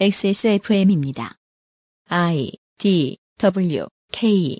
XSFM입니다. 0.00 1.36
I 2.08 2.50
D 2.78 3.16
W 3.38 3.86
K 4.10 4.58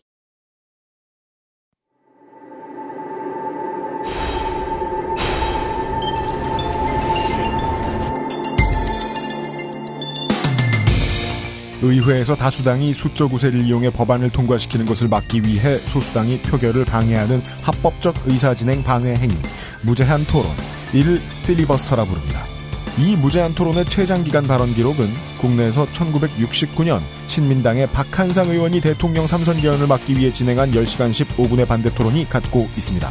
의회에서 11.83 12.37
다수당이 12.37 12.95
수적 12.95 13.35
우세를 13.35 13.61
이용해 13.67 13.91
법안을 13.91 14.31
통과시키는 14.31 14.87
것을 14.87 15.09
막기 15.09 15.43
위해 15.43 15.77
소수당이 15.79 16.43
표결을 16.43 16.85
방해하는 16.85 17.41
합법적 17.41 18.15
의사진행 18.27 18.85
방해 18.85 19.17
행위, 19.17 19.35
무제한 19.83 20.21
토론, 20.27 20.47
이를 20.95 21.19
필리버스터라 21.45 22.05
부릅니다. 22.05 22.54
이 22.97 23.17
무제한 23.17 23.55
토론의 23.55 23.87
최장기간 23.87 24.45
발언 24.45 24.73
기록은 24.73 25.09
국내에서 25.41 25.85
1969년 25.87 27.01
신민당의 27.27 27.89
박한상 27.89 28.49
의원이 28.49 28.81
대통령 28.81 29.27
3선 29.27 29.61
개헌을 29.61 29.89
막기 29.89 30.17
위해 30.17 30.31
진행한 30.31 30.71
10시간 30.71 31.11
15분의 31.11 31.67
반대 31.67 31.93
토론이 31.93 32.29
갖고 32.29 32.69
있습니다. 32.77 33.11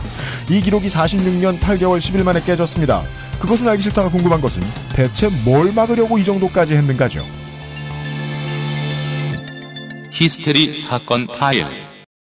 이 0.52 0.62
기록이 0.62 0.88
46년 0.88 1.60
8개월 1.60 2.00
10일 2.00 2.24
만에 2.24 2.42
깨졌습니다. 2.42 3.04
그것은 3.42 3.68
알기 3.68 3.84
싫다가 3.84 4.10
궁금한 4.10 4.40
것은 4.40 4.64
대체 4.96 5.28
뭘 5.44 5.74
막으려고 5.74 6.18
이 6.18 6.24
정도까지 6.24 6.76
했는가죠? 6.76 7.26
히스테리 10.12 10.74
사건 10.76 11.28
파일. 11.28 11.68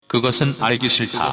그것은 0.09 0.51
알기 0.61 0.91
싫다. 0.91 1.33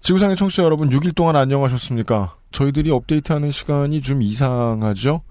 지구상의 0.00 0.34
청취자 0.34 0.64
여러분 0.64 0.90
6일 0.90 1.14
동안 1.14 1.36
안녕하셨습니까? 1.36 2.39
저희들이 2.52 2.90
업데이트하는 2.90 3.50
시간이 3.50 4.02
좀 4.02 4.22
이상하죠? 4.22 5.22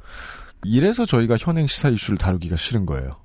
이래서 0.64 1.06
저희가 1.06 1.38
현행 1.38 1.68
시사 1.68 1.90
이슈를 1.90 2.18
다루기가 2.18 2.56
싫은 2.56 2.86
거예요. 2.86 3.18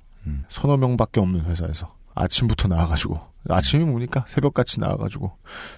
서너 0.49 0.77
명밖에 0.77 1.19
없는 1.19 1.45
회사에서 1.45 1.93
아침부터 2.15 2.67
나와가지고 2.67 3.19
아침이 3.49 3.83
뭡니까? 3.83 4.25
새벽같이 4.27 4.79
나와가지고 4.79 5.31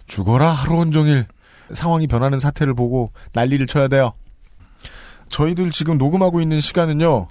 죽어라 0.08 0.52
하루 0.52 0.78
온종일 0.78 1.26
상황이 1.74 2.08
변하는 2.08 2.40
사태를 2.40 2.74
보고 2.74 3.12
난리를 3.34 3.68
쳐야 3.68 3.88
돼요. 3.88 4.14
저희들 5.30 5.72
지금 5.72 5.98
녹음하고 5.98 6.40
있는 6.42 6.62
시간은요. 6.62 7.28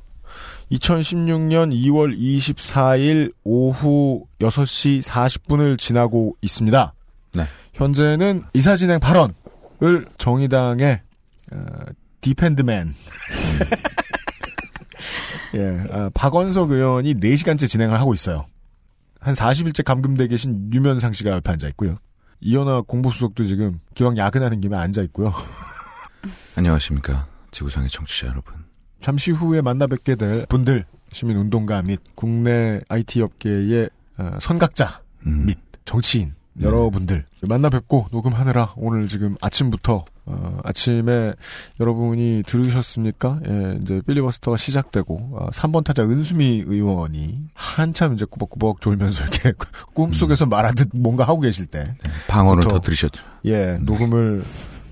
2016년 0.72 1.72
2월 1.72 2.18
24일 2.18 3.32
오후 3.44 4.26
6시 4.40 5.02
40분을 5.02 5.78
지나고 5.78 6.36
있습니다. 6.42 6.92
네. 7.32 7.44
현재는 7.72 8.42
이사진행 8.52 9.00
발언 9.00 9.32
을 9.82 10.06
정의당의 10.18 11.00
어, 11.52 11.66
디펜드맨 12.20 12.94
예, 15.54 15.84
아, 15.90 16.10
박원석 16.14 16.70
의원이 16.70 17.14
4시간째 17.14 17.68
진행을 17.68 18.00
하고 18.00 18.14
있어요. 18.14 18.46
한 19.20 19.34
40일째 19.34 19.84
감금돼 19.84 20.28
계신 20.28 20.70
유면상 20.72 21.12
씨가 21.12 21.30
옆에 21.30 21.52
앉아 21.52 21.68
있고요. 21.68 21.96
이현아 22.40 22.82
공보수석도 22.82 23.46
지금 23.46 23.80
기왕 23.94 24.16
야근하는 24.16 24.60
김에 24.60 24.76
앉아 24.76 25.02
있고요. 25.02 25.32
안녕하십니까. 26.56 27.28
지구상의 27.50 27.90
청취자 27.90 28.28
여러분. 28.28 28.54
잠시 28.98 29.30
후에 29.30 29.60
만나 29.60 29.86
뵙게 29.86 30.14
될 30.14 30.46
분들, 30.46 30.84
시민운동가 31.12 31.82
및 31.82 32.00
국내 32.14 32.80
IT 32.88 33.22
업계의 33.22 33.90
어, 34.18 34.38
선각자 34.40 35.02
음. 35.26 35.46
및 35.46 35.58
정치인 35.84 36.34
여러분들 36.60 37.24
만나 37.48 37.68
뵙고 37.68 38.06
녹음하느라 38.10 38.72
오늘 38.76 39.06
지금 39.08 39.34
아침부터 39.40 40.04
어, 40.28 40.58
아침에 40.64 41.32
여러분이 41.78 42.42
들으셨습니까? 42.46 43.40
예, 43.48 43.78
이제 43.80 44.00
필리버스터가 44.06 44.56
시작되고 44.56 45.14
어, 45.32 45.48
3번 45.52 45.84
타자 45.84 46.02
은수미 46.02 46.64
의원이 46.66 47.42
한참 47.54 48.14
이제 48.14 48.24
꾸벅꾸벅 48.28 48.80
졸면서 48.80 49.22
이렇게 49.22 49.52
꿈속에서 49.94 50.46
말하듯 50.46 50.90
뭔가 50.98 51.24
하고 51.24 51.40
계실 51.40 51.66
때 51.66 51.94
방어를 52.28 52.64
부터- 52.64 52.70
더 52.70 52.80
들으셨죠. 52.80 53.22
예, 53.44 53.78
녹음을 53.82 54.42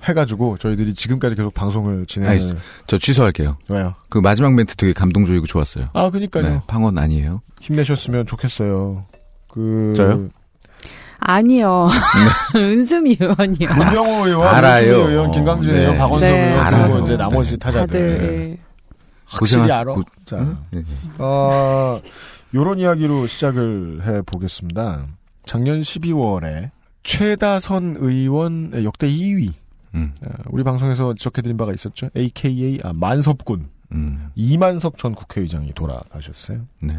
해가지고 0.04 0.58
저희들이 0.58 0.92
지금까지 0.94 1.34
계속 1.34 1.54
방송을 1.54 2.04
진행을 2.06 2.34
아니, 2.50 2.52
저 2.86 2.98
취소할게요. 2.98 3.56
왜요? 3.70 3.94
그 4.10 4.18
마지막 4.18 4.52
멘트 4.54 4.76
되게 4.76 4.92
감동적이고 4.92 5.46
좋았어요. 5.46 5.88
아, 5.94 6.10
그니까요. 6.10 6.42
네, 6.44 6.60
방언 6.66 6.98
아니에요. 6.98 7.40
힘내셨으면 7.62 8.26
좋겠어요. 8.26 9.06
그 9.48 9.94
저요? 9.96 10.28
아니요. 11.26 11.88
은수미 12.54 13.16
의원이요. 13.18 13.74
문명호 13.74 14.26
의원, 14.28 14.46
알아요. 14.46 14.86
윤수미 14.92 15.12
의원, 15.12 15.30
김강진 15.32 15.72
네. 15.72 15.80
의원, 15.80 15.96
박원석 15.98 16.20
네. 16.30 16.46
의원 16.50 16.66
알아요. 16.66 16.90
그리고 16.90 17.04
이제 17.06 17.16
나머지 17.16 17.50
네. 17.52 17.56
타자들 17.56 17.86
다들 17.86 18.58
확실히 19.26 19.62
고생하- 19.62 19.72
알아. 19.80 19.94
고- 19.94 20.02
자, 20.26 20.36
응? 20.38 20.56
네, 20.70 20.80
네. 20.80 20.86
어, 21.18 22.00
요런 22.54 22.78
이야기로 22.78 23.26
시작을 23.26 24.02
해 24.06 24.22
보겠습니다. 24.22 25.06
작년 25.44 25.80
12월에 25.80 26.70
최다선 27.02 27.96
의원 27.98 28.70
역대 28.84 29.08
2위. 29.08 29.52
음, 29.94 30.12
우리 30.50 30.62
방송에서 30.62 31.14
지적해드린 31.14 31.56
바가 31.56 31.72
있었죠. 31.72 32.10
AKA 32.16 32.80
아, 32.82 32.92
만섭군 32.92 33.68
음, 33.92 34.30
이만섭 34.34 34.98
전 34.98 35.14
국회의장이 35.14 35.72
돌아가셨어요. 35.74 36.60
네. 36.82 36.94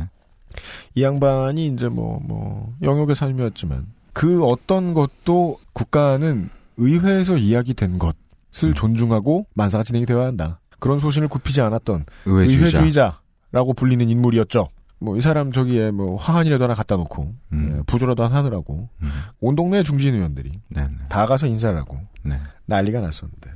이 0.94 1.04
양반이 1.04 1.68
이제 1.68 1.90
뭐, 1.90 2.22
뭐, 2.24 2.74
영역의 2.82 3.16
삶이었지만, 3.18 3.88
그 4.16 4.46
어떤 4.46 4.94
것도 4.94 5.60
국가는 5.74 6.50
의회에서 6.78 7.36
이야기된 7.36 8.00
것을 8.00 8.74
존중하고 8.74 9.46
만사가 9.56 9.84
진행이 9.84 10.06
되어야 10.06 10.26
한다. 10.26 10.62
그런 10.80 11.00
소신을 11.00 11.28
굽히지 11.28 11.60
않았던 11.60 12.06
의회주의자. 12.26 12.66
의회주의자 12.66 13.20
라고 13.52 13.74
불리는 13.74 14.10
인물이었죠. 14.10 14.70
뭐, 15.00 15.18
이 15.18 15.22
사람 15.22 15.52
저기에 15.52 15.92
뭐, 15.92 16.16
화환이라도 16.16 16.64
하나 16.64 16.74
갖다 16.74 16.96
놓고, 16.96 17.34
음. 17.52 17.76
예, 17.78 17.84
부조라도 17.86 18.24
하나 18.24 18.38
하느라고, 18.38 18.88
음, 19.02 19.10
온 19.42 19.56
동네 19.58 19.84
중진 19.84 20.16
의원들이 20.16 20.62
네, 20.70 20.82
네. 20.84 20.90
다 21.10 21.26
가서 21.26 21.48
인사를 21.48 21.78
하고, 21.78 22.00
네. 22.24 22.40
난리가 22.68 23.02
났었는데. 23.02 23.52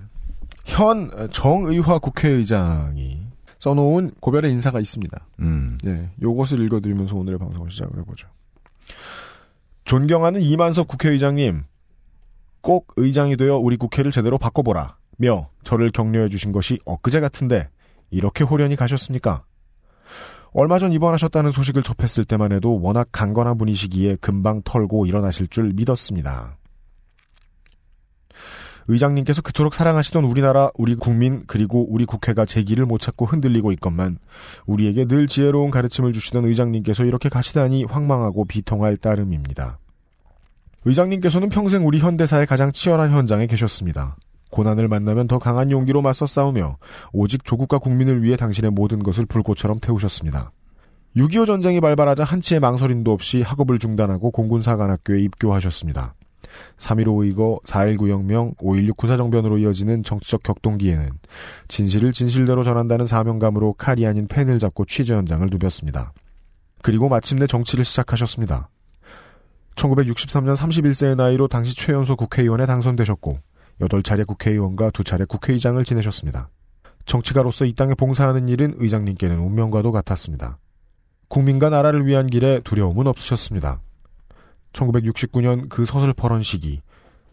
현 0.65 1.09
정의화 1.31 1.99
국회의장이 1.99 3.25
써놓은 3.59 4.11
고별의 4.19 4.51
인사가 4.51 4.81
있습니다. 4.81 5.25
음, 5.39 5.77
예, 5.85 6.09
요것을 6.21 6.59
읽어드리면서 6.65 7.15
오늘의 7.15 7.39
방송을 7.39 7.71
시작을 7.71 7.97
해보죠. 7.99 8.27
존경하는 9.89 10.43
이만석 10.43 10.87
국회의장님, 10.87 11.63
꼭 12.61 12.93
의장이 12.97 13.37
되어 13.37 13.57
우리 13.57 13.75
국회를 13.75 14.11
제대로 14.11 14.37
바꿔보라. 14.37 14.97
며 15.17 15.49
저를 15.63 15.89
격려해 15.89 16.29
주신 16.29 16.51
것이 16.51 16.77
엊그제 16.85 17.19
같은데 17.19 17.69
이렇게 18.11 18.43
호련히 18.43 18.75
가셨습니까? 18.75 19.45
얼마 20.53 20.77
전 20.77 20.91
입원하셨다는 20.91 21.49
소식을 21.49 21.81
접했을 21.81 22.23
때만 22.23 22.51
해도 22.51 22.79
워낙 22.79 23.07
강건한 23.11 23.57
분이시기에 23.57 24.17
금방 24.21 24.61
털고 24.63 25.07
일어나실 25.07 25.47
줄 25.47 25.73
믿었습니다. 25.73 26.58
의장님께서 28.89 29.43
그토록 29.43 29.75
사랑하시던 29.75 30.23
우리나라, 30.23 30.71
우리 30.75 30.95
국민, 30.95 31.43
그리고 31.45 31.85
우리 31.89 32.05
국회가 32.05 32.45
제 32.45 32.63
길을 32.63 32.87
못 32.87 32.99
찾고 32.99 33.27
흔들리고 33.27 33.71
있건만 33.71 34.17
우리에게 34.65 35.05
늘 35.05 35.27
지혜로운 35.27 35.69
가르침을 35.69 36.11
주시던 36.11 36.45
의장님께서 36.45 37.05
이렇게 37.05 37.29
가시다니 37.29 37.83
황망하고 37.83 38.45
비통할 38.45 38.97
따름입니다. 38.97 39.77
의장님께서는 40.85 41.49
평생 41.49 41.85
우리 41.85 41.99
현대사의 41.99 42.47
가장 42.47 42.71
치열한 42.71 43.11
현장에 43.11 43.45
계셨습니다. 43.45 44.15
고난을 44.49 44.87
만나면 44.87 45.27
더 45.27 45.37
강한 45.37 45.69
용기로 45.69 46.01
맞서 46.01 46.25
싸우며 46.25 46.77
오직 47.13 47.45
조국과 47.45 47.77
국민을 47.77 48.23
위해 48.23 48.35
당신의 48.35 48.71
모든 48.71 49.03
것을 49.03 49.27
불꽃처럼 49.27 49.79
태우셨습니다. 49.79 50.51
6.25 51.15 51.45
전쟁이 51.45 51.79
발발하자 51.79 52.23
한치의 52.23 52.59
망설임도 52.59 53.11
없이 53.11 53.43
학업을 53.43 53.77
중단하고 53.77 54.31
공군사관학교에 54.31 55.21
입교하셨습니다. 55.21 56.15
3.15 56.77 57.23
의거, 57.23 57.59
4.19 57.65 58.09
혁명, 58.09 58.53
5.16 58.55 58.97
구사정변으로 58.97 59.57
이어지는 59.59 60.03
정치적 60.03 60.43
격동기에는 60.43 61.09
진실을 61.67 62.13
진실대로 62.13 62.63
전한다는 62.63 63.05
사명감으로 63.05 63.73
칼이 63.73 64.05
아닌 64.05 64.27
펜을 64.27 64.59
잡고 64.59 64.85
취재 64.85 65.13
현장을 65.13 65.47
누볐습니다. 65.49 66.13
그리고 66.81 67.09
마침내 67.09 67.47
정치를 67.47 67.83
시작하셨습니다. 67.85 68.69
1963년 69.75 70.55
31세의 70.55 71.15
나이로 71.15 71.47
당시 71.47 71.75
최연소 71.75 72.15
국회의원에 72.15 72.65
당선되셨고 72.65 73.39
8차례 73.81 74.27
국회의원과 74.27 74.91
2차례 74.91 75.27
국회의장을 75.27 75.83
지내셨습니다. 75.83 76.49
정치가로서 77.05 77.65
이 77.65 77.73
땅에 77.73 77.93
봉사하는 77.93 78.49
일은 78.49 78.75
의장님께는 78.77 79.39
운명과도 79.39 79.91
같았습니다. 79.91 80.59
국민과 81.27 81.69
나라를 81.69 82.05
위한 82.05 82.27
길에 82.27 82.59
두려움은 82.63 83.07
없으셨습니다. 83.07 83.81
1969년 84.73 85.69
그 85.69 85.85
서슬퍼런 85.85 86.43
시기 86.43 86.81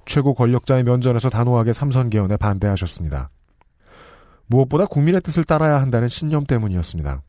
최고 0.04 0.34
권력자의 0.34 0.84
면전에서 0.84 1.30
단호하게 1.30 1.72
삼선 1.72 2.10
개헌에 2.10 2.36
반대하셨습니다. 2.36 3.30
무엇보다 4.46 4.86
국민의 4.86 5.20
뜻을 5.20 5.44
따라야 5.44 5.80
한다는 5.80 6.08
신념 6.08 6.44
때문이었습니다. 6.44 7.22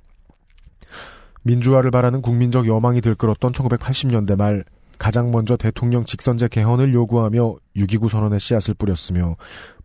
민주화를 1.43 1.91
바라는 1.91 2.21
국민적 2.21 2.67
여망이 2.67 3.01
들끓었던 3.01 3.51
1980년대 3.51 4.35
말 4.35 4.63
가장 4.99 5.31
먼저 5.31 5.55
대통령 5.57 6.05
직선제 6.05 6.47
개헌을 6.49 6.93
요구하며 6.93 7.55
6.29 7.75 8.09
선언의 8.09 8.39
씨앗을 8.39 8.73
뿌렸으며 8.73 9.35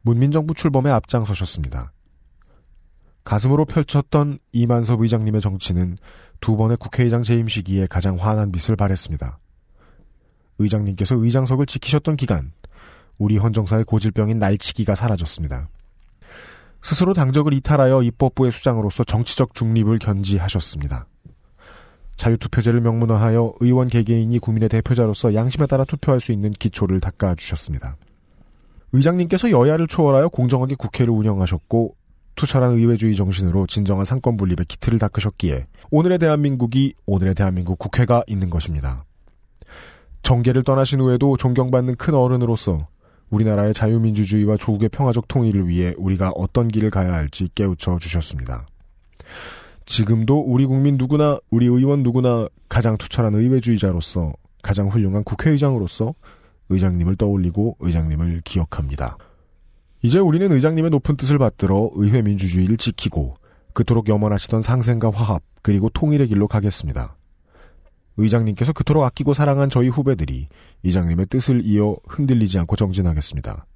문민정부 0.02 0.54
출범에 0.54 0.90
앞장서셨습니다. 0.90 1.92
가슴으로 3.24 3.64
펼쳤던 3.64 4.38
이만섭 4.52 5.00
의장님의 5.00 5.40
정치는 5.40 5.96
두 6.40 6.56
번의 6.56 6.76
국회의장 6.78 7.22
재임 7.22 7.46
시기에 7.46 7.86
가장 7.86 8.16
환한 8.16 8.50
빛을 8.50 8.74
발했습니다. 8.76 9.38
의장님께서 10.58 11.16
의장석을 11.16 11.66
지키셨던 11.66 12.16
기간, 12.16 12.52
우리 13.18 13.36
헌정사의 13.36 13.84
고질병인 13.84 14.38
날치기가 14.38 14.94
사라졌습니다. 14.94 15.68
스스로 16.82 17.14
당적을 17.14 17.54
이탈하여 17.54 18.02
입법부의 18.02 18.52
수장으로서 18.52 19.04
정치적 19.04 19.54
중립을 19.54 19.98
견지하셨습니다. 19.98 21.06
자유투표제를 22.16 22.80
명문화하여 22.80 23.54
의원 23.60 23.88
개개인이 23.88 24.38
국민의 24.38 24.68
대표자로서 24.68 25.34
양심에 25.34 25.66
따라 25.66 25.84
투표할 25.84 26.20
수 26.20 26.32
있는 26.32 26.52
기초를 26.52 27.00
닦아주셨습니다. 27.00 27.96
의장님께서 28.92 29.50
여야를 29.50 29.86
초월하여 29.86 30.28
공정하게 30.28 30.74
국회를 30.74 31.12
운영하셨고 31.12 31.96
투철한 32.34 32.72
의회주의 32.72 33.16
정신으로 33.16 33.66
진정한 33.66 34.04
상권 34.04 34.36
분립의 34.36 34.66
기틀을 34.66 34.98
닦으셨기에 34.98 35.66
오늘의 35.90 36.18
대한민국이 36.18 36.94
오늘의 37.06 37.34
대한민국 37.34 37.78
국회가 37.78 38.22
있는 38.26 38.50
것입니다. 38.50 39.04
정계를 40.22 40.62
떠나신 40.62 41.00
후에도 41.00 41.36
존경받는 41.36 41.96
큰 41.96 42.14
어른으로서 42.14 42.86
우리나라의 43.30 43.74
자유민주주의와 43.74 44.56
조국의 44.56 44.90
평화적 44.90 45.26
통일을 45.26 45.68
위해 45.68 45.94
우리가 45.96 46.32
어떤 46.36 46.68
길을 46.68 46.90
가야 46.90 47.12
할지 47.12 47.48
깨우쳐 47.54 47.98
주셨습니다. 47.98 48.66
지금도 49.84 50.40
우리 50.40 50.66
국민 50.66 50.96
누구나 50.96 51.38
우리 51.50 51.66
의원 51.66 52.02
누구나 52.02 52.46
가장 52.68 52.96
투철한 52.98 53.34
의회주의자로서 53.34 54.32
가장 54.62 54.88
훌륭한 54.88 55.24
국회의장으로서 55.24 56.14
의장님을 56.68 57.16
떠올리고 57.16 57.76
의장님을 57.80 58.42
기억합니다. 58.44 59.16
이제 60.02 60.18
우리는 60.18 60.50
의장님의 60.50 60.90
높은 60.90 61.16
뜻을 61.16 61.38
받들어 61.38 61.90
의회 61.94 62.22
민주주의를 62.22 62.76
지키고 62.76 63.34
그토록 63.72 64.08
염원하시던 64.08 64.62
상생과 64.62 65.10
화합 65.10 65.42
그리고 65.62 65.88
통일의 65.88 66.28
길로 66.28 66.48
가겠습니다. 66.48 67.16
의장님께서 68.16 68.72
그토록 68.72 69.04
아끼고 69.04 69.34
사랑한 69.34 69.70
저희 69.70 69.88
후배들이 69.88 70.48
의장님의 70.84 71.26
뜻을 71.26 71.62
이어 71.64 71.96
흔들리지 72.06 72.58
않고 72.58 72.76
정진하겠습니다. 72.76 73.66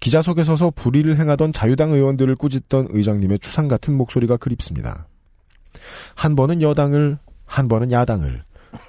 기자석에 0.00 0.44
서서 0.44 0.70
불의를 0.70 1.18
행하던 1.18 1.52
자유당 1.52 1.92
의원들을 1.92 2.36
꾸짖던 2.36 2.88
의장님의 2.90 3.38
추상 3.40 3.68
같은 3.68 3.94
목소리가 3.94 4.36
그립습니다. 4.36 5.08
한 6.14 6.36
번은 6.36 6.62
여당을, 6.62 7.18
한 7.44 7.68
번은 7.68 7.92
야당을, 7.92 8.42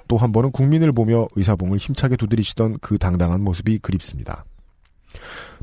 또 0.06 0.16
한 0.16 0.32
번은 0.32 0.52
국민을 0.52 0.92
보며 0.92 1.28
의사봉을 1.36 1.78
힘차게 1.78 2.16
두드리시던 2.16 2.78
그 2.80 2.98
당당한 2.98 3.42
모습이 3.42 3.78
그립습니다. 3.78 4.44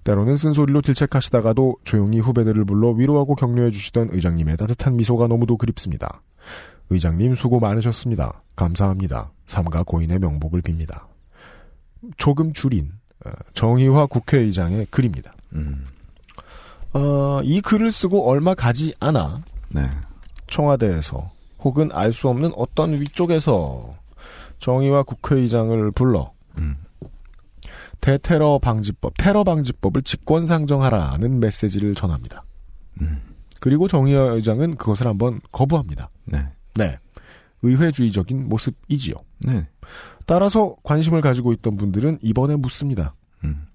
때로는 0.04 0.36
쓴소리로 0.36 0.82
질책하시다가도 0.82 1.78
조용히 1.84 2.20
후배들을 2.20 2.64
불러 2.66 2.90
위로하고 2.90 3.36
격려해 3.36 3.72
주시던 3.72 4.10
의장님의 4.12 4.58
따뜻한 4.58 4.96
미소가 4.96 5.28
너무도 5.28 5.58
그립습니다. 5.58 6.22
의장님 6.90 7.36
수고 7.36 7.60
많으셨습니다. 7.60 8.44
감사합니다. 8.56 9.32
삼가 9.48 9.84
고인의 9.84 10.20
명복을 10.20 10.62
빕니다. 10.62 11.06
조금 12.18 12.54
줄인 12.54 12.92
어, 13.26 13.32
정의화 13.54 14.06
국회의장의 14.06 14.88
글입니다. 14.92 15.34
음, 15.54 15.86
어, 16.94 17.42
이 17.44 17.62
글을 17.62 17.92
쓰고 17.92 18.30
얼마 18.30 18.54
가지 18.54 18.94
않아 19.00 19.44
네. 19.70 19.84
청와대에서 20.48 21.32
혹은 21.60 21.90
알 21.94 22.14
수 22.14 22.30
없는 22.30 22.52
어떤 22.56 22.94
위쪽에서 22.94 23.96
정의화 24.60 25.04
국회의장을 25.04 25.92
불러 25.92 26.32
음, 26.60 26.78
대테러 28.02 28.60
방지법, 28.62 29.14
테러 29.18 29.44
방지법을 29.44 30.04
직권 30.04 30.46
상정하라는 30.46 31.40
메시지를 31.40 31.96
전합니다. 31.96 32.44
음, 33.02 33.22
그리고 33.60 33.88
정의화 33.88 34.22
의장은 34.34 34.76
그것을 34.78 35.08
한번 35.08 35.42
거부합니다. 35.52 36.10
네. 36.26 36.48
네. 36.76 37.00
의회주의적인 37.62 38.48
모습이지요. 38.48 39.16
네. 39.40 39.68
따라서 40.26 40.76
관심을 40.84 41.22
가지고 41.22 41.54
있던 41.54 41.78
분들은 41.78 42.20
이번에 42.22 42.56
묻습니다. 42.56 43.16
음, 43.44 43.68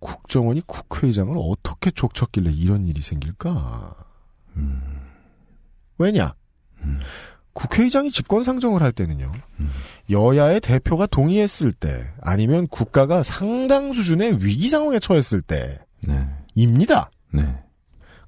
국정원이 0.00 0.62
국회의장을 0.66 1.34
어떻게 1.38 1.90
족쳤길래 1.90 2.50
이런 2.52 2.86
일이 2.86 3.00
생길까? 3.00 3.94
왜냐? 5.98 6.34
음. 6.82 7.00
국회의장이 7.52 8.12
직권상정을 8.12 8.82
할 8.82 8.92
때는요, 8.92 9.32
음. 9.58 9.70
여야의 10.10 10.60
대표가 10.60 11.06
동의했을 11.06 11.72
때, 11.72 12.12
아니면 12.20 12.68
국가가 12.68 13.24
상당 13.24 13.92
수준의 13.92 14.44
위기 14.44 14.68
상황에 14.68 15.00
처했을 15.00 15.42
네. 15.42 15.76
때입니다. 16.54 17.10
네. 17.32 17.62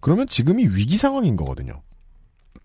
그러면 0.01 0.27
지금이 0.27 0.67
위기 0.69 0.97
상황인 0.97 1.37
거거든요. 1.37 1.81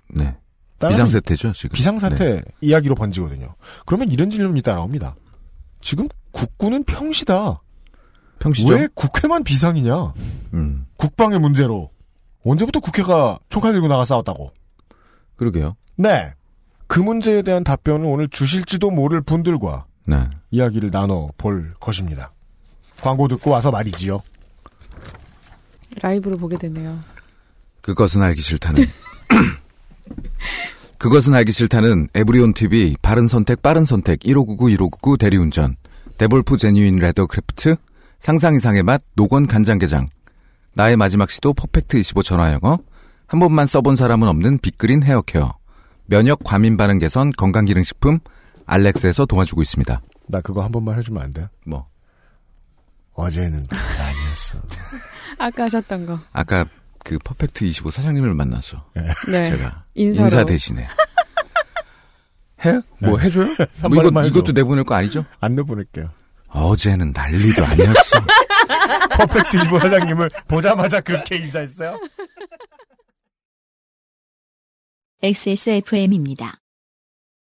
네. 0.09 0.35
비상사태죠, 0.79 1.53
지금. 1.53 1.73
비상사태 1.73 2.35
네. 2.35 2.41
이야기로 2.61 2.95
번지거든요. 2.95 3.55
그러면 3.85 4.11
이런 4.11 4.29
질문이 4.29 4.61
따라옵니다. 4.61 5.15
지금 5.81 6.07
국군은 6.31 6.83
평시다. 6.83 7.61
평시죠? 8.39 8.69
왜 8.69 8.87
국회만 8.93 9.43
비상이냐? 9.43 10.13
음, 10.53 10.85
국방의 10.97 11.39
문제로. 11.39 11.91
언제부터 12.43 12.79
국회가 12.79 13.39
총칼 13.49 13.73
들고 13.73 13.87
나가 13.87 14.05
싸웠다고? 14.05 14.51
그러게요. 15.35 15.75
네. 15.95 16.33
그 16.87 16.99
문제에 16.99 17.41
대한 17.41 17.63
답변을 17.63 18.05
오늘 18.05 18.27
주실지도 18.29 18.91
모를 18.91 19.21
분들과 19.21 19.85
네. 20.05 20.29
이야기를 20.51 20.91
나눠 20.91 21.29
볼 21.37 21.73
것입니다. 21.79 22.31
광고 23.01 23.27
듣고 23.27 23.51
와서 23.51 23.71
말이지요. 23.71 24.21
라이브로 26.01 26.37
보게 26.37 26.57
되네요. 26.57 26.99
그것은 27.81 28.21
알기 28.21 28.41
싫다는. 28.41 28.85
그것은 30.97 31.33
알기 31.33 31.51
싫다는 31.51 32.09
에브리온 32.13 32.53
TV 32.53 32.95
바른 33.01 33.27
선택 33.27 33.61
빠른 33.61 33.85
선택 33.85 34.19
1599 34.21 34.69
1599 34.69 35.17
대리운전 35.17 35.75
데볼프 36.17 36.57
genuine 36.57 36.97
leather 36.97 37.27
craft 37.27 37.75
상상 38.19 38.55
이상의 38.55 38.83
맛 38.83 39.01
노건 39.15 39.47
간장게장 39.47 40.09
나의 40.73 40.97
마지막 40.97 41.29
시도 41.29 41.53
퍼펙트 41.53 41.97
25 41.97 42.23
전화영어 42.23 42.79
한 43.27 43.39
번만 43.39 43.67
써본 43.67 43.95
사람은 43.95 44.27
없는 44.27 44.59
빅그린 44.59 45.03
헤어케어 45.03 45.57
면역 46.05 46.39
과민 46.43 46.77
반응 46.77 46.99
개선 46.99 47.31
건강기능식품 47.31 48.19
알렉스에서 48.65 49.25
도와주고 49.25 49.61
있습니다. 49.61 50.01
나 50.27 50.41
그거 50.41 50.63
한 50.63 50.71
번만 50.71 50.97
해주면 50.97 51.21
안 51.21 51.31
돼? 51.31 51.47
뭐 51.65 51.87
어제는 53.13 53.67
아니었어. 53.69 54.59
아까 55.37 55.63
하셨던 55.63 56.05
거. 56.05 56.19
아까 56.31 56.65
그 57.05 57.19
퍼펙트 57.19 57.63
25 57.63 57.91
사장님을 57.91 58.33
만났어. 58.33 58.83
네. 59.27 59.51
제가 59.51 59.85
인사로. 59.93 60.25
인사 60.25 60.43
대신에 60.43 60.87
해? 62.65 62.81
뭐 62.99 63.19
해줘요? 63.19 63.55
한뭐 63.79 64.03
이거, 64.03 64.21
해줘. 64.21 64.27
이것도 64.31 64.51
내보낼 64.53 64.83
거 64.83 64.95
아니죠? 64.95 65.23
안 65.39 65.53
내보낼게요. 65.53 66.09
어제는 66.49 67.11
난리도 67.13 67.63
아니었어. 67.63 68.17
퍼펙트 69.17 69.57
이보 69.65 69.77
사장님을 69.79 70.31
보자마자 70.47 70.99
그렇게 70.99 71.35
인사했어요? 71.37 71.99
XSFM입니다. 75.21 76.55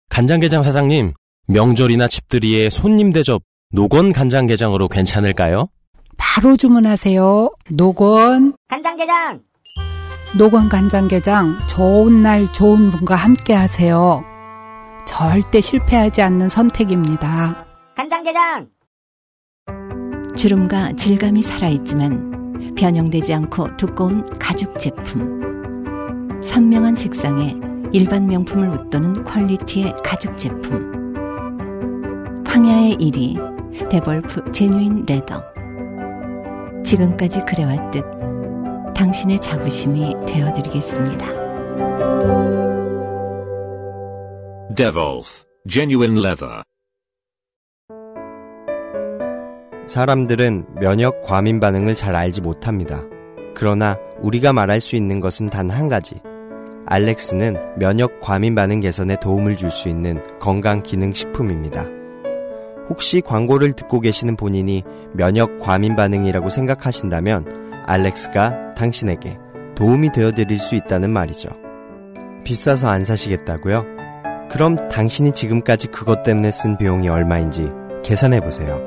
간장게장 0.09 0.63
사장님, 0.63 1.13
명절이나 1.47 2.07
집들이에 2.07 2.71
손님 2.71 3.13
대접 3.13 3.43
노건 3.71 4.11
간장게장으로 4.11 4.87
괜찮을까요? 4.87 5.69
바로 6.17 6.57
주문하세요. 6.57 7.51
노건, 7.69 8.55
간장게장 8.67 9.41
노건 10.33 10.69
간장게장 10.69 11.57
좋은 11.67 12.17
날 12.17 12.47
좋은 12.47 12.89
분과 12.89 13.15
함께 13.15 13.53
하세요. 13.53 14.23
절대 15.05 15.59
실패하지 15.59 16.21
않는 16.21 16.47
선택입니다. 16.47 17.65
간장게장 17.97 18.69
주름과 20.37 20.93
질감이 20.93 21.41
살아있지만 21.41 22.75
변형되지 22.77 23.33
않고 23.33 23.75
두꺼운 23.75 24.25
가죽 24.39 24.79
제품. 24.79 26.39
선명한 26.41 26.95
색상에 26.95 27.57
일반 27.91 28.25
명품을 28.25 28.69
웃도는 28.69 29.25
quality의 29.25 29.95
가죽 30.01 30.37
제품. 30.37 31.13
황야의 32.47 32.95
1위 32.95 33.89
데볼프 33.89 34.45
genuine 34.53 35.05
leather. 35.05 35.43
지금까지 36.85 37.41
그래왔듯 37.41 38.30
당신의 38.95 39.39
자부심이 39.39 40.15
되어드리겠습니다. 40.27 41.25
Devolf 44.75 45.43
Genuine 45.69 46.19
Leather. 46.19 46.63
사람들은 49.87 50.65
면역 50.79 51.21
과민 51.21 51.59
반응을 51.59 51.95
잘 51.95 52.15
알지 52.15 52.41
못합니다. 52.41 53.01
그러나 53.55 53.97
우리가 54.21 54.53
말할 54.53 54.79
수 54.79 54.95
있는 54.95 55.19
것은 55.19 55.47
단 55.47 55.69
한 55.69 55.89
가지. 55.89 56.21
알렉스는 56.85 57.77
면역 57.77 58.19
과민 58.19 58.55
반응 58.55 58.79
개선에 58.79 59.17
도움을 59.21 59.57
줄 59.57 59.69
수 59.69 59.89
있는 59.89 60.21
건강 60.39 60.81
기능 60.83 61.13
식품입니다. 61.13 61.85
혹시 62.89 63.21
광고를 63.21 63.73
듣고 63.73 63.99
계시는 64.01 64.35
본인이 64.35 64.83
면역 65.13 65.57
과민 65.59 65.95
반응이라고 65.95 66.49
생각하신다면 66.49 67.60
알렉스가 67.85 68.75
당신에게 68.75 69.37
도움이 69.75 70.11
되어 70.11 70.31
드릴 70.31 70.57
수 70.59 70.75
있다는 70.75 71.09
말이죠. 71.09 71.49
비싸서 72.43 72.89
안 72.89 73.03
사시겠다고요? 73.03 73.85
그럼 74.49 74.89
당신이 74.89 75.31
지금까지 75.31 75.87
그것 75.87 76.23
때문에 76.23 76.51
쓴 76.51 76.77
비용이 76.77 77.07
얼마인지 77.07 77.71
계산해 78.03 78.41
보세요. 78.41 78.79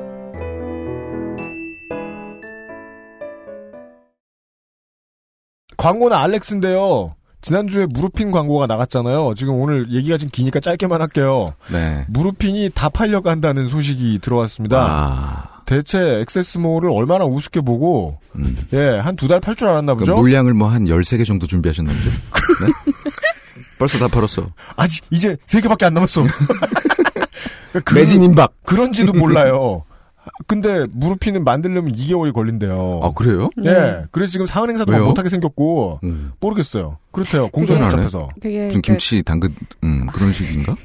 광고는 5.77 6.15
알렉스인데요. 6.17 7.15
지난주에 7.41 7.85
무르핀 7.85 8.31
광고가 8.31 8.65
나갔잖아요. 8.65 9.35
지금 9.35 9.61
오늘 9.61 9.91
얘기가 9.91 10.17
좀 10.17 10.29
기니까 10.31 10.59
짧게만 10.59 10.99
할게요. 10.99 11.53
네. 11.71 12.05
무르핀이 12.09 12.71
다 12.73 12.89
팔려간다는 12.89 13.67
소식이 13.67 14.17
들어왔습니다. 14.19 14.77
아, 14.79 15.54
대체 15.65 16.19
액세스몰을 16.21 16.89
얼마나 16.91 17.25
우습게 17.25 17.61
보고 17.61 18.19
음. 18.35 18.55
예, 18.73 18.97
한 18.99 19.15
두 19.15 19.27
달 19.27 19.39
팔 19.41 19.55
줄 19.55 19.67
알았나 19.67 19.93
그 19.95 19.99
보죠? 19.99 20.15
물량을 20.15 20.53
뭐 20.53 20.67
한 20.69 20.85
13개 20.85 21.25
정도 21.25 21.47
준비하셨나 21.47 21.91
보죠? 21.91 22.09
네? 22.09 22.71
벌써 23.79 23.97
다 23.97 24.07
팔았어. 24.07 24.45
아직 24.77 25.03
이제 25.09 25.35
세 25.47 25.59
개밖에 25.61 25.85
안 25.85 25.93
남았어. 25.93 26.23
그러니까 27.71 27.81
그- 27.83 27.93
매진 27.95 28.21
임박. 28.21 28.53
그런지도 28.63 29.13
몰라요. 29.13 29.83
근데 30.47 30.85
무르핀은 30.91 31.43
만들려면 31.43 31.93
2개월이 31.95 32.33
걸린대요. 32.33 32.99
아, 33.03 33.11
그래요? 33.11 33.49
예. 33.63 34.05
그래서 34.11 34.31
지금 34.31 34.45
사은 34.47 34.69
행사도 34.69 34.91
왜요? 34.91 35.05
못하게 35.05 35.29
생겼고 35.29 35.99
음. 36.03 36.31
모르겠어요. 36.39 36.97
그렇대요. 37.11 37.49
공정이. 37.49 37.79
복잡해서. 37.79 38.29
되게 38.41 38.65
무슨 38.65 38.81
그, 38.81 38.87
김치, 38.87 39.21
당근, 39.23 39.53
음, 39.83 40.07
그런 40.07 40.33
식인가? 40.33 40.75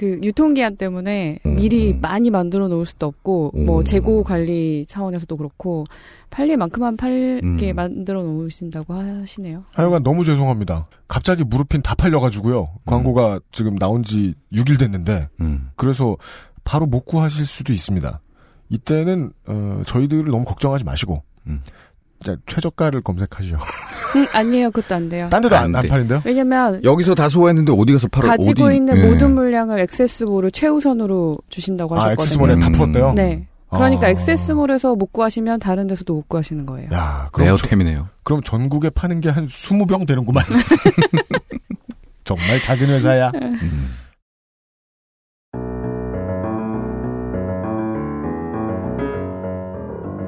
그 0.00 0.18
유통기한 0.22 0.76
때문에 0.76 1.40
음, 1.44 1.56
미리 1.56 1.92
음. 1.92 2.00
많이 2.00 2.30
만들어 2.30 2.68
놓을 2.68 2.86
수도 2.86 3.04
없고 3.04 3.52
뭐 3.54 3.80
음. 3.80 3.84
재고 3.84 4.24
관리 4.24 4.86
차원에서도 4.88 5.36
그렇고 5.36 5.84
팔릴 6.30 6.56
만큼만 6.56 6.96
팔게 6.96 7.72
음. 7.72 7.76
만들어 7.76 8.22
놓으신다고 8.22 8.94
하시네요. 8.94 9.64
하여간 9.74 10.02
너무 10.02 10.24
죄송합니다. 10.24 10.86
갑자기 11.06 11.44
무르핀 11.44 11.82
다 11.82 11.94
팔려가지고요. 11.94 12.70
광고가 12.86 13.40
지금 13.52 13.76
나온 13.76 14.02
지 14.02 14.32
6일 14.54 14.78
됐는데 14.78 15.28
음. 15.42 15.68
그래서 15.76 16.16
바로 16.64 16.86
못 16.86 17.04
구하실 17.04 17.44
수도 17.44 17.74
있습니다. 17.74 18.22
이때는 18.70 19.32
어, 19.48 19.82
저희들을 19.84 20.30
너무 20.30 20.46
걱정하지 20.46 20.84
마시고 20.84 21.22
음. 21.46 21.60
최저가를 22.46 23.00
검색하시오. 23.02 23.56
음, 24.16 24.26
아니에요, 24.32 24.70
그것도 24.70 24.94
안 24.94 25.08
돼요. 25.08 25.28
딴 25.30 25.42
데도 25.42 25.56
안, 25.56 25.64
안안 25.66 25.82
돼. 25.82 25.88
팔린대요? 25.88 26.22
왜냐면 26.24 26.80
여기서 26.84 27.14
다 27.14 27.28
소화했는데 27.28 27.72
어디 27.76 27.92
가서 27.92 28.08
팔아? 28.08 28.28
가지고 28.36 28.64
어디, 28.64 28.76
있는 28.76 28.96
예. 28.96 29.06
모든 29.08 29.34
물량을 29.34 29.78
액세스몰을 29.80 30.50
최우선으로 30.50 31.38
주신다고 31.48 31.94
아, 31.96 31.98
하셨거든요. 32.06 32.22
액세스몰에 32.24 32.58
다 32.58 32.66
음. 32.68 32.72
풀었대요? 32.72 33.12
네. 33.16 33.46
그러니까 33.70 34.08
아. 34.08 34.10
액세스몰에서 34.10 34.96
못 34.96 35.12
구하시면 35.12 35.60
다른 35.60 35.86
데서도 35.86 36.12
못 36.12 36.28
구하시는 36.28 36.66
거예요. 36.66 36.88
야, 36.92 37.28
그럼, 37.30 37.46
레어템이네요. 37.46 38.08
그럼 38.24 38.42
전국에 38.42 38.90
파는 38.90 39.20
게 39.20 39.30
한 39.30 39.46
20병 39.46 40.06
되는구만. 40.08 40.44
정말 42.24 42.60
작은 42.60 42.88
회사야. 42.88 43.30
음. 43.36 43.90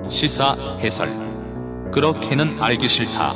시사 0.08 0.54
해설. 0.80 1.08
그렇게는 1.92 2.62
알기 2.62 2.88
싫다. 2.88 3.34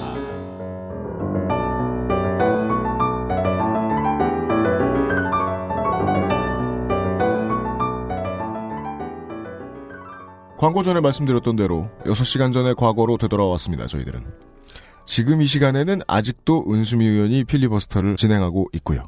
광고 10.59 10.83
전에 10.83 11.01
말씀드렸던 11.01 11.57
대로 11.57 11.91
6시간 12.05 12.55
전에 12.55 12.73
과거로 12.73 13.19
되돌아왔습니다, 13.19 13.87
저희들은. 13.87 14.25
지금 15.05 15.43
이 15.43 15.47
시간에는 15.47 16.01
아직도 16.09 16.65
은수미 16.69 17.07
의원이 17.07 17.45
필리버스터를 17.45 18.17
진행하고 18.17 18.71
있고요. 18.73 19.07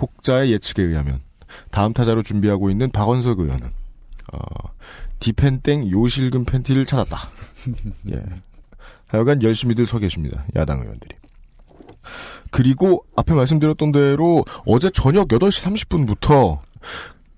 혹자의 0.00 0.52
예측에 0.52 0.82
의하면 0.82 1.20
다음 1.70 1.92
타자로 1.92 2.22
준비하고 2.22 2.70
있는 2.70 2.90
박원석 2.90 3.40
의원은 3.40 3.70
어, 4.32 4.38
디펜땡 5.20 5.90
요실금 5.90 6.46
팬티를 6.46 6.86
찾았다. 6.86 7.18
예. 8.12 8.22
하여간 9.10 9.42
열심히들 9.42 9.86
서 9.86 9.98
계십니다. 9.98 10.44
야당 10.56 10.80
의원들이. 10.80 11.14
그리고 12.50 13.04
앞에 13.16 13.34
말씀드렸던 13.34 13.92
대로 13.92 14.44
어제 14.66 14.90
저녁 14.90 15.28
8시 15.28 15.86
30분부터 15.86 16.58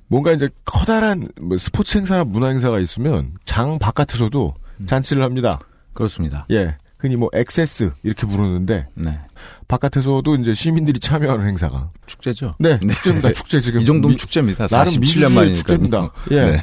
뭔가 0.08 0.32
이제 0.32 0.48
커다란 0.64 1.26
뭐 1.40 1.58
스포츠 1.58 1.98
행사나 1.98 2.24
문화 2.24 2.48
행사가 2.48 2.78
있으면 2.80 3.32
장 3.44 3.78
바깥에서도 3.78 4.54
잔치를 4.86 5.22
합니다. 5.22 5.60
그렇습니다. 5.94 6.46
예. 6.50 6.76
흔히 6.98 7.16
뭐 7.16 7.28
access 7.32 7.90
이렇게 8.04 8.26
부르는데 8.28 8.86
네. 8.94 9.18
바깥에서도 9.66 10.36
이제 10.36 10.54
시민들이 10.54 11.00
참여하는 11.00 11.48
행사가 11.48 11.90
축제죠. 12.06 12.54
네, 12.60 12.78
네. 12.80 12.94
축제입니다. 12.94 13.32
축제 13.32 13.60
지금 13.60 13.80
이 13.80 13.84
정도면 13.84 14.14
미- 14.14 14.16
축제입니다. 14.16 14.68
나름 14.68 14.92
47년 14.92 15.00
민주주의 15.00 15.30
만이니까. 15.32 15.56
축제입니다. 15.58 16.12
예. 16.30 16.40
네. 16.52 16.58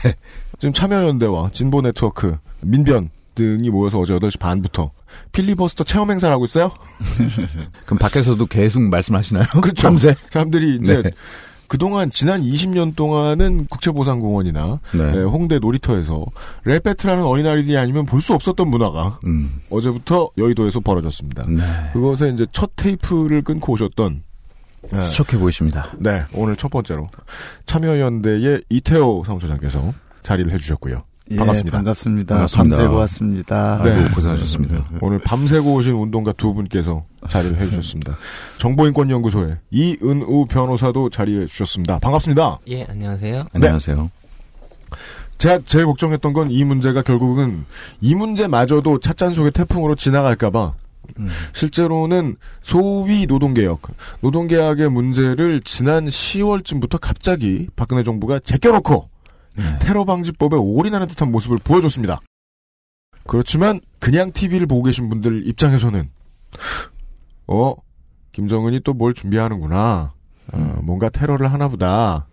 지금 0.58 0.72
참여연대와 0.72 1.50
진보 1.52 1.82
네트워크, 1.82 2.38
민변 2.62 3.10
등이 3.40 3.70
모여서 3.70 4.00
어제 4.00 4.14
8시 4.14 4.38
반부터 4.40 4.92
필리버스터 5.32 5.86
체험 5.86 6.12
행사를 6.12 6.34
하고 6.34 6.44
있어요. 6.46 6.72
그럼 7.86 7.98
밖에서도 8.00 8.46
계속 8.48 8.82
말씀하시나요? 8.82 9.46
그렇죠. 9.62 9.84
밤새? 9.88 10.16
사람들이 10.30 10.76
이제 10.82 11.02
네. 11.02 11.12
그동안 11.68 12.10
지난 12.10 12.42
20년 12.42 12.96
동안은 12.96 13.68
국채보상공원이나 13.68 14.80
네. 14.94 15.14
예, 15.16 15.22
홍대 15.22 15.60
놀이터에서 15.60 16.26
랩 16.66 16.84
배틀하는 16.84 17.24
어린아이들이 17.24 17.78
아니면 17.78 18.06
볼 18.06 18.22
수 18.22 18.34
없었던 18.34 18.68
문화가 18.68 19.20
음. 19.26 19.62
어제부터 19.70 20.32
여의도에서 20.38 20.80
벌어졌습니다. 20.82 21.46
네. 21.48 21.62
그것에 21.94 22.30
이제 22.30 22.46
첫 22.52 22.72
테이프를 22.76 23.44
끊고 23.44 23.74
오셨던 23.74 24.24
예, 24.96 25.04
수척해 25.04 25.40
보이십니다. 25.40 25.92
네, 26.00 26.24
오늘 26.34 26.56
첫 26.56 26.70
번째로 26.72 27.10
참여연대의 27.66 28.64
이태호 28.70 29.24
사무처장께서 29.26 29.94
자리를 30.24 30.52
해주셨고요. 30.52 31.04
예, 31.32 31.36
반갑습니다. 31.36 31.78
반갑습니다. 31.78 32.36
반갑습니다. 32.36 32.76
밤새고 32.78 32.96
왔습니다. 33.02 33.82
네. 33.84 33.92
아이고, 33.92 34.16
고생하셨습니다. 34.16 34.86
오늘 35.02 35.20
밤새고 35.20 35.74
오신 35.76 35.94
운동가 35.94 36.32
두 36.34 36.54
분께서 36.54 37.06
자리를 37.30 37.58
해주셨습니다. 37.60 38.18
정보인권연구소의 38.58 39.58
이은우 39.70 40.46
변호사도 40.50 41.10
자리해 41.12 41.46
주셨습니다. 41.46 42.00
반갑습니다. 42.00 42.60
예, 42.70 42.84
안녕하세요. 42.90 43.44
안녕하세요. 43.54 44.10
제가 45.38 45.60
제일 45.66 45.86
걱정했던 45.86 46.34
건 46.34 46.50
이 46.50 46.64
문제가 46.66 47.02
결국은 47.04 47.66
이 48.02 48.16
문제마저도 48.16 49.00
찻잔 49.00 49.34
속의 49.34 49.52
태풍으로 49.52 49.96
지나갈까봐 49.96 50.74
음. 51.20 51.30
실제로는 51.54 52.36
소위 52.62 53.26
노동개혁, 53.28 53.82
노동계약의 54.22 54.90
문제를 54.90 55.62
지난 55.64 56.06
10월쯤부터 56.08 57.00
갑자기 57.00 57.68
박근혜 57.76 58.04
정부가 58.04 58.40
제껴놓고 58.40 59.10
네. 59.56 59.64
테러 59.80 60.06
방지법에 60.06 60.56
올인하는 60.58 61.08
듯한 61.08 61.32
모습을 61.32 61.58
보여줬습니다. 61.60 62.20
그렇지만 63.28 63.80
그냥 64.00 64.32
TV를 64.32 64.66
보고 64.68 64.84
계신 64.84 65.10
분들 65.10 65.48
입장에서는 65.48 66.10
어 67.48 67.74
김정은이 68.32 68.82
또 68.82 68.94
뭘 68.94 69.14
준비하는구나. 69.14 70.14
어, 70.52 70.80
뭔가 70.82 71.10
테러를 71.10 71.52
하나보다. 71.52 72.26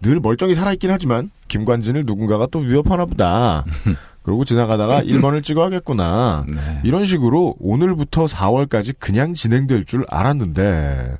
늘 0.00 0.20
멀쩡히 0.20 0.54
살아있긴 0.54 0.90
하지만 0.90 1.30
김관진을 1.48 2.04
누군가가 2.06 2.46
또 2.50 2.60
위협하나 2.60 3.04
보다. 3.04 3.64
그러고 4.28 4.44
지나가다가 4.44 5.00
1번을 5.08 5.42
찍어야겠구나. 5.42 6.44
네. 6.46 6.60
이런 6.84 7.06
식으로 7.06 7.56
오늘부터 7.58 8.26
4월까지 8.26 8.94
그냥 8.98 9.32
진행될 9.32 9.86
줄 9.86 10.04
알았는데 10.10 11.16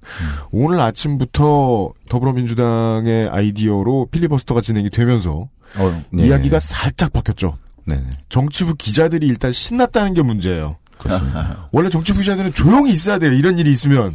오늘 0.50 0.78
아침부터 0.80 1.92
더불어민주당의 2.10 3.30
아이디어로 3.30 4.08
필리버스터가 4.10 4.60
진행이 4.60 4.90
되면서 4.90 5.48
어, 5.78 6.04
네. 6.10 6.26
이야기가 6.26 6.58
살짝 6.58 7.14
바뀌었죠. 7.14 7.56
네. 7.86 8.04
정치부 8.28 8.74
기자들이 8.74 9.26
일단 9.26 9.52
신났다는 9.52 10.12
게 10.12 10.20
문제예요. 10.20 10.76
그렇습니다. 10.98 11.66
원래 11.72 11.88
정치부 11.88 12.20
기자들은 12.20 12.52
조용히 12.52 12.92
있어야 12.92 13.18
돼요. 13.18 13.32
이런 13.32 13.58
일이 13.58 13.70
있으면 13.70 14.14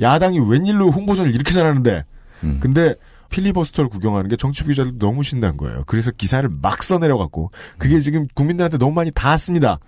야당이 0.00 0.40
웬일로 0.40 0.90
홍보전을 0.90 1.32
이렇게 1.32 1.52
잘하는데 1.52 2.04
음. 2.42 2.58
근데 2.60 2.96
필리버스터를 3.32 3.90
구경하는 3.90 4.28
게 4.30 4.36
정치부 4.36 4.68
기자들도 4.68 5.04
너무 5.04 5.24
신난 5.24 5.56
거예요. 5.56 5.82
그래서 5.86 6.12
기사를 6.12 6.48
막 6.62 6.82
써내려갖고 6.82 7.50
그게 7.78 7.98
지금 8.00 8.26
국민들한테 8.34 8.78
너무 8.78 8.92
많이 8.92 9.10
닿았습니다. 9.10 9.78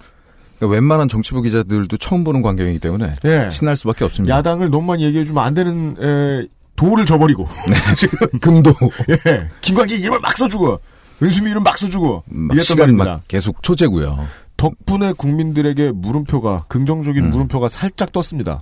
그러니까 0.58 0.74
웬만한 0.74 1.08
정치부 1.08 1.42
기자들도 1.42 1.96
처음 1.98 2.24
보는 2.24 2.42
광경이기 2.42 2.80
때문에 2.80 3.14
예. 3.24 3.48
신날 3.52 3.76
수밖에 3.76 4.04
없습니다. 4.04 4.36
야당을 4.36 4.70
너무 4.70 4.86
많이 4.86 5.04
얘기해주면 5.04 5.44
안 5.44 5.54
되는 5.54 5.96
에, 6.00 6.48
도를 6.74 7.06
저버리고 7.06 7.48
지금 7.96 8.18
금도 8.40 8.74
예 9.10 9.48
김광진 9.60 10.00
이름을 10.00 10.18
막 10.20 10.36
써주고 10.36 10.80
은수미 11.22 11.50
이름 11.50 11.62
막 11.62 11.78
써주고 11.78 12.24
막 12.26 12.54
이랬단 12.54 12.64
시간 12.64 12.78
말입니다. 12.78 13.04
막 13.04 13.22
계속 13.28 13.62
초재고요. 13.62 14.26
덕분에 14.56 15.12
국민들에게 15.12 15.92
물음표가 15.92 16.64
긍정적인 16.68 17.24
음. 17.24 17.30
물음표가 17.30 17.68
살짝 17.68 18.12
떴습니다. 18.12 18.60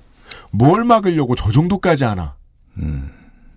뭘 0.51 0.85
막으려고 0.85 1.35
저 1.35 1.51
정도까지 1.51 2.05
하나? 2.05 2.35
음. 2.79 3.11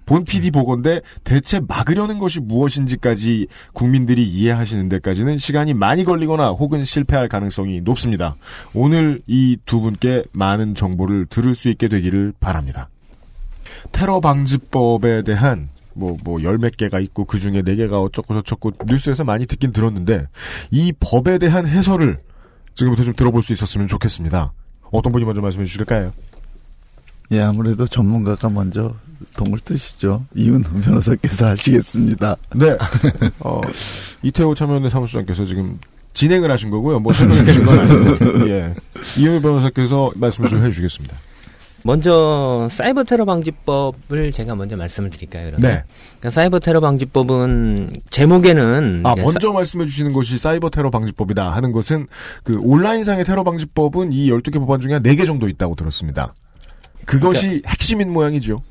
본 0.05 0.23
PD 0.23 0.51
보건데 0.51 1.01
대체 1.23 1.59
막으려는 1.59 2.19
것이 2.19 2.39
무엇인지까지 2.39 3.47
국민들이 3.73 4.23
이해하시는 4.27 4.87
데까지는 4.89 5.37
시간이 5.37 5.73
많이 5.73 6.03
걸리거나 6.03 6.49
혹은 6.49 6.85
실패할 6.85 7.27
가능성이 7.27 7.81
높습니다. 7.81 8.35
오늘 8.73 9.21
이 9.27 9.57
두 9.65 9.81
분께 9.81 10.23
많은 10.31 10.75
정보를 10.75 11.25
들을 11.25 11.55
수 11.55 11.69
있게 11.69 11.87
되기를 11.87 12.33
바랍니다. 12.39 12.89
테러 13.91 14.19
방지법에 14.19 15.23
대한 15.23 15.69
뭐, 15.93 16.17
뭐, 16.23 16.43
열 16.43 16.57
몇 16.57 16.75
개가 16.75 16.99
있고, 16.99 17.23
그 17.23 17.39
중에 17.39 17.61
네 17.61 17.75
개가 17.75 18.01
어쩌고 18.01 18.33
저쩌고, 18.33 18.73
뉴스에서 18.85 19.23
많이 19.23 19.45
듣긴 19.45 19.71
들었는데, 19.71 20.25
이 20.69 20.91
법에 20.99 21.37
대한 21.37 21.65
해설을 21.65 22.19
지금부터 22.73 23.03
좀 23.05 23.13
들어볼 23.13 23.41
수 23.41 23.53
있었으면 23.53 23.87
좋겠습니다. 23.87 24.51
어떤 24.91 25.13
분이 25.13 25.23
먼저 25.23 25.39
말씀해 25.39 25.63
주실까요? 25.63 26.11
예, 27.31 27.39
아무래도 27.41 27.87
전문가가 27.87 28.49
먼저 28.49 28.93
동을 29.37 29.59
뜨시죠. 29.59 30.25
이윤호 30.35 30.81
변호사께서 30.81 31.47
하시겠습니다. 31.47 32.35
네. 32.55 32.77
어, 33.39 33.61
이태호 34.23 34.55
참여연대 34.55 34.89
사무소장께서 34.89 35.45
지금 35.45 35.79
진행을 36.13 36.49
하신 36.49 36.69
거고요. 36.69 36.99
뭐 36.99 37.13
설명해 37.13 37.45
주신 37.45 37.65
건 37.65 37.79
아니고, 37.79 38.47
예. 38.49 38.73
이윤호 39.17 39.41
변호사께서 39.41 40.11
말씀을 40.15 40.49
좀 40.49 40.63
해주시겠습니다. 40.63 41.15
먼저 41.85 42.67
사이버 42.71 43.03
테러 43.03 43.25
방지법을 43.25 44.31
제가 44.31 44.55
먼저 44.55 44.75
말씀을 44.75 45.11
드릴까요? 45.11 45.51
그러면? 45.51 45.61
네. 45.61 45.83
그러니까 46.19 46.29
사이버 46.31 46.57
테러 46.57 46.79
방지법은 46.79 48.01
제목에는 48.09 49.03
아, 49.05 49.15
먼저 49.15 49.51
말씀해 49.51 49.85
주시는 49.85 50.11
것이 50.11 50.39
사이버 50.39 50.71
테러 50.71 50.89
방지법이다 50.89 51.51
하는 51.51 51.71
것은 51.71 52.07
그 52.43 52.59
온라인상의 52.59 53.23
테러 53.23 53.43
방지법은 53.43 54.13
이 54.13 54.31
12개 54.31 54.53
법안 54.55 54.79
중에 54.79 54.93
한 54.93 55.03
4개 55.03 55.27
정도 55.27 55.47
있다고 55.47 55.75
들었습니다. 55.75 56.33
그것이 57.05 57.41
그러니까 57.41 57.69
핵심인 57.69 58.11
모양이죠. 58.11 58.63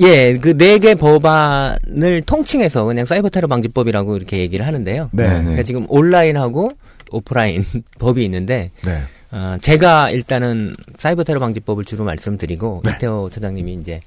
예, 0.00 0.34
그 0.34 0.50
네 0.56 0.78
개 0.78 0.94
법안을 0.94 2.22
통칭해서 2.26 2.84
그냥 2.84 3.04
사이버 3.06 3.28
테러 3.30 3.48
방지법이라고 3.48 4.16
이렇게 4.16 4.38
얘기를 4.38 4.66
하는데요. 4.66 5.10
네. 5.12 5.28
그러니까 5.28 5.62
지금 5.62 5.86
온라인하고 5.88 6.72
오프라인 7.10 7.64
법이 7.98 8.24
있는데 8.24 8.70
네. 8.84 9.02
어, 9.30 9.56
제가 9.60 10.10
일단은 10.10 10.74
사이버 10.98 11.24
테러 11.24 11.40
방지법을 11.40 11.84
주로 11.84 12.04
말씀드리고 12.04 12.82
네. 12.84 12.92
이태호 12.92 13.30
처장님이 13.30 13.74
이제 13.74 14.00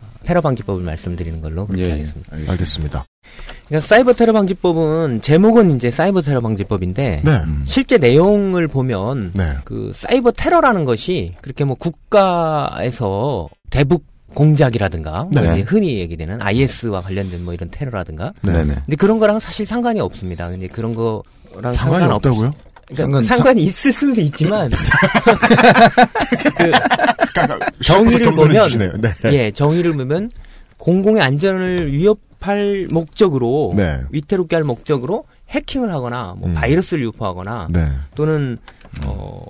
어, 0.00 0.06
테러 0.24 0.40
방지법을 0.40 0.82
말씀드리는 0.82 1.40
걸로 1.40 1.66
그렇게 1.66 1.82
예, 1.84 1.88
예. 1.88 1.90
하겠습니다. 1.92 2.36
알겠습니다. 2.52 3.04
그러니까 3.66 3.86
사이버 3.86 4.12
테러 4.12 4.32
방지법은 4.32 5.22
제목은 5.22 5.76
이제 5.76 5.90
사이버 5.90 6.22
테러 6.22 6.40
방지법인데 6.40 7.22
네. 7.24 7.40
실제 7.64 7.98
내용을 7.98 8.68
보면 8.68 9.32
네. 9.34 9.56
그 9.64 9.92
사이버 9.94 10.30
테러라는 10.32 10.84
것이 10.84 11.32
그렇게 11.40 11.64
뭐 11.64 11.74
국가에서 11.76 13.48
대북 13.70 14.04
공작이라든가 14.34 15.28
뭐 15.32 15.42
네. 15.42 15.60
흔히 15.62 15.98
얘기되는 16.00 16.40
IS와 16.42 17.00
관련된 17.02 17.44
뭐 17.44 17.54
이런 17.54 17.70
테러라든가 17.70 18.32
네. 18.42 18.64
네. 18.64 18.74
근데 18.84 18.96
그런 18.96 19.18
거랑 19.18 19.38
사실 19.40 19.66
상관이 19.66 20.00
없습니다. 20.00 20.48
근데 20.48 20.66
그런 20.68 20.94
거랑 20.94 21.72
상관이 21.72 22.04
상관없- 22.06 22.16
없다고요? 22.16 22.52
그러니까 22.88 23.04
상관- 23.04 23.22
상관이 23.24 23.62
있을 23.64 23.92
수도 23.92 24.20
있지만 24.20 24.68
깜깜- 27.34 27.60
정의를 27.82 28.24
좀 28.24 28.34
보면. 28.34 28.68
네. 29.00 29.12
예 29.32 29.50
정의를 29.50 29.92
보면 29.92 30.30
공공의 30.78 31.22
안전을 31.22 31.92
위협할 31.92 32.88
목적으로 32.90 33.72
네. 33.76 34.00
위태롭게 34.10 34.56
할 34.56 34.64
목적으로 34.64 35.24
해킹을 35.50 35.92
하거나 35.92 36.34
뭐 36.38 36.48
음. 36.48 36.54
바이러스를 36.54 37.04
유포하거나 37.04 37.68
네. 37.70 37.88
또는 38.14 38.58
어 39.04 39.42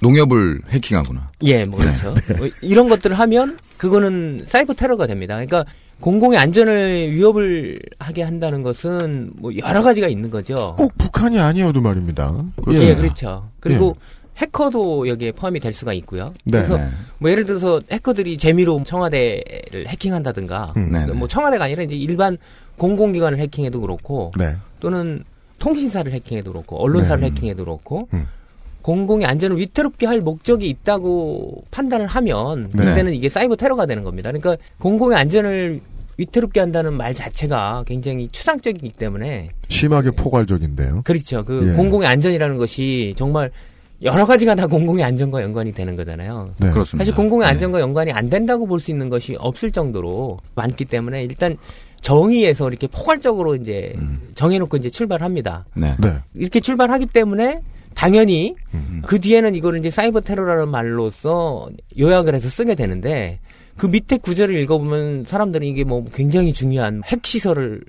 농협을 0.00 0.60
해킹하거나. 0.68 1.30
예, 1.42 1.64
뭐 1.64 1.80
그렇죠. 1.80 2.14
뭐 2.36 2.48
이런 2.62 2.88
것들을 2.88 3.18
하면 3.18 3.58
그거는 3.76 4.44
사이버 4.46 4.74
테러가 4.74 5.06
됩니다. 5.06 5.34
그러니까 5.34 5.64
공공의 6.00 6.38
안전을 6.38 7.12
위협을 7.12 7.78
하게 7.98 8.22
한다는 8.22 8.62
것은 8.62 9.32
뭐 9.36 9.52
여러 9.56 9.82
가지가 9.82 10.08
있는 10.08 10.30
거죠. 10.30 10.74
꼭 10.78 10.96
북한이 10.96 11.38
아니어도 11.38 11.80
말입니다. 11.80 12.34
예, 12.72 12.94
그렇죠. 12.94 13.50
그리고 13.60 13.96
해커도 14.40 15.08
여기에 15.08 15.32
포함이 15.32 15.60
될 15.60 15.72
수가 15.72 15.92
있고요. 15.94 16.32
네. 16.44 16.58
그래서 16.58 16.78
네. 16.78 16.88
뭐 17.18 17.30
예를 17.30 17.44
들어서 17.44 17.80
해커들이 17.90 18.38
재미로 18.38 18.82
청와대를 18.84 19.86
해킹한다든가 19.88 20.72
음. 20.76 20.90
네, 20.92 21.04
네. 21.04 21.12
뭐 21.12 21.28
청와대가 21.28 21.64
아니라 21.64 21.82
이제 21.82 21.94
일반 21.94 22.38
공공기관을 22.78 23.38
해킹해도 23.38 23.80
그렇고 23.80 24.32
네. 24.38 24.56
또는 24.80 25.24
통신사를 25.58 26.10
해킹해도 26.10 26.52
그렇고 26.52 26.82
언론사를 26.82 27.20
네. 27.20 27.26
해킹해도 27.26 27.64
그렇고 27.64 28.08
음. 28.14 28.26
공공의 28.90 29.24
안전을 29.24 29.56
위태롭게 29.56 30.04
할 30.04 30.20
목적이 30.20 30.68
있다고 30.68 31.62
판단을 31.70 32.08
하면 32.08 32.68
네. 32.74 32.84
그때는 32.86 33.14
이게 33.14 33.28
사이버 33.28 33.54
테러가 33.54 33.86
되는 33.86 34.02
겁니다. 34.02 34.32
그러니까 34.32 34.56
공공의 34.80 35.16
안전을 35.16 35.80
위태롭게 36.16 36.58
한다는 36.58 36.94
말 36.94 37.14
자체가 37.14 37.84
굉장히 37.86 38.26
추상적이기 38.32 38.90
때문에 38.90 39.50
심하게 39.68 40.10
포괄적인데요. 40.10 41.02
그렇죠. 41.04 41.44
그 41.44 41.70
예. 41.70 41.76
공공의 41.76 42.08
안전이라는 42.08 42.56
것이 42.56 43.14
정말 43.16 43.52
여러 44.02 44.26
가지가 44.26 44.56
다 44.56 44.66
공공의 44.66 45.04
안전과 45.04 45.40
연관이 45.40 45.72
되는 45.72 45.94
거잖아요. 45.94 46.52
네. 46.58 46.70
그렇습니다. 46.70 47.04
사실 47.04 47.14
공공의 47.14 47.46
네. 47.46 47.52
안전과 47.52 47.78
연관이 47.78 48.10
안 48.10 48.28
된다고 48.28 48.66
볼 48.66 48.80
수 48.80 48.90
있는 48.90 49.08
것이 49.08 49.36
없을 49.38 49.70
정도로 49.70 50.38
많기 50.56 50.84
때문에 50.84 51.22
일단 51.22 51.56
정의에서 52.00 52.68
이렇게 52.68 52.88
포괄적으로 52.88 53.54
이제 53.54 53.92
음. 53.98 54.18
정해놓고 54.34 54.78
이제 54.78 54.90
출발합니다. 54.90 55.66
네. 55.76 55.94
네. 56.00 56.16
이렇게 56.34 56.58
출발하기 56.58 57.06
때문에 57.06 57.58
당연히 57.94 58.54
음. 58.74 59.02
그 59.06 59.20
뒤에는 59.20 59.54
이거를 59.54 59.78
이제 59.80 59.90
사이버 59.90 60.20
테러라는 60.20 60.68
말로써 60.70 61.68
요약을 61.98 62.34
해서 62.34 62.48
쓰게 62.48 62.74
되는데 62.74 63.40
그 63.76 63.86
밑에 63.86 64.18
구절을 64.18 64.56
읽어보면 64.62 65.24
사람들은 65.26 65.66
이게 65.66 65.84
뭐 65.84 66.04
굉장히 66.12 66.52
중요한 66.52 67.02
핵 67.06 67.24
시설을 67.24 67.80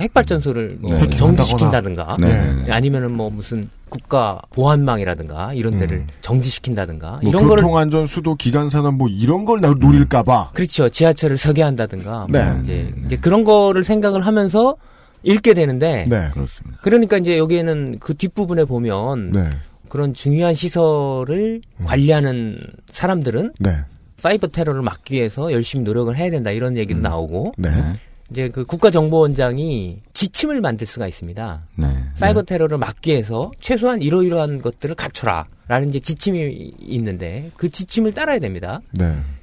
핵 0.00 0.14
발전소를 0.14 0.78
뭐 0.80 0.96
네. 0.96 1.10
정지시킨다든가 1.10 2.16
네. 2.20 2.28
네. 2.28 2.62
네. 2.66 2.72
아니면은 2.72 3.12
뭐 3.12 3.28
무슨 3.28 3.68
국가 3.88 4.40
보안망이라든가 4.52 5.52
이런 5.52 5.78
데를 5.78 5.98
음. 5.98 6.06
정지시킨다든가 6.20 7.18
뭐 7.22 7.28
이런 7.30 7.46
거를 7.48 7.64
교통안전, 7.64 8.06
수도, 8.06 8.36
기간산업 8.36 8.94
뭐 8.94 9.08
이런 9.08 9.44
걸 9.44 9.60
나- 9.60 9.74
노릴까봐. 9.78 10.52
그렇죠 10.54 10.88
지하철을 10.88 11.36
서게 11.36 11.62
한다든가 11.62 12.26
네. 12.30 12.44
뭐 12.48 12.60
이제, 12.62 12.94
이제 13.06 13.16
그런 13.16 13.42
거를 13.42 13.82
생각을 13.82 14.24
하면서 14.24 14.76
읽게 15.22 15.54
되는데 15.54 16.06
네. 16.08 16.30
그렇습니다. 16.32 16.78
그러니까 16.82 17.18
이제 17.18 17.36
여기에는 17.38 17.98
그 17.98 18.14
뒷부분에 18.14 18.64
보면 18.64 19.32
네. 19.32 19.50
그런 19.88 20.14
중요한 20.14 20.54
시설을 20.54 21.60
음. 21.78 21.84
관리하는 21.84 22.58
사람들은 22.90 23.52
네. 23.58 23.78
사이버 24.16 24.48
테러를 24.48 24.82
막기 24.82 25.14
위해서 25.14 25.52
열심히 25.52 25.84
노력을 25.84 26.14
해야 26.16 26.30
된다 26.30 26.50
이런 26.50 26.76
얘기도 26.76 27.00
음. 27.00 27.02
나오고 27.02 27.54
네. 27.58 27.70
네. 27.70 27.90
이제 28.30 28.48
그 28.48 28.64
국가정보원장이 28.64 30.02
지침을 30.12 30.60
만들 30.60 30.86
수가 30.86 31.08
있습니다. 31.08 31.62
네. 31.76 31.86
사이버 32.14 32.42
테러를 32.42 32.78
막기 32.78 33.10
위해서 33.10 33.50
최소한 33.60 34.00
이러이러한 34.00 34.62
것들을 34.62 34.94
갖춰라라는 34.94 35.88
이제 35.88 35.98
지침이 35.98 36.72
있는데 36.80 37.50
그 37.56 37.68
지침을 37.70 38.12
따라야 38.12 38.38
됩니다. 38.38 38.80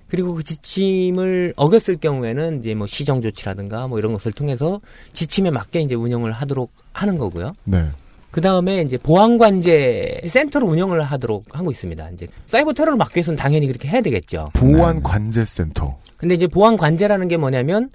네. 0.08 0.12
그리고 0.12 0.34
그 0.34 0.43
지침을 0.43 1.54
어겼을 1.56 1.98
경우에는 1.98 2.60
이제 2.60 2.74
뭐 2.74 2.88
시정 2.88 3.22
조치라든가 3.22 3.88
뭐 3.88 4.00
이런 4.00 4.13
것을 4.13 4.32
통해서 4.32 4.80
지침에 5.13 5.52
맞게 5.52 5.82
이제 5.82 5.96
운영을 5.96 6.32
하도록 6.32 6.72
하는 6.93 7.17
거고요. 7.17 7.54
네. 7.65 7.86
그 8.32 8.41
다음에 8.41 8.82
이제 8.82 8.98
보안관제 8.98 10.22
센터를 10.26 10.67
운영을 10.67 11.02
하도록 11.02 11.43
하고 11.52 11.72
있습니다. 11.72 12.10
이제 12.12 12.28
사이버 12.46 12.74
테러를 12.74 12.98
막기 12.98 13.17
위해서는 13.17 13.38
당연히 13.38 13.67
그렇게 13.67 13.88
해야 13.88 14.02
되겠죠. 14.02 14.52
보안 14.54 15.02
관제 15.02 15.43
센터. 15.46 15.98
근데 16.17 16.36
이제 16.36 16.48
보안관제라는 16.48 17.28
게 17.28 17.38
뭐냐면 17.38 17.89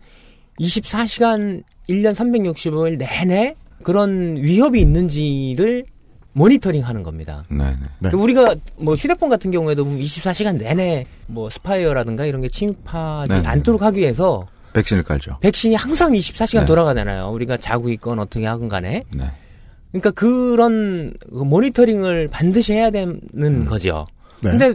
24시간 0.61 1.63
1년 1.89 2.15
365일 2.15 2.99
내내 2.99 3.55
그런 3.83 4.37
위협이 4.37 4.81
있는지를 4.81 5.85
모니터링 6.33 6.85
하는 6.85 7.03
겁니다. 7.03 7.45
네. 7.49 7.59
네. 7.59 7.77
네. 7.99 8.11
그러니까 8.11 8.23
우리가 8.23 8.55
뭐 8.79 8.95
휴대폰 8.95 9.29
같은 9.29 9.51
경우에도 9.51 9.85
보면 9.85 10.01
24시간 10.01 10.57
내내 10.57 11.07
뭐 11.27 11.51
spyware라든가 11.51 12.25
이런 12.25 12.41
게 12.41 12.49
침입하지 12.49 13.33
네, 13.33 13.41
네. 13.41 13.47
않도록 13.47 13.83
하기 13.83 14.01
위해서 14.01 14.47
백신을 14.73 15.03
깔죠. 15.03 15.39
백신이 15.41 15.75
항상 15.75 16.13
24시간 16.13 16.61
네. 16.61 16.67
돌아가잖아요. 16.67 17.31
우리가 17.31 17.59
자고 17.59 17.91
있건 17.91 18.19
어떻게 18.19 18.47
하건 18.47 18.69
간에. 18.69 19.05
네. 19.15 19.31
그러니까 19.91 20.11
그런 20.13 21.13
그 21.31 21.39
모니터링을 21.39 22.29
반드시 22.29 22.73
해야 22.73 22.91
되는 22.91 23.21
음. 23.37 23.67
거죠. 23.67 24.07
네. 24.41 24.51
근데 24.51 24.75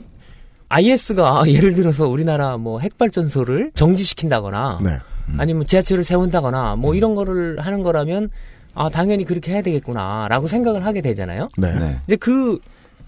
IS가 0.69 1.43
예를 1.49 1.73
들어서 1.73 2.07
우리나라 2.07 2.57
뭐 2.57 2.79
핵발전소를 2.79 3.71
정지시킨다거나 3.73 4.79
네. 4.83 4.97
음. 5.29 5.39
아니면 5.39 5.65
지하철을 5.65 6.03
세운다거나 6.03 6.75
뭐 6.75 6.93
이런 6.93 7.15
거를 7.15 7.59
하는 7.59 7.81
거라면 7.81 8.29
아 8.77 8.89
당연히 8.89 9.25
그렇게 9.25 9.53
해야 9.53 9.61
되겠구나라고 9.63 10.47
생각을 10.47 10.85
하게 10.85 11.01
되잖아요. 11.01 11.49
네. 11.57 11.73
네. 11.73 11.97
근데 12.05 12.15
그 12.17 12.59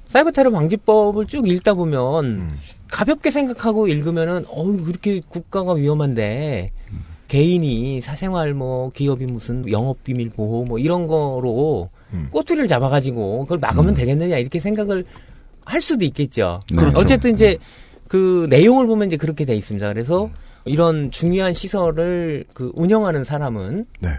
사이버 0.05 0.32
테러 0.32 0.49
방지법을 0.49 1.27
쭉 1.27 1.47
읽다 1.47 1.75
보면 1.75 2.25
음. 2.25 2.49
가볍게 2.89 3.29
생각하고 3.29 3.88
읽으면은 3.88 4.45
어우 4.49 4.84
그렇게 4.84 5.21
국가가 5.27 5.73
위험한데 5.73 6.71
개인이 7.27 8.01
사생활 8.01 8.55
뭐 8.55 8.89
기업이 8.89 9.27
무슨 9.27 9.63
영업 9.71 10.03
비밀 10.03 10.32
보호 10.32 10.65
뭐 10.65 10.79
이런 10.79 11.05
거로 11.05 11.89
음. 12.13 12.29
꼬투리를 12.32 12.67
잡아가지고 12.67 13.43
그걸 13.43 13.60
막으면 13.60 13.89
음. 13.89 13.93
되겠느냐 13.93 14.38
이렇게 14.38 14.60
생각을 14.60 15.05
할 15.63 15.82
수도 15.82 16.03
있겠죠. 16.05 16.62
네. 16.75 16.91
어쨌든 16.95 17.36
이제 17.36 17.60
그 18.08 18.47
내용을 18.49 18.88
보면 18.88 19.10
이제 19.10 19.17
그렇게 19.17 19.45
돼 19.45 19.53
있습니다. 19.53 19.88
그래서 19.93 20.32
이런 20.65 21.12
중요한 21.12 21.53
시설을 21.53 22.45
그 22.53 22.71
운영하는 22.73 23.23
사람은 23.23 23.86
네. 23.99 24.10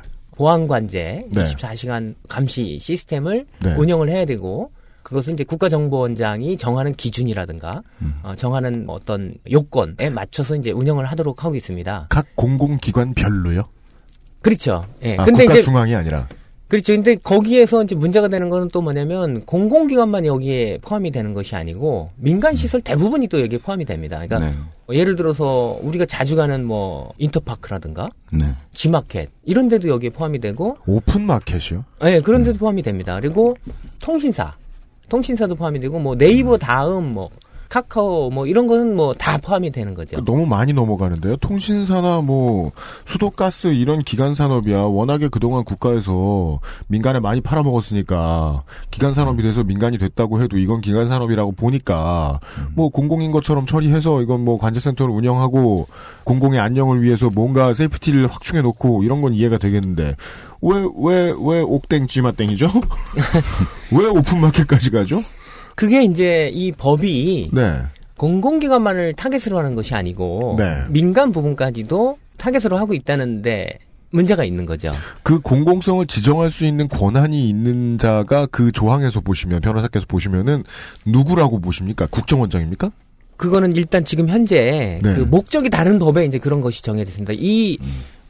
보안관제 0.41 1.27
네. 1.35 1.45
24시간 1.45 2.15
감시 2.27 2.79
시스템을 2.79 3.45
네. 3.63 3.75
운영을 3.75 4.09
해야 4.09 4.25
되고 4.25 4.73
그것은 5.03 5.35
이제 5.35 5.45
국가정보원장이 5.45 6.57
정하는 6.57 6.95
기준이라든가 6.95 7.83
음. 8.01 8.15
어, 8.23 8.35
정하는 8.37 8.87
어떤 8.89 9.35
요건에 9.51 10.09
맞춰서 10.09 10.57
이제 10.57 10.71
운영을 10.71 11.05
하도록 11.05 11.45
하고 11.45 11.55
있습니다. 11.57 12.07
각 12.09 12.27
공공기관별로요? 12.37 13.65
그렇죠. 14.41 14.87
예. 15.03 15.17
아, 15.19 15.25
근데 15.25 15.45
국가 15.45 15.59
이제 15.59 15.63
중앙이 15.63 15.95
아니라. 15.95 16.27
그렇죠. 16.71 16.93
근데 16.95 17.17
거기에서 17.17 17.83
이제 17.83 17.97
문제가 17.97 18.29
되는 18.29 18.49
거는 18.49 18.69
또 18.69 18.81
뭐냐면 18.81 19.45
공공기관만 19.45 20.25
여기에 20.25 20.79
포함이 20.83 21.11
되는 21.11 21.35
것이 21.35 21.57
아니고 21.57 22.11
민간 22.15 22.55
시설 22.55 22.81
대부분이 22.81 23.27
또 23.27 23.41
여기에 23.43 23.59
포함이 23.59 23.85
됩니다. 23.85 24.21
그러니까 24.25 24.39
네. 24.39 24.57
뭐 24.87 24.95
예를 24.95 25.17
들어서 25.17 25.81
우리가 25.83 26.07
자주 26.07 26.37
가는 26.37 26.65
뭐 26.65 27.13
인터파크라든가 27.19 28.09
네. 28.33 28.55
G마켓 28.73 29.31
이런 29.45 29.69
데도 29.69 29.89
여기에 29.89 30.11
포함이 30.11 30.39
되고 30.39 30.77
오픈 30.87 31.23
마켓이요? 31.23 31.85
네, 32.03 32.21
그런 32.21 32.45
데도 32.45 32.59
포함이 32.59 32.83
됩니다. 32.83 33.19
그리고 33.21 33.57
통신사 34.01 34.53
통신사도 35.09 35.57
포함이 35.57 35.81
되고 35.81 35.99
뭐 35.99 36.17
네이버 36.17 36.57
다음 36.57 37.15
뭐 37.15 37.31
카카오 37.71 38.29
뭐 38.31 38.47
이런 38.47 38.67
거는 38.67 38.97
뭐 38.97 39.15
다 39.15 39.39
포함이 39.39 39.71
되는 39.71 39.95
거죠. 39.95 40.23
너무 40.25 40.45
많이 40.45 40.73
넘어가는데요. 40.73 41.37
통신사나 41.37 42.21
뭐 42.21 42.73
수도가스 43.07 43.69
이런 43.69 44.03
기간 44.03 44.35
산업이야 44.35 44.81
워낙에 44.83 45.29
그동안 45.29 45.65
국가에서 45.65 46.59
민간에 46.89 47.21
많이 47.21 47.41
팔아먹었으니까 47.41 48.65
기간 48.91 49.15
산업이 49.15 49.43
돼서 49.43 49.63
민간이 49.65 49.99
됐다고 49.99 50.43
해도 50.43 50.59
이건 50.59 50.81
기간 50.81 51.07
산업이라고 51.07 51.53
보니까 51.53 52.41
뭐 52.75 52.89
공공인 52.89 53.31
것처럼 53.31 53.67
처리해서 53.67 54.21
이건 54.23 54.45
뭐 54.45 54.59
관제센터를 54.59 55.15
운영하고 55.15 55.87
공공의 56.25 56.59
안녕을 56.61 57.03
위해서 57.03 57.31
뭔가 57.31 57.73
safety를 57.73 58.27
확충해 58.27 58.63
놓고 58.63 59.05
이런 59.05 59.21
건 59.23 59.33
이해가 59.33 59.59
되겠는데 59.59 60.17
왜 60.63 60.87
왜 60.99 61.33
왜 61.41 61.61
옥땡 61.63 62.07
찌마땡이죠? 62.09 62.69
왜 63.93 64.07
open 64.09 64.30
market까지 64.30 64.91
가죠? 64.91 65.23
그게 65.81 66.05
이제 66.05 66.51
이 66.53 66.73
법이 66.73 67.53
네. 67.55 67.79
공공기관만을 68.19 69.15
타겟으로 69.15 69.57
하는 69.57 69.75
것이 69.75 69.95
아니고 69.95 70.57
네. 70.59 70.77
민간 70.91 71.33
부분까지도 71.33 72.19
타겟으로 72.37 72.77
하고 72.77 72.93
있다는데 72.93 73.79
문제가 74.11 74.45
있는 74.45 74.67
거죠. 74.67 74.91
그 75.23 75.41
공공성을 75.41 76.07
지정할 76.07 76.51
수 76.51 76.67
있는 76.67 76.87
권한이 76.87 77.49
있는 77.49 77.97
자가 77.97 78.45
그 78.51 78.73
조항에서 78.73 79.23
보시면 79.23 79.63
변호사께서 79.63 80.05
보시면은 80.07 80.65
누구라고 81.07 81.61
보십니까? 81.61 82.07
국정원장입니까? 82.11 82.91
그거는 83.39 83.75
일단 83.75 84.05
지금 84.05 84.29
현재 84.29 85.01
네. 85.03 85.15
그 85.15 85.21
목적이 85.21 85.71
다른 85.71 85.99
법에 85.99 86.27
이제 86.27 86.37
그런 86.37 86.61
것이 86.61 86.83
정해져 86.83 87.09
있습니다. 87.09 87.33
이 87.39 87.79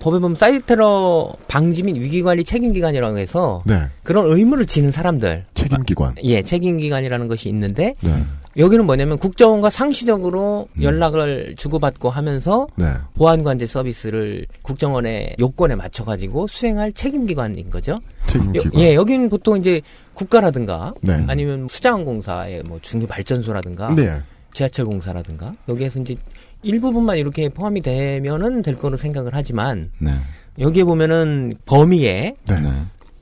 법에 0.00 0.18
보면 0.18 0.36
사이버 0.36 0.64
테러 0.66 1.32
방지 1.46 1.82
및 1.82 1.96
위기관리 1.96 2.42
책임기관이라고 2.42 3.18
해서 3.18 3.62
네. 3.66 3.82
그런 4.02 4.26
의무를 4.26 4.66
지는 4.66 4.90
사람들 4.90 5.44
책임기관. 5.54 6.14
예, 6.24 6.42
책임기관이라는 6.42 7.28
것이 7.28 7.48
있는데 7.50 7.94
네. 8.00 8.24
여기는 8.56 8.84
뭐냐면 8.84 9.18
국정원과 9.18 9.70
상시적으로 9.70 10.66
연락을 10.80 11.54
주고받고 11.56 12.10
하면서 12.10 12.66
네. 12.74 12.86
보안관제 13.14 13.66
서비스를 13.66 14.46
국정원의 14.62 15.36
요건에 15.38 15.76
맞춰가지고 15.76 16.48
수행할 16.48 16.92
책임기관인 16.92 17.70
거죠. 17.70 18.00
책임기관. 18.26 18.74
여, 18.74 18.82
예, 18.82 18.94
여기는 18.94 19.28
보통 19.28 19.58
이제 19.58 19.80
국가라든가 20.14 20.94
네. 21.02 21.24
아니면 21.28 21.68
수자원공사의 21.70 22.64
뭐 22.66 22.78
중유 22.82 23.06
발전소라든가 23.06 23.94
네. 23.94 24.20
지하철 24.52 24.84
공사라든가 24.86 25.54
여기에서 25.68 26.00
이제 26.00 26.16
일부분만 26.62 27.18
이렇게 27.18 27.49
포함이 27.49 27.81
되면은 27.83 28.62
될 28.62 28.75
거로 28.75 28.96
생각을 28.96 29.31
하지만 29.35 29.90
네. 30.01 30.11
여기에 30.59 30.85
보면은 30.85 31.53
범위에 31.66 32.35
네. 32.49 32.57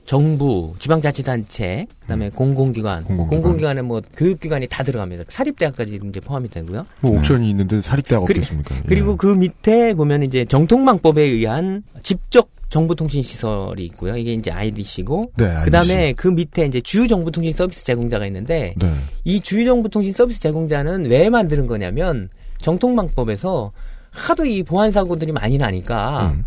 정부, 0.05 0.73
지방자치단체, 0.79 1.85
그다음에 2.01 2.25
음. 2.27 2.31
공공기관, 2.31 3.03
공공기관. 3.03 3.41
공공기관 3.41 3.77
에 3.77 3.81
뭐 3.83 4.01
교육기관이 4.17 4.67
다 4.67 4.81
들어갑니다. 4.83 5.25
사립대학까지 5.27 5.99
이제 6.09 6.19
포함이 6.19 6.49
되고요. 6.49 6.83
뭐 7.01 7.17
옵션이 7.17 7.47
있는데 7.51 7.79
사립대학 7.81 8.25
그리- 8.25 8.39
없겠습니까? 8.39 8.75
예. 8.75 8.81
그리고 8.87 9.15
그 9.15 9.27
밑에 9.27 9.93
보면 9.93 10.23
이제 10.23 10.45
정통망법에 10.45 11.21
의한 11.21 11.83
집적 12.01 12.49
정보통신 12.69 13.21
시설이 13.21 13.85
있고요. 13.85 14.17
이게 14.17 14.33
이제 14.33 14.49
IDC고, 14.51 15.31
네, 15.37 15.45
IDC. 15.45 15.65
그다음에 15.65 16.13
그 16.13 16.27
밑에 16.27 16.65
이제 16.65 16.81
주요정보통신 16.81 17.53
서비스 17.53 17.83
제공자가 17.85 18.25
있는데 18.27 18.73
네. 18.77 18.93
이 19.25 19.39
주요정보통신 19.41 20.13
서비스 20.13 20.39
제공자는 20.39 21.05
왜 21.05 21.29
만드는 21.29 21.67
거냐면 21.67 22.29
정통망법에서 22.61 23.71
하도 24.11 24.45
이 24.45 24.63
보안 24.63 24.91
사고들이 24.91 25.31
많이 25.31 25.57
나니까 25.57 26.31
음. 26.33 26.45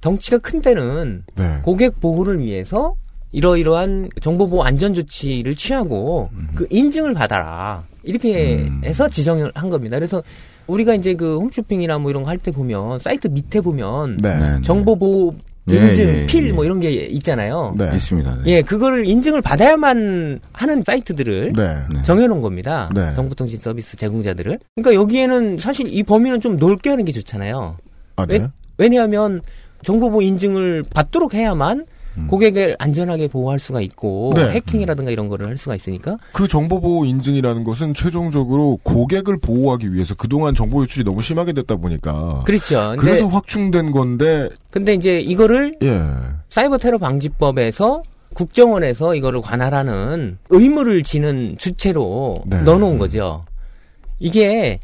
덩치가 0.00 0.38
큰 0.38 0.60
데는 0.60 1.22
네. 1.34 1.60
고객 1.62 2.00
보호를 2.00 2.38
위해서 2.40 2.94
이러이러한 3.32 4.10
정보보호 4.20 4.62
안전 4.62 4.94
조치를 4.94 5.54
취하고 5.56 6.30
그 6.54 6.66
인증을 6.70 7.14
받아라 7.14 7.82
이렇게 8.04 8.64
음. 8.68 8.82
해서 8.84 9.08
지정을 9.08 9.50
한 9.54 9.70
겁니다. 9.70 9.96
그래서 9.96 10.22
우리가 10.66 10.94
이제 10.94 11.14
그 11.14 11.36
홈쇼핑이나 11.38 11.98
뭐 11.98 12.10
이런 12.10 12.22
거 12.22 12.30
할 12.30 12.38
때 12.38 12.50
보면 12.50 12.98
사이트 12.98 13.28
밑에 13.28 13.60
보면 13.60 14.18
네. 14.18 14.36
네, 14.38 14.50
네. 14.56 14.62
정보보호 14.62 15.32
예, 15.34 15.38
인증 15.66 16.06
예, 16.06 16.26
필 16.26 16.48
예. 16.48 16.52
뭐 16.52 16.64
이런 16.64 16.78
게 16.78 16.90
있잖아요. 16.90 17.74
네. 17.78 17.90
있습니다. 17.94 18.42
네. 18.44 18.50
예, 18.50 18.62
그거를 18.62 19.06
인증을 19.06 19.40
받아야만 19.40 20.40
하는 20.52 20.82
사이트들을 20.84 21.52
네. 21.56 21.74
네. 21.92 22.02
정해놓은 22.02 22.40
겁니다. 22.42 22.90
네. 22.94 23.12
정보통신 23.14 23.58
서비스 23.60 23.96
제공자들을. 23.96 24.58
그러니까 24.74 25.00
여기에는 25.00 25.58
사실 25.58 25.86
이 25.88 26.02
범위는 26.02 26.40
좀 26.40 26.56
넓게 26.56 26.90
하는 26.90 27.04
게 27.04 27.12
좋잖아요. 27.12 27.76
아, 28.16 28.26
네. 28.26 28.38
왜, 28.38 28.48
왜냐하면 28.76 29.40
정보보호 29.82 30.20
인증을 30.22 30.84
받도록 30.92 31.34
해야만 31.34 31.86
고객을 32.28 32.76
안전하게 32.78 33.28
보호할 33.28 33.58
수가 33.58 33.80
있고 33.80 34.32
네. 34.34 34.50
해킹이라든가 34.50 35.10
이런 35.10 35.28
거를 35.28 35.46
할 35.48 35.56
수가 35.56 35.74
있으니까 35.76 36.16
그 36.32 36.48
정보 36.48 36.80
보호 36.80 37.04
인증이라는 37.04 37.64
것은 37.64 37.94
최종적으로 37.94 38.78
고객을 38.82 39.38
보호하기 39.38 39.92
위해서 39.92 40.14
그동안 40.14 40.54
정보 40.54 40.82
유출이 40.82 41.04
너무 41.04 41.22
심하게 41.22 41.52
됐다 41.52 41.76
보니까 41.76 42.42
그렇죠. 42.46 42.94
그래서 42.98 43.26
확충된 43.26 43.90
건데 43.90 44.48
근데 44.70 44.94
이제 44.94 45.18
이거를 45.18 45.76
예. 45.82 46.02
사이버 46.48 46.78
테러 46.78 46.98
방지법에서 46.98 48.02
국정원에서 48.34 49.14
이거를 49.14 49.40
관할하는 49.40 50.38
의무를 50.50 51.02
지는 51.02 51.56
주체로 51.58 52.42
네. 52.46 52.62
넣어놓은 52.62 52.98
거죠. 52.98 53.44
이게 54.18 54.80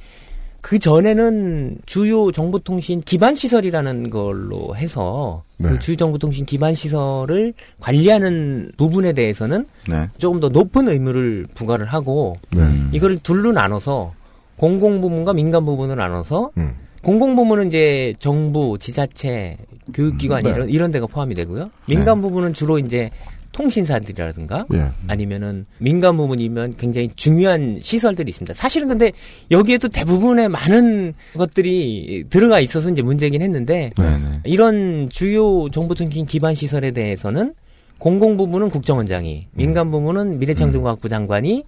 그 0.60 0.78
전에는 0.78 1.78
주요 1.86 2.30
정보통신 2.32 3.00
기반 3.02 3.34
시설이라는 3.34 4.10
걸로 4.10 4.76
해서 4.76 5.42
네. 5.60 5.70
그 5.70 5.78
주요 5.78 5.96
정보통신 5.96 6.46
기반 6.46 6.74
시설을 6.74 7.52
관리하는 7.80 8.72
부분에 8.76 9.12
대해서는 9.12 9.66
네. 9.88 10.08
조금 10.18 10.40
더 10.40 10.48
높은 10.48 10.88
의무를 10.88 11.46
부과를 11.54 11.86
하고 11.86 12.36
네. 12.50 12.62
음. 12.62 12.90
이거를 12.92 13.18
둘로 13.18 13.52
나눠서 13.52 14.14
공공 14.56 15.00
부문과 15.00 15.32
민간 15.32 15.64
부문을 15.64 15.96
나눠서 15.96 16.50
음. 16.58 16.74
공공 17.02 17.34
부문은 17.34 17.68
이제 17.68 18.14
정부, 18.18 18.76
지자체, 18.78 19.56
교육기관 19.94 20.42
네. 20.42 20.50
이런 20.50 20.68
이런 20.68 20.90
데가 20.90 21.06
포함이 21.06 21.34
되고요. 21.34 21.70
민간 21.86 22.20
부문은 22.20 22.52
주로 22.52 22.78
이제 22.78 23.10
통신사들이라든가 23.52 24.66
예. 24.74 24.86
아니면은 25.08 25.66
민간 25.78 26.16
부문이면 26.16 26.76
굉장히 26.76 27.10
중요한 27.14 27.78
시설들이 27.80 28.30
있습니다. 28.30 28.54
사실은 28.54 28.88
근데 28.88 29.12
여기에도 29.50 29.88
대부분의 29.88 30.48
많은 30.48 31.14
것들이 31.34 32.24
들어가 32.30 32.60
있어서 32.60 32.90
이제 32.90 33.02
문제긴 33.02 33.42
했는데 33.42 33.90
네. 33.96 34.18
네. 34.18 34.40
이런 34.44 35.08
주요 35.10 35.68
정보통신 35.70 36.26
기반 36.26 36.54
시설에 36.54 36.92
대해서는 36.92 37.54
공공 37.98 38.36
부문은 38.36 38.70
국정원장이, 38.70 39.48
민간 39.52 39.90
부문은 39.90 40.38
미래창조과학부 40.38 41.08
장관이 41.08 41.64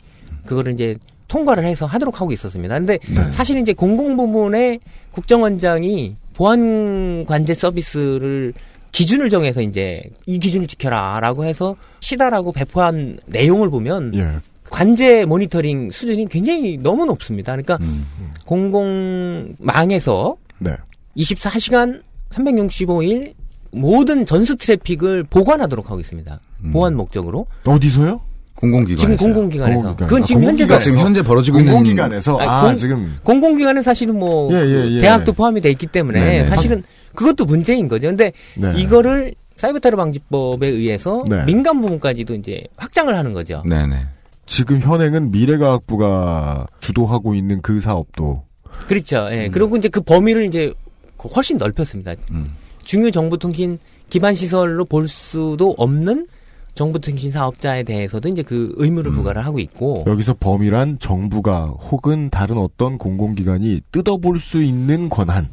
그거를 0.46 0.72
이제 0.72 0.96
통과를 1.28 1.64
해서 1.64 1.86
하도록 1.86 2.20
하고 2.20 2.32
있었습니다. 2.32 2.78
근데 2.78 2.98
네. 2.98 3.30
사실 3.32 3.58
이제 3.58 3.72
공공 3.72 4.16
부문의 4.16 4.80
국정원장이 5.12 6.16
보안 6.34 7.24
관제 7.26 7.54
서비스를 7.54 8.54
기준을 8.92 9.30
정해서 9.30 9.62
이제 9.62 10.02
이 10.26 10.38
기준을 10.38 10.66
지켜라라고 10.66 11.44
해서 11.44 11.76
시다라고 12.00 12.52
배포한 12.52 13.18
내용을 13.26 13.70
보면 13.70 14.14
예. 14.14 14.38
관제 14.70 15.24
모니터링 15.24 15.90
수준이 15.90 16.28
굉장히 16.28 16.78
너무 16.78 17.04
높습니다. 17.06 17.52
그러니까 17.52 17.78
음. 17.80 18.06
공공망에서 18.46 20.36
네. 20.58 20.76
24시간 21.16 22.02
365일 22.30 23.34
모든 23.70 24.24
전수 24.24 24.56
트래픽을 24.56 25.24
보관하도록 25.24 25.90
하고 25.90 26.00
있습니다. 26.00 26.40
음. 26.64 26.72
보안 26.72 26.94
목적으로. 26.94 27.46
어디서요? 27.66 28.20
공공기관. 28.54 28.98
지금 28.98 29.16
공공기관에서. 29.16 29.76
공공기관. 29.80 30.06
그건 30.08 30.24
지금 30.24 30.42
아, 30.42 30.46
현재도 30.46 30.78
지금 30.78 30.98
현재 31.00 31.22
벌어지고 31.22 31.58
있는 31.58 31.72
공공기관에서 31.72 32.38
아 32.40 32.66
공- 32.66 32.76
지금 32.76 33.16
공공기관은 33.24 33.82
사실은 33.82 34.18
뭐 34.18 34.52
예, 34.52 34.58
예, 34.64 34.90
예. 34.96 35.00
대학도 35.00 35.32
포함이 35.32 35.60
돼 35.60 35.70
있기 35.70 35.86
때문에 35.88 36.20
네네. 36.20 36.46
사실은 36.46 36.82
그것도 37.14 37.44
문제인 37.44 37.88
거죠. 37.88 38.08
근데 38.08 38.32
네. 38.56 38.72
이거를 38.76 39.34
사이버 39.56 39.78
테러 39.80 39.96
방지법에 39.96 40.66
의해서 40.68 41.24
네. 41.28 41.44
민간 41.44 41.80
부문까지도 41.80 42.34
이제 42.34 42.62
확장을 42.76 43.14
하는 43.14 43.32
거죠. 43.32 43.62
네네. 43.66 44.06
지금 44.46 44.80
현행은 44.80 45.30
미래과학부가 45.30 46.66
주도하고 46.80 47.34
있는 47.34 47.60
그 47.62 47.80
사업도 47.80 48.42
그렇죠. 48.88 49.28
예. 49.32 49.46
음. 49.46 49.50
그리고 49.52 49.76
이제 49.76 49.88
그 49.88 50.00
범위를 50.00 50.46
이제 50.46 50.72
그 51.16 51.28
훨씬 51.28 51.56
넓혔습니다. 51.58 52.14
음. 52.32 52.54
중요 52.84 53.10
정보 53.10 53.36
통신 53.36 53.78
기반 54.10 54.34
시설로 54.34 54.84
볼 54.84 55.06
수도 55.08 55.74
없는 55.78 56.26
정보통신 56.74 57.32
사업자에 57.32 57.82
대해서도 57.82 58.28
이제 58.28 58.42
그 58.42 58.72
의무를 58.76 59.12
음. 59.12 59.16
부과를 59.16 59.44
하고 59.44 59.58
있고 59.58 60.04
여기서 60.06 60.34
범위란 60.40 60.98
정부가 60.98 61.66
혹은 61.66 62.30
다른 62.30 62.58
어떤 62.58 62.98
공공기관이 62.98 63.82
뜯어볼 63.92 64.40
수 64.40 64.62
있는 64.62 65.08
권한. 65.08 65.48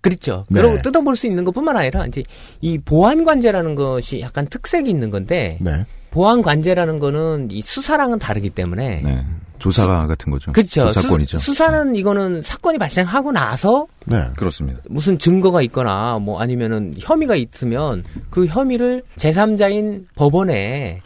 그렇죠. 0.00 0.44
네. 0.50 0.60
그리고 0.60 0.82
뜯어볼 0.82 1.16
수 1.16 1.26
있는 1.26 1.44
것뿐만 1.44 1.76
아니라 1.76 2.06
이제 2.06 2.22
이 2.60 2.78
보안 2.78 3.24
관제라는 3.24 3.74
것이 3.74 4.20
약간 4.20 4.46
특색이 4.46 4.88
있는 4.88 5.10
건데 5.10 5.58
네. 5.60 5.84
보안 6.10 6.42
관제라는 6.42 6.98
거는 6.98 7.48
이 7.50 7.60
수사랑은 7.60 8.18
다르기 8.18 8.50
때문에 8.50 9.02
네. 9.02 9.24
조사 9.58 10.06
같은 10.06 10.30
거죠. 10.30 10.52
그렇죠. 10.52 10.86
조사권이죠. 10.86 11.38
수, 11.38 11.54
사는 11.54 11.94
이거는 11.94 12.42
사건이 12.42 12.78
발생하고 12.78 13.32
나서 13.32 13.86
네. 14.04 14.24
그렇습니다. 14.36 14.80
무슨 14.88 15.18
증거가 15.18 15.62
있거나 15.62 16.18
뭐 16.18 16.40
아니면은 16.40 16.94
혐의가 16.98 17.36
있으면 17.36 18.04
그 18.30 18.46
혐의를 18.46 19.02
제3자인 19.16 20.04
법원에 20.14 21.00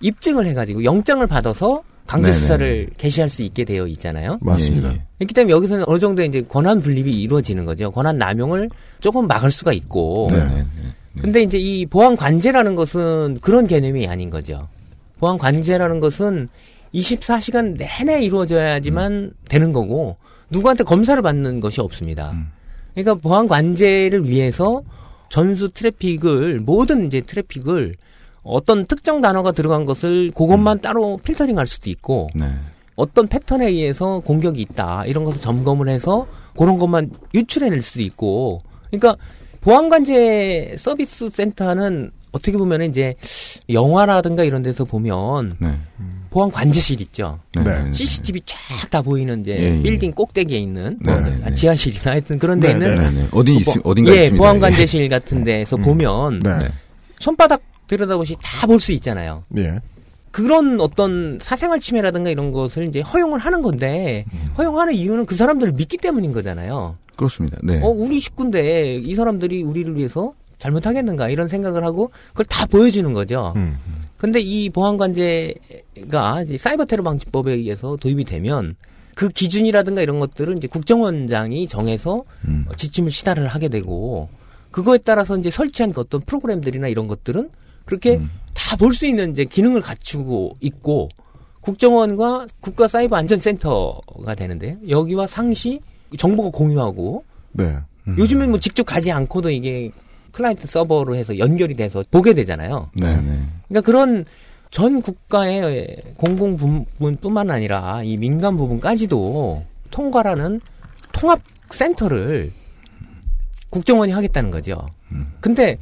입증을 0.00 0.46
해가지고 0.46 0.84
영장을 0.84 1.26
받아서 1.26 1.82
강제 2.06 2.30
네네. 2.30 2.38
수사를 2.38 2.90
개시할 2.98 3.30
수 3.30 3.42
있게 3.42 3.64
되어 3.64 3.86
있잖아요. 3.86 4.38
맞습니다. 4.42 4.90
예, 4.90 4.94
예. 4.94 5.02
그렇기 5.18 5.32
때문에 5.32 5.52
여기서는 5.52 5.84
어느 5.86 5.98
정도 5.98 6.22
이제 6.22 6.42
권한 6.42 6.82
분립이 6.82 7.10
이루어지는 7.10 7.64
거죠. 7.64 7.90
권한 7.90 8.18
남용을 8.18 8.68
조금 9.00 9.26
막을 9.26 9.50
수가 9.50 9.72
있고. 9.72 10.28
네. 10.30 10.38
네. 10.44 10.54
네. 10.54 11.20
근데 11.20 11.42
이제 11.42 11.56
이 11.58 11.86
보안 11.86 12.16
관제라는 12.16 12.74
것은 12.74 13.38
그런 13.40 13.66
개념이 13.66 14.06
아닌 14.06 14.28
거죠. 14.28 14.68
보안 15.18 15.38
관제라는 15.38 16.00
것은 16.00 16.48
24시간 16.94 17.76
내내 17.76 18.22
이루어져야지만 18.22 19.32
되는 19.48 19.72
거고 19.72 20.16
누구한테 20.50 20.84
검사를 20.84 21.20
받는 21.20 21.60
것이 21.60 21.80
없습니다. 21.80 22.30
음. 22.30 22.52
그러니까 22.94 23.14
보안 23.14 23.48
관제를 23.48 24.28
위해서 24.28 24.82
전수 25.28 25.70
트래픽을 25.70 26.60
모든 26.60 27.06
이제 27.06 27.20
트래픽을 27.20 27.96
어떤 28.44 28.86
특정 28.86 29.20
단어가 29.20 29.52
들어간 29.52 29.84
것을 29.84 30.30
그것만 30.32 30.80
따로 30.80 31.18
필터링할 31.18 31.66
수도 31.66 31.90
있고 31.90 32.28
네. 32.34 32.46
어떤 32.94 33.26
패턴에 33.26 33.66
의해서 33.66 34.20
공격이 34.20 34.60
있다 34.60 35.06
이런 35.06 35.24
것을 35.24 35.40
점검을 35.40 35.88
해서 35.88 36.26
그런 36.56 36.78
것만 36.78 37.10
유출해낼 37.34 37.82
수도 37.82 38.02
있고 38.02 38.62
그러니까 38.90 39.16
보안관제 39.60 40.76
서비스 40.78 41.30
센터는 41.30 42.12
어떻게 42.34 42.56
보면 42.58 42.82
이제 42.82 43.14
영화라든가 43.70 44.44
이런 44.44 44.62
데서 44.62 44.84
보면 44.84 45.56
네. 45.60 45.78
보안 46.30 46.50
관제실 46.50 47.00
있죠. 47.02 47.38
네. 47.54 47.62
네. 47.62 47.82
네. 47.84 47.92
CCTV 47.92 48.40
쫙 48.44 48.58
다 48.90 49.00
보이는 49.02 49.40
이제 49.40 49.56
예, 49.58 49.78
예. 49.78 49.82
빌딩 49.82 50.12
꼭대기에 50.12 50.58
있는 50.58 50.98
네, 51.00 51.12
뭐 51.12 51.20
네, 51.20 51.40
아, 51.44 51.48
네. 51.50 51.54
지하실이나 51.54 52.10
하여튼 52.12 52.38
그런 52.38 52.58
데 52.60 52.68
네, 52.68 52.72
있는 52.74 52.98
네. 52.98 53.10
네. 53.22 53.28
어디 53.32 53.54
있, 53.56 53.64
뭐, 53.64 53.74
어딘가 53.84 54.12
예, 54.12 54.22
있습니다. 54.24 54.42
보안 54.42 54.58
관제실 54.60 55.08
같은 55.08 55.44
데서 55.44 55.76
보면 55.76 56.40
네. 56.40 56.58
네. 56.58 56.68
손바닥 57.20 57.62
들여다보시 57.86 58.36
다 58.42 58.66
볼 58.66 58.80
수 58.80 58.92
있잖아요. 58.92 59.44
예. 59.58 59.78
그런 60.32 60.80
어떤 60.80 61.38
사생활 61.40 61.78
침해라든가 61.78 62.28
이런 62.30 62.50
것을 62.50 62.86
이제 62.86 63.00
허용을 63.00 63.38
하는 63.38 63.62
건데 63.62 64.24
음. 64.32 64.48
허용하는 64.58 64.94
이유는 64.94 65.26
그 65.26 65.36
사람들을 65.36 65.74
믿기 65.74 65.96
때문인 65.96 66.32
거잖아요. 66.32 66.96
그렇습니다. 67.16 67.56
네. 67.62 67.80
어 67.82 67.88
우리 67.88 68.18
식구인데 68.18 68.96
이 68.96 69.14
사람들이 69.14 69.62
우리를 69.62 69.96
위해서 69.96 70.32
잘못하겠는가 70.64 71.28
이런 71.28 71.46
생각을 71.46 71.84
하고 71.84 72.10
그걸 72.28 72.46
다 72.46 72.66
보여주는 72.66 73.12
거죠. 73.12 73.52
음. 73.56 73.76
근데 74.16 74.40
이 74.40 74.70
보안관제가 74.70 76.44
사이버 76.58 76.86
테러 76.86 77.02
방지법에 77.02 77.52
의해서 77.52 77.96
도입이 77.96 78.24
되면 78.24 78.74
그 79.14 79.28
기준이라든가 79.28 80.00
이런 80.00 80.18
것들을 80.18 80.56
이제 80.56 80.66
국정원장이 80.66 81.68
정해서 81.68 82.24
음. 82.48 82.64
어, 82.68 82.74
지침을 82.74 83.10
시달을 83.10 83.48
하게 83.48 83.68
되고 83.68 84.28
그거에 84.70 84.98
따라서 84.98 85.36
이제 85.36 85.50
설치한 85.50 85.92
그 85.92 86.00
어떤 86.00 86.22
프로그램들이나 86.22 86.88
이런 86.88 87.06
것들은 87.06 87.50
그렇게 87.84 88.16
음. 88.16 88.30
다볼 88.54 88.94
수 88.94 89.06
있는 89.06 89.32
이제 89.32 89.44
기능을 89.44 89.82
갖추고 89.82 90.56
있고 90.60 91.10
국정원과 91.60 92.46
국가 92.60 92.88
사이버 92.88 93.16
안전센터가 93.16 94.34
되는데요. 94.34 94.76
여기와 94.88 95.26
상시 95.26 95.80
정보가 96.16 96.50
공유하고 96.50 97.24
네. 97.52 97.76
음. 98.08 98.16
요즘엔 98.18 98.50
뭐 98.50 98.58
직접 98.58 98.84
가지 98.84 99.12
않고도 99.12 99.50
이게 99.50 99.90
client 100.34 100.66
server로 100.66 101.16
해서 101.16 101.38
연결이 101.38 101.74
돼서 101.74 102.02
보게 102.10 102.34
되잖아요. 102.34 102.90
네. 102.94 103.20
네. 103.20 103.40
그러니까 103.68 103.80
그런 103.84 104.24
전 104.70 105.00
국가의 105.00 105.96
공공 106.16 106.56
부분뿐만 106.56 107.50
아니라 107.50 108.02
이 108.02 108.16
민간 108.16 108.56
부분까지도 108.56 109.64
통괄하는 109.90 110.60
통합 111.12 111.40
센터를 111.70 112.50
국정원이 113.70 114.12
하겠다는 114.12 114.50
거죠. 114.50 114.88
근데 115.40 115.78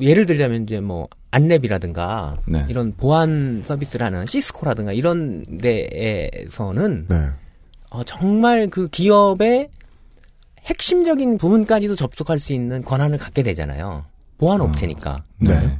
예를 0.00 0.26
들자면 0.26 0.64
이제 0.64 0.80
뭐 0.80 1.08
안랩이라든가 1.30 2.38
네. 2.46 2.66
이런 2.68 2.92
보안 2.96 3.62
서비스하는 3.64 4.26
시스코라든가 4.26 4.92
이런 4.92 5.44
데에서는 5.60 7.06
네. 7.08 7.28
어, 7.90 8.02
정말 8.04 8.68
그 8.68 8.88
기업의 8.88 9.68
핵심적인 10.68 11.38
부분까지도 11.38 11.96
접속할 11.96 12.38
수 12.38 12.52
있는 12.52 12.82
권한을 12.84 13.18
갖게 13.18 13.42
되잖아요. 13.42 14.04
보안 14.38 14.60
업체니까. 14.60 15.24
네. 15.38 15.78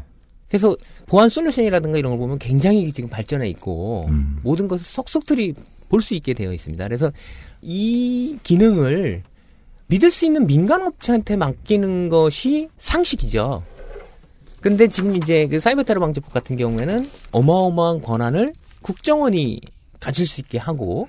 그래서 0.49 0.75
보안 1.07 1.29
솔루션이라든가 1.29 1.99
이런 1.99 2.13
걸 2.13 2.19
보면 2.19 2.39
굉장히 2.39 2.91
지금 2.93 3.09
발전해 3.09 3.49
있고 3.49 4.07
음. 4.09 4.41
모든 4.43 4.67
것을 4.67 4.85
속속들이 4.85 5.55
볼 5.89 6.01
수 6.03 6.15
있게 6.15 6.35
되어 6.35 6.53
있습니다. 6.53 6.85
그래서 6.85 7.11
이 7.63 8.39
기능을 8.43 9.23
믿을 9.87 10.11
수 10.11 10.27
있는 10.27 10.47
민간 10.47 10.87
업체한테 10.87 11.37
맡기는 11.37 12.09
것이 12.11 12.69
상식이죠. 12.79 13.63
근데 14.61 14.89
지금 14.89 15.17
이제 15.17 15.47
그 15.47 15.61
사이버 15.61 15.83
테러 15.85 16.01
방지법 16.01 16.33
같은 16.33 16.57
경우에는 16.57 17.09
어마어마한 17.31 18.01
권한을 18.03 18.53
국정원이 18.83 19.61
가질 20.01 20.27
수 20.27 20.41
있게 20.41 20.59
하고 20.59 21.09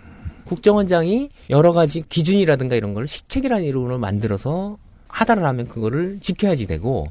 국정원장이 0.49 1.29
여러 1.51 1.71
가지 1.71 2.01
기준이라든가 2.01 2.75
이런 2.75 2.95
걸 2.95 3.07
시책이라는 3.07 3.63
이름으로 3.65 3.99
만들어서 3.99 4.77
하달을 5.07 5.45
하면 5.45 5.67
그거를 5.67 6.19
지켜야지 6.21 6.65
되고 6.65 7.07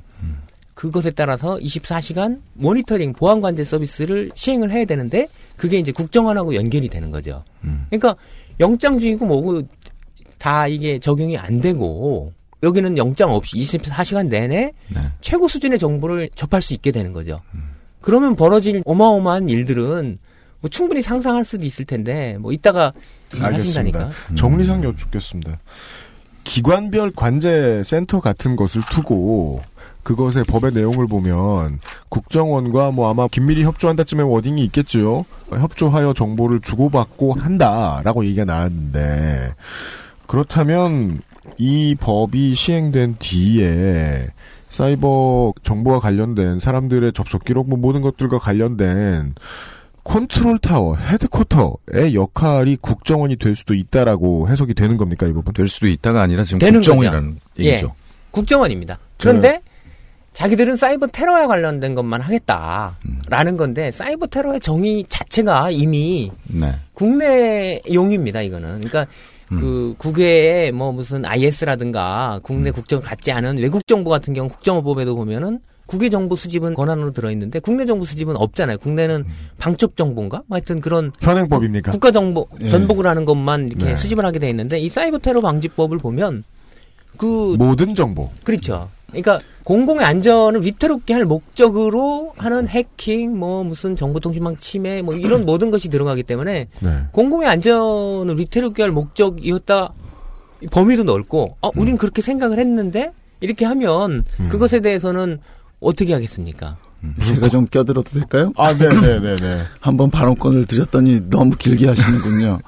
그것에 0.74 1.10
따라서 1.10 1.56
24시간 1.56 2.40
모니터링 2.54 3.12
보안 3.12 3.40
관제 3.40 3.64
서비스를 3.64 4.30
시행을 4.34 4.70
해야 4.70 4.84
되는데 4.84 5.28
그게 5.56 5.78
이제 5.78 5.90
국정원하고 5.90 6.54
연결이 6.54 6.88
되는 6.88 7.10
거죠. 7.10 7.42
음. 7.64 7.86
그러니까 7.90 8.14
영장주의고 8.60 9.26
뭐고 9.26 9.62
다 10.38 10.68
이게 10.68 11.00
적용이 11.00 11.36
안 11.36 11.60
되고 11.60 12.32
여기는 12.62 12.96
영장 12.96 13.32
없이 13.32 13.56
24시간 13.56 14.28
내내 14.28 14.72
네. 14.88 15.00
최고 15.20 15.48
수준의 15.48 15.80
정보를 15.80 16.28
접할 16.34 16.62
수 16.62 16.74
있게 16.74 16.92
되는 16.92 17.12
거죠. 17.12 17.40
그러면 18.00 18.36
벌어질 18.36 18.82
어마어마한 18.84 19.48
일들은 19.48 20.18
뭐 20.60 20.70
충분히 20.70 21.02
상상할 21.02 21.44
수도 21.44 21.66
있을 21.66 21.84
텐데 21.84 22.36
뭐 22.38 22.52
이따가 22.52 22.92
알겠습니다. 23.40 23.98
하신다니까. 23.98 24.10
정리상 24.34 24.84
여쭙겠습니다. 24.84 25.58
기관별 26.44 27.12
관제 27.14 27.82
센터 27.84 28.20
같은 28.20 28.56
것을 28.56 28.82
두고 28.90 29.62
그것의 30.02 30.44
법의 30.48 30.72
내용을 30.72 31.06
보면 31.06 31.80
국정원과 32.08 32.92
뭐 32.92 33.10
아마 33.10 33.28
긴밀히 33.28 33.64
협조한다쯤에 33.64 34.22
워딩이 34.22 34.64
있겠죠. 34.64 35.26
협조하여 35.50 36.14
정보를 36.14 36.60
주고받고 36.60 37.34
한다라고 37.34 38.24
얘기가 38.24 38.46
나왔는데 38.46 39.54
그렇다면 40.26 41.20
이 41.58 41.94
법이 42.00 42.54
시행된 42.54 43.16
뒤에 43.18 44.28
사이버 44.70 45.52
정보와 45.62 46.00
관련된 46.00 46.60
사람들의 46.60 47.12
접속 47.12 47.44
기록 47.44 47.68
뭐 47.68 47.78
모든 47.78 48.00
것들과 48.00 48.38
관련된 48.38 49.34
컨트롤 50.08 50.58
타워, 50.58 50.96
headquarter의 50.96 52.14
역할이 52.14 52.76
국정원이 52.76 53.36
될 53.36 53.54
수도 53.54 53.74
있다라고 53.74 54.48
해석이 54.48 54.72
되는 54.72 54.96
겁니까, 54.96 55.26
이 55.26 55.32
부분? 55.32 55.52
될 55.52 55.68
수도 55.68 55.86
있다가 55.86 56.22
아니라 56.22 56.44
지금 56.44 56.58
되는 56.58 56.80
국정원이라는 56.80 57.36
예. 57.60 57.64
얘기죠. 57.64 57.94
국정원입니다. 58.30 58.98
그런데 59.18 59.60
자기들은 60.32 60.76
사이버 60.76 61.08
테러에 61.08 61.46
관련된 61.46 61.94
것만 61.94 62.22
하겠다라는 62.22 63.56
건데 63.58 63.90
사이버 63.90 64.26
테러의 64.28 64.60
정의 64.60 65.04
자체가 65.08 65.70
이미 65.70 66.30
네. 66.44 66.74
국내용입니다. 66.94 68.40
이거는 68.42 68.80
그러니까 68.80 69.06
그 69.48 69.94
국외에 69.98 70.70
뭐 70.70 70.92
무슨 70.92 71.24
IS라든가 71.26 72.40
국내 72.42 72.70
국정을 72.70 73.04
갖지 73.04 73.30
않은 73.32 73.58
외국 73.58 73.86
정보 73.86 74.10
같은 74.10 74.32
경우 74.32 74.48
국정원법에도 74.48 75.16
보면은 75.16 75.60
국외 75.88 76.10
정보 76.10 76.36
수집은 76.36 76.74
권한으로 76.74 77.12
들어있는데 77.12 77.60
국내 77.60 77.86
정보 77.86 78.04
수집은 78.04 78.36
없잖아요. 78.36 78.76
국내는 78.76 79.24
방첩 79.56 79.96
정보인가? 79.96 80.42
뭐 80.46 80.56
하여튼 80.56 80.82
그런 80.82 81.12
현행법입니까? 81.20 81.92
국가 81.92 82.10
정보 82.10 82.46
예. 82.60 82.68
전복을 82.68 83.06
하는 83.06 83.24
것만 83.24 83.68
이렇게 83.68 83.86
네. 83.86 83.96
수집을 83.96 84.24
하게 84.24 84.38
돼 84.38 84.50
있는데 84.50 84.78
이 84.78 84.90
사이버 84.90 85.18
테러 85.18 85.40
방지법을 85.40 85.96
보면 85.96 86.44
그 87.16 87.56
모든 87.58 87.94
정보. 87.94 88.28
그렇죠. 88.44 88.90
그러니까 89.08 89.40
공공의 89.64 90.04
안전을 90.04 90.62
위태롭게 90.62 91.14
할 91.14 91.24
목적으로 91.24 92.34
하는 92.36 92.68
해킹, 92.68 93.38
뭐 93.38 93.64
무슨 93.64 93.96
정보통신망 93.96 94.58
침해, 94.58 95.00
뭐 95.00 95.14
이런 95.14 95.44
모든 95.46 95.70
것이 95.70 95.88
들어가기 95.88 96.22
때문에 96.24 96.68
네. 96.80 96.98
공공의 97.12 97.48
안전을 97.48 98.38
위태롭게 98.38 98.82
할 98.82 98.92
목적이었다 98.92 99.94
범위도 100.70 101.04
넓고 101.04 101.56
어 101.62 101.70
우린 101.76 101.96
그렇게 101.96 102.20
생각을 102.20 102.58
했는데 102.58 103.12
이렇게 103.40 103.64
하면 103.64 104.24
음. 104.40 104.48
그것에 104.48 104.80
대해서는 104.80 105.38
어떻게 105.80 106.12
하겠습니까? 106.12 106.76
제가 107.22 107.48
좀 107.48 107.66
껴들어도 107.66 108.10
될까요? 108.10 108.52
아, 108.56 108.72
네네네네. 108.72 109.62
한번 109.80 110.10
발언권을 110.10 110.64
드렸더니 110.66 111.30
너무 111.30 111.50
길게 111.56 111.86
하시는군요. 111.86 112.58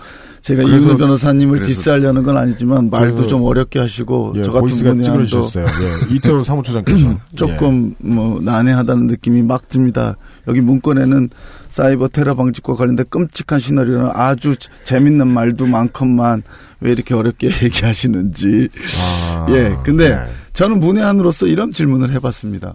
제가 0.40 0.62
이훈우 0.62 0.96
변호사님을 0.96 1.59
그래서- 1.59 1.68
디스하려는 1.68 2.23
건 2.23 2.37
아니지만 2.38 2.88
말도 2.90 3.14
그래서- 3.16 3.29
좀 3.29 3.42
어렵게 3.42 3.79
하시고 3.81 4.35
예, 4.37 4.44
저 4.44 4.53
같은 4.53 4.68
분이 4.68 5.03
찌그러지셨어요. 5.03 5.66
예, 5.66 6.14
이태원 6.14 6.44
사무처장께서. 6.44 7.18
조금 7.35 7.94
뭐 7.99 8.40
난해하다는 8.40 9.07
느낌이 9.09 9.42
막 9.42 9.68
듭니다. 9.68 10.16
여기 10.46 10.61
문건에는 10.61 11.29
사이버 11.68 12.09
테러 12.09 12.35
방지과 12.37 12.75
관련된 12.75 13.07
끔찍한 13.11 13.61
시나리오는 13.61 14.11
아주 14.14 14.55
재밌는 14.85 15.27
말도 15.27 15.66
많건만 15.66 16.42
왜 16.81 16.92
이렇게 16.92 17.14
어렵게 17.14 17.49
얘기하시는지. 17.62 18.68
아, 19.01 19.46
예, 19.51 19.77
근데 19.83 20.11
네. 20.14 20.25
저는 20.53 20.81
문외한으로서 20.81 21.47
이런 21.47 21.73
질문을 21.73 22.11
해봤습니다. 22.13 22.75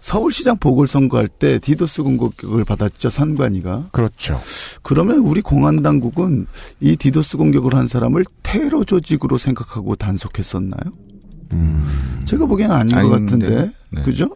서울시장 0.00 0.58
보궐선거할 0.58 1.26
때 1.26 1.58
디도스 1.58 2.04
공격을 2.04 2.64
받았죠, 2.64 3.10
선관위가. 3.10 3.88
그렇죠. 3.90 4.40
그러면 4.82 5.18
우리 5.18 5.40
공안 5.40 5.82
당국은 5.82 6.46
이 6.80 6.96
디도스 6.96 7.36
공격을 7.36 7.74
한 7.74 7.88
사람을 7.88 8.24
테러 8.44 8.84
조직으로 8.84 9.36
생각하고 9.36 9.96
단속했었나요? 9.96 10.92
음. 11.52 12.22
제가 12.24 12.46
보기에는 12.46 12.74
아닌 12.74 12.94
것 12.94 13.14
아닌데. 13.14 13.24
같은데. 13.24 13.72
네. 13.90 14.02
그죠? 14.02 14.28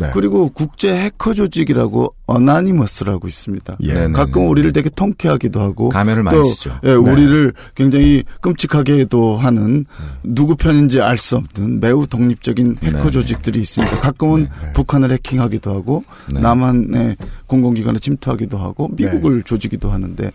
네. 0.00 0.10
그리고 0.12 0.48
국제 0.50 0.94
해커 0.96 1.34
조직이라고 1.34 2.14
어나니머스라고 2.26 3.26
있습니다. 3.26 3.76
예. 3.80 3.92
네네네. 3.94 4.12
가끔 4.12 4.48
우리를 4.48 4.72
되게 4.72 4.88
통쾌하기도 4.90 5.60
하고 5.60 5.88
가면을 5.88 6.22
많이 6.22 6.36
또 6.36 6.44
쓰죠. 6.44 6.78
예, 6.84 6.92
우리를 6.92 7.52
굉장히 7.74 8.24
끔찍하게도 8.40 9.36
하는 9.36 9.86
누구 10.22 10.56
편인지 10.56 11.00
알 11.00 11.18
수 11.18 11.36
없는 11.36 11.80
매우 11.80 12.06
독립적인 12.06 12.76
해커 12.82 13.04
네. 13.04 13.10
조직들이 13.10 13.60
있습니다. 13.60 14.00
가끔은 14.00 14.42
네, 14.44 14.66
네. 14.66 14.72
북한을 14.72 15.10
해킹하기도 15.12 15.74
하고 15.74 16.04
네. 16.32 16.40
남한의 16.40 17.16
공공기관을 17.46 17.98
침투하기도 17.98 18.56
하고 18.58 18.88
미국을 18.92 19.42
조지기도 19.42 19.90
하는데 19.90 20.30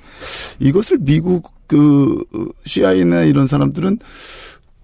이것을 0.60 0.98
미국 1.00 1.52
그 1.68 2.22
CIA나 2.66 3.22
이런 3.22 3.48
사람들은 3.48 4.00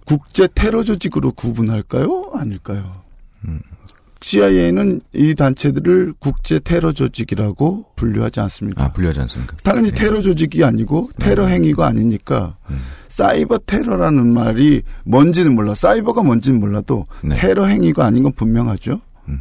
국제 0.06 0.48
테러 0.56 0.84
조직으로 0.84 1.34
구분할까요? 1.34 2.32
아닐까요? 2.34 3.02
음. 3.48 3.60
CIA는 4.22 5.02
이 5.14 5.34
단체들을 5.34 6.14
국제 6.20 6.60
테러 6.60 6.92
조직이라고 6.92 7.86
분류하지 7.96 8.42
않습니다. 8.42 8.86
아, 8.86 8.92
분류하지 8.92 9.22
않습니까? 9.22 9.56
당연히 9.64 9.92
네. 9.92 9.96
테러 9.96 10.22
조직이 10.22 10.64
아니고 10.64 11.10
테러 11.18 11.46
행위가 11.46 11.88
아니니까 11.88 12.58
음. 12.70 12.80
사이버 13.08 13.60
테러라는 13.60 14.34
말이 14.34 14.82
뭔지는 15.06 15.56
몰라. 15.56 15.74
사이버가 15.74 16.22
뭔지는 16.24 16.60
몰라도 16.60 17.08
네. 17.24 17.36
테러 17.36 17.66
행위가 17.66 18.06
아닌 18.06 18.24
건 18.24 18.34
분명하죠. 18.34 19.00
음. 19.30 19.40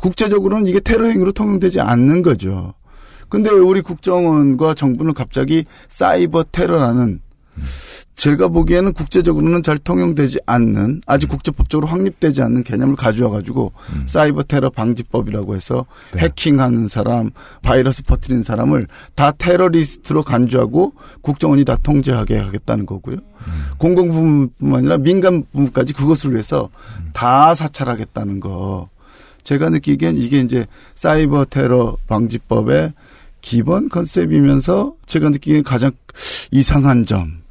국제적으로는 0.00 0.66
이게 0.66 0.80
테러 0.80 1.06
행위로 1.06 1.32
통용되지 1.32 1.80
않는 1.80 2.22
거죠. 2.22 2.74
근데 3.28 3.50
왜 3.50 3.58
우리 3.58 3.80
국정원과 3.80 4.74
정부는 4.74 5.14
갑자기 5.14 5.64
사이버 5.88 6.44
테러라는 6.44 7.20
제가 8.14 8.48
보기에는 8.48 8.92
국제적으로는 8.92 9.62
잘 9.62 9.78
통용되지 9.78 10.38
않는 10.46 11.02
아직 11.06 11.28
국제법적으로 11.28 11.88
확립되지 11.88 12.42
않는 12.42 12.62
개념을 12.62 12.94
가져와 12.94 13.30
가지고 13.30 13.72
음. 13.94 14.04
사이버 14.06 14.42
테러 14.42 14.70
방지법이라고 14.70 15.56
해서 15.56 15.86
네. 16.12 16.22
해킹하는 16.22 16.88
사람, 16.88 17.30
바이러스 17.62 18.02
퍼뜨리는 18.04 18.42
사람을 18.42 18.86
다 19.14 19.32
테러리스트로 19.32 20.22
간주하고 20.22 20.92
국정원이 21.22 21.64
다 21.64 21.76
통제하게 21.82 22.38
하겠다는 22.38 22.86
거고요. 22.86 23.16
공공 23.78 24.10
부문뿐만 24.10 24.78
아니라 24.78 24.98
민간 24.98 25.44
부문까지 25.52 25.94
그것을 25.94 26.32
위해서 26.32 26.68
다 27.12 27.54
사찰하겠다는 27.54 28.40
거. 28.40 28.88
제가 29.42 29.70
느끼기엔 29.70 30.16
이게 30.18 30.38
이제 30.38 30.66
사이버 30.94 31.46
테러 31.46 31.96
방지법의 32.06 32.92
기본 33.40 33.88
컨셉이면서 33.88 34.94
제가 35.06 35.30
느끼기엔 35.30 35.64
가장 35.64 35.90
이상한 36.52 37.04
점이 37.04 37.41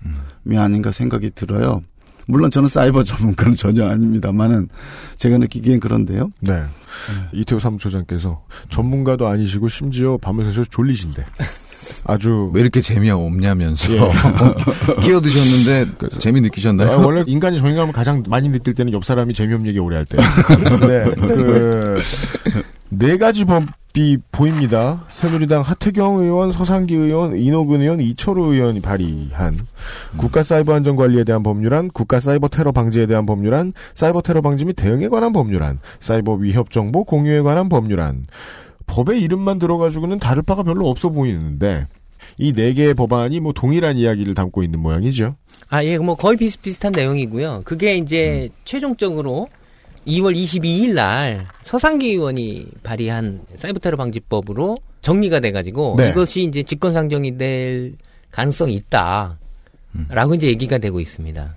아닌가 0.56 0.92
생각이 0.92 1.32
들어요. 1.36 1.82
물론 2.28 2.52
저는 2.52 2.70
사이버 2.70 3.04
전문가는 3.04 3.54
전혀 3.58 3.88
아닙니다만은 3.88 4.70
제가 5.18 5.38
느끼기엔 5.38 5.80
그런데요. 5.80 6.32
네. 6.40 6.64
이태호 7.34 7.60
사무처장께서 7.60 8.44
전문가도 8.70 9.28
아니시고 9.28 9.68
심지어 9.68 10.18
밤을 10.18 10.46
새서 10.46 10.64
졸리신데. 10.70 11.26
아주. 12.06 12.52
왜 12.54 12.62
이렇게 12.62 12.80
재미없냐면서 12.82 13.94
예. 13.94 14.00
끼어드셨는데 15.02 15.92
재미 16.20 16.42
느끼셨나요? 16.42 16.92
아, 16.92 16.98
원래 16.98 17.24
인간이 17.28 17.60
정의감을 17.60 17.94
가장 17.94 18.24
많이 18.28 18.50
느낄 18.50 18.74
때는 18.74 18.94
옆 18.94 19.04
사람이 19.04 19.34
재미없는 19.34 19.68
얘기 19.68 19.80
오래 19.80 19.98
할 19.98 20.06
때. 20.06 20.18
근데 20.48 21.04
그, 21.20 22.02
네 22.94 23.18
가지 23.18 23.46
법이 23.46 24.18
보입니다. 24.34 25.06
새누리당 25.10 25.62
하태경 25.62 26.18
의원, 26.18 26.52
서상기 26.52 26.94
의원, 26.94 27.38
이노근 27.38 27.80
의원, 27.82 28.02
이철우 28.02 28.52
의원이 28.54 28.82
발의한 28.82 29.58
국가 30.18 30.44
사이버 30.44 30.74
안전 30.74 30.98
관리에 30.98 31.24
대한 31.24 31.42
법률안, 31.42 31.88
국가 31.90 32.20
사이버 32.20 32.50
테러 32.50 32.74
방지에 32.74 33.06
대한 33.06 33.26
법률안, 33.26 33.72
사이버 33.96 34.22
테러 34.22 34.42
방지 34.42 34.66
및 34.66 34.74
대응에 34.74 35.08
관한 35.08 35.32
법률안, 35.32 35.80
사이버 36.02 36.34
위협 36.34 36.70
정보 36.72 37.06
공유에 37.06 37.42
관한 37.42 37.70
법률안. 37.70 38.28
법의 38.88 39.22
이름만 39.22 39.58
들어가지고는 39.58 40.20
다를 40.20 40.44
바가 40.44 40.64
별로 40.64 40.90
없어 40.90 41.10
보이는데 41.10 41.88
이 42.38 42.52
네 42.54 42.74
개의 42.74 42.94
법안이 42.94 43.40
뭐 43.40 43.54
동일한 43.54 43.96
이야기를 43.96 44.36
담고 44.36 44.64
있는 44.64 44.80
모양이죠. 44.80 45.36
아, 45.70 45.84
예, 45.86 45.98
뭐 45.98 46.16
거의 46.16 46.38
비슷비슷한 46.38 46.92
내용이고요. 46.94 47.62
그게 47.64 47.96
이제 47.96 48.50
음. 48.52 48.56
최종적으로 48.66 49.48
2월 50.08 50.36
22일 50.36 50.94
날 50.94 51.46
서상기 51.64 52.10
의원이 52.12 52.68
발의한 52.84 53.42
사이버 53.58 53.80
테러 53.80 53.98
방지법으로 53.98 54.78
정리가 55.02 55.40
돼 55.40 55.52
가지고 55.52 55.96
네. 55.98 56.10
이것이 56.10 56.44
이제 56.44 56.64
직권 56.64 56.94
상정이 56.94 57.38
될 57.38 57.94
가능성이 58.32 58.76
있다. 58.76 59.38
라고 60.10 60.34
이제 60.36 60.48
얘기가 60.48 60.78
되고 60.78 61.00
있습니다. 61.02 61.56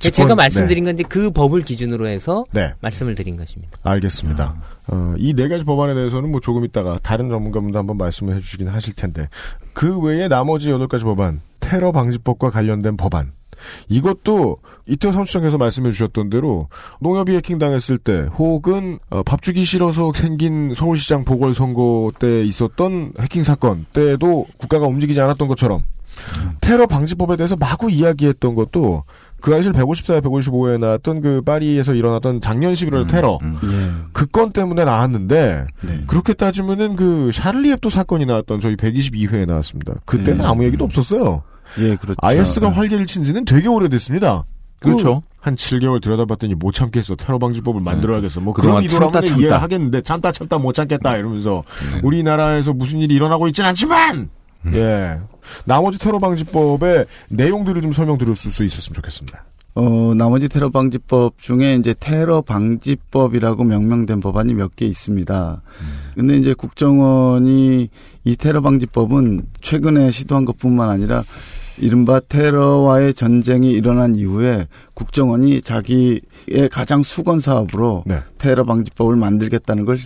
직권- 0.00 0.12
제가 0.26 0.34
말씀드린 0.34 0.84
건 0.84 0.94
이제 0.94 1.04
그 1.08 1.30
법을 1.30 1.62
기준으로 1.62 2.08
해서 2.08 2.44
네. 2.52 2.72
말씀을 2.80 3.14
드린 3.14 3.36
것입니다. 3.36 3.78
알겠습니다. 3.82 4.56
어, 4.88 5.14
이 5.18 5.34
네 5.34 5.46
가지 5.46 5.62
법안에 5.64 5.94
대해서는 5.94 6.30
뭐 6.32 6.40
조금 6.40 6.64
있다가 6.64 6.98
다른 7.02 7.28
전문가분도 7.28 7.78
한번 7.78 7.96
말씀을 7.98 8.34
해주시긴 8.36 8.68
하실 8.68 8.94
텐데 8.94 9.28
그 9.72 10.00
외에 10.00 10.26
나머지 10.26 10.70
여덟 10.70 10.88
가지 10.88 11.04
법안, 11.04 11.40
테러 11.60 11.92
방지법과 11.92 12.50
관련된 12.50 12.96
법안. 12.96 13.32
이것도 13.88 14.58
이태원 14.86 15.14
사무처장께서 15.14 15.58
말씀해 15.58 15.90
주셨던 15.92 16.30
대로 16.30 16.68
농협이 17.00 17.34
해킹당했을 17.36 17.98
때 17.98 18.26
혹은 18.36 18.98
어, 19.10 19.22
밥 19.22 19.42
주기 19.42 19.64
싫어서 19.64 20.12
생긴 20.14 20.74
서울시장 20.74 21.24
보궐선거 21.24 22.12
때 22.18 22.42
있었던 22.44 23.12
해킹 23.20 23.44
사건 23.44 23.86
때도 23.92 24.46
국가가 24.58 24.86
움직이지 24.86 25.20
않았던 25.20 25.48
것처럼 25.48 25.84
테러 26.60 26.86
방지법에 26.86 27.36
대해서 27.36 27.56
마구 27.56 27.90
이야기했던 27.90 28.54
것도 28.54 29.04
그 29.40 29.52
사실 29.52 29.72
154에 29.72 30.20
155에 30.20 30.78
나왔던 30.78 31.22
그 31.22 31.42
파리에서 31.42 31.94
일어났던 31.94 32.40
작년 32.40 32.74
11월 32.74 33.08
테러 33.08 33.38
음. 33.42 33.56
예. 33.64 34.10
그건 34.12 34.52
때문에 34.52 34.84
나왔는데 34.84 35.66
네. 35.80 36.00
그렇게 36.06 36.34
따지면은 36.34 36.94
그 36.94 37.30
샤를리 37.32 37.70
heb도 37.70 37.88
사건이 37.88 38.26
나왔던 38.26 38.60
저희 38.60 38.76
122회에 38.76 39.46
나왔습니다. 39.46 39.94
그때는 40.04 40.38
네. 40.38 40.44
아무 40.44 40.64
얘기도 40.64 40.84
없었어요. 40.84 41.42
예, 41.78 41.96
그렇죠. 41.96 42.16
IS가 42.22 42.68
네. 42.70 42.74
활개를 42.76 43.06
친 43.06 43.22
지는 43.24 43.44
되게 43.44 43.68
오래됐습니다. 43.68 44.44
그렇죠. 44.80 45.22
한 45.40 45.56
7개월 45.56 46.02
들여다봤더니 46.02 46.54
못 46.54 46.72
참겠어. 46.72 47.14
테러 47.16 47.38
방지법을 47.38 47.80
만들어야겠어. 47.80 48.40
뭐 48.40 48.52
그런 48.54 48.82
이도라면 48.82 49.12
참다, 49.12 49.26
참다. 49.26 49.58
하겠는데 49.58 50.02
참다 50.02 50.32
참다 50.32 50.58
못 50.58 50.72
참겠다 50.72 51.16
이러면서 51.16 51.64
네. 51.94 52.00
우리나라에서 52.02 52.72
무슨 52.74 52.98
일이 52.98 53.14
일어나고 53.14 53.46
있진 53.48 53.64
않지만 53.64 54.28
예. 54.74 55.18
나머지 55.64 55.98
테러 55.98 56.18
방지법의 56.18 57.06
내용들을 57.30 57.80
좀 57.82 57.92
설명 57.92 58.18
드릴 58.18 58.34
수 58.36 58.48
있었으면 58.64 58.94
좋겠습니다. 58.94 59.44
어, 59.76 60.12
나머지 60.16 60.48
테러 60.48 60.68
방지법 60.68 61.38
중에 61.38 61.76
이제 61.76 61.94
테러 61.98 62.40
방지법이라고 62.42 63.64
명명된 63.64 64.20
법안이 64.20 64.52
몇 64.54 64.72
개 64.76 64.84
있습니다. 64.84 65.62
근데 66.14 66.36
이제 66.36 66.52
국정원이 66.54 67.88
이 68.24 68.36
테러 68.36 68.60
방지법은 68.60 69.46
최근에 69.60 70.10
시도한 70.10 70.44
것뿐만 70.44 70.88
아니라 70.90 71.22
이른바 71.78 72.20
테러와의 72.20 73.14
전쟁이 73.14 73.72
일어난 73.72 74.14
이후에 74.14 74.68
국정원이 74.94 75.62
자기의 75.62 76.20
가장 76.70 77.02
수건 77.02 77.40
사업으로 77.40 78.04
네. 78.06 78.20
테러 78.38 78.64
방지법을 78.64 79.16
만들겠다는 79.16 79.84
걸 79.84 79.98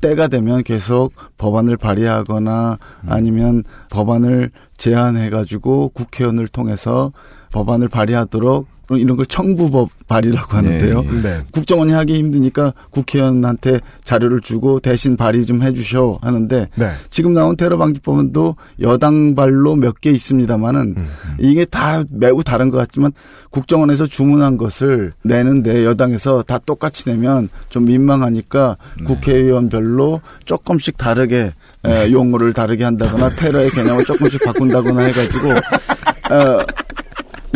때가 0.00 0.28
되면 0.28 0.62
계속 0.62 1.12
법안을 1.36 1.76
발의하거나 1.76 2.78
아니면 3.06 3.64
법안을 3.90 4.50
제안해 4.76 5.30
가지고 5.30 5.88
국회의원을 5.90 6.48
통해서 6.48 7.12
법안을 7.52 7.88
발의하도록 7.88 8.66
이런 8.92 9.18
걸 9.18 9.26
청부법 9.26 9.90
발의라고 10.06 10.56
하는데요. 10.56 11.02
네, 11.02 11.22
네. 11.22 11.40
국정원이 11.52 11.92
하기 11.92 12.14
힘드니까 12.16 12.72
국회의원한테 12.88 13.80
자료를 14.02 14.40
주고 14.40 14.80
대신 14.80 15.14
발의 15.14 15.44
좀 15.44 15.62
해주셔 15.62 16.16
하는데 16.22 16.68
네. 16.74 16.90
지금 17.10 17.34
나온 17.34 17.54
테러 17.54 17.76
방지법은도 17.76 18.56
여당 18.80 19.34
발로 19.34 19.76
몇 19.76 20.00
개 20.00 20.10
있습니다만은 20.10 20.94
음, 20.96 21.08
이게 21.38 21.66
다 21.66 22.02
매우 22.08 22.42
다른 22.42 22.70
것 22.70 22.78
같지만 22.78 23.12
국정원에서 23.50 24.06
주문한 24.06 24.56
것을 24.56 25.12
내는데 25.22 25.84
여당에서 25.84 26.42
다 26.42 26.56
똑같이 26.64 27.04
내면 27.04 27.50
좀 27.68 27.84
민망하니까 27.84 28.78
네. 29.00 29.04
국회의원별로 29.04 30.22
조금씩 30.46 30.96
다르게 30.96 31.52
에, 31.84 32.10
용어를 32.10 32.54
다르게 32.54 32.84
한다거나 32.84 33.28
테러의 33.30 33.70
개념을 33.72 34.06
조금씩 34.06 34.42
바꾼다거나 34.44 35.00
해가지고 35.02 35.48
어, 36.32 36.58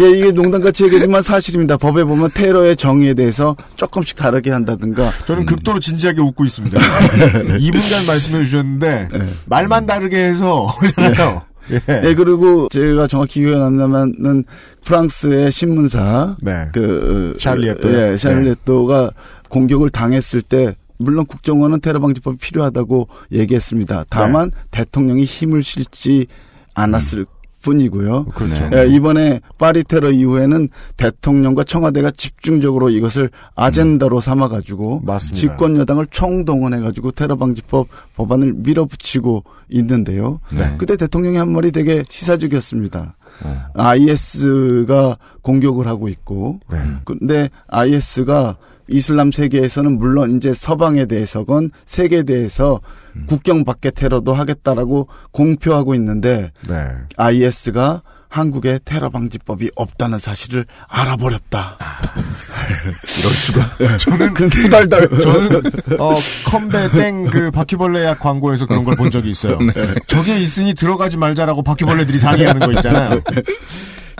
예, 0.00 0.10
이게 0.10 0.32
농담같이 0.32 0.84
얘기하지만 0.84 1.22
사실입니다. 1.22 1.76
법에 1.76 2.04
보면 2.04 2.30
테러의 2.32 2.76
정의에 2.76 3.14
대해서 3.14 3.56
조금씩 3.76 4.16
다르게 4.16 4.50
한다든가. 4.50 5.10
저는 5.26 5.44
극도로 5.46 5.80
진지하게 5.80 6.20
웃고 6.22 6.44
있습니다. 6.44 6.78
2분간 7.58 8.06
말씀해 8.06 8.44
주셨는데 8.44 9.08
말만 9.46 9.86
다르게 9.86 10.16
해서 10.24 10.74
잖아요. 10.96 11.42
예. 11.70 11.80
예, 12.04 12.14
그리고 12.14 12.68
제가 12.70 13.06
정확히 13.06 13.40
기억이 13.40 13.62
안 13.62 13.76
나면은 13.76 14.44
프랑스의 14.84 15.52
신문사 15.52 16.36
네. 16.40 16.68
그 16.72 17.36
heb도요? 17.40 18.12
예, 18.12 18.16
샤를리 18.16 18.48
heb도가 18.50 19.10
공격을 19.48 19.90
당했을 19.90 20.42
때 20.42 20.74
물론 20.98 21.26
국정원은 21.26 21.80
테러 21.80 22.00
방지법이 22.00 22.38
필요하다고 22.38 23.08
얘기했습니다. 23.32 24.04
다만 24.08 24.50
네. 24.50 24.56
대통령이 24.70 25.24
힘을 25.24 25.62
실지 25.62 26.26
않았을 26.74 27.26
뿐이고요. 27.62 28.26
그렇죠. 28.26 28.70
예, 28.74 28.86
이번에 28.86 29.40
파리 29.58 29.84
테러 29.84 30.10
이후에는 30.10 30.68
대통령과 30.96 31.64
청와대가 31.64 32.10
집중적으로 32.10 32.90
이것을 32.90 33.30
아젠다로 33.54 34.20
삼아 34.20 34.48
가지고 34.48 34.98
음. 34.98 35.06
맞습니다. 35.06 35.36
집권 35.36 35.76
여당을 35.76 36.06
총동원해 36.10 36.80
가지고 36.80 37.10
테러 37.12 37.36
방지법 37.36 37.88
법안을 38.16 38.54
밀어붙이고 38.54 39.44
있는데요. 39.70 40.40
네. 40.50 40.74
그때 40.76 40.96
대통령이 40.96 41.36
한 41.36 41.50
말이 41.50 41.72
되게 41.72 42.02
시사적이었습니다. 42.08 43.16
어. 43.44 43.64
IS가 43.74 45.16
공격을 45.40 45.86
하고 45.86 46.08
있고, 46.08 46.60
네. 46.70 46.78
근데 47.04 47.48
IS가 47.68 48.56
이슬람 48.92 49.32
세계에서는 49.32 49.98
물론 49.98 50.36
이제 50.36 50.54
서방에 50.54 51.06
대해서건 51.06 51.70
세계에 51.86 52.22
대해서 52.22 52.80
음. 53.16 53.24
국경 53.28 53.64
밖의 53.64 53.92
테러도 53.94 54.34
하겠다라고 54.34 55.08
공표하고 55.32 55.94
있는데 55.94 56.52
네. 56.68 56.88
IS가 57.16 58.02
한국에 58.28 58.78
테러 58.86 59.10
방지법이 59.10 59.70
없다는 59.76 60.18
사실을 60.18 60.64
알아버렸다. 60.88 61.76
이럴 63.18 63.30
수가. 63.32 63.96
저는 63.98 64.32
근데 64.34 64.70
달달. 64.70 65.06
저는 65.20 65.62
어 66.00 66.14
컴배 66.46 66.90
땡그 66.92 67.50
바퀴벌레 67.50 68.04
약 68.04 68.20
광고에서 68.20 68.66
그런 68.66 68.84
걸 68.84 68.96
본 68.96 69.10
적이 69.10 69.30
있어요. 69.30 69.58
저게 70.06 70.40
있으니 70.40 70.72
들어가지 70.72 71.18
말자라고 71.18 71.62
바퀴벌레들이 71.62 72.18
상의하는 72.18 72.66
거 72.66 72.72
있잖아요. 72.72 73.20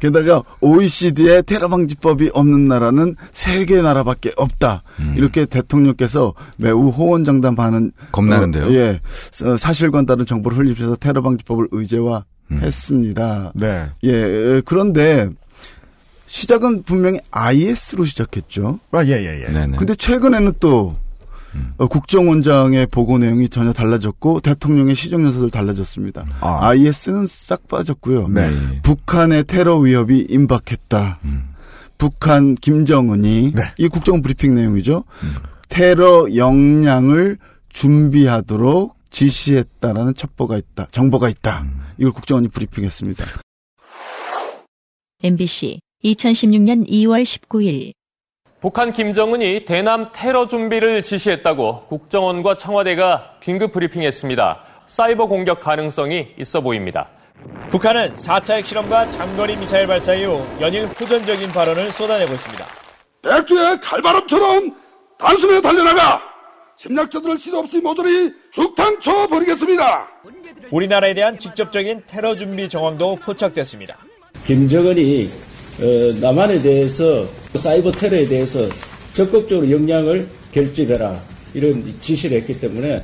게다가 0.03 0.43
OECD에 0.61 1.43
테러 1.43 1.69
방지법이 1.69 2.31
없는 2.35 2.65
나라는 2.65 3.15
세 3.33 3.65
개 3.67 3.81
나라밖에 3.81 4.33
없다. 4.37 4.83
이렇게 5.17 5.47
대통령께서 5.47 6.35
매우 6.57 6.89
호언장담하는 6.89 7.93
겁나는데요? 8.11 8.65
어, 8.65 8.73
예. 8.73 9.01
어, 9.45 9.57
사실과 9.57 10.03
다른 10.05 10.27
정보를 10.27 10.59
흘립해서 10.59 10.97
테러 10.97 11.23
방지법을 11.23 11.69
의제화했습니다. 11.71 13.53
네. 13.55 13.91
예. 14.03 14.61
그런데 14.65 15.29
시작은 16.27 16.83
분명히 16.83 17.21
IS로 17.31 18.05
시작했죠. 18.05 18.81
아, 18.91 19.05
예, 19.05 19.11
예, 19.13 19.45
예. 19.45 19.53
네네. 19.53 19.77
근데 19.77 19.95
최근에는 19.95 20.55
또 20.59 20.97
어, 21.79 21.87
국정원장의 21.87 22.87
보고 22.87 23.19
내용이 23.19 23.49
전혀 23.49 23.73
달라졌고 23.73 24.41
대통령의 24.41 24.95
시정연설도 24.95 25.49
달라졌습니다. 25.51 26.25
아. 26.41 26.69
IS는 26.69 27.27
싹 27.27 27.69
빠졌고요. 27.69 28.29
네. 28.29 28.51
북한의 28.83 29.45
테러 29.45 29.79
위협이 29.79 30.27
임박했다. 30.29 31.19
북한 31.99 32.55
김정은이 32.55 33.53
네. 33.55 33.63
이 33.79 33.89
국정 33.89 34.23
브리핑 34.23 34.55
내용이죠. 34.55 35.05
테러 35.69 36.35
역량을 36.35 37.39
준비하도록 37.71 38.97
지시했다라는 39.11 40.15
첩보가 40.15 40.57
있다. 40.57 40.89
정보가 40.91 41.29
있다. 41.29 41.65
이걸 41.99 42.13
국정원이 42.13 42.49
브리핑했습니다. 42.49 43.25
MBC 45.23 45.81
2016년 46.05 46.89
2월 46.89 47.23
19일 47.23 47.93
북한 48.63 48.93
김정은이 48.93 49.65
대남 49.65 50.07
테러 50.13 50.47
준비를 50.47 51.03
지시했다고 51.03 51.87
국정원과 51.89 52.55
청와대가 52.55 53.33
긴급 53.41 53.73
브리핑했습니다. 53.73 54.61
사이버 54.87 55.27
공격 55.27 55.59
가능성이 55.59 56.29
있어 56.39 56.61
보입니다. 56.61 57.09
북한은 57.73 58.15
4차 58.15 58.59
핵실험과 58.59 59.11
장거리 59.11 59.57
미사일 59.57 59.89
발사 59.89 60.15
이후 60.15 60.47
연일 60.61 60.87
호전적인 60.87 61.51
발언을 61.51 61.91
쏟아내고 61.91 62.35
있습니다. 62.35 62.65
백두의 63.23 63.81
칼바람처럼 63.81 64.77
단숨에 65.19 65.61
달려나가 65.61 66.23
침략자들을 66.77 67.37
시도 67.37 67.59
없이 67.59 67.81
모조리 67.81 68.33
죽탕 68.53 69.01
쳐 69.01 69.27
버리겠습니다. 69.27 70.09
우리나라에 70.71 71.15
대한 71.15 71.37
직접적인 71.37 72.05
테러 72.07 72.37
준비 72.37 72.69
정황도 72.69 73.17
포착됐습니다. 73.17 73.99
김정은이 74.47 75.52
어, 75.81 76.21
남한에 76.21 76.61
대해서 76.61 77.25
사이버 77.55 77.91
테러에 77.91 78.29
대해서 78.29 78.69
적극적으로 79.15 79.71
역량을 79.71 80.29
결집해라 80.53 81.19
이런 81.55 81.83
지시를 82.01 82.39
했기 82.39 82.59
때문에 82.61 82.99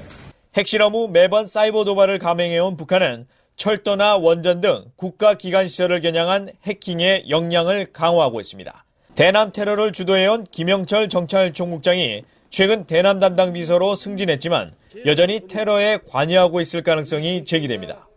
핵실험 0.57 0.95
후 0.95 1.09
매번 1.09 1.47
사이버 1.47 1.85
도발을 1.85 2.19
감행해온 2.19 2.77
북한은 2.77 3.27
철도나 3.57 4.17
원전 4.17 4.61
등 4.61 4.85
국가 4.97 5.35
기관 5.35 5.67
시설을 5.67 6.01
겨냥한 6.01 6.51
해킹의 6.65 7.29
역량을 7.29 7.93
강화하고 7.93 8.41
있습니다. 8.41 8.85
대남 9.15 9.53
테러를 9.53 9.93
주도해온 9.93 10.45
김영철 10.51 11.09
정찰총국장이 11.09 12.23
최근 12.51 12.85
대남 12.87 13.19
담당 13.19 13.53
비서로 13.53 13.95
승진했지만 13.95 14.73
여전히 15.07 15.47
테러에 15.49 15.99
관여하고 16.09 16.61
있을 16.61 16.83
가능성이 16.83 17.45
제기됩니다. 17.45 18.08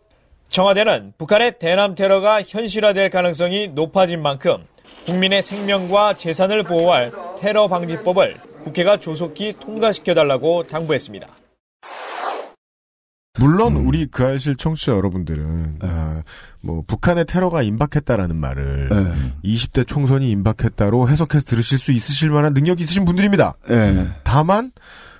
청와대는 0.52 1.14
북한의 1.16 1.58
대남 1.58 1.94
테러가 1.94 2.42
현실화될 2.42 3.08
가능성이 3.08 3.68
높아진 3.68 4.20
만큼 4.20 4.58
국민의 5.06 5.40
생명과 5.40 6.14
재산을 6.18 6.62
보호할 6.62 7.10
테러 7.40 7.68
방지법을 7.68 8.36
국회가 8.62 9.00
조속히 9.00 9.54
통과시켜달라고 9.58 10.66
당부했습니다. 10.66 11.26
물론 13.38 13.76
우리 13.76 14.04
그 14.06 14.26
알실 14.26 14.56
청취자 14.56 14.92
여러분들은 14.92 15.78
아, 15.80 16.22
뭐 16.60 16.84
북한의 16.86 17.24
테러가 17.24 17.62
임박했다라는 17.62 18.36
말을 18.36 18.90
20대 19.42 19.86
총선이 19.86 20.30
임박했다로 20.30 21.08
해석해서 21.08 21.46
들으실 21.46 21.78
수 21.78 21.92
있으실 21.92 22.30
만한 22.30 22.52
능력이 22.52 22.82
있으신 22.82 23.06
분들입니다. 23.06 23.54
네. 23.70 24.06
다만 24.22 24.70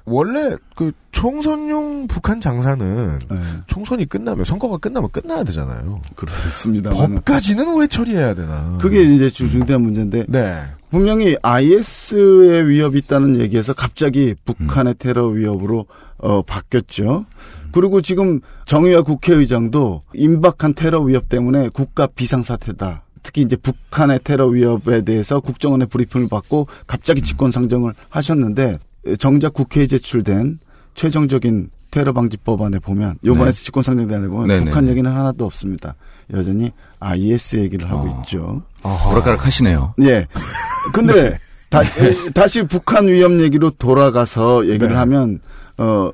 원래 0.04 0.56
그 0.74 0.92
총선용 1.12 2.06
북한 2.08 2.40
장사는 2.40 3.18
네. 3.30 3.36
총선이 3.66 4.06
끝나면 4.06 4.44
선거가 4.44 4.78
끝나면 4.78 5.10
끝나야 5.10 5.44
되잖아요. 5.44 6.00
그렇습니다. 6.16 6.90
법까지는 6.90 7.78
왜 7.78 7.86
처리해야 7.86 8.34
되나? 8.34 8.78
그게 8.80 9.02
이제 9.02 9.30
주- 9.30 9.48
중대한 9.48 9.82
문제인데 9.82 10.24
네. 10.28 10.62
분명히 10.90 11.36
IS의 11.42 12.68
위협이 12.68 12.98
있다는 12.98 13.38
얘기에서 13.40 13.72
갑자기 13.72 14.34
북한의 14.44 14.96
테러 14.98 15.28
위협으로 15.28 15.86
어, 16.18 16.42
바뀌었죠. 16.42 17.26
그리고 17.72 18.00
지금 18.02 18.40
정의와 18.66 19.02
국회의장도 19.02 20.02
임박한 20.14 20.74
테러 20.74 21.00
위협 21.00 21.28
때문에 21.28 21.68
국가 21.70 22.06
비상사태다. 22.06 23.04
특히 23.22 23.42
이제 23.42 23.56
북한의 23.56 24.20
테러 24.24 24.46
위협에 24.46 25.02
대해서 25.02 25.40
국정원의 25.40 25.86
브리핑을 25.88 26.28
받고 26.28 26.66
갑자기 26.86 27.22
직권 27.22 27.50
상정을 27.50 27.94
하셨는데 28.08 28.78
정작 29.18 29.52
국회에 29.52 29.86
제출된 29.86 30.58
최종적인 30.94 31.70
테러 31.90 32.12
방지 32.12 32.36
법안에 32.38 32.78
보면 32.78 33.18
요번에 33.24 33.50
네. 33.50 33.52
직권 33.52 33.82
상정단에 33.82 34.26
보면 34.28 34.48
네네. 34.48 34.64
북한 34.66 34.88
얘기는 34.88 35.08
하나도 35.10 35.44
없습니다. 35.44 35.94
여전히 36.32 36.72
IS 37.00 37.56
얘기를 37.56 37.90
하고 37.90 38.08
있죠. 38.22 38.62
오락가락 38.82 39.44
하시네요. 39.46 39.94
예. 40.00 40.26
근데 40.92 41.38
다, 41.68 41.80
다시 42.34 42.62
북한 42.64 43.08
위협 43.08 43.38
얘기로 43.40 43.70
돌아가서 43.70 44.66
얘기를 44.66 44.88
네. 44.88 44.94
하면 44.94 45.40
어 45.78 46.10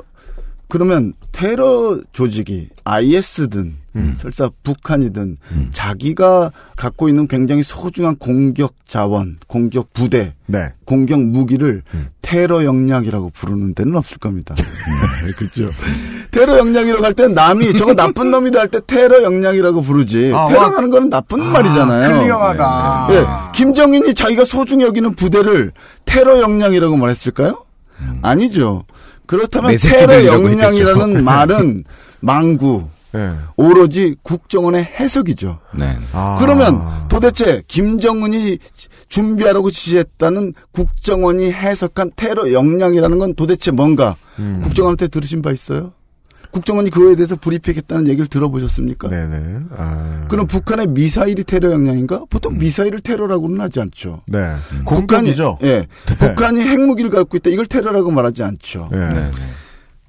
그러면 0.68 1.14
테러 1.32 1.98
조직이 2.12 2.68
IS든 2.84 3.74
음. 3.96 4.14
설사 4.16 4.50
북한이든 4.62 5.36
자기가 5.72 6.52
갖고 6.76 7.08
있는 7.08 7.26
굉장히 7.26 7.62
소중한 7.62 8.16
공격 8.16 8.74
자원, 8.86 9.38
공격 9.46 9.92
부대, 9.94 10.34
네. 10.46 10.72
공격 10.84 11.20
무기를 11.20 11.82
테러 12.22 12.64
역량이라고 12.64 13.30
부르는 13.30 13.74
데는 13.74 13.96
없을 13.96 14.18
겁니다. 14.18 14.54
네, 15.24 15.32
그렇죠. 15.32 15.70
테러 16.30 16.58
역량이라고 16.58 17.02
할 17.04 17.14
때 17.14 17.26
남이 17.28 17.72
저거 17.74 17.94
나쁜 17.96 18.30
놈이다 18.30 18.60
할 18.60 18.68
때 18.68 18.80
테러 18.86 19.22
역량이라고 19.22 19.80
부르지. 19.80 20.32
아, 20.34 20.46
테러라는 20.48 20.90
거는 20.90 21.08
나쁜 21.10 21.42
말이잖아요. 21.42 22.18
클리어하다. 22.20 23.08
예, 23.12 23.24
김정인이 23.54 24.12
자기가 24.14 24.44
소중히 24.44 24.84
여기는 24.84 25.14
부대를 25.14 25.72
테러 26.04 26.40
역량이라고 26.40 26.96
말했을까요? 26.96 27.64
아니죠. 28.22 28.84
그렇다면 29.29 29.70
내 29.70 29.76
테러 29.76 30.24
역량이라는. 30.24 31.22
말은 31.22 31.85
망구. 32.20 32.89
예. 33.14 33.33
오로지 33.57 34.16
국정원의 34.22 34.85
해석이죠. 34.85 35.59
네. 35.74 35.97
아. 36.12 36.37
그러면 36.41 36.83
도대체 37.09 37.62
김정은이 37.66 38.59
준비하라고 39.09 39.70
지시했다는 39.70 40.53
국정원이 40.72 41.51
해석한 41.51 42.11
테러 42.16 42.53
역량이라는 42.53 43.18
건 43.18 43.35
도대체 43.35 43.70
뭔가 43.70 44.16
음. 44.39 44.61
국정원한테 44.62 45.09
들으신 45.09 45.41
바 45.41 45.53
있어요? 45.53 45.93
국정원이 46.51 46.90
그거에 46.90 47.14
대해서 47.14 47.36
브리핑했다는 47.36 48.09
얘기를 48.09 48.26
들어보셨습니까? 48.26 49.09
네네. 49.09 49.61
아. 49.76 50.26
그럼 50.28 50.46
북한의 50.46 50.88
미사일이 50.88 51.44
테러 51.44 51.70
역량인가? 51.72 52.24
보통 52.30 52.59
미사일을 52.59 53.01
테러라고는 53.01 53.61
하지 53.61 53.80
않죠. 53.80 54.22
네. 54.26 54.55
북한이 54.68 54.84
공격이죠. 54.84 55.59
예, 55.62 55.86
네. 56.07 56.16
북한이 56.18 56.61
핵무기를 56.62 57.11
갖고 57.11 57.36
있다 57.36 57.51
이걸 57.51 57.66
테러라고 57.66 58.11
말하지 58.11 58.42
않죠. 58.42 58.88
네. 58.92 59.12
네. 59.12 59.30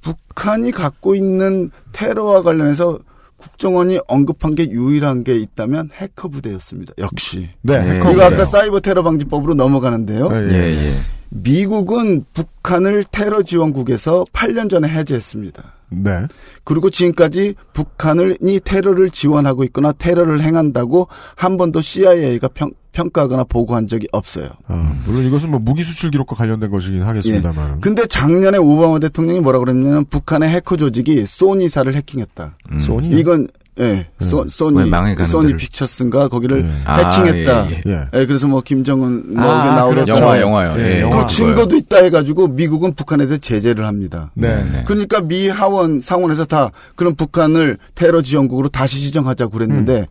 북한이 0.02 0.72
갖고 0.72 1.16
있는 1.16 1.72
테러와 1.92 2.42
관련해서 2.44 3.00
국정원이 3.38 4.00
언급한 4.08 4.56
게 4.56 4.70
유일한 4.70 5.24
게 5.24 5.36
있다면 5.36 5.90
해커 5.94 6.28
부대였습니다. 6.30 6.94
역시. 6.98 7.50
네. 7.62 7.80
네. 7.80 7.96
해커 7.96 8.12
이거 8.12 8.24
아까. 8.24 8.46
사이버 8.46 8.80
테러 8.80 9.04
방지법으로 9.04 9.54
넘어가는데요. 9.56 10.30
예, 10.32 10.54
예, 10.54 10.88
예. 10.88 10.96
미국은 11.30 12.26
북한을 12.34 13.06
테러 13.12 13.44
지원국에서 13.44 14.26
8년 14.34 14.70
전에 14.70 14.88
해제했습니다. 14.88 15.74
네. 15.92 16.28
그리고 16.64 16.90
지금까지 16.90 17.56
북한이 17.74 18.60
테러를 18.64 19.10
지원하고 19.10 19.64
있거나 19.66 19.92
테러를 19.92 20.42
행한다고 20.42 21.08
한 21.36 21.58
번도 21.58 21.82
CIA가 21.82 22.48
평, 22.50 22.72
평가하거나 22.92 23.46
보고한 23.46 23.88
적이 23.88 24.08
없어요. 24.12 24.50
아, 24.68 24.96
물론 25.06 25.26
이것은 25.26 25.50
뭐 25.50 25.60
무기 25.60 25.84
수출 25.84 26.12
기록과 26.12 26.36
관련된 26.36 26.70
것이긴 26.70 27.02
하겠습니다만. 27.04 27.82
근데 27.82 28.06
작년에 28.06 28.58
오바마 28.58 29.00
대통령이 29.00 29.40
뭐라 29.40 29.60
그랬냐면 29.60 30.06
북한의 30.06 30.50
해커 30.50 30.78
조직이 30.78 31.26
소니사를 31.26 31.94
해킹했다. 31.94 32.58
음. 32.72 32.80
소니? 32.80 33.10
이건 33.20 33.48
예, 33.80 34.08
소, 34.20 34.40
왜 34.42 34.50
소니 34.50 34.90
망해가는 34.90 35.30
소니. 35.30 35.56
픽처스인가 35.56 36.28
거기를 36.28 36.64
네. 36.64 36.72
아, 36.86 36.98
해킹했다. 36.98 37.72
예, 37.72 37.82
예. 37.88 38.08
예, 38.14 38.26
그래서 38.26 38.48
뭐 38.48 38.62
김정은 38.62 39.36
뭐 39.36 39.44
아, 39.50 39.76
나오겠죠. 39.76 40.06
그렇죠. 40.06 40.22
영화, 40.24 40.42
영화요. 40.42 40.76
예, 40.80 40.98
예, 40.98 41.02
영화. 41.02 41.26
그 41.26 41.34
증거도 41.34 41.76
있다 41.78 41.98
해가지고 42.04 42.50
미국은 42.50 42.94
북한에 42.94 43.26
대해 43.28 43.38
제재를 43.38 43.86
합니다. 43.86 44.32
네. 44.34 44.64
네. 44.72 44.84
그러니까 44.86 45.22
미 45.22 45.48
하원 45.48 46.02
상원에서 46.02 46.46
다 46.46 46.72
그럼 46.96 47.16
북한을 47.16 47.78
테러 47.96 48.22
지원국으로 48.22 48.68
다시 48.70 49.00
지정하자고 49.00 49.52
그랬는데 49.52 50.08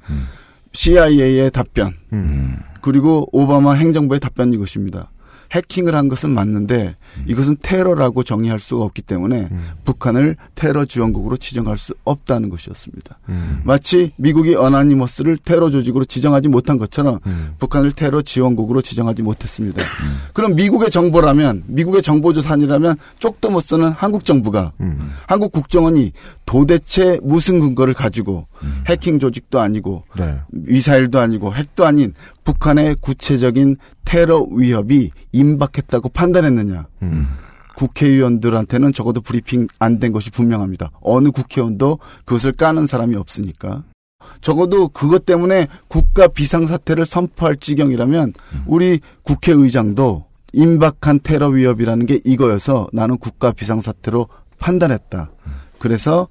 CIA의 0.73 1.51
답변 1.51 1.93
음. 2.13 2.59
그리고 2.81 3.29
오바마 3.33 3.75
행정부의 3.75 4.21
답변이 4.21 4.57
이것입니다. 4.57 5.11
해킹을 5.51 5.95
한 5.95 6.09
것은 6.09 6.31
맞는데 6.31 6.97
이것은 7.27 7.57
테러라고 7.63 8.23
정의할 8.23 8.61
수가 8.61 8.85
없기 8.85 9.03
때문에 9.03 9.49
음. 9.51 9.69
북한을 9.85 10.37
테러 10.55 10.85
지원국으로 10.85 11.37
지정할 11.37 11.79
수 11.79 11.95
없다는 12.05 12.49
것이었습니다. 12.51 13.19
음. 13.29 13.61
마치 13.65 14.13
미국이 14.17 14.55
어나니머스를 14.55 15.39
테러 15.39 15.71
조직으로 15.71 16.05
지정하지 16.05 16.49
못한 16.49 16.79
것처럼 16.79 17.21
음. 17.27 17.55
북한을 17.59 17.93
테러 17.93 18.23
지원국으로 18.23 18.83
지정하지 18.83 19.23
못했습니다. 19.23 19.83
그럼 20.33 20.55
미국의 20.55 20.91
정보라면 20.91 21.65
미국의 21.67 22.03
정보조사관이라면 22.03 22.97
쪽도 23.19 23.51
못 23.51 23.61
쓰는 23.61 23.89
한국 23.89 24.25
정부가 24.25 24.73
음. 24.81 25.11
한국 25.27 25.53
국정원이 25.53 26.13
도대체 26.47 27.19
무슨 27.23 27.61
근거를 27.61 27.95
가지고 27.95 28.47
해킹 28.87 29.19
조직도 29.19 29.61
아니고 29.61 30.05
네. 30.17 30.41
미사일도 30.51 31.19
아니고 31.19 31.55
핵도 31.55 31.85
아닌 31.87 32.15
북한의 32.45 32.97
구체적인 33.01 33.77
테러 34.05 34.43
위협이 34.51 35.11
임박했다고 35.33 36.09
판단했느냐. 36.11 36.87
음. 37.03 37.29
국회의원들한테는 37.77 38.93
적어도 38.93 39.21
브리핑 39.21 39.69
안 39.79 39.99
된 40.01 40.13
것이 40.13 40.31
분명합니다. 40.31 40.91
어느 41.01 41.31
국회의원도 41.31 41.99
그것을 42.25 42.53
까는 42.53 42.87
사람이 42.87 43.17
없으니까. 43.17 43.85
적어도 44.41 44.89
그것 44.89 45.25
때문에 45.27 45.69
국가 45.87 46.27
비상사태를 46.29 47.07
선포할 47.07 47.57
지경이라면 47.57 48.35
우리 48.67 49.01
국회의장도 49.23 50.27
임박한 50.53 51.21
테러 51.23 51.49
위협이라는 51.49 52.07
게 52.07 52.21
이거여서 52.25 52.89
나는 52.93 53.17
국가 53.19 53.53
비상사태로 53.53 54.29
판단했다. 54.59 55.31
그래서 55.79 56.29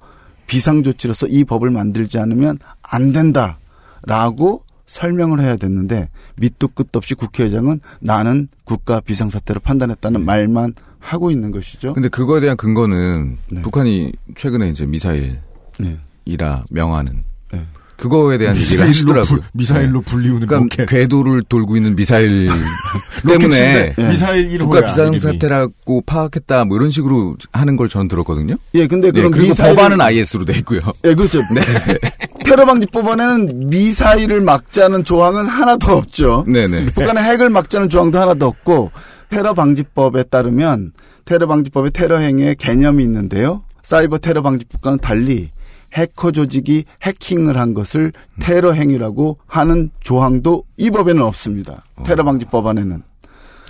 비상조치로서 0.48 1.28
이 1.28 1.44
법을 1.44 1.70
만들지 1.70 2.18
않으면 2.18 2.58
안 2.82 3.12
된다라고 3.12 4.64
설명을 4.86 5.40
해야 5.40 5.56
됐는데 5.56 6.08
밑도 6.36 6.68
끝도 6.68 6.96
없이 6.98 7.14
국회의장은 7.14 7.80
나는 8.00 8.48
국가 8.64 9.00
비상사태로 9.00 9.60
판단했다는 9.60 10.24
말만 10.24 10.74
하고 10.98 11.30
있는 11.30 11.52
것이죠. 11.52 11.92
근데 11.92 12.08
그거에 12.08 12.40
대한 12.40 12.56
근거는 12.56 13.38
네. 13.50 13.62
북한이 13.62 14.12
최근에 14.34 14.70
이제 14.70 14.86
미사일이라 14.86 15.38
네. 15.78 16.62
명하는 16.70 17.24
네. 17.52 17.66
그거에 17.98 18.38
대한 18.38 18.56
얘기를 18.56 18.88
하시더라고요. 18.88 19.24
불, 19.24 19.40
미사일로 19.52 20.00
불리우는 20.02 20.46
그러니까 20.46 20.76
로켓. 20.82 20.86
궤도를 20.88 21.42
돌고 21.48 21.76
있는 21.76 21.96
미사일 21.96 22.48
때문에 23.28 23.92
미사일 23.96 24.50
1호야. 24.50 24.60
국가 24.60 24.84
비상사태라고 24.86 26.02
파악했다 26.06 26.64
뭐 26.64 26.76
이런 26.78 26.90
식으로 26.90 27.36
하는 27.52 27.76
걸 27.76 27.88
저는 27.88 28.08
들었거든요. 28.08 28.56
예, 28.74 28.86
근데 28.86 29.08
예, 29.08 29.12
그럼 29.12 29.32
그리고 29.32 29.48
미사일 29.48 29.74
법안은 29.74 30.00
IS로 30.00 30.44
돼 30.44 30.56
있고요. 30.58 30.80
예, 31.04 31.14
그렇죠. 31.14 31.40
네. 31.52 31.60
테러 32.44 32.64
방지 32.64 32.86
법안에는 32.86 33.68
미사일을 33.68 34.40
막자는 34.40 35.04
조항은 35.04 35.46
하나도 35.46 35.92
없죠. 35.96 36.44
네네. 36.46 36.86
북한의 36.86 37.22
핵을 37.24 37.50
막자는 37.50 37.88
조항도 37.88 38.18
하나도 38.18 38.46
없고 38.46 38.92
테러 39.28 39.52
방지법에 39.54 40.22
따르면 40.24 40.92
테러 41.24 41.46
방지법에 41.46 41.90
테러 41.90 42.18
행위의 42.18 42.54
개념이 42.54 43.02
있는데요. 43.04 43.64
사이버 43.82 44.18
테러 44.18 44.40
방지법과는 44.42 44.98
달리 44.98 45.50
해커 45.94 46.32
조직이 46.32 46.84
해킹을 47.02 47.56
한 47.56 47.74
것을 47.74 48.12
테러 48.40 48.72
행위라고 48.72 49.38
하는 49.46 49.90
조항도 50.00 50.64
이 50.76 50.90
법에는 50.90 51.22
없습니다. 51.22 51.82
테러 52.04 52.24
방지법 52.24 52.66
안에는. 52.66 53.02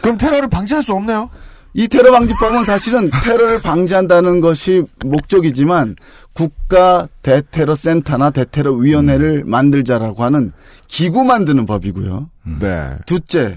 그럼 0.02 0.18
테러를 0.18 0.48
방지할 0.48 0.82
수 0.82 0.94
없네요. 0.94 1.30
이 1.74 1.86
테러 1.86 2.10
방지법은 2.10 2.64
사실은 2.64 3.10
테러를 3.24 3.60
방지한다는 3.60 4.40
것이 4.40 4.84
목적이지만 5.04 5.96
국가 6.32 7.08
대테러 7.22 7.74
센터나 7.74 8.30
대테러 8.30 8.72
위원회를 8.72 9.44
만들자라고 9.44 10.22
하는 10.22 10.52
기구 10.86 11.24
만드는 11.24 11.66
법이고요. 11.66 12.30
네. 12.60 12.96
둘째, 13.06 13.56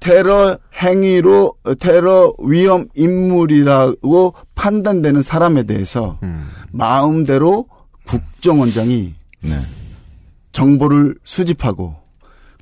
테러 0.00 0.56
행위로 0.80 1.54
테러 1.80 2.32
위험 2.38 2.86
인물이라고 2.94 4.34
판단되는 4.54 5.22
사람에 5.22 5.64
대해서 5.64 6.18
음. 6.22 6.48
마음대로 6.70 7.66
국정원장이 8.06 9.14
네. 9.40 9.60
정보를 10.52 11.16
수집하고 11.24 11.96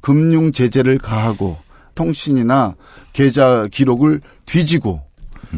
금융 0.01 0.53
제재를 0.53 0.99
가하고 0.99 1.57
통신이나 1.95 2.75
계좌 3.13 3.69
기록을 3.71 4.21
뒤지고 4.47 5.03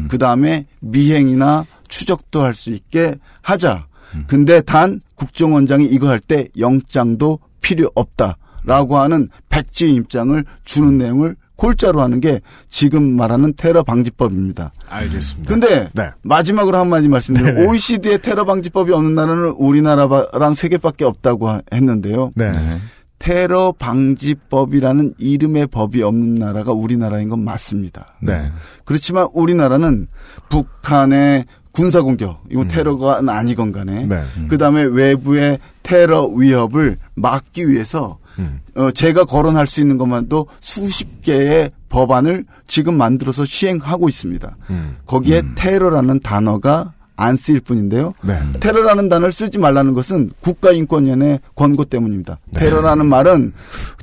그 0.09 0.17
다음에 0.19 0.67
미행이나 0.79 1.65
추적도 1.87 2.43
할 2.43 2.53
수 2.53 2.69
있게 2.69 3.15
하자. 3.41 3.87
근데 4.27 4.61
단 4.61 5.01
국정원장이 5.15 5.85
이거 5.85 6.07
할 6.09 6.19
때 6.19 6.47
영장도 6.57 7.39
필요 7.61 7.89
없다라고 7.95 8.97
하는 8.97 9.29
백지 9.49 9.93
입장을 9.95 10.45
주는 10.63 10.97
내용을 10.97 11.35
골자로 11.57 12.01
하는 12.01 12.19
게 12.21 12.39
지금 12.69 13.03
말하는 13.03 13.53
테러 13.57 13.83
방지법입니다. 13.83 14.71
알겠습니다. 14.89 15.51
근데 15.53 15.89
네. 15.93 16.11
마지막으로 16.21 16.77
한마디 16.77 17.07
말씀드리면 17.09 17.55
네네. 17.55 17.67
OECD에 17.67 18.17
테러 18.19 18.45
방지법이 18.45 18.93
없는 18.93 19.13
나라는 19.15 19.49
우리나라랑 19.57 20.53
세 20.53 20.69
개밖에 20.69 21.03
없다고 21.03 21.49
하- 21.49 21.61
했는데요. 21.73 22.31
네. 22.35 22.51
테러 23.19 23.73
방지법이라는 23.77 25.15
이름의 25.17 25.67
법이 25.67 26.03
없는 26.03 26.35
나라가 26.35 26.71
우리나라인 26.71 27.29
건 27.29 27.43
맞습니다. 27.43 28.13
네. 28.21 28.51
그렇지만 28.85 29.27
우리나라는 29.33 30.07
북한의 30.49 31.45
군사 31.71 32.01
공격, 32.01 32.43
이거 32.51 32.65
테러가 32.65 33.21
아니건 33.27 33.71
간에, 33.71 34.05
네. 34.07 34.23
그 34.47 34.57
다음에 34.57 34.83
외부의 34.83 35.59
테러 35.83 36.25
위협을 36.25 36.97
막기 37.15 37.67
위해서, 37.69 38.17
음. 38.39 38.61
어, 38.75 38.91
제가 38.91 39.25
거론할 39.25 39.67
수 39.67 39.81
있는 39.81 39.97
것만도 39.97 40.47
수십 40.59 41.21
개의 41.21 41.71
법안을 41.89 42.45
지금 42.67 42.95
만들어서 42.95 43.45
시행하고 43.45 44.09
있습니다. 44.09 44.57
음. 44.69 44.97
거기에 45.05 45.41
테러라는 45.55 46.19
단어가 46.19 46.93
안 47.15 47.35
쓰일 47.35 47.61
뿐인데요. 47.61 48.13
네. 48.21 48.39
테러라는 48.59 49.09
단어를 49.09 49.31
쓰지 49.31 49.57
말라는 49.57 49.93
것은 49.93 50.31
국가인권위원회 50.39 51.39
권고 51.55 51.83
때문입니다. 51.85 52.37
네. 52.51 52.59
테러라는 52.59 53.07
말은 53.07 53.53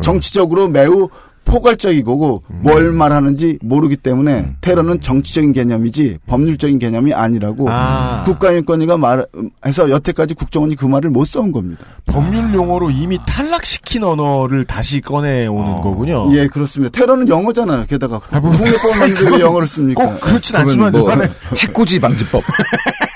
정치적으로 0.02 0.68
매우 0.68 1.08
포괄적이고 1.54 2.42
뭘 2.48 2.90
말하는지 2.90 3.58
모르기 3.62 3.96
때문에 3.96 4.56
테러는 4.60 5.00
정치적인 5.00 5.52
개념이지 5.52 6.18
법률적인 6.26 6.80
개념이 6.80 7.14
아니라고 7.14 7.68
아. 7.70 8.24
국가인권위가 8.26 8.96
말해서 8.96 9.88
여태까지 9.90 10.34
국정원이 10.34 10.74
그 10.74 10.86
말을 10.86 11.10
못 11.10 11.24
써온 11.26 11.52
겁니다. 11.52 11.84
법률 12.06 12.52
용어로 12.52 12.90
이미 12.90 13.18
탈락시킨 13.24 14.02
언어를 14.02 14.64
다시 14.64 15.00
꺼내오는 15.00 15.80
거군요. 15.80 16.28
예, 16.36 16.48
그렇습니다. 16.48 16.90
테러는 16.98 17.28
영어잖아요. 17.28 17.86
게다가 17.86 18.18
국내법 18.18 18.98
만들고 18.98 19.36
왜 19.36 19.40
영어를 19.40 19.68
씁니까? 19.68 20.04
꼭 20.04 20.20
그렇진 20.20 20.56
않지만 20.56 20.92
뭐 20.92 21.08
해코지 21.56 22.00
방지법 22.00 22.42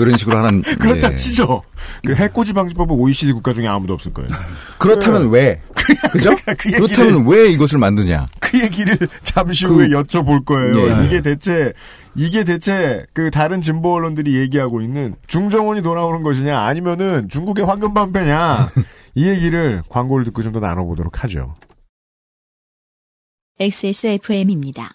이런 0.00 0.16
식으로 0.16 0.36
하는 0.38 0.62
그렇다 0.78 1.12
예. 1.12 1.16
치죠. 1.16 1.62
그 2.04 2.14
해코지 2.14 2.52
방지법은 2.52 2.94
OECD 2.96 3.32
국가 3.32 3.52
중에 3.52 3.66
아무도 3.66 3.94
없을 3.94 4.12
거예요. 4.12 4.28
그렇다면 4.78 5.30
왜 5.30 5.60
그죠? 6.12 6.30
그 6.46 6.52
얘기를- 6.70 6.76
그렇다면 6.88 7.26
왜 7.26 7.48
이것을 7.50 7.78
만드냐? 7.78 8.28
그 8.40 8.60
얘기를 8.60 8.96
잠시 9.24 9.64
그- 9.66 9.74
후에 9.74 9.88
여쭤볼 9.88 10.44
거예요. 10.44 10.78
예. 11.02 11.06
이게 11.06 11.20
대체 11.20 11.72
이게 12.14 12.44
대체 12.44 13.06
그 13.12 13.30
다른 13.30 13.60
진보 13.60 13.94
언론들이 13.94 14.34
얘기하고 14.36 14.80
있는 14.80 15.14
중정원이 15.26 15.82
돌아오는 15.82 16.22
것이냐 16.22 16.58
아니면은 16.60 17.28
중국의 17.28 17.64
황금 17.64 17.94
반패냐 17.94 18.72
이 19.14 19.28
얘기를 19.28 19.82
광고를 19.88 20.24
듣고 20.26 20.42
좀 20.42 20.52
더 20.52 20.60
나눠보도록 20.60 21.22
하죠. 21.24 21.54
XSFM입니다. 23.60 24.94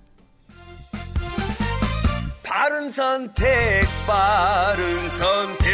바른 2.53 2.89
선택, 2.91 3.47
바른 4.05 5.09
선택. 5.09 5.69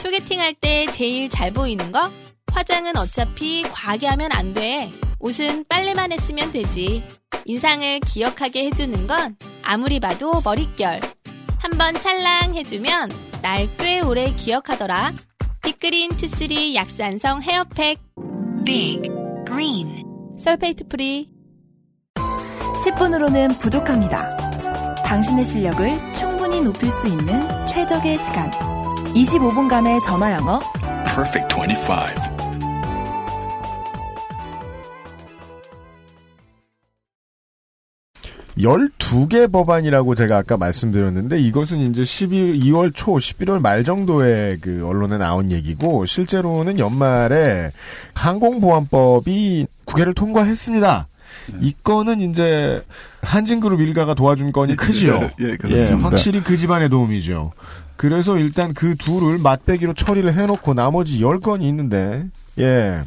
소개팅할 0.00 0.54
때 0.54 0.86
제일 0.86 1.30
잘 1.30 1.52
보이는 1.52 1.92
거? 1.92 2.00
화장은 2.52 2.96
어차피 2.96 3.62
과하게 3.62 4.08
하면 4.08 4.32
안 4.32 4.54
돼. 4.54 4.90
옷은 5.20 5.66
빨래만 5.68 6.10
했으면 6.10 6.50
되지. 6.50 7.04
인상을 7.44 8.00
기억하게 8.00 8.64
해주는 8.66 9.06
건 9.06 9.36
아무리 9.62 10.00
봐도 10.00 10.40
머릿결. 10.42 11.00
한번 11.58 11.94
찰랑 11.94 12.56
해주면 12.56 13.10
날 13.40 13.68
꽤 13.78 14.00
오래 14.00 14.32
기억하더라. 14.32 15.12
빅그린 15.62 16.10
two 16.16 16.38
three 16.38 16.74
약산성 16.74 17.42
헤어팩. 17.42 18.00
빅 18.66 19.02
그린 19.46 20.02
sulfate 20.40 20.88
free 20.88 21.31
10분으로는 22.84 23.58
부족합니다. 23.60 24.36
당신의 25.04 25.44
실력을 25.44 25.94
충분히 26.14 26.60
높일 26.60 26.90
수 26.90 27.06
있는 27.06 27.66
최적의 27.66 28.18
시간. 28.18 28.50
25분간의 29.14 30.02
전화 30.04 30.32
영어. 30.32 30.58
Perfect 31.04 31.54
25. 31.54 32.32
열두 38.60 39.28
개 39.28 39.46
법안이라고 39.46 40.14
제가 40.14 40.38
아까 40.38 40.56
말씀드렸는데 40.56 41.40
이것은 41.40 41.78
이제 41.78 42.04
12, 42.04 42.60
2월 42.64 42.92
초, 42.94 43.12
11월 43.12 43.60
말 43.60 43.84
정도에 43.84 44.58
그 44.60 44.86
언론에 44.86 45.18
나온 45.18 45.52
얘기고 45.52 46.04
실제로는 46.06 46.78
연말에 46.78 47.70
항공보안법이 48.14 49.66
국회를 49.84 50.14
통과했습니다. 50.14 51.08
이 51.60 51.74
건은 51.82 52.20
이제 52.20 52.84
한진그룹 53.22 53.80
일가가 53.80 54.14
도와준 54.14 54.52
건이 54.52 54.76
크지요. 54.76 55.30
예, 55.40 55.56
그렇습니다. 55.56 56.08
확실히 56.08 56.42
그 56.42 56.56
집안의 56.56 56.88
도움이죠. 56.88 57.52
그래서 57.96 58.36
일단 58.36 58.74
그 58.74 58.96
둘을 58.96 59.38
맛배기로 59.38 59.94
처리를 59.94 60.34
해놓고 60.34 60.74
나머지 60.74 61.20
10건이 61.20 61.62
있는데, 61.62 62.26
예. 62.58 63.02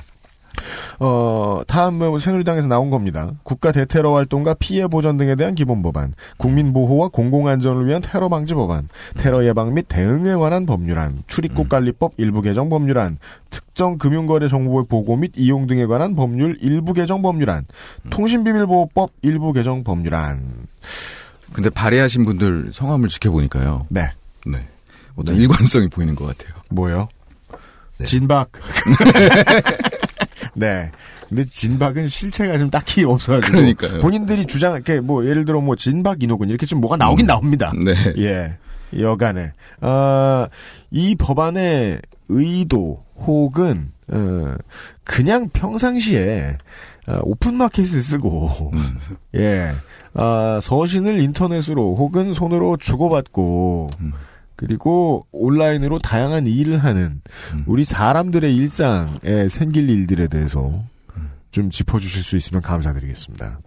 어, 0.99 1.61
다음 1.67 1.95
뭐 1.95 2.19
새누리당에서 2.19 2.67
나온 2.67 2.89
겁니다. 2.89 3.31
국가 3.43 3.71
대테러 3.71 4.13
활동과 4.13 4.55
피해 4.55 4.87
보전 4.87 5.17
등에 5.17 5.35
대한 5.35 5.55
기본 5.55 5.81
법안, 5.81 6.13
국민 6.37 6.73
보호와 6.73 7.09
공공 7.09 7.47
안전을 7.47 7.87
위한 7.87 8.01
테러 8.01 8.29
방지 8.29 8.53
법안, 8.53 8.87
테러 9.17 9.45
예방 9.45 9.73
및 9.73 9.85
대응에 9.87 10.35
관한 10.35 10.65
법률안, 10.65 11.23
출입국 11.27 11.69
관리법 11.69 12.13
일부 12.17 12.41
개정 12.41 12.69
법률안, 12.69 13.17
특정 13.49 13.97
금융거래 13.97 14.47
정보의 14.47 14.85
보고 14.87 15.15
및 15.15 15.31
이용 15.35 15.67
등에 15.67 15.85
관한 15.85 16.15
법률 16.15 16.57
일부 16.61 16.93
개정 16.93 17.21
법률안, 17.21 17.65
통신비밀보호법 18.09 19.11
일부 19.21 19.53
개정 19.53 19.83
법률안. 19.83 20.67
근데 21.53 21.69
발의하신 21.69 22.25
분들 22.25 22.71
성함을 22.73 23.09
지켜보니까요. 23.09 23.83
네. 23.89 24.11
네. 24.45 24.59
어떤 25.15 25.35
일관성이 25.35 25.87
보이는 25.87 26.15
것 26.15 26.25
같아요. 26.25 26.53
뭐요? 26.69 27.07
진박. 28.03 28.51
네. 30.55 30.91
근데 31.29 31.45
진박은 31.45 32.07
실체가 32.07 32.57
좀 32.57 32.69
딱히 32.69 33.03
없어가지고. 33.03 33.51
그러니까요. 33.51 33.99
본인들이 34.01 34.47
주장, 34.47 34.73
이렇게 34.73 34.99
뭐, 34.99 35.25
예를 35.25 35.45
들어 35.45 35.61
뭐, 35.61 35.75
진박, 35.75 36.23
인호군, 36.23 36.49
이렇게 36.49 36.65
좀 36.65 36.81
뭐가 36.81 36.97
나오긴 36.97 37.25
음. 37.25 37.27
나옵니다. 37.27 37.71
네. 37.73 37.93
예. 38.17 38.57
여간에. 38.99 39.51
아, 39.81 40.47
이 40.91 41.15
법안의 41.15 42.01
의도, 42.29 43.03
혹은, 43.17 43.91
어, 44.07 44.55
그냥 45.03 45.49
평상시에, 45.49 46.57
어, 47.07 47.19
오픈마켓을 47.23 48.01
쓰고, 48.01 48.71
음. 48.73 48.97
예. 49.35 49.71
아, 50.13 50.59
서신을 50.61 51.19
인터넷으로 51.19 51.95
혹은 51.95 52.33
손으로 52.33 52.77
주고받고, 52.77 53.89
음. 53.99 54.13
그리고 54.55 55.25
온라인으로 55.31 55.99
다양한 55.99 56.47
일을 56.47 56.83
하는 56.83 57.21
음. 57.53 57.63
우리 57.65 57.83
사람들의 57.85 58.55
일상에 58.55 59.49
생길 59.49 59.89
일들에 59.89 60.27
대해서 60.27 60.83
좀 61.51 61.69
짚어주실 61.69 62.23
수 62.23 62.35
있으면 62.37 62.61
감사드리겠습니다. 62.61 63.59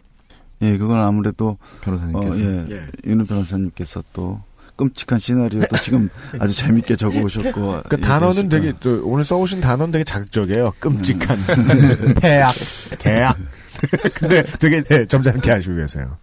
예, 0.63 0.77
그건 0.77 1.01
아무래도 1.01 1.57
변호사님께서. 1.83 2.35
어, 2.35 2.67
예, 2.71 2.87
윤우 3.07 3.27
변호사님께서 3.27 4.03
또 4.13 4.41
끔찍한 4.77 5.19
시나리오도 5.19 5.77
지금 5.83 6.09
아주 6.39 6.55
재밌게 6.55 6.97
적어오셨고. 6.97 7.83
그 7.89 8.01
단어는 8.01 8.49
되게 8.49 8.73
저, 8.81 9.01
오늘 9.05 9.25
써오신 9.25 9.61
단어는 9.61 9.93
되게 9.93 10.05
자극적이에요. 10.05 10.73
끔찍한 10.81 11.39
폐악, 12.21 12.55
계약. 12.99 13.37
근데 14.15 14.43
되게 14.59 14.83
네, 14.83 15.07
점잖게 15.07 15.51
하시고 15.51 15.77
계세요. 15.77 16.17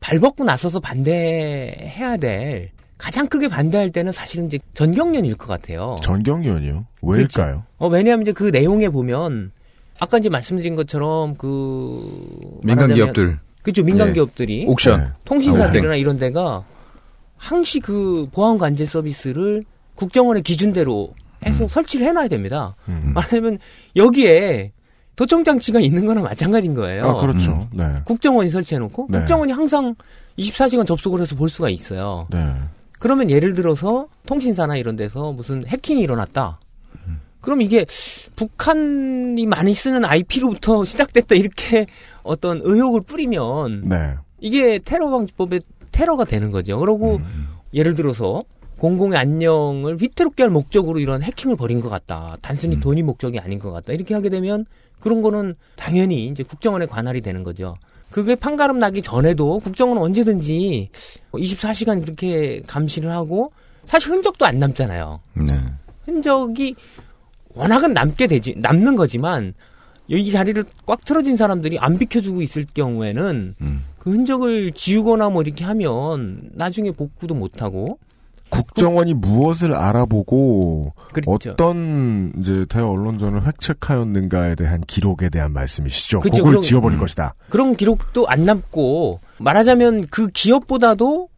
발벗고 0.00 0.44
나서서 0.44 0.80
반대해야 0.80 2.18
될 2.18 2.70
가장 2.98 3.26
크게 3.26 3.48
반대할 3.48 3.90
때는 3.90 4.12
사실은 4.12 4.46
이제 4.46 4.58
전경련일 4.74 5.36
것 5.36 5.46
같아요. 5.46 5.96
전경련이요? 6.02 6.86
왜일까요? 7.02 7.64
어, 7.78 7.88
왜냐하면 7.88 8.22
이제 8.22 8.32
그 8.32 8.44
내용에 8.44 8.88
보면 8.88 9.50
아까 9.98 10.18
이제 10.18 10.28
말씀드린 10.28 10.74
것처럼 10.74 11.36
그 11.36 12.60
민간 12.62 12.92
기업들. 12.92 13.38
그렇죠 13.62 13.82
민간 13.82 14.08
예. 14.08 14.12
기업들이 14.12 14.66
옥션. 14.68 15.00
네. 15.00 15.08
통신사들이나 15.24 15.96
이런 15.96 16.18
데가 16.18 16.64
항시 17.36 17.80
그 17.80 18.28
보안 18.32 18.58
관제 18.58 18.86
서비스를 18.86 19.64
국정원의 19.96 20.42
기준대로 20.42 21.14
해서 21.44 21.68
설치를 21.68 22.06
해놔야 22.06 22.28
됩니다. 22.28 22.74
말하자면 22.86 23.58
여기에 23.96 24.72
도청 25.16 25.44
장치가 25.44 25.78
있는 25.78 26.06
거나 26.06 26.22
마찬가지인 26.22 26.74
거예요. 26.74 27.04
아, 27.04 27.14
그렇죠. 27.14 27.68
네. 27.72 27.84
국정원이 28.04 28.50
설치해놓고 28.50 29.08
네. 29.10 29.18
국정원이 29.18 29.52
항상 29.52 29.94
24시간 30.38 30.86
접속을 30.86 31.20
해서 31.20 31.36
볼 31.36 31.48
수가 31.48 31.68
있어요. 31.68 32.26
네. 32.30 32.54
그러면 33.04 33.28
예를 33.28 33.52
들어서 33.52 34.08
통신사나 34.24 34.78
이런 34.78 34.96
데서 34.96 35.30
무슨 35.32 35.66
해킹이 35.66 36.00
일어났다. 36.00 36.58
그럼 37.42 37.60
이게 37.60 37.84
북한이 38.34 39.44
많이 39.44 39.74
쓰는 39.74 40.06
IP로부터 40.06 40.82
시작됐다 40.88 41.34
이렇게 41.34 41.84
어떤 42.22 42.62
의혹을 42.64 43.02
뿌리면 43.02 43.82
네. 43.90 44.14
이게 44.40 44.78
테러 44.82 45.10
방지법의 45.10 45.60
테러가 45.92 46.24
되는 46.24 46.50
거죠. 46.50 46.78
그러고 46.78 47.20
예를 47.74 47.94
들어서 47.94 48.42
공공의 48.78 49.18
안녕을 49.18 49.98
위태롭게 50.00 50.42
할 50.42 50.48
목적으로 50.48 50.98
이런 50.98 51.22
해킹을 51.22 51.56
벌인 51.56 51.82
것 51.82 51.90
같다. 51.90 52.38
단순히 52.40 52.80
돈이 52.80 53.02
목적이 53.02 53.38
아닌 53.38 53.58
것 53.58 53.70
같다. 53.70 53.92
이렇게 53.92 54.14
하게 54.14 54.30
되면 54.30 54.64
그런 54.98 55.20
거는 55.20 55.56
당연히 55.76 56.28
이제 56.28 56.42
국정원의 56.42 56.88
관할이 56.88 57.20
되는 57.20 57.42
거죠. 57.42 57.76
그게 58.14 58.36
판가름 58.36 58.78
나기 58.78 59.02
전에도 59.02 59.58
국정원은 59.58 60.00
언제든지 60.00 60.88
24시간 61.32 62.00
이렇게 62.00 62.62
감시를 62.64 63.10
하고 63.10 63.50
사실 63.86 64.12
흔적도 64.12 64.46
안 64.46 64.60
남잖아요. 64.60 65.18
네. 65.34 65.52
흔적이 66.04 66.76
워낙은 67.54 67.92
남게 67.92 68.28
되지 68.28 68.54
남는 68.56 68.94
거지만 68.94 69.52
이 70.06 70.30
자리를 70.30 70.62
꽉 70.86 71.04
틀어진 71.04 71.36
사람들이 71.36 71.80
안 71.80 71.98
비켜주고 71.98 72.40
있을 72.40 72.66
경우에는 72.72 73.56
음. 73.60 73.84
그 73.98 74.12
흔적을 74.12 74.70
지우거나 74.70 75.30
뭐 75.30 75.42
이렇게 75.42 75.64
하면 75.64 76.50
나중에 76.52 76.92
복구도 76.92 77.34
못하고 77.34 77.98
국정원이 78.54 79.14
무엇을 79.14 79.74
알아보고 79.74 80.92
그렇죠. 81.12 81.50
어떤 81.52 82.32
이제 82.38 82.66
대어 82.68 82.88
언론전을 82.90 83.46
획책하였는가에 83.46 84.54
대한 84.54 84.80
기록에 84.86 85.28
대한 85.28 85.52
말씀이시죠. 85.52 86.20
그렇죠. 86.20 86.36
그걸 86.38 86.50
그런- 86.52 86.62
지워버릴 86.62 86.98
음. 86.98 87.00
것이다. 87.00 87.34
그런 87.50 87.76
기록도 87.76 88.26
안 88.28 88.44
남고 88.44 89.20
말하자면 89.38 90.06
그 90.10 90.28
기업보다도 90.28 91.28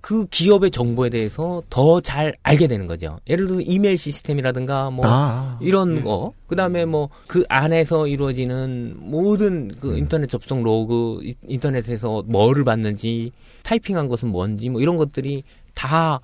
그 0.00 0.26
기업의 0.26 0.72
정보에 0.72 1.10
대해서 1.10 1.62
더 1.70 2.00
잘 2.00 2.34
알게 2.42 2.66
되는 2.66 2.88
거죠. 2.88 3.20
예를 3.28 3.46
들어 3.46 3.60
이메일 3.60 3.96
시스템이라든가 3.96 4.90
뭐 4.90 5.04
아. 5.06 5.56
이런 5.60 6.02
거. 6.02 6.32
그다음에 6.48 6.84
뭐 6.84 7.08
그 7.28 7.44
안에서 7.48 8.08
이루어지는 8.08 8.96
모든 8.98 9.70
그 9.80 9.96
인터넷 9.96 10.26
접속 10.28 10.60
로그 10.60 11.20
이- 11.22 11.36
인터넷에서 11.46 12.24
뭐를 12.26 12.64
봤는지 12.64 13.30
타이핑한 13.62 14.08
것은 14.08 14.30
뭔지 14.30 14.68
뭐 14.70 14.80
이런 14.80 14.96
것들이 14.96 15.44
다 15.74 16.20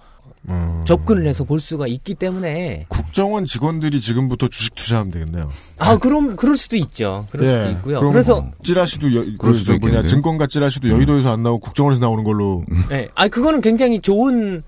음. 0.49 0.83
접근을 0.87 1.27
해서 1.27 1.45
볼 1.45 1.61
수가 1.61 1.87
있기 1.87 2.15
때문에 2.15 2.87
국정원 2.89 3.45
직원들이 3.45 4.01
지금부터 4.01 4.49
주식 4.49 4.75
투자하면 4.75 5.11
되겠네요. 5.11 5.51
아 5.79 5.99
그럼 5.99 6.37
그럴 6.37 6.57
수도 6.57 6.77
있죠. 6.77 7.27
그럴 7.31 7.47
예, 7.47 7.53
수도 7.53 7.71
있고요. 7.73 7.99
그럼 7.99 8.13
그래서 8.13 8.47
찌라시도 8.63 9.15
여, 9.15 9.21
그럴 9.39 9.53
그, 9.53 9.55
수도 9.55 9.65
저 9.65 9.73
뭐냐 9.73 9.99
있겠는데요? 9.99 10.07
증권가 10.09 10.47
찌라시도 10.47 10.89
여의도에서 10.89 11.33
안 11.33 11.43
나오고 11.43 11.61
국정원에서 11.61 12.01
나오는 12.01 12.25
걸로. 12.25 12.65
네. 12.89 13.09
아, 13.15 13.29
그거는 13.29 13.61
굉장히 13.61 14.01
좋은. 14.01 14.63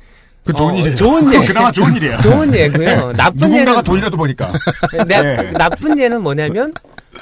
그 0.45 0.55
좋은 0.55 0.75
일이에요. 0.77 0.97
좋은 0.97 1.35
예. 1.35 1.47
그나마 1.47 1.71
좋은 1.71 1.95
일이에요. 1.95 2.19
좋은 2.23 2.55
예고요. 2.55 3.13
네. 3.13 3.13
나쁜 3.13 3.51
누군가가 3.51 3.71
예는. 3.73 3.85
돈이라도 3.85 4.17
버니까. 4.17 4.53
나, 5.07 5.23
네. 5.23 5.51
나쁜 5.53 5.99
예는 5.99 6.23
뭐냐면, 6.23 6.73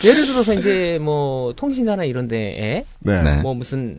예를 0.04 0.24
들어서 0.26 0.54
이제 0.54 0.98
뭐, 1.02 1.52
통신사나 1.54 2.04
이런 2.04 2.28
데에. 2.28 2.84
네. 3.00 3.22
네. 3.22 3.42
뭐 3.42 3.54
무슨, 3.54 3.98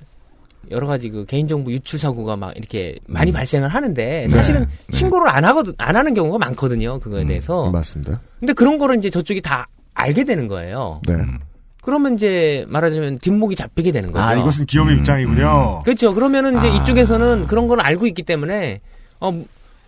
여러 0.71 0.87
가지 0.87 1.09
그 1.09 1.25
개인정보 1.25 1.71
유출 1.71 1.99
사고가 1.99 2.35
막 2.35 2.53
이렇게 2.55 2.97
많이 3.07 3.31
음. 3.31 3.33
발생을 3.33 3.69
하는데, 3.69 4.27
네. 4.27 4.29
사실은 4.29 4.65
신고를 4.91 5.29
안 5.29 5.45
하거든, 5.45 5.73
안 5.77 5.95
하는 5.95 6.13
경우가 6.13 6.37
많거든요. 6.37 6.99
그거에 6.99 7.25
대해서. 7.25 7.67
음, 7.67 7.71
맞습니다. 7.71 8.21
근데 8.39 8.53
그런 8.53 8.77
거를 8.77 8.97
이제 8.97 9.09
저쪽이 9.09 9.41
다 9.41 9.67
알게 9.93 10.23
되는 10.23 10.47
거예요. 10.47 11.01
네. 11.07 11.15
그러면 11.81 12.15
이제 12.15 12.65
말하자면 12.67 13.19
뒷목이 13.19 13.55
잡히게 13.55 13.91
되는 13.91 14.11
거죠. 14.11 14.23
아 14.23 14.35
이것은 14.35 14.65
기업의 14.65 14.97
입장이군요. 14.97 15.83
그렇죠. 15.83 16.13
그러면은 16.13 16.57
이제 16.57 16.67
아. 16.67 16.75
이쪽에서는 16.75 17.47
그런 17.47 17.67
걸 17.67 17.79
알고 17.79 18.05
있기 18.07 18.23
때문에 18.23 18.81
어 19.19 19.43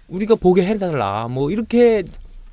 우리가 0.07 0.35
보게 0.35 0.65
해달라 0.65 1.27
뭐 1.27 1.51
이렇게 1.51 2.03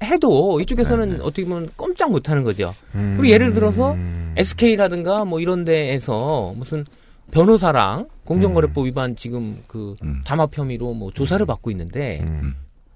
해도 0.02 0.60
이쪽에서는 0.60 1.20
어떻게 1.22 1.44
보면 1.44 1.70
꼼짝 1.76 2.10
못하는 2.10 2.44
거죠. 2.44 2.74
음. 2.94 3.14
그리고 3.16 3.32
예를 3.32 3.52
들어서 3.52 3.96
SK라든가 4.36 5.24
뭐 5.24 5.40
이런 5.40 5.64
데에서 5.64 6.52
무슨 6.56 6.84
변호사랑 7.30 8.08
공정거래법 8.24 8.86
위반 8.86 9.16
지금 9.16 9.62
그 9.66 9.94
담합 10.24 10.56
혐의로 10.56 10.94
뭐 10.94 11.10
조사를 11.10 11.44
받고 11.44 11.70
있는데 11.70 12.26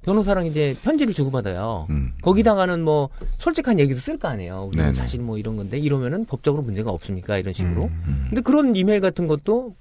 변호사랑 0.02 0.46
이제 0.46 0.74
편지를 0.82 1.14
주고받아요. 1.14 1.86
거기다가는 2.22 2.82
뭐 2.82 3.08
솔직한 3.38 3.78
얘기도 3.78 4.00
쓸 4.00 4.18
거 4.18 4.28
아니에요. 4.28 4.70
우리는. 4.72 4.92
사실 4.94 5.20
뭐 5.20 5.38
이런 5.38 5.56
건데 5.56 5.78
이러면은 5.78 6.24
법적으로 6.24 6.62
문제가 6.62 6.90
없습니까? 6.90 7.38
이런 7.38 7.52
식으로. 7.52 7.90
근데 8.28 8.40
그런 8.40 8.74
이메일 8.74 9.00
같은 9.00 9.26
것도 9.26 9.74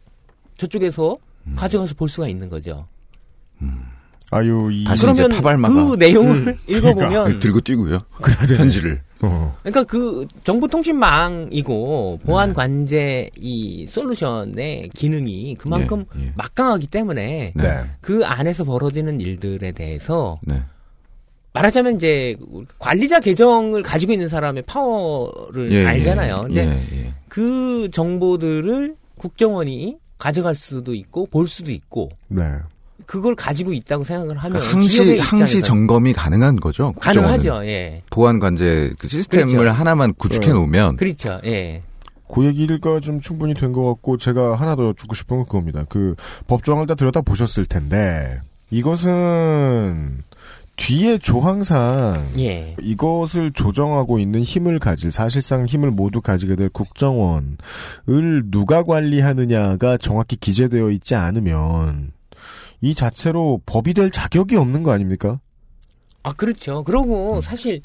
저쪽에서 0.58 1.18
가져가서 1.56 1.96
볼 1.96 2.08
수가 2.08 2.28
있는 2.28 2.50
거죠. 2.50 2.88
아유 4.32 4.70
이 4.72 4.86
다시 4.86 5.06
이제 5.10 5.22
그러면 5.24 5.38
파발마가 5.38 5.74
그 5.74 5.96
내용을 5.96 6.58
읽어보면 6.68 7.40
들고 7.40 7.62
뛰고요. 7.62 8.00
편지를. 8.58 9.02
어. 9.24 9.54
그러니까 9.62 9.84
그 9.84 10.28
정보통신망이고 10.44 12.20
보안 12.26 12.54
관제 12.54 13.30
이 13.36 13.88
솔루션의 13.88 14.90
기능이 14.94 15.56
그만큼 15.56 16.06
막강하기 16.36 16.88
때문에 16.88 17.54
네. 17.56 17.84
그 18.02 18.24
안에서 18.26 18.64
벌어지는 18.64 19.20
일들에 19.20 19.72
대해서 19.72 20.40
네. 20.44 20.62
말하자면 21.54 21.98
이제 21.98 22.38
관리자 22.80 23.20
계정을 23.20 23.84
가지고 23.84 24.14
있는 24.14 24.30
사람의 24.30 24.64
파워를 24.64 25.72
예, 25.72 25.86
알잖아요. 25.86 26.48
예, 26.52 26.56
근데 26.56 26.68
예, 26.68 27.00
예. 27.00 27.14
그 27.28 27.90
정보들을 27.92 28.96
국정원이 29.18 29.98
가져갈 30.18 30.56
수도 30.56 30.94
있고 30.94 31.26
볼 31.26 31.48
수도 31.48 31.72
있고 31.72 32.10
네. 32.28 32.44
그걸 33.12 33.36
가지고 33.36 33.74
있다고 33.74 34.06
생각을 34.06 34.38
하면 34.38 34.58
그러니까 34.62 34.74
항시 34.74 35.18
항시 35.20 35.62
점검이 35.62 36.14
가능한 36.14 36.62
거죠. 36.62 36.94
국정원은. 36.94 37.40
가능하죠. 37.40 37.68
예. 37.68 38.04
보안 38.10 38.40
관제 38.40 38.94
그 38.98 39.10
시스템을 39.10 39.48
그렇죠. 39.54 39.72
하나만 39.72 40.14
구축해 40.14 40.54
놓으면 40.54 40.96
그렇죠. 40.96 41.42
예. 41.44 41.82
그 42.34 42.46
얘기가 42.46 43.02
좀 43.02 43.20
충분히 43.20 43.54
된 43.54 43.74
것 43.74 43.86
같고 43.86 44.16
제가 44.16 44.56
하나 44.56 44.78
더 44.78 44.86
여쭙고 44.88 45.14
싶은 45.14 45.36
건 45.36 45.46
그겁니다. 45.46 45.84
그 45.90 46.16
법조항을 46.48 46.88
다 46.88 46.96
들여다 46.96 47.20
보셨을 47.20 47.66
텐데 47.66 48.40
이것은 48.70 50.20
뒤에 50.78 51.18
조항상 51.18 52.26
예. 52.40 52.78
이것을 52.82 53.52
조정하고 53.52 54.20
있는 54.20 54.42
힘을 54.42 54.80
가질 54.80 55.12
사실상 55.12 55.66
힘을 55.66 55.92
모두 55.92 56.22
가지게 56.22 56.56
될 56.56 56.70
국정원을 56.70 57.58
누가 58.46 58.84
관리하느냐가 58.84 59.98
정확히 59.98 60.38
기재되어 60.38 60.92
있지 60.92 61.16
않으면 61.16 62.14
이 62.82 62.96
자체로 62.96 63.62
법이 63.66 63.94
될 63.94 64.10
자격이 64.12 64.56
없는 64.58 64.84
거 64.84 64.92
아닙니까? 64.92 65.40
아, 66.24 66.34
그렇죠. 66.34 66.84
그러고 66.84 67.42
사실 67.42 67.82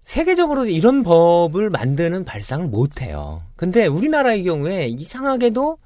세계적으로 0.00 0.66
이런 0.66 1.02
법을 1.02 1.70
만드는 1.70 2.24
발상을 2.24 2.66
못 2.66 3.00
해요. 3.00 3.42
근데 3.56 3.86
우리나라의 3.86 4.44
경우에 4.44 4.86
이상하게도 4.86 5.78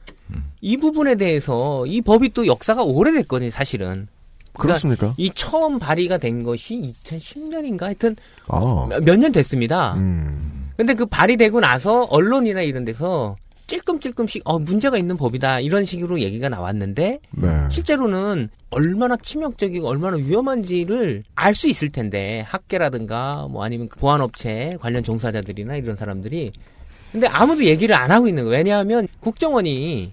이 0.60 0.76
부분에 0.76 1.14
대해서 1.14 1.86
이 1.86 2.00
법이 2.00 2.32
또 2.34 2.46
역사가 2.46 2.82
오래됐거든요, 2.82 3.50
사실은. 3.50 4.08
그러니까 4.52 4.58
그렇습니까? 4.58 5.14
이 5.16 5.30
처음 5.30 5.78
발의가 5.78 6.18
된 6.18 6.42
것이 6.42 6.92
2010년인가 7.04 7.82
하여튼 7.82 8.16
아. 8.48 8.88
몇년 9.02 9.30
됐습니다. 9.32 9.94
음. 9.94 10.72
근데 10.76 10.94
그 10.94 11.06
발의되고 11.06 11.60
나서 11.60 12.04
언론이나 12.04 12.62
이런 12.62 12.84
데서 12.84 13.36
찔끔찔끔씩 13.68 14.42
어 14.44 14.58
문제가 14.58 14.98
있는 14.98 15.16
법이다 15.16 15.60
이런 15.60 15.84
식으로 15.84 16.20
얘기가 16.20 16.48
나왔는데 16.48 17.20
네. 17.30 17.48
실제로는 17.70 18.48
얼마나 18.70 19.16
치명적이고 19.16 19.86
얼마나 19.86 20.16
위험한지를 20.16 21.22
알 21.36 21.54
수 21.54 21.68
있을 21.68 21.90
텐데 21.90 22.40
학계라든가 22.48 23.46
뭐 23.50 23.62
아니면 23.64 23.88
그 23.88 23.98
보안업체 24.00 24.76
관련 24.80 25.02
종사자들이나 25.04 25.76
이런 25.76 25.96
사람들이 25.96 26.50
근데 27.12 27.26
아무도 27.28 27.64
얘기를 27.64 27.94
안 27.94 28.10
하고 28.10 28.26
있는 28.28 28.44
거예요. 28.44 28.58
왜냐하면 28.58 29.06
국정원이 29.20 30.12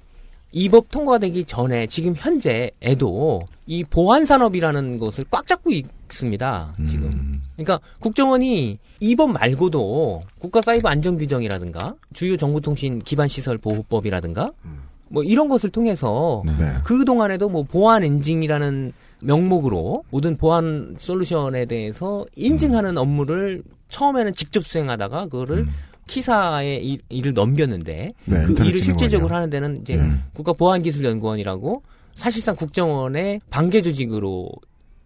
이 0.57 0.69
법 0.69 0.89
통과되기 0.89 1.43
전에 1.43 1.85
지금 1.87 2.13
현재에도 2.15 3.41
이 3.65 3.83
보안 3.83 4.25
산업이라는 4.25 4.99
것을 4.99 5.25
꽉 5.29 5.45
잡고 5.47 5.69
있습니다. 5.71 6.75
지금. 6.87 7.34
그러니까 7.55 7.79
국정원이 7.99 8.79
이법 8.99 9.31
말고도 9.31 10.23
국가 10.39 10.61
사이버 10.61 10.89
안전 10.89 11.17
규정이라든가 11.17 11.95
주요 12.13 12.37
정보통신 12.37 12.99
기반 12.99 13.27
시설 13.27 13.57
보호법이라든가 13.57 14.51
뭐 15.09 15.23
이런 15.23 15.47
것을 15.47 15.69
통해서 15.69 16.43
네. 16.45 16.73
그 16.83 17.05
동안에도 17.05 17.49
뭐 17.49 17.63
보안 17.63 18.03
인증이라는 18.03 18.93
명목으로 19.21 20.03
모든 20.09 20.35
보안 20.37 20.95
솔루션에 20.99 21.65
대해서 21.65 22.25
인증하는 22.35 22.97
업무를 22.97 23.63
처음에는 23.89 24.33
직접 24.33 24.65
수행하다가 24.65 25.25
그거를 25.25 25.67
KISA에 26.07 26.75
일, 26.75 26.99
일을 27.09 27.33
넘겼는데 27.33 28.13
네, 28.25 28.43
그 28.43 28.53
일을. 28.53 28.77
실제적으로 28.77 29.33
하는 29.35 29.49
데는 29.49 29.81
이제 29.81 29.99
국가보안기술연구원이라고 30.33 31.81
사실상 32.15 32.55
국정원의 32.55 33.41
방계 33.49 33.81
조직으로 33.81 34.49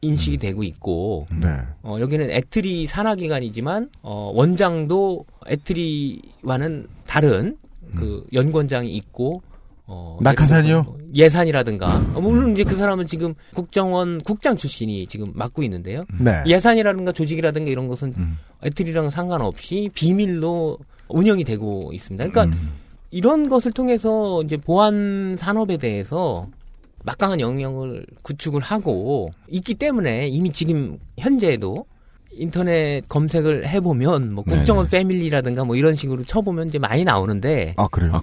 인식이 0.02 0.38
되고 0.38 0.64
있고 0.64 1.28
네. 1.30 1.48
어, 1.84 1.98
여기는 2.00 2.30
ETRI 2.32 2.88
산하기관이지만 2.88 3.90
어, 4.02 4.32
원장도 4.34 5.26
ETRI와는 5.48 6.88
다른 7.06 7.58
그 7.96 8.26
연구원장이 8.34 8.92
있고 8.96 9.42
어, 9.86 10.20
낙하산이요? 10.22 10.98
예산이라든가 11.16 11.98
어, 12.14 12.22
물론 12.22 12.52
이제 12.52 12.64
그 12.64 12.76
사람은 12.76 13.08
지금 13.08 13.34
국정원 13.56 14.22
국장 14.22 14.56
출신이 14.56 15.08
지금 15.08 15.32
맡고 15.34 15.64
있는데요. 15.64 16.06
네. 16.20 16.44
예산이라든가 16.46 17.12
조직이라든가 17.12 17.72
이런 17.72 17.88
것은 17.88 18.14
애트리랑 18.64 19.10
상관없이 19.10 19.90
비밀로 19.94 20.78
운영이 21.10 21.44
되고 21.44 21.92
있습니다. 21.92 22.28
그러니까 22.28 22.58
이런 23.12 23.50
것을 23.50 23.72
통해서 23.72 24.44
이제 24.44 24.58
보안 24.58 25.36
산업에 25.38 25.78
대해서 25.78 26.48
막강한 27.04 27.40
영역을 27.40 28.06
구축을 28.24 28.62
하고 28.62 29.32
있기 29.50 29.76
때문에 29.76 30.28
이미 30.28 30.52
지금 30.52 31.00
현재에도 31.18 31.86
인터넷 32.32 33.02
검색을 33.10 33.68
해보면 33.68 34.34
뭐 34.34 34.44
국정원 34.44 34.88
패밀리라든가 34.88 35.64
뭐 35.64 35.76
이런 35.76 35.96
식으로 35.96 36.24
쳐보면 36.24 36.68
이제 36.70 36.78
많이 36.78 37.04
나오는데 37.04 37.74
아 37.76 37.88
그래요? 37.88 38.22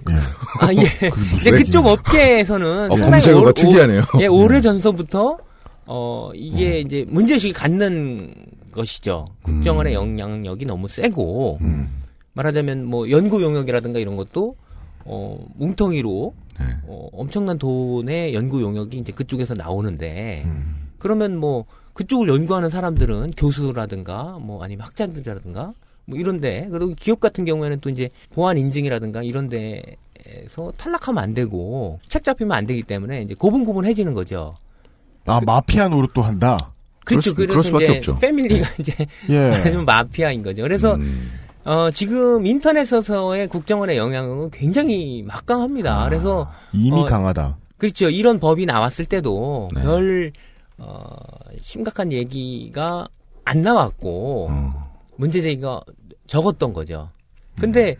아, 0.61 0.73
예. 0.73 0.81
이제 1.37 1.51
그쪽 1.51 1.85
업계에서는 1.87 2.91
어, 2.91 2.95
검색어가 2.95 3.49
오- 3.49 3.53
특이하네요. 3.53 4.01
오, 4.15 4.21
예, 4.21 4.27
오래 4.27 4.61
전서부터 4.61 5.37
어 5.87 6.31
이게 6.33 6.79
이제 6.79 7.05
문제의식이 7.07 7.53
갖는 7.53 8.33
것이죠. 8.71 9.25
국정원의 9.43 9.93
영향력이 9.93 10.65
너무 10.65 10.87
세고 10.87 11.59
음. 11.61 11.89
말하자면 12.33 12.85
뭐 12.85 13.09
연구 13.09 13.41
용역이라든가 13.41 13.99
이런 13.99 14.15
것도 14.15 14.55
어 15.05 15.37
뭉텅이로 15.55 16.33
네. 16.59 16.65
어, 16.87 17.09
엄청난 17.13 17.57
돈의 17.57 18.33
연구 18.33 18.61
용역이 18.61 18.97
이제 18.97 19.11
그쪽에서 19.11 19.53
나오는데 19.53 20.43
음. 20.45 20.87
그러면 20.99 21.37
뭐 21.37 21.65
그쪽을 21.93 22.27
연구하는 22.27 22.69
사람들은 22.69 23.31
교수라든가 23.37 24.37
뭐 24.41 24.63
아니면 24.63 24.85
학자들이라든가 24.85 25.73
뭐 26.05 26.17
이런데 26.17 26.67
그리고 26.71 26.93
기업 26.95 27.19
같은 27.19 27.43
경우에는 27.45 27.79
또 27.81 27.89
이제 27.89 28.09
보안 28.33 28.57
인증이라든가 28.57 29.23
이런 29.23 29.47
데에서 29.47 30.71
탈락하면 30.77 31.23
안 31.23 31.33
되고 31.33 31.99
책 32.07 32.23
잡히면 32.23 32.55
안 32.55 32.65
되기 32.65 32.83
때문에 32.83 33.21
이제 33.23 33.33
고분고분해지는 33.35 34.13
거죠. 34.13 34.55
아 35.25 35.41
마피아 35.45 35.87
노릇도 35.89 36.21
한다. 36.21 36.71
그렇죠. 37.03 37.31
수- 37.31 37.35
그럴 37.35 37.47
그래서 37.49 37.63
수밖에 37.63 37.85
이제 37.85 37.97
없죠. 37.97 38.15
패밀리가 38.19 38.67
이제 38.79 38.93
예. 39.29 39.69
좀 39.71 39.85
마피아인 39.85 40.43
거죠. 40.43 40.61
그래서 40.63 40.95
음. 40.95 41.31
어, 41.65 41.91
지금 41.91 42.45
인터넷에서의 42.45 43.47
국정원의 43.47 43.97
영향은 43.97 44.51
굉장히 44.51 45.23
막강합니다. 45.27 46.05
그래서 46.05 46.47
아, 46.49 46.55
이미 46.73 47.01
어, 47.01 47.05
강하다. 47.05 47.57
그렇죠. 47.77 48.09
이런 48.09 48.39
법이 48.39 48.65
나왔을 48.65 49.05
때도 49.05 49.69
네. 49.73 49.81
별 49.81 50.31
어, 50.77 51.15
심각한 51.61 52.11
얘기가 52.11 53.07
안 53.43 53.61
나왔고 53.61 54.47
어. 54.49 54.91
문제 55.15 55.41
제기가 55.41 55.81
적었던 56.27 56.73
거죠. 56.73 57.09
근데 57.59 57.91
음. 57.91 57.95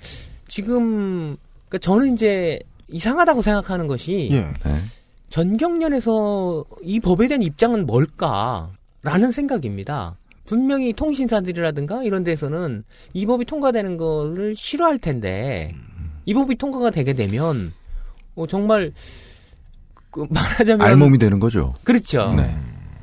지금 0.47 1.37
그러니까 1.67 1.77
저는 1.79 2.13
이제 2.13 2.59
이상하다고 2.89 3.41
생각하는 3.41 3.87
것이 3.87 4.29
예. 4.31 4.41
네. 4.41 4.75
전경련에서 5.29 6.63
이 6.83 6.99
법에 6.99 7.27
대한 7.27 7.41
입장은 7.41 7.85
뭘까라는 7.85 9.31
생각입니다. 9.33 10.15
분명히 10.47 10.93
통신사들이라든가 10.93 12.03
이런 12.03 12.23
데서는 12.23 12.83
이 13.13 13.25
법이 13.25 13.45
통과되는 13.45 13.97
거를 13.97 14.55
싫어할 14.55 14.97
텐데 14.97 15.75
이 16.25 16.33
법이 16.33 16.55
통과가 16.57 16.89
되게 16.89 17.13
되면 17.13 17.73
어, 18.35 18.47
정말 18.47 18.93
그 20.09 20.25
말하자면 20.29 20.81
알몸이 20.81 21.17
되는 21.17 21.39
거죠. 21.39 21.75
그렇죠. 21.83 22.33
네. 22.33 22.55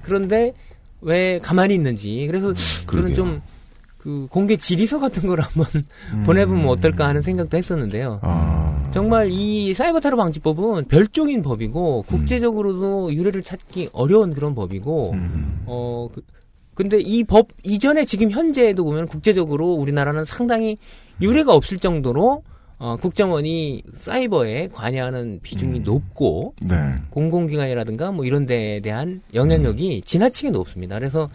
그런데 0.02 0.54
왜 1.02 1.38
가만히 1.38 1.74
있는지 1.74 2.26
그래서 2.26 2.48
음, 2.48 2.54
그러게요. 2.86 3.14
좀그 3.14 4.28
공개 4.30 4.56
질의서 4.56 4.98
같은 4.98 5.28
걸 5.28 5.40
한번 5.40 5.66
음. 6.14 6.22
보내보면 6.24 6.66
어떨까 6.66 7.06
하는 7.06 7.20
생각도 7.20 7.58
했었는데요. 7.58 8.20
아. 8.22 8.90
정말 8.92 9.28
이 9.30 9.74
사이버 9.74 10.00
테러 10.00 10.16
방지법은 10.16 10.86
별종인 10.86 11.42
법이고 11.42 12.04
국제적으로도 12.06 13.12
유례를 13.12 13.42
찾기 13.42 13.90
어려운 13.92 14.32
그런 14.32 14.54
법이고 14.54 15.14
어 15.66 16.08
그, 16.14 16.22
근데 16.74 16.98
이 17.00 17.24
법 17.24 17.48
이전에 17.62 18.04
지금 18.04 18.30
현재에도 18.30 18.84
보면 18.84 19.06
국제적으로 19.06 19.72
우리나라는 19.74 20.24
상당히 20.24 20.76
유례가 21.20 21.54
없을 21.54 21.78
정도로 21.78 22.42
어, 22.78 22.96
국정원이 22.96 23.82
사이버에 23.96 24.68
관여하는 24.72 25.38
비중이 25.42 25.80
높고 25.80 26.54
네. 26.68 26.74
공공기관이라든가 27.10 28.10
뭐 28.12 28.24
이런 28.24 28.46
데에 28.46 28.80
대한 28.80 29.22
영향력이 29.32 30.02
지나치게 30.04 30.50
높습니다. 30.50 30.98
그래서 30.98 31.28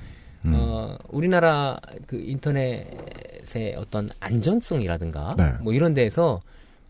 어, 0.45 0.95
우리나라 1.09 1.77
그 2.07 2.17
인터넷의 2.17 3.75
어떤 3.77 4.09
안전성이라든가 4.19 5.35
네. 5.37 5.53
뭐 5.61 5.73
이런 5.73 5.93
데에서 5.93 6.39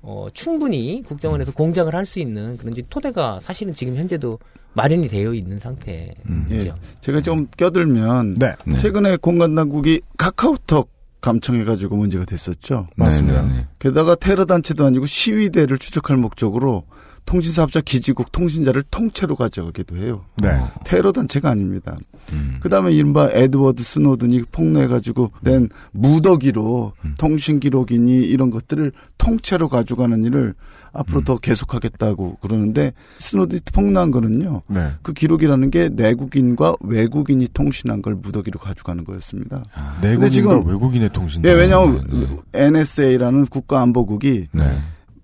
어, 0.01 0.27
충분히 0.33 1.03
국정원에서 1.05 1.51
공작을 1.53 1.93
할 1.93 2.05
수 2.05 2.19
있는 2.19 2.57
그런 2.57 2.73
이제 2.73 2.81
토대가 2.89 3.39
사실은 3.41 3.73
지금 3.73 3.95
현재도 3.95 4.39
마련이 4.79 5.09
되어 5.09 5.33
있는 5.33 5.59
상태죠. 5.59 6.13
예, 6.51 6.73
제가 7.01 7.19
좀 7.19 7.47
껴들면 7.57 8.35
네. 8.35 8.55
최근에 8.79 9.17
공간 9.17 9.53
당국이 9.53 9.99
카카오톡 10.17 10.89
감청해가지고 11.19 11.97
문제가 11.97 12.23
됐었죠. 12.23 12.87
맞습니다. 12.95 13.41
네, 13.41 13.49
네. 13.49 13.67
게다가 13.77 14.15
테러 14.15 14.45
단체도 14.45 14.85
아니고 14.85 15.05
시위대를 15.05 15.79
추적할 15.79 16.15
목적으로 16.15 16.85
통신사업자 17.25 17.81
기지국 17.81 18.31
통신자를 18.31 18.83
통째로 18.89 19.35
가져가기도 19.35 19.97
해요. 19.97 20.23
네. 20.37 20.49
테러 20.85 21.11
단체가 21.11 21.49
아닙니다. 21.49 21.97
음. 22.31 22.59
그다음에 22.61 22.93
이른바 22.93 23.29
에드워드 23.33 23.83
스노든이 23.83 24.43
폭로해가지고 24.49 25.33
낸 25.41 25.67
무더기로 25.91 26.93
음. 27.03 27.15
통신 27.17 27.59
기록이니 27.59 28.21
이런 28.21 28.49
것들을 28.49 28.93
통째로 29.17 29.67
가져가는 29.67 30.23
일을 30.23 30.55
앞으로 30.93 31.23
더 31.23 31.37
계속하겠다고 31.37 32.37
그러는데 32.41 32.93
스노든이 33.19 33.61
폭로한 33.73 34.11
거는요. 34.11 34.61
네. 34.67 34.91
그 35.01 35.13
기록이라는 35.13 35.71
게 35.71 35.89
내국인과 35.89 36.75
외국인이 36.81 37.47
통신한 37.53 38.01
걸 38.01 38.15
무더기로 38.15 38.59
가져가는 38.59 39.03
거였습니다. 39.03 39.63
근데 40.01 40.09
내국인과 40.09 40.29
지금 40.29 40.67
외국인의 40.67 41.09
통신. 41.11 41.43
예, 41.45 41.51
왜냐하면 41.51 42.41
NSA라는 42.53 43.45
국가안보국이 43.47 44.47
네. 44.51 44.63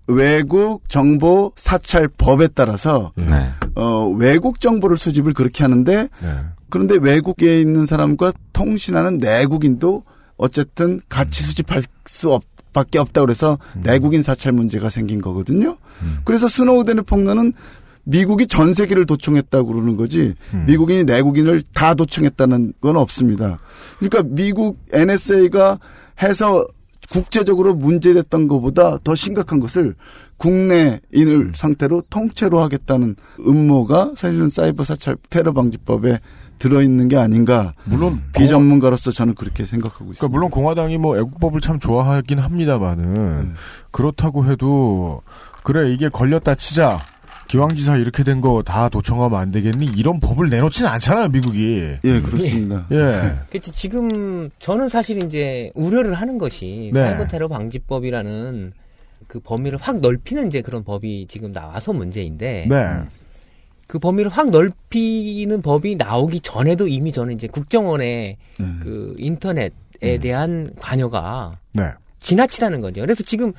외국 0.06 0.88
정보 0.88 1.52
사찰 1.56 2.08
법에 2.08 2.48
따라서 2.48 3.12
네. 3.16 3.48
어, 3.74 4.06
외국 4.08 4.60
정보를 4.60 4.96
수집을 4.96 5.34
그렇게 5.34 5.64
하는데 5.64 6.08
네. 6.22 6.28
그런데 6.68 6.96
외국에 7.00 7.60
있는 7.60 7.86
사람과 7.86 8.32
통신하는 8.52 9.18
내국인도 9.18 10.04
어쨌든 10.36 11.00
같이 11.08 11.42
수집할 11.42 11.82
수 12.06 12.32
없, 12.32 12.42
밖에 12.76 12.98
없다 12.98 13.22
그래서 13.22 13.58
내국인 13.82 14.22
사찰 14.22 14.52
문제가 14.52 14.90
생긴 14.90 15.22
거거든요. 15.22 15.78
그래서 16.24 16.46
스노우덴의 16.46 17.04
폭로는 17.04 17.54
미국이 18.04 18.46
전 18.46 18.74
세계를 18.74 19.06
도청했다고 19.06 19.72
그러는 19.72 19.96
거지 19.96 20.34
미국인이 20.66 21.04
내국인을 21.04 21.62
다 21.72 21.94
도청했다는 21.94 22.74
건 22.82 22.96
없습니다. 22.96 23.58
그러니까 23.98 24.22
미국 24.26 24.78
NSA가 24.92 25.78
해서 26.22 26.66
국제적으로 27.10 27.74
문제됐던 27.74 28.48
것보다 28.48 28.98
더 29.04 29.14
심각한 29.14 29.60
것을 29.60 29.94
국내인을 30.36 31.52
상태로 31.54 32.02
통째로 32.10 32.60
하겠다는 32.60 33.16
음모가 33.40 34.12
사실은 34.16 34.50
사이버 34.50 34.84
사찰 34.84 35.16
테러 35.30 35.52
방지법에 35.52 36.20
들어있는 36.58 37.08
게 37.08 37.16
아닌가. 37.16 37.74
물론 37.84 38.22
비전문가로서 38.34 39.10
저는 39.12 39.34
그렇게 39.34 39.64
생각하고 39.64 40.12
있습니다. 40.12 40.20
그러니까 40.20 40.34
물론 40.34 40.50
공화당이 40.50 40.98
뭐 40.98 41.16
애국법을 41.18 41.60
참 41.60 41.78
좋아하긴 41.78 42.38
합니다만은 42.38 43.54
그렇다고 43.90 44.46
해도 44.46 45.22
그래 45.62 45.92
이게 45.92 46.08
걸렸다 46.08 46.54
치자 46.54 47.00
기왕지사 47.48 47.96
이렇게 47.96 48.22
된 48.24 48.40
거 48.40 48.62
다 48.62 48.88
도청하면 48.88 49.38
안 49.38 49.50
되겠니 49.52 49.86
이런 49.96 50.18
법을 50.20 50.50
내놓지는 50.50 50.90
않잖아요 50.90 51.28
미국이. 51.28 51.96
예 52.04 52.20
그렇습니다. 52.20 52.86
예. 52.90 53.34
그렇지 53.50 53.72
지금 53.72 54.50
저는 54.58 54.88
사실 54.88 55.22
이제 55.22 55.70
우려를 55.74 56.14
하는 56.14 56.38
것이 56.38 56.90
네. 56.92 57.00
사이버 57.00 57.26
테러 57.26 57.48
방지법이라는 57.48 58.72
그 59.26 59.40
범위를 59.40 59.78
확 59.80 59.96
넓히는 59.98 60.48
이제 60.48 60.60
그런 60.62 60.84
법이 60.84 61.26
지금 61.28 61.52
나와서 61.52 61.92
문제인데 61.92 62.66
네. 62.68 62.84
그 63.86 63.98
범위를 63.98 64.30
확 64.30 64.50
넓히는 64.50 65.62
법이 65.62 65.96
나오기 65.96 66.40
전에도 66.40 66.88
이미 66.88 67.12
저는 67.12 67.34
이제 67.34 67.46
국정원의 67.46 68.36
그 68.82 69.14
인터넷에 69.18 70.18
대한 70.20 70.70
관여가 70.78 71.58
네. 71.72 71.84
지나치다는 72.20 72.80
거죠. 72.80 73.00
그래서 73.02 73.22
지금 73.22 73.52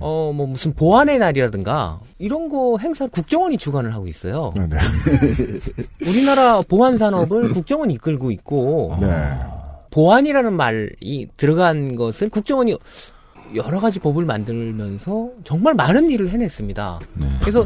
어 0.00 0.32
뭐 0.34 0.46
무슨 0.46 0.72
보안의 0.74 1.18
날이라든가 1.18 2.00
이런 2.18 2.48
거 2.48 2.76
행사 2.80 3.06
국정원이 3.06 3.58
주관을 3.58 3.94
하고 3.94 4.06
있어요. 4.08 4.52
네. 4.56 4.76
우리나라 6.08 6.62
보안 6.62 6.98
산업을 6.98 7.52
국정원이 7.52 7.94
이끌고 7.94 8.30
있고 8.30 8.96
네. 9.00 9.08
보안이라는 9.90 10.52
말이 10.52 11.28
들어간 11.36 11.94
것을 11.94 12.28
국정원이 12.28 12.76
여러 13.54 13.78
가지 13.78 14.00
법을 14.00 14.24
만들면서 14.24 15.30
정말 15.44 15.74
많은 15.74 16.10
일을 16.10 16.30
해냈습니다. 16.30 16.98
그래서 17.40 17.64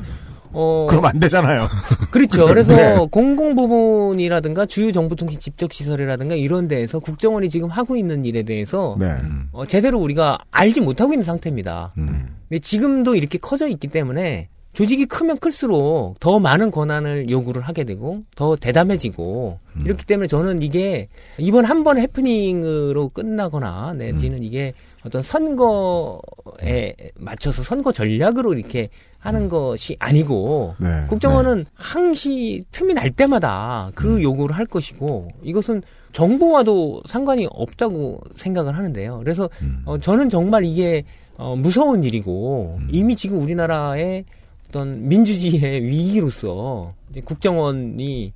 어 0.53 0.87
그럼 0.89 1.05
안 1.05 1.21
되잖아요. 1.21 1.69
그렇죠. 2.11 2.47
그래서 2.47 2.75
네. 2.75 3.07
공공 3.11 3.55
부분이라든가 3.55 4.67
주요 4.67 4.93
정부 4.93 5.17
통신 5.17 5.39
집적 5.41 5.73
시설이라든가 5.73 6.35
이런 6.35 6.69
데에서 6.69 6.99
국정원이 6.99 7.49
지금 7.49 7.69
하고 7.69 7.97
있는 7.97 8.25
일에 8.25 8.43
대해서 8.43 8.97
네. 8.99 9.17
어, 9.53 9.67
제대로 9.67 9.99
우리가 9.99 10.39
알지 10.51 10.81
못하고 10.81 11.13
있는 11.13 11.25
상태입니다. 11.25 11.93
음. 11.99 12.37
근데 12.49 12.61
지금도 12.61 13.15
이렇게 13.15 13.39
커져 13.39 13.69
있기 13.69 13.89
때문에 13.89 14.49
조직이 14.79 15.07
크면 15.07 15.39
클수록 15.39 16.21
더 16.21 16.39
많은 16.39 16.71
권한을 16.71 17.29
요구를 17.29 17.63
하게 17.63 17.83
되고 17.83 18.23
더 18.37 18.55
대담해지고 18.55 19.59
음. 19.75 19.83
이렇기 19.85 20.07
때문에 20.07 20.29
저는 20.29 20.63
이게 20.63 21.09
이번 21.37 21.65
한 21.65 21.83
번의 21.83 22.05
해프닝으로 22.05 23.09
끝나거나 23.09 23.95
내지는 23.95 24.41
이게 24.45 24.75
어떤 25.05 25.21
선거에 25.21 26.95
맞춰서 27.17 27.65
선거 27.65 27.91
전략으로 27.91 28.55
이렇게 28.55 28.87
하는 29.19 29.49
것이 29.49 29.97
아니고 29.99 30.77
음. 30.81 30.85
네. 30.85 31.07
국정원은 31.09 31.67
항시 31.75 32.63
틈이 32.71 32.95
날 32.95 33.11
때마다 33.11 33.91
그 33.97 34.23
요구를 34.23 34.55
할 34.55 34.65
것이고 34.65 35.33
이것은 35.43 35.83
정보와도 36.13 37.03
상관이 37.09 37.49
없다고 37.51 38.21
생각을 38.37 38.77
하는데요. 38.77 39.19
그래서 39.25 39.51
어, 39.87 39.99
저는 39.99 40.29
정말 40.29 40.65
이게 40.65 41.03
어, 41.37 41.57
무서운 41.57 42.05
일이고 42.05 42.79
이미 42.91 43.17
지금 43.17 43.43
우리나라의 43.43 44.25
어떤 44.69 45.09
민주주의의 45.09 45.83
위기로서 45.83 46.95
국정원이 47.25 48.33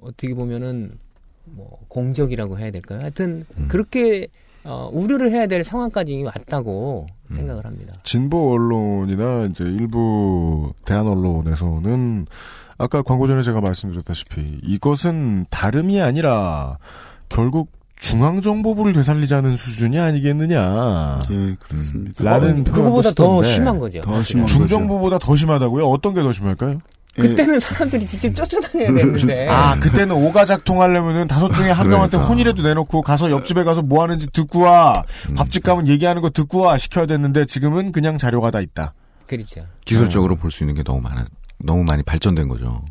어떻게 0.00 0.34
보면은 0.34 0.98
뭐 1.44 1.78
공적이라고 1.88 2.58
해야 2.58 2.70
될까요? 2.70 3.00
하여튼 3.00 3.44
그렇게 3.68 4.28
어, 4.64 4.88
우려를 4.92 5.30
해야 5.30 5.46
될 5.46 5.62
상황까지 5.62 6.22
왔다고 6.22 7.06
생각을 7.34 7.66
합니다. 7.66 7.94
진보 8.02 8.52
언론이나 8.52 9.46
이제 9.50 9.62
일부 9.64 10.72
대한 10.86 11.06
언론에서는 11.06 12.26
아까 12.78 13.02
광고 13.02 13.26
전에 13.26 13.42
제가 13.42 13.60
말씀드렸다시피 13.60 14.60
이것은 14.62 15.46
다름이 15.50 16.00
아니라 16.00 16.78
결국 17.28 17.70
중앙정보부를 18.00 18.92
되살리자는 18.92 19.56
수준이 19.56 19.98
아니겠느냐. 19.98 21.22
예, 21.30 21.56
그렇습니다. 21.58 22.24
라는 22.24 22.60
어, 22.60 22.64
그거보다 22.64 23.10
더 23.12 23.42
심한 23.42 23.78
거죠. 23.78 24.00
더 24.00 24.22
심한 24.22 24.46
중정부보다 24.46 25.18
더 25.18 25.34
심하다고요? 25.36 25.86
어떤 25.86 26.14
게 26.14 26.22
더 26.22 26.32
심할까요? 26.32 26.78
그때는 27.16 27.60
사람들이 27.60 28.06
직접 28.08 28.34
쫓아다녀야 28.34 28.92
되는데. 28.92 29.46
아, 29.48 29.78
그때는 29.78 30.16
오가작통 30.16 30.82
하려면은 30.82 31.28
다섯 31.28 31.48
중에 31.54 31.70
한 31.70 31.88
명한테 31.88 32.16
그러니까. 32.16 32.28
혼이라도 32.32 32.62
내놓고 32.62 33.02
가서 33.02 33.30
옆집에 33.30 33.62
가서 33.62 33.82
뭐 33.82 34.02
하는지 34.02 34.26
듣고 34.32 34.60
와. 34.62 35.04
음. 35.30 35.34
밥집 35.36 35.62
가면 35.62 35.86
얘기하는 35.86 36.22
거 36.22 36.30
듣고 36.30 36.60
와. 36.62 36.76
시켜야 36.76 37.06
됐는데 37.06 37.44
지금은 37.46 37.92
그냥 37.92 38.18
자료가 38.18 38.50
다 38.50 38.60
있다. 38.60 38.94
그렇죠. 39.28 39.64
기술적으로 39.84 40.34
볼수 40.36 40.64
있는 40.64 40.74
게 40.74 40.82
너무 40.82 41.00
많아, 41.02 41.24
너무 41.58 41.84
많이 41.84 42.02
발전된 42.02 42.48
거죠. 42.48 42.82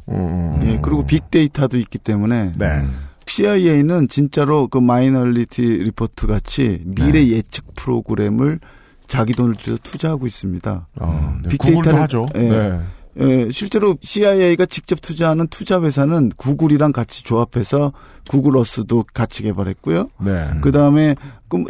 예, 0.64 0.80
그리고 0.82 1.06
빅데이터도 1.06 1.78
있기 1.78 1.98
때문에 1.98 2.54
네. 2.56 2.88
CIA는 3.26 4.08
진짜로 4.10 4.68
그 4.68 4.78
Minority 4.78 5.62
Report 5.62 6.28
같이 6.28 6.82
미래 6.86 7.26
예측 7.28 7.76
프로그램을 7.76 8.60
자기 9.08 9.34
돈을 9.34 9.56
들여 9.56 9.78
투자하고 9.84 10.28
있습니다. 10.28 10.88
어, 11.00 11.40
네, 11.44 11.58
구글도 11.58 11.96
하죠. 11.98 12.26
예, 12.36 12.40
네. 12.40 12.82
예, 13.22 13.50
실제로 13.52 13.96
CIA가 14.02 14.66
직접 14.66 15.02
투자하는 15.02 15.48
투자 15.48 15.82
회사는 15.82 16.32
구글이랑 16.36 16.92
같이 16.92 17.24
조합해서 17.24 17.94
구글 18.30 18.58
어스도 18.58 19.06
같이 19.14 19.44
개발했고요. 19.44 20.10
네. 20.22 20.50
그 20.62 20.72
다음에 20.72 21.16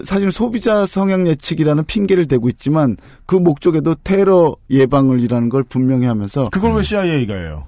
사실 0.05 0.31
소비자 0.31 0.85
성향 0.85 1.27
예측이라는 1.27 1.83
핑계를 1.85 2.27
대고 2.27 2.47
있지만 2.49 2.95
그 3.25 3.35
목적에도 3.35 3.95
테러 4.03 4.55
예방을 4.69 5.19
이라는 5.19 5.49
걸 5.49 5.63
분명히 5.63 6.05
하면서 6.05 6.49
그걸 6.49 6.75
왜 6.75 6.83
CIA가 6.83 7.33
해요? 7.33 7.65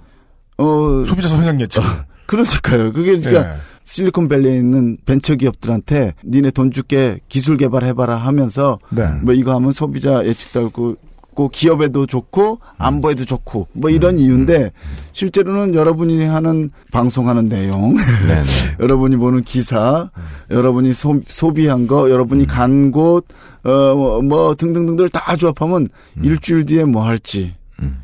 어 0.58 1.04
소비자 1.06 1.28
성향 1.28 1.60
예측. 1.60 1.82
그러니까요. 2.28 2.94
그게 2.94 3.20
그러니까 3.20 3.56
예. 3.56 3.58
실리콘밸리에 3.86 4.58
있는 4.58 4.98
벤처 5.06 5.36
기업들한테 5.36 6.14
니네 6.26 6.52
돈 6.52 6.72
줄게 6.72 7.20
기술 7.30 7.58
개발해봐라 7.58 8.16
하면서 8.16 8.78
네. 8.90 9.08
뭐 9.22 9.34
이거 9.34 9.54
하면 9.56 9.72
소비자 9.72 10.26
예측도 10.26 10.66
하고 10.66 10.96
그 11.36 11.50
기업에도 11.50 12.06
좋고 12.06 12.60
안보에도 12.78 13.26
좋고 13.26 13.68
뭐 13.74 13.90
음. 13.90 13.96
이런 13.96 14.18
이유인데 14.18 14.72
실제로는 15.12 15.76
여러분이 15.76 16.24
하는 16.24 16.72
방송하는 16.94 17.50
내용 17.50 17.94
네, 17.96 18.44
여러분이 18.80 19.18
보는 19.18 19.44
기사 19.44 20.10
여러분이 20.50 20.94
소, 20.94 21.20
소비한 21.28 21.88
거 21.88 22.10
여러분이 22.10 22.48
간곳 22.48 23.26
어 23.64 24.22
뭐 24.22 24.56
등등등들 24.56 25.10
다 25.10 25.36
조합하면 25.36 25.90
일주일 26.24 26.66
뒤에 26.66 26.86
뭐 26.86 27.04
할지 27.04 27.56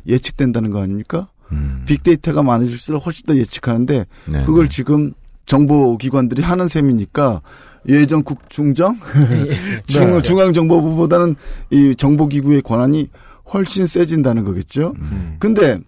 예측된다는 0.06 0.70
거 0.70 0.82
아닙니까? 0.82 1.28
빅데이터가 1.86 2.42
많아질수록 2.42 3.06
훨씬 3.06 3.26
더 3.26 3.36
예측하는데 3.36 4.06
네, 4.26 4.44
그걸 4.44 4.68
지금 4.68 5.12
정보기관들이 5.46 6.42
하는 6.42 6.68
셈이니까 6.68 7.42
예전 7.88 8.22
국중정 8.22 8.96
중, 9.86 10.12
네. 10.12 10.22
중앙정보부보다는 10.22 11.34
이 11.70 11.94
정보기구의 11.96 12.62
권한이 12.62 13.10
훨씬 13.52 13.86
세진다는 13.86 14.44
거겠죠. 14.44 14.94
근데 15.38 15.78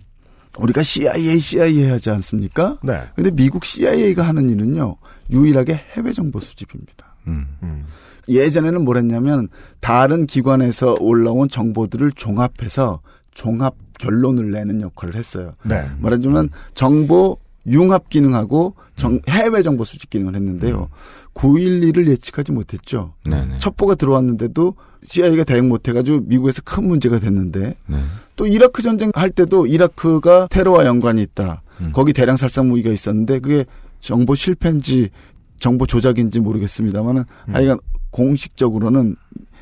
우리가 0.59 0.83
CIA, 0.83 1.39
CIA 1.39 1.89
하지 1.89 2.11
않습니까? 2.11 2.79
네. 2.83 3.01
근데 3.15 3.31
미국 3.31 3.65
CIA가 3.65 4.27
하는 4.27 4.51
일은요, 4.51 4.97
유일하게 5.31 5.81
해외 5.93 6.13
정보 6.13 6.41
수집입니다. 6.41 7.17
음. 7.27 7.87
예전에는 8.29 8.85
뭘 8.85 8.97
했냐면, 8.99 9.49
다른 9.81 10.27
기관에서 10.27 10.97
올라온 11.01 11.49
정보들을 11.49 12.13
종합해서 12.13 13.01
종합 13.35 13.75
결론을 13.99 14.51
내는 14.51 14.81
역할을 14.81 15.15
했어요. 15.15 15.55
네. 15.65 15.89
말하자면 15.99 16.51
정보 16.75 17.39
융합 17.67 18.09
기능하고 18.11 18.75
정- 18.97 19.21
해외 19.29 19.62
정보 19.62 19.85
수집 19.85 20.11
기능을 20.11 20.35
했는데요. 20.37 20.89
9.11을 21.35 22.09
예측하지 22.09 22.53
못했죠. 22.53 23.15
네네. 23.25 23.59
첩보가 23.59 23.95
들어왔는데도 23.97 24.75
CIA가 25.03 25.45
대응 25.45 25.69
못해가지고 25.69 26.21
미국에서 26.27 26.62
큰 26.65 26.87
문제가 26.89 27.19
됐는데 27.19 27.77
네. 27.87 27.97
또 28.37 28.47
이라크 28.47 28.83
전쟁 28.83 29.11
할 29.15 29.31
때도 29.31 29.67
이라크가 29.67 30.49
테러와 30.51 30.87
연관이 30.87 31.23
있다. 31.23 31.62
음. 31.81 31.91
거기 31.93 32.12
대량 32.12 32.37
살상 32.37 32.69
무기가 32.69 32.91
있었는데 32.91 33.41
그게 33.41 33.65
정보 34.01 34.35
실패인지 34.35 35.11
정보 35.59 35.87
조작인지 35.87 36.41
모르겠습니다만은 36.41 37.25
음. 37.49 37.55
하여간 37.55 37.79
공식적으로는 38.11 39.17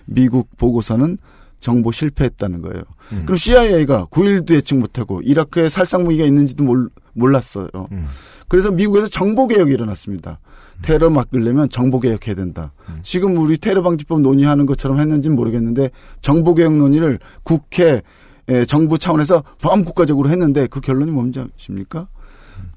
미국 0.05 0.49
보고서는 0.57 1.19
정보 1.63 1.93
실패했다는 1.93 2.61
거예요. 2.61 2.83
음. 3.13 3.23
그럼 3.25 3.37
CIA가 3.39 4.07
9.11도 4.07 4.53
예측 4.55 4.77
못하고 4.77 5.23
이라크에 5.23 5.71
살상 5.71 6.03
무기가 6.03 6.25
있는지도 6.25 6.65
몰, 6.65 6.91
몰랐어요. 7.15 7.69
음. 7.93 8.09
그래서 8.49 8.71
미국에서 8.71 9.09
정보 9.09 9.47
개혁이 9.47 9.73
일어났습니다. 9.73 10.41
테러 10.83 11.09
막으려면 11.09 11.69
정보 11.71 12.01
개혁해야 12.01 12.35
된다. 12.35 12.73
지금 13.03 13.37
우리 13.37 13.57
테러 13.57 13.83
방지법 13.83 14.21
논의하는 14.21 14.67
것처럼 14.67 14.99
했는지는 14.99 15.37
모르겠는데 15.37 15.91
정보 16.21 16.55
개혁 16.55 16.77
논의를 16.77 17.21
국회 17.45 18.03
에, 18.49 18.65
정부 18.65 18.99
차원에서 18.99 19.45
범국가적으로 19.61 20.29
했는데 20.29 20.67
그 20.67 20.81
결론이 20.81 21.13
뭔지 21.13 21.41
아십니까? 21.41 22.09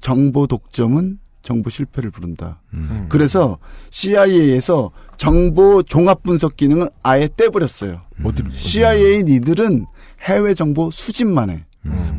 정보 0.00 0.46
독점은 0.46 1.18
정보 1.46 1.70
실패를 1.70 2.10
부른다. 2.10 2.60
음. 2.74 3.06
그래서 3.08 3.58
CIA에서 3.90 4.90
정보 5.16 5.82
종합 5.84 6.24
분석 6.24 6.56
기능을 6.56 6.90
아예 7.04 7.28
떼버렸어요. 7.36 8.00
어디로? 8.24 8.50
CIA 8.50 9.22
니들은 9.22 9.86
해외 10.22 10.54
정보 10.54 10.90
수집만 10.90 11.50
해. 11.50 11.64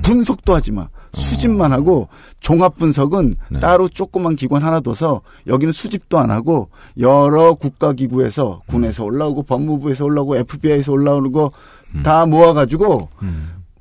분석도 0.01 0.55
하지 0.55 0.71
마. 0.71 0.87
수집만 1.13 1.73
하고 1.73 2.07
종합 2.39 2.77
분석은 2.77 3.33
따로 3.59 3.89
조그만 3.89 4.35
기관 4.37 4.63
하나 4.63 4.79
둬서 4.79 5.21
여기는 5.47 5.73
수집도 5.73 6.19
안 6.19 6.31
하고 6.31 6.69
여러 6.99 7.53
국가 7.55 7.91
기구에서 7.91 8.61
군에서 8.67 9.03
올라오고 9.03 9.43
법무부에서 9.43 10.05
올라오고 10.05 10.37
FBI에서 10.37 10.91
올라오는 10.93 11.31
거 11.33 11.51
다 12.03 12.25
모아가지고 12.25 13.07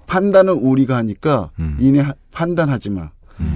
판단은 0.07 0.53
우리가 0.55 0.97
하니까 0.97 1.51
니네 1.81 2.01
하- 2.01 2.15
판단하지 2.33 2.91
마. 2.91 3.11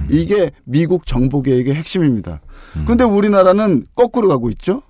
이게 0.09 0.51
미국 0.63 1.05
정보 1.05 1.41
계획의 1.41 1.75
핵심입니다. 1.75 2.41
근데 2.85 3.03
우리나라는 3.03 3.85
거꾸로 3.95 4.27
가고 4.27 4.49
있죠. 4.51 4.81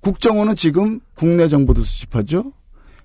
국정원은 0.00 0.56
지금 0.56 1.00
국내 1.14 1.48
정보도 1.48 1.82
수집하죠. 1.82 2.52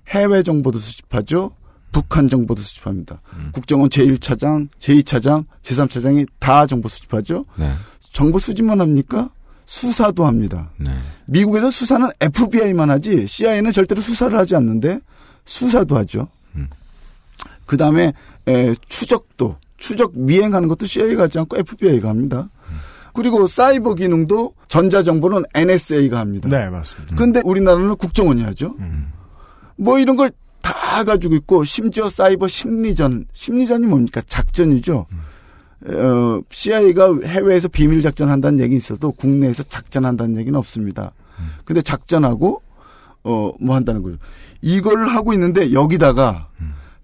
해외 0.08 0.42
정보도 0.42 0.78
수집하죠. 0.78 1.52
북한 1.92 2.28
정보도 2.28 2.60
수집합니다. 2.60 3.20
국정원 3.52 3.88
제1차장, 3.88 4.68
제2차장, 4.78 5.44
제3차장이 5.62 6.26
다 6.38 6.66
정보 6.66 6.88
수집하죠. 6.88 7.44
네. 7.56 7.72
정보 8.00 8.38
수집만 8.38 8.80
합니까? 8.80 9.30
수사도 9.64 10.26
합니다. 10.26 10.70
네. 10.76 10.90
미국에서 11.26 11.70
수사는 11.70 12.08
FBI만 12.20 12.90
하지 12.90 13.26
CIA는 13.26 13.70
절대로 13.70 14.00
수사를 14.00 14.36
하지 14.36 14.56
않는데 14.56 15.00
수사도 15.44 15.96
하죠. 15.98 16.28
그 17.66 17.76
다음에 17.76 18.12
추적도 18.88 19.56
추적 19.78 20.12
미행하는 20.14 20.68
것도 20.68 20.86
CIA가 20.86 21.24
하지 21.24 21.38
않고 21.38 21.56
FBI가 21.56 22.08
합니다. 22.08 22.50
그리고 23.14 23.46
사이버 23.46 23.94
기능도 23.94 24.54
전자정보는 24.68 25.42
NSA가 25.54 26.18
합니다. 26.18 26.48
네, 26.48 26.68
맞습니다. 26.68 27.16
근데 27.16 27.40
우리나라는 27.44 27.96
국정원이 27.96 28.42
하죠. 28.42 28.76
뭐 29.76 29.98
이런 29.98 30.16
걸 30.16 30.30
다 30.60 31.04
가지고 31.04 31.34
있고 31.36 31.64
심지어 31.64 32.10
사이버 32.10 32.46
심리전, 32.48 33.26
심리전이 33.32 33.86
뭡니까? 33.86 34.20
작전이죠. 34.26 35.06
어, 35.86 36.40
CIA가 36.50 37.20
해외에서 37.24 37.68
비밀 37.68 38.02
작전 38.02 38.28
한다는 38.28 38.58
얘기 38.60 38.76
있어도 38.76 39.12
국내에서 39.12 39.62
작전한다는 39.62 40.36
얘기는 40.36 40.58
없습니다. 40.58 41.12
근데 41.64 41.80
작전하고 41.80 42.60
어 43.22 43.52
뭐 43.60 43.76
한다는 43.76 44.02
거죠. 44.02 44.16
이걸 44.60 45.06
하고 45.08 45.32
있는데 45.32 45.72
여기다가 45.72 46.48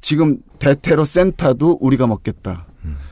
지금 0.04 0.36
대테러 0.58 1.06
센터도 1.06 1.78
우리가 1.80 2.06
먹겠다. 2.06 2.66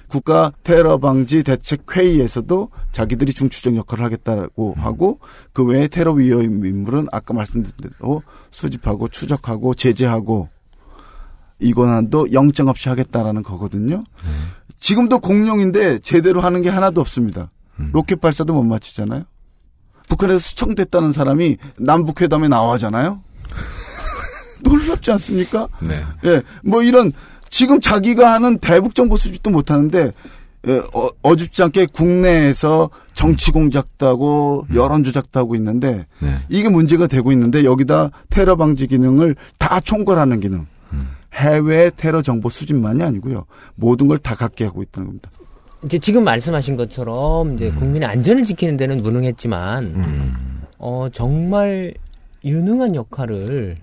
국가 0.09 0.53
테러 0.63 0.99
방지 0.99 1.43
대책 1.43 1.87
회의에서도 1.97 2.69
자기들이 2.93 3.33
중추적 3.33 3.77
역할을 3.77 4.05
하겠다고 4.05 4.75
하고 4.77 5.19
그 5.55 5.65
외에 5.65 5.89
테러 5.89 6.13
위험 6.13 6.67
인물은 6.67 7.07
아까 7.11 7.33
말씀드린 7.33 7.91
대로 7.99 8.23
수집하고 8.51 9.09
추적하고 9.09 9.73
제재하고 9.73 10.51
이 11.61 11.73
권한도 11.73 12.35
영장 12.35 12.69
없이 12.69 12.91
하겠다라는 12.91 13.43
거거든요. 13.43 14.05
지금도 14.79 15.21
공룡인데 15.21 16.01
제대로 16.01 16.43
하는 16.43 16.61
게 16.61 16.69
하나도 16.69 17.01
없습니다. 17.01 17.51
로켓 17.93 18.21
발사도 18.21 18.53
못 18.53 18.65
맞히잖아요. 18.65 19.25
북한에서 20.11 20.41
수청됐다는 20.41 21.13
사람이 21.13 21.57
남북 21.79 22.21
회담에 22.21 22.49
나와잖아요. 22.49 23.23
놀랍지 24.63 25.11
않습니까? 25.13 25.69
네. 25.81 26.01
예, 26.25 26.43
뭐 26.63 26.83
이런 26.83 27.11
지금 27.51 27.81
자기가 27.81 28.33
하는 28.33 28.59
대북 28.59 28.95
정보 28.95 29.17
수집도 29.17 29.51
못 29.51 29.71
하는데 29.71 30.13
예, 30.69 30.73
어, 30.95 31.09
어줍지 31.23 31.63
않게 31.65 31.87
국내에서 31.87 32.89
정치 33.15 33.51
공작도 33.51 34.07
하고 34.07 34.67
여론 34.75 35.03
조작도 35.05 35.41
하고 35.41 35.55
있는데 35.57 36.07
네. 36.21 36.37
이게 36.49 36.69
문제가 36.69 37.07
되고 37.07 37.33
있는데 37.33 37.65
여기다 37.65 38.11
테러 38.31 38.57
방지 38.57 38.87
기능을 38.87 39.35
다 39.59 39.81
총괄하는 39.81 40.41
기능. 40.41 40.67
해외 41.35 41.91
테러 41.97 42.21
정보 42.21 42.51
수집만이 42.51 43.03
아니고요. 43.03 43.47
모든 43.75 44.07
걸 44.07 44.19
다 44.19 44.35
갖게 44.35 44.65
하고 44.67 44.83
있다는 44.83 45.07
겁니다. 45.09 45.31
이제 45.83 45.99
지금 45.99 46.25
말씀하신 46.25 46.77
것처럼 46.77 47.55
이제 47.55 47.71
국민의 47.71 48.07
안전을 48.07 48.45
지키는 48.45 48.77
데는 48.77 49.03
무능했지만 49.03 50.37
어 50.79 51.09
정말 51.11 51.95
유능한 52.45 52.95
역할을 52.95 53.79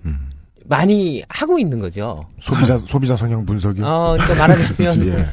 많이 0.70 1.24
하고 1.28 1.57
있는 1.57 1.80
거죠. 1.80 2.24
소비자 2.41 2.78
소비자 2.78 3.17
성향 3.17 3.43
분석이. 3.43 3.82
어, 3.82 4.15
그러니까 4.20 4.36
말하자면 4.47 5.05
예. 5.09 5.26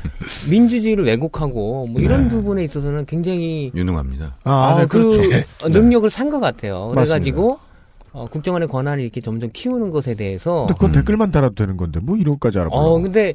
민주주의를 0.48 1.04
왜곡하고 1.04 1.86
뭐 1.88 2.00
이런 2.00 2.24
네. 2.24 2.28
부분에 2.30 2.64
있어서는 2.64 3.04
굉장히 3.04 3.70
유능합니다. 3.74 4.38
아, 4.44 4.50
어, 4.74 4.78
네, 4.78 4.86
그 4.86 4.98
그렇죠. 5.10 5.20
어, 5.62 5.68
능력을 5.68 6.08
산 6.10 6.30
것 6.30 6.40
같아요. 6.40 6.90
그래가지고 6.94 7.58
어, 8.12 8.26
국정원의 8.30 8.66
권한을 8.68 9.02
이렇게 9.04 9.20
점점 9.20 9.50
키우는 9.52 9.90
것에 9.90 10.14
대해서 10.14 10.60
근데 10.66 10.72
그건 10.74 10.92
댓글만 10.92 11.30
달아도 11.30 11.54
되는 11.54 11.76
건데 11.76 12.00
뭐 12.02 12.16
이런 12.16 12.32
것까지 12.32 12.58
알아보려고. 12.58 12.88
어 12.94 12.98
근데 12.98 13.34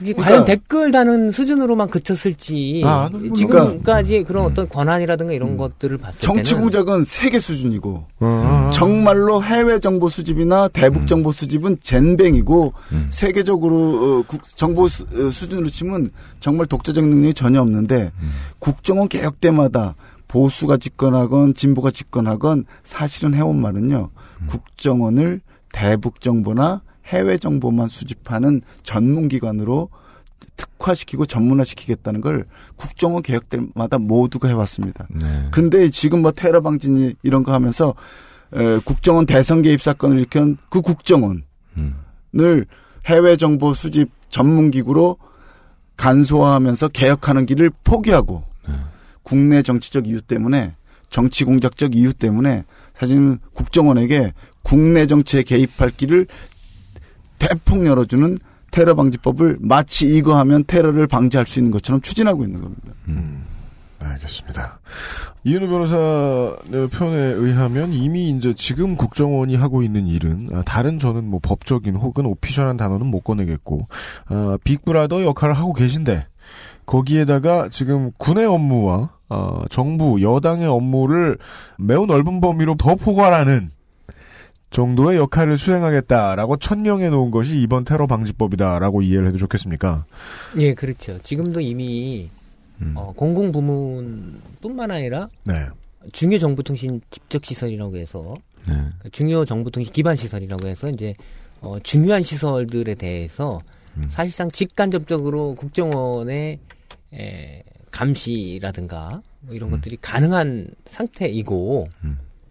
그게 0.00 0.14
그러니까- 0.14 0.30
과연 0.34 0.44
댓글 0.46 0.90
다는 0.92 1.30
수준으로만 1.30 1.90
그쳤을지. 1.90 2.82
아, 2.86 3.10
물론 3.12 3.34
지금까지 3.34 4.24
그런 4.24 4.46
어떤 4.46 4.66
권한이라든가 4.66 5.34
이런 5.34 5.56
것들을 5.58 5.98
봤을 5.98 6.20
정치 6.22 6.52
때는 6.52 6.62
공작은 6.62 7.04
세계 7.04 7.38
수준이고 7.38 8.06
어. 8.20 8.70
정말로 8.72 9.42
해외 9.42 9.78
정보 9.78 10.08
수집이나 10.08 10.68
대북 10.68 11.06
정보 11.06 11.32
수집은 11.32 11.76
젠뱅이고 11.82 12.72
세계적으로 13.10 13.76
어, 13.76 14.22
국- 14.26 14.42
정보 14.56 14.88
수, 14.88 15.02
어, 15.02 15.30
수준으로 15.30 15.68
치면 15.68 16.10
정말 16.40 16.64
독자적 16.66 17.06
능력이 17.06 17.34
전혀 17.34 17.60
없는데 17.60 18.10
국정원 18.58 19.06
개혁 19.08 19.38
때마다 19.40 19.94
보수가 20.28 20.78
집권하건 20.78 21.52
진보가 21.54 21.90
집권하건 21.90 22.64
사실은 22.84 23.34
해온 23.34 23.60
말은요 23.60 24.08
국정원을 24.48 25.40
대북 25.72 26.20
정보나 26.22 26.80
해외 27.06 27.38
정보만 27.38 27.88
수집하는 27.88 28.62
전문 28.82 29.28
기관으로 29.28 29.88
특화시키고 30.56 31.26
전문화시키겠다는 31.26 32.20
걸 32.20 32.44
국정원 32.76 33.22
개혁 33.22 33.48
때마다 33.48 33.98
모두가 33.98 34.48
해왔습니다. 34.48 35.06
네. 35.10 35.48
근데 35.50 35.90
지금 35.90 36.22
뭐 36.22 36.32
테러 36.32 36.60
방지 36.60 37.14
이런 37.22 37.42
거 37.42 37.52
하면서 37.52 37.94
에, 38.54 38.78
국정원 38.84 39.26
대선 39.26 39.62
개입 39.62 39.82
사건을 39.82 40.18
일으킨 40.18 40.56
그 40.68 40.80
국정원을 40.82 41.42
해외 43.06 43.36
정보 43.36 43.74
수집 43.74 44.10
전문 44.28 44.70
기구로 44.70 45.16
간소화하면서 45.96 46.88
개혁하는 46.88 47.46
길을 47.46 47.70
포기하고 47.84 48.44
국내 49.22 49.62
정치적 49.62 50.06
이유 50.06 50.20
때문에 50.20 50.74
정치 51.08 51.44
공작적 51.44 51.94
이유 51.94 52.12
때문에 52.12 52.64
사실은 52.94 53.38
국정원에게 53.54 54.32
국내 54.62 55.06
정치에 55.06 55.42
개입할 55.42 55.90
길을 55.90 56.26
대폭 57.40 57.84
열어주는 57.84 58.38
테러 58.70 58.94
방지법을 58.94 59.56
마치 59.60 60.06
이거 60.06 60.38
하면 60.38 60.62
테러를 60.64 61.08
방지할 61.08 61.46
수 61.46 61.58
있는 61.58 61.72
것처럼 61.72 62.00
추진하고 62.00 62.44
있는 62.44 62.60
겁니다. 62.60 62.92
알겠습니다. 63.98 64.80
이은우 65.44 65.68
변호사의 65.68 66.88
표현에 66.88 67.16
의하면 67.16 67.92
이미 67.92 68.30
이제 68.30 68.54
지금 68.54 68.96
국정원이 68.96 69.56
하고 69.56 69.82
있는 69.82 70.06
일은 70.06 70.48
아, 70.52 70.62
다른 70.64 70.98
저는 70.98 71.24
뭐 71.24 71.40
법적인 71.42 71.96
혹은 71.96 72.26
오피셜한 72.26 72.76
단어는 72.76 73.06
못 73.06 73.20
꺼내겠고 73.20 73.88
아, 74.26 74.58
빅브라더 74.64 75.24
역할을 75.24 75.54
하고 75.54 75.72
계신데 75.72 76.20
거기에다가 76.86 77.68
지금 77.70 78.10
군의 78.16 78.46
업무와 78.46 79.10
어, 79.28 79.62
정부 79.70 80.20
여당의 80.22 80.66
업무를 80.66 81.38
매우 81.78 82.06
넓은 82.06 82.40
범위로 82.40 82.74
더 82.76 82.96
포괄하는 82.96 83.70
정도의 84.70 85.18
역할을 85.18 85.58
수행하겠다라고 85.58 86.56
천명해 86.56 87.08
놓은 87.10 87.30
것이 87.30 87.60
이번 87.60 87.84
테러 87.84 88.06
방지법이다라고 88.06 89.02
이해를 89.02 89.28
해도 89.28 89.38
좋겠습니까? 89.38 90.04
예 90.58 90.74
그렇죠. 90.74 91.18
지금도 91.22 91.60
이미 91.60 92.30
어, 92.94 93.12
공공 93.14 93.52
부문뿐만 93.52 94.90
아니라 94.90 95.28
네. 95.44 95.66
중요 96.12 96.38
정보통신 96.38 97.00
집적 97.10 97.44
시설이라고 97.44 97.96
해서 97.96 98.34
네. 98.66 98.74
그러니까 98.74 99.08
중요 99.12 99.44
정보통신 99.44 99.92
기반 99.92 100.16
시설이라고 100.16 100.66
해서 100.66 100.88
이제 100.88 101.14
어, 101.60 101.78
중요한 101.80 102.22
시설들에 102.22 102.94
대해서 102.94 103.60
사실상 104.08 104.48
직간접적으로 104.50 105.54
국정원의 105.56 106.58
에, 107.12 107.62
감시라든가 107.90 109.20
뭐 109.40 109.54
이런 109.54 109.70
것들이 109.70 109.98
가능한 110.00 110.68
상태이고 110.88 111.88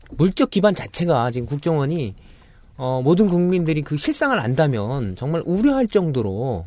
물적 0.09 0.49
기반 0.49 0.75
자체가 0.75 1.31
지금 1.31 1.47
국정원이 1.47 2.15
어, 2.77 3.01
모든 3.03 3.27
국민들이 3.27 3.81
그 3.81 3.97
실상을 3.97 4.37
안다면 4.39 5.15
정말 5.17 5.43
우려할 5.45 5.87
정도로 5.87 6.65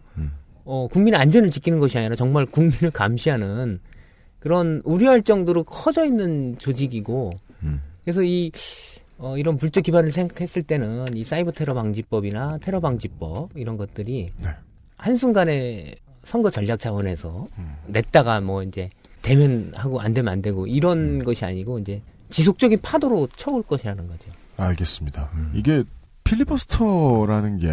어, 0.65 0.89
국민의 0.91 1.19
안전을 1.19 1.51
지키는 1.51 1.81
것이 1.81 1.99
아니라 1.99 2.15
정말 2.15 2.47
국민을 2.47 2.91
감시하는 2.93 3.81
그런 4.39 4.83
우려할 4.85 5.23
정도로 5.23 5.65
커져 5.65 6.05
있는 6.05 6.57
조직이고 6.59 7.33
그래서 8.05 8.23
이 8.23 8.51
어, 9.19 9.39
이런 9.39 9.57
물적 9.57 9.85
기반을 9.85 10.11
생각했을 10.11 10.63
때는 10.63 11.17
이 11.17 11.25
사이버 11.25 11.53
테러 11.53 11.75
방지법이나 11.75 12.59
테러 12.59 12.81
방지법 12.81 13.51
이런 13.55 13.77
것들이 13.77 14.31
한순간에 14.99 15.95
선거 16.25 16.51
전략 16.51 16.79
차원에서 16.79 17.49
냈다가 17.87 18.41
뭐 18.41 18.63
이제 18.63 18.91
되면 19.23 19.73
하고 19.75 20.01
안 20.01 20.13
되면 20.13 20.33
안 20.33 20.43
되고 20.43 20.67
이런 20.67 21.19
것이 21.19 21.45
아니고 21.45 21.79
이제 21.79 22.03
지속적인 22.33 22.81
파도로 22.83 23.29
쳐올 23.37 23.63
것이라는 23.63 24.09
거죠. 24.09 24.31
알겠습니다. 24.57 25.31
이게 25.55 25.85
필리버스터라는 26.25 27.59
게 27.59 27.69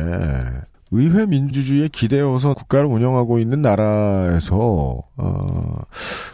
의회 0.92 1.26
민주주의에 1.26 1.88
기대어서 1.88 2.54
국가를 2.54 2.88
운영하고 2.88 3.40
있는 3.40 3.62
나라에서 3.62 5.02
어, 5.18 5.82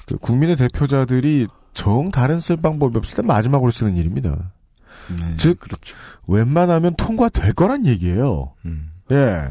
그 0.05 0.17
국민의 0.17 0.55
대표자들이 0.55 1.47
정 1.73 2.09
다른 2.11 2.39
쓸 2.39 2.55
방법이 2.57 2.97
없을 2.97 3.17
때 3.17 3.21
마지막으로 3.21 3.69
쓰는 3.71 3.97
일입니다. 3.97 4.51
즉 5.38 5.59
웬만하면 6.28 6.95
통과될 6.95 7.53
거란 7.53 7.86
얘기예요. 7.86 8.53
예, 9.11 9.43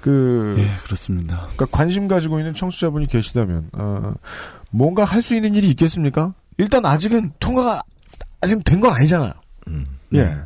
그 0.00 0.54
예, 0.58 0.68
그렇습니다. 0.84 1.38
그러니까 1.54 1.66
관심 1.72 2.06
가지고 2.06 2.38
있는 2.38 2.54
청취자분이 2.54 3.06
계시다면 3.06 3.70
어, 3.72 4.12
뭔가 4.70 5.04
할 5.04 5.22
수 5.22 5.34
있는 5.34 5.54
일이 5.54 5.68
있겠습니까? 5.70 6.34
일단 6.58 6.84
아직은 6.84 7.32
통과가 7.40 7.82
아직 8.40 8.62
된 8.64 8.80
건 8.80 8.94
아니잖아요. 8.94 9.32
예. 10.14 10.36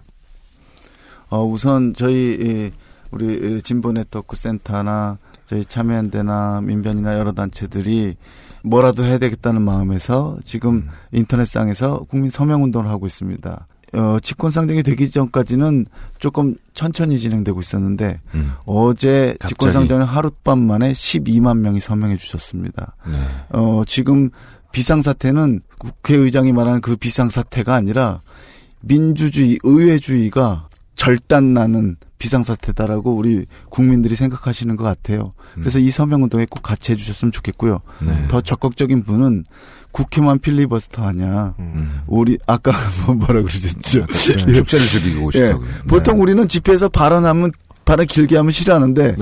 어, 1.31 1.45
우선 1.45 1.95
저희 1.97 2.15
이, 2.35 2.71
우리 3.11 3.57
이 3.59 3.63
진보 3.63 3.93
네트워크 3.93 4.37
센터나 4.37 5.19
저희 5.47 5.65
참여연대나 5.65 6.61
민변이나 6.63 7.19
여러 7.19 7.33
단체들이 7.33 8.17
뭐라도 8.63 9.05
해야 9.05 9.19
되겠다는 9.19 9.63
마음에서 9.63 10.39
지금 10.45 10.89
인터넷상에서 11.13 12.07
국민 12.11 12.31
서명 12.31 12.63
운동을 12.65 12.89
하고 12.89 13.07
있습니다. 13.07 13.67
어, 13.95 14.17
집권 14.21 14.51
상정이 14.51 14.83
되기 14.83 15.09
전까지는 15.11 15.87
조금 16.19 16.57
천천히 16.73 17.17
진행되고 17.19 17.61
있었는데 17.61 18.21
어제 18.65 19.37
집권 19.49 19.69
상정은 19.73 20.05
하룻밤 20.05 20.59
만에 20.59 20.91
12만 20.93 21.59
명이 21.59 21.79
서명해 21.79 22.17
주셨습니다. 22.17 22.97
어, 23.51 23.83
지금 23.87 24.31
비상사태는 24.75 25.61
국회의장이 25.79 26.53
말하는 26.53 26.81
그 26.81 26.97
비상사태가 26.97 27.73
아니라 27.75 28.21
민주주의, 28.81 29.59
의회주의가 29.63 30.69
절단나는 30.97 31.97
비상사태다라고 32.19 33.15
우리 33.15 33.47
국민들이 33.71 34.17
생각하시는 34.17 34.75
것 34.77 34.83
같아요. 34.85 35.33
그래서 35.55 35.79
이 35.79 35.91
서명운동에 35.91 36.47
꼭 36.51 36.63
같이 36.63 36.93
해주셨으면 36.93 37.31
좋겠고요. 37.33 37.81
네. 38.01 38.29
더 38.29 38.41
적극적인 38.41 39.05
분은 39.05 39.45
국회만 39.93 40.41
필리버스터 40.41 41.05
하냐. 41.07 41.55
우리, 42.09 42.39
아까 42.47 42.73
뭐 43.07 43.15
뭐라 43.15 43.43
그러셨죠? 43.43 44.07
네, 44.07 44.53
축제를 44.55 44.87
즐기고 44.87 45.31
싶다고. 45.31 45.63
네. 45.63 45.69
보통 45.87 46.21
우리는 46.21 46.49
집회에서 46.49 46.89
발언하면, 46.89 47.53
발언 47.85 48.07
길게 48.07 48.37
하면 48.39 48.51
싫어하는데, 48.51 49.17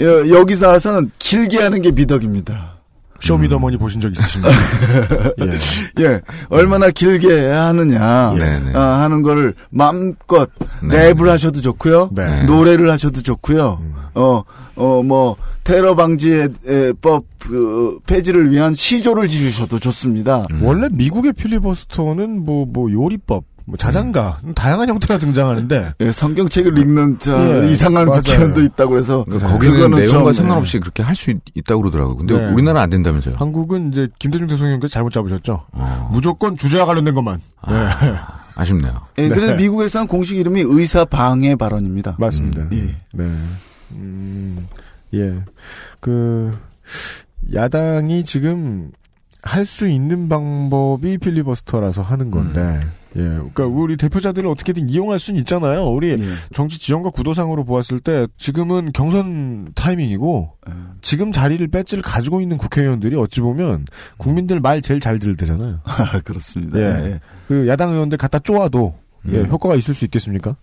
여- 0.00 0.28
여기서 0.30 0.68
와서는 0.68 1.10
길게 1.18 1.58
하는 1.58 1.80
게 1.82 1.90
미덕입니다. 1.92 2.75
쇼미더머니 3.20 3.76
보신 3.76 4.00
적 4.00 4.12
있으신가요? 4.12 4.52
예. 5.42 6.04
예, 6.04 6.20
얼마나 6.48 6.90
길게 6.90 7.50
하느냐 7.50 8.34
네, 8.36 8.60
네. 8.60 8.72
아, 8.74 9.02
하는 9.02 9.22
거를 9.22 9.54
마음껏 9.70 10.50
네, 10.82 11.12
랩을 11.12 11.26
하셔도 11.26 11.60
좋고요, 11.60 12.10
네. 12.12 12.44
노래를 12.44 12.90
하셔도 12.90 13.22
좋고요, 13.22 13.80
어, 14.14 14.42
어, 14.76 15.02
뭐 15.02 15.36
테러 15.64 15.94
방지법 15.96 17.24
그, 17.38 17.98
폐지를 18.06 18.50
위한 18.50 18.74
시조를 18.74 19.28
지으셔도 19.28 19.78
좋습니다. 19.78 20.46
원래 20.60 20.88
미국의 20.90 21.32
필리버스터는 21.32 22.44
뭐, 22.44 22.66
뭐, 22.66 22.90
요리법, 22.90 23.44
뭐 23.68 23.76
자장가 23.76 24.40
다양한 24.54 24.88
형태가 24.88 25.18
등장하는데 25.18 25.94
예, 26.00 26.10
성경책을 26.12 26.78
읽는 26.78 27.18
저 27.18 27.64
예, 27.64 27.68
이상한. 27.70 28.06
국회의원도 28.06 28.62
있다고 28.62 28.96
해서 28.98 29.24
그러니까 29.24 29.48
거기는 29.50 29.90
내용과 29.90 30.32
좀, 30.32 30.34
상관없이 30.34 30.78
그렇게 30.78 31.02
할 31.02 31.16
수 31.16 31.34
있다고 31.54 31.80
그러더라고요. 31.82 32.16
근데 32.16 32.38
네. 32.38 32.52
우리나라는 32.52 32.80
안 32.82 32.90
된다면서요. 32.90 33.34
한국은 33.38 33.90
이제 33.90 34.06
김대중 34.18 34.46
대통령께서 34.46 34.92
잘못 34.92 35.10
잡으셨죠. 35.10 35.64
어. 35.72 36.10
무조건 36.12 36.56
주제와 36.56 36.84
관련된 36.86 37.14
것만. 37.14 37.40
네. 37.68 37.74
아쉽네요. 38.54 38.92
예, 39.18 39.28
그래서 39.28 39.52
네. 39.52 39.56
미국에서는 39.56 40.06
공식 40.06 40.36
이름이 40.38 40.62
의사 40.66 41.04
방해 41.04 41.56
발언입니다. 41.56 42.16
맞습니다. 42.18 42.68
예. 42.72 42.96
네. 43.12 43.24
음, 43.92 44.66
예. 45.14 45.34
그, 46.00 46.50
야당이 47.54 48.24
지금 48.24 48.90
할 49.42 49.64
수 49.66 49.86
있는 49.88 50.28
방법이 50.28 51.18
필리버스터라서 51.18 52.02
하는 52.02 52.30
건데, 52.30 52.80
예. 53.16 53.22
그러니까 53.22 53.66
우리 53.66 53.96
대표자들을 53.96 54.48
어떻게든 54.48 54.88
이용할 54.90 55.18
수는 55.18 55.40
있잖아요. 55.40 55.86
우리 55.86 56.18
정치 56.52 56.78
지형과 56.78 57.10
구도상으로 57.10 57.64
보았을 57.64 58.00
때 58.00 58.26
지금은 58.36 58.92
경선 58.92 59.72
타이밍이고 59.74 60.52
지금 61.00 61.32
자리를 61.32 61.66
배지를 61.68 62.02
가지고 62.02 62.40
있는 62.40 62.58
국회의원들이 62.58 63.16
어찌 63.16 63.40
보면 63.40 63.86
국민들 64.18 64.60
말 64.60 64.82
제일 64.82 65.00
잘 65.00 65.18
들을 65.18 65.36
때잖아요. 65.36 65.80
아, 65.84 66.20
그렇습니다. 66.24 66.78
예. 66.78 66.82
예. 66.82 67.20
그 67.48 67.68
야당 67.68 67.92
의원들 67.92 68.18
갖다 68.18 68.38
쪼아도 68.38 68.94
예, 69.28 69.38
음. 69.38 69.46
효과가 69.46 69.74
있을 69.74 69.94
수 69.94 70.04
있겠습니까? 70.04 70.56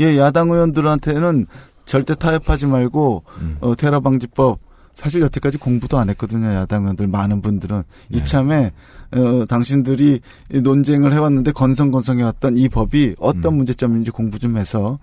예, 0.00 0.18
야당 0.18 0.50
의원들한테는 0.50 1.46
절대 1.84 2.14
타협하지 2.14 2.66
말고 2.66 3.24
음. 3.40 3.56
어, 3.60 3.74
테러 3.74 4.00
방지법 4.00 4.60
사실 4.98 5.20
여태까지 5.22 5.58
공부도 5.58 5.96
안 5.96 6.10
했거든요. 6.10 6.52
야당 6.54 6.82
의원들 6.82 7.06
많은 7.06 7.40
분들은 7.40 7.84
네. 8.08 8.18
이참에 8.18 8.72
어, 9.12 9.44
당신들이 9.48 10.20
이 10.52 10.60
논쟁을 10.60 11.12
해왔는데 11.12 11.52
건성건성해왔던 11.52 12.56
이 12.56 12.68
법이 12.68 13.14
어떤 13.20 13.52
음. 13.54 13.58
문제점인지 13.58 14.10
공부 14.10 14.40
좀 14.40 14.56
해서 14.56 14.98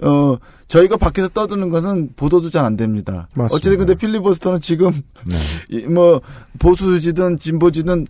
어 0.00 0.36
저희가 0.68 0.96
밖에서 0.96 1.28
떠드는 1.28 1.70
것은 1.70 2.10
보도도 2.14 2.50
잘 2.50 2.62
안 2.64 2.76
됩니다. 2.76 3.26
맞습니다. 3.34 3.56
어쨌든 3.56 3.78
근데 3.78 3.94
필리버스터는 3.96 4.60
지금 4.60 4.92
네. 5.26 5.36
이, 5.70 5.86
뭐 5.86 6.20
보수지든 6.60 7.38
진보지든 7.38 8.06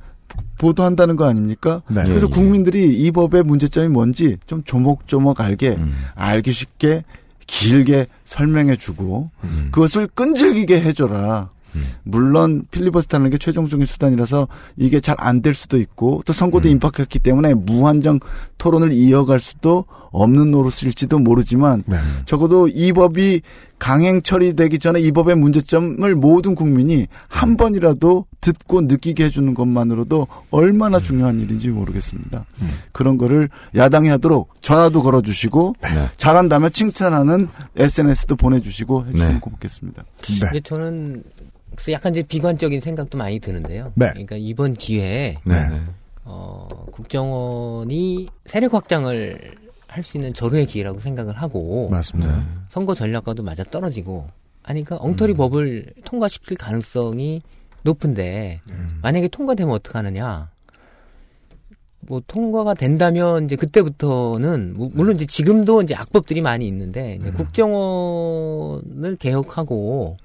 보도한다는 0.59 1.17
거 1.17 1.25
아닙니까? 1.25 1.81
네. 1.89 2.05
그래서 2.05 2.27
예, 2.27 2.31
예. 2.31 2.35
국민들이 2.35 2.85
이 2.85 3.11
법의 3.11 3.45
문제점이 3.45 3.89
뭔지 3.89 4.37
좀 4.47 4.63
조목조목 4.65 5.41
알게 5.41 5.77
음. 5.79 5.95
알기 6.15 6.53
쉽게 6.53 7.05
길게 7.53 8.07
설명해주고 8.25 9.31
음. 9.45 9.69
그것을 9.73 10.07
끈질기게 10.09 10.81
해줘라. 10.81 11.51
물론 12.03 12.65
필리버스터라는 12.71 13.31
게 13.31 13.39
최종적인 13.39 13.87
수단이라서 13.87 14.49
이게 14.77 15.01
잘 15.01 15.17
안 15.19 15.43
될 15.43 15.55
수도 15.55 15.79
있고 15.79 16.23
또 16.25 16.33
선거도 16.33 16.69
음. 16.69 16.73
임박했기 16.73 17.19
때문에 17.19 17.55
무한정 17.55 18.21
토론을 18.59 18.93
이어갈 18.93 19.41
수도 19.41 19.85
없는 20.11 20.51
노릇일지도 20.51 21.19
모르지만 21.19 21.83
네. 21.87 21.97
적어도 22.27 22.69
이 22.69 22.93
법이 22.93 23.41
강행 23.79 24.21
처리되기 24.23 24.79
전에 24.79 25.01
이 25.01 25.11
법의 25.11 25.37
문제점을 25.37 26.15
모든 26.15 26.55
국민이 26.55 27.07
한 27.29 27.57
번이라도 27.57 28.27
듣고 28.41 28.83
느끼게 28.83 29.25
해주는 29.25 29.55
것만으로도 29.55 30.27
얼마나 30.51 31.01
중요한 31.01 31.41
일인지 31.41 31.71
모르겠습니다. 31.71 32.45
그런 32.93 33.17
거를 33.17 33.49
야당이 33.75 34.09
하도록 34.11 34.53
전화도 34.61 35.03
걸어주시고 35.03 35.75
잘한다면 36.19 36.71
칭찬하는 36.73 37.49
SNS도 37.77 38.37
보내주시고 38.37 39.07
해주시면 39.07 39.33
네. 39.33 39.41
고맙겠습니다. 39.41 40.05
근데 40.25 40.61
저는 40.61 41.25
그래서 41.75 41.93
약간 41.93 42.13
이제 42.13 42.23
비관적인 42.23 42.81
생각도 42.81 43.19
많이 43.19 43.39
드는데요. 43.41 43.93
네. 43.95 44.09
그러니까 44.11 44.37
이번 44.37 44.75
기회에 44.75 45.37
네. 45.45 45.55
어, 46.25 46.69
국정원이 46.93 48.29
세력 48.47 48.75
확장을 48.75 49.55
할 49.89 50.03
수 50.05 50.17
있는 50.17 50.33
절호의 50.33 50.65
기회라고 50.67 51.01
생각을 51.01 51.35
하고 51.37 51.91
맞습니다. 51.91 52.43
선거 52.71 52.95
전략과도 52.95 53.43
맞아 53.43 53.63
떨어지고 53.63 54.27
아니 54.63 54.83
그러니까 54.85 55.05
엉터리 55.07 55.35
법을 55.35 55.85
통과시킬 56.05 56.57
가능성이 56.57 57.43
높은데 57.83 58.63
만약에 59.03 59.29
통과되면 59.29 59.71
어떡하느냐? 59.75 60.51
뭐 62.01 62.23
통과가 62.27 62.73
된다면 62.73 63.45
이제 63.45 63.55
그때부터는 63.57 64.73
무- 64.79 64.91
물론 64.95 65.17
이제 65.17 65.27
지금도 65.27 65.83
이제 65.83 65.95
악법들이 65.95 66.41
많이 66.41 66.67
있는데 66.69 67.17
이제 67.21 67.31
국정원을 67.31 69.17
개혁하고 69.17 70.17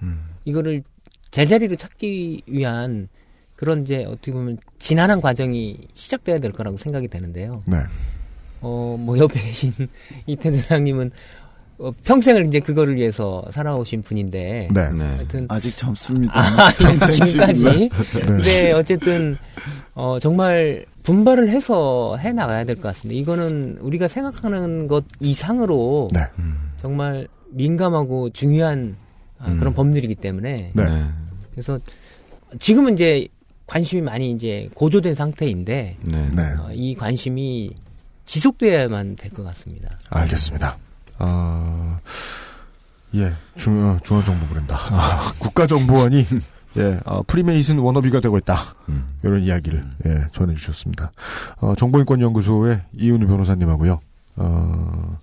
이거를 0.45 0.81
제자리로 1.31 1.75
찾기 1.75 2.41
위한 2.47 3.09
그런 3.55 3.83
이제 3.83 4.05
어떻게 4.05 4.31
보면 4.31 4.57
지난한 4.79 5.19
과정이 5.21 5.77
시작돼야 5.93 6.39
될 6.39 6.51
거라고 6.51 6.77
생각이 6.77 7.07
되는데요. 7.07 7.63
네. 7.65 7.77
어, 8.61 8.95
뭐 8.99 9.17
옆에 9.17 9.39
계신 9.39 9.71
이태 10.25 10.51
대장님은 10.51 11.11
어, 11.79 11.91
평생을 12.03 12.47
이제 12.47 12.59
그거를 12.59 12.95
위해서 12.95 13.45
살아오신 13.51 14.01
분인데. 14.01 14.69
네. 14.73 14.79
하여튼 14.81 15.45
아직 15.49 15.77
젊습니다. 15.77 16.33
아, 16.39 16.71
평생 16.77 17.11
지금까지. 17.25 17.63
네. 17.63 17.89
근데 18.25 18.71
어쨌든 18.71 19.37
어 19.93 20.17
정말 20.19 20.85
분발을 21.03 21.49
해서 21.51 22.17
해 22.17 22.31
나가야 22.33 22.63
될 22.65 22.75
것 22.77 22.83
같습니다. 22.93 23.19
이거는 23.19 23.77
우리가 23.81 24.07
생각하는 24.07 24.87
것 24.87 25.05
이상으로 25.19 26.07
네. 26.13 26.21
정말 26.81 27.27
민감하고 27.51 28.31
중요한 28.31 28.95
아, 29.39 29.53
그런 29.55 29.73
법률이기 29.73 30.15
때문에 30.15 30.71
네. 30.73 31.07
그래서 31.51 31.79
지금은 32.59 32.93
이제 32.93 33.27
관심이 33.65 34.01
많이 34.01 34.31
이제 34.31 34.69
고조된 34.73 35.15
상태인데 35.15 35.97
네. 36.01 36.29
네. 36.33 36.41
어, 36.59 36.69
이 36.73 36.95
관심이 36.95 37.73
지속돼야만 38.25 39.15
될 39.15 39.31
것 39.31 39.43
같습니다. 39.43 39.89
알겠습니다. 40.09 40.77
어, 41.19 41.99
예, 43.15 43.31
중요, 43.55 43.99
중앙 44.03 44.23
정보부랜다. 44.23 44.75
아, 44.75 45.33
국가정보원이, 45.39 46.25
예, 46.77 46.99
어, 47.05 47.23
프리메이슨 47.23 47.79
워너비가 47.79 48.19
되고 48.19 48.37
있다. 48.37 48.55
이런 49.23 49.41
이야기를, 49.41 49.83
예, 50.05 50.27
전해 50.33 50.53
주셨습니다. 50.55 51.11
어, 51.61 51.73
정보인권 51.75 52.19
연구소의 52.21 52.81
이은우 52.93 53.25
변호사님하고요. 53.27 53.99
어, 54.35 55.19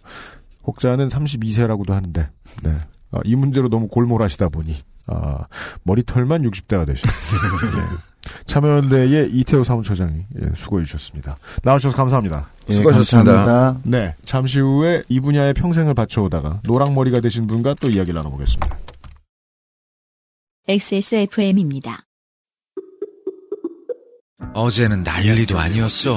혹자는 0.66 1.08
32세라고도 1.08 1.90
하는데, 1.90 2.28
네. 2.62 2.74
어, 3.14 3.20
이 3.24 3.36
문제로 3.36 3.68
너무 3.68 3.86
골몰하시다 3.88 4.48
보니, 4.48 4.76
아, 5.06 5.46
머리털만 5.84 6.42
60대가 6.42 6.86
되신. 6.86 7.08
예. 7.78 8.14
참여연대의 8.46 9.30
이태호 9.32 9.64
사무처장이 9.64 10.24
예, 10.42 10.50
수고해 10.56 10.84
주셨습니다. 10.84 11.36
나와주셔서 11.62 11.96
감사합니다. 11.96 12.48
예, 12.70 12.74
수고하셨습니다. 12.74 13.32
감사합니다. 13.32 13.80
네, 13.84 14.14
잠시 14.24 14.60
후에 14.60 15.02
이 15.08 15.20
분야에 15.20 15.52
평생을 15.52 15.94
바쳐오다가 15.94 16.60
노랑머리가 16.64 17.20
되신 17.20 17.46
분과 17.46 17.74
또 17.80 17.90
이야기를 17.90 18.14
나눠보겠습니다. 18.14 18.78
XSFM입니다. 20.66 22.06
어제는 24.54 25.02
난리도 25.02 25.58
아니었어. 25.58 26.16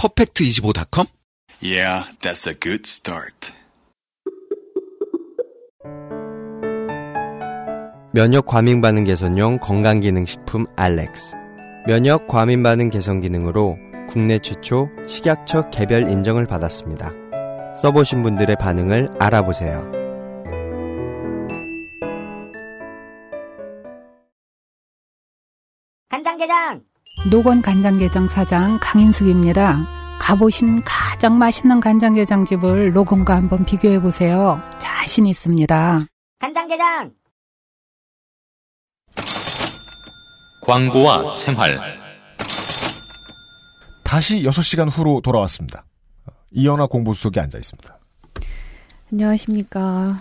퍼펙트25.com? 0.00 1.08
Yeah, 1.60 2.04
that's 2.22 2.48
a 2.48 2.54
good 2.54 2.86
start. 2.86 3.52
면역 8.12 8.46
과민 8.46 8.80
반응 8.80 9.04
개선용 9.04 9.58
건강 9.58 10.00
기능 10.00 10.24
식품 10.24 10.64
알렉스. 10.76 11.36
면역 11.86 12.26
과민 12.28 12.62
반응 12.62 12.88
개선 12.88 13.20
기능으로 13.20 13.76
국내 14.08 14.38
최초 14.38 14.88
식약처 15.06 15.68
개별 15.68 16.10
인정을 16.10 16.46
받았습니다. 16.46 17.12
써보신 17.76 18.22
분들의 18.22 18.56
반응을 18.56 19.10
알아보세요. 19.18 19.84
간장게장 26.08 26.89
노건 27.28 27.60
간장게장 27.60 28.28
사장 28.28 28.78
강인숙입니다. 28.80 29.86
가보신 30.18 30.82
가장 30.84 31.36
맛있는 31.38 31.78
간장게장 31.80 32.46
집을 32.46 32.92
노건과 32.92 33.36
한번 33.36 33.64
비교해 33.66 34.00
보세요. 34.00 34.62
자신 34.78 35.26
있습니다. 35.26 36.06
간장게장 36.38 37.12
광고와 40.62 41.32
생활 41.34 41.78
다시 44.02 44.42
6시간 44.42 44.88
후로 44.90 45.20
돌아왔습니다. 45.20 45.84
이현아 46.52 46.86
공보수석이 46.86 47.38
앉아 47.38 47.58
있습니다. 47.58 47.98
안녕하십니까. 49.12 50.20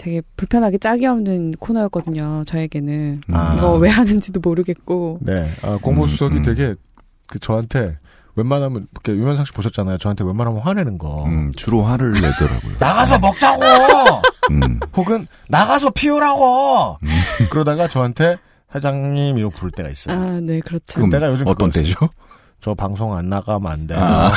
되게 0.00 0.22
불편하게 0.34 0.78
짝이 0.78 1.04
없는 1.04 1.52
코너였거든요. 1.60 2.44
저에게는 2.46 3.20
아. 3.30 3.54
이거 3.54 3.74
왜 3.74 3.90
하는지도 3.90 4.40
모르겠고. 4.40 5.18
네, 5.20 5.50
아, 5.60 5.78
공보수석이 5.82 6.36
음, 6.36 6.38
음. 6.38 6.42
되게 6.42 6.74
그 7.28 7.38
저한테 7.38 7.98
웬만하면 8.34 8.86
이렇게 8.92 9.12
유면상 9.12 9.44
씨 9.44 9.52
보셨잖아요. 9.52 9.98
저한테 9.98 10.24
웬만하면 10.24 10.62
화내는 10.62 10.96
거. 10.96 11.24
음, 11.26 11.52
주로 11.54 11.82
화를 11.82 12.14
내더라고요. 12.14 12.76
나가서 12.78 13.18
먹자고. 13.18 13.62
음. 14.52 14.80
혹은 14.96 15.26
나가서 15.50 15.90
피우라고. 15.90 16.96
그러다가 17.50 17.86
저한테 17.86 18.38
사장님 18.72 19.36
이러고 19.36 19.54
부를 19.54 19.70
때가 19.70 19.90
있어요. 19.90 20.18
아, 20.18 20.40
네, 20.40 20.60
그렇죠. 20.60 21.02
그때가 21.02 21.28
요즘 21.28 21.46
어떤. 21.46 21.70
때죠? 21.70 21.94
저 22.62 22.74
방송 22.74 23.14
안 23.14 23.28
나가면 23.28 23.70
안 23.70 23.86
돼. 23.86 23.94
아. 23.98 24.32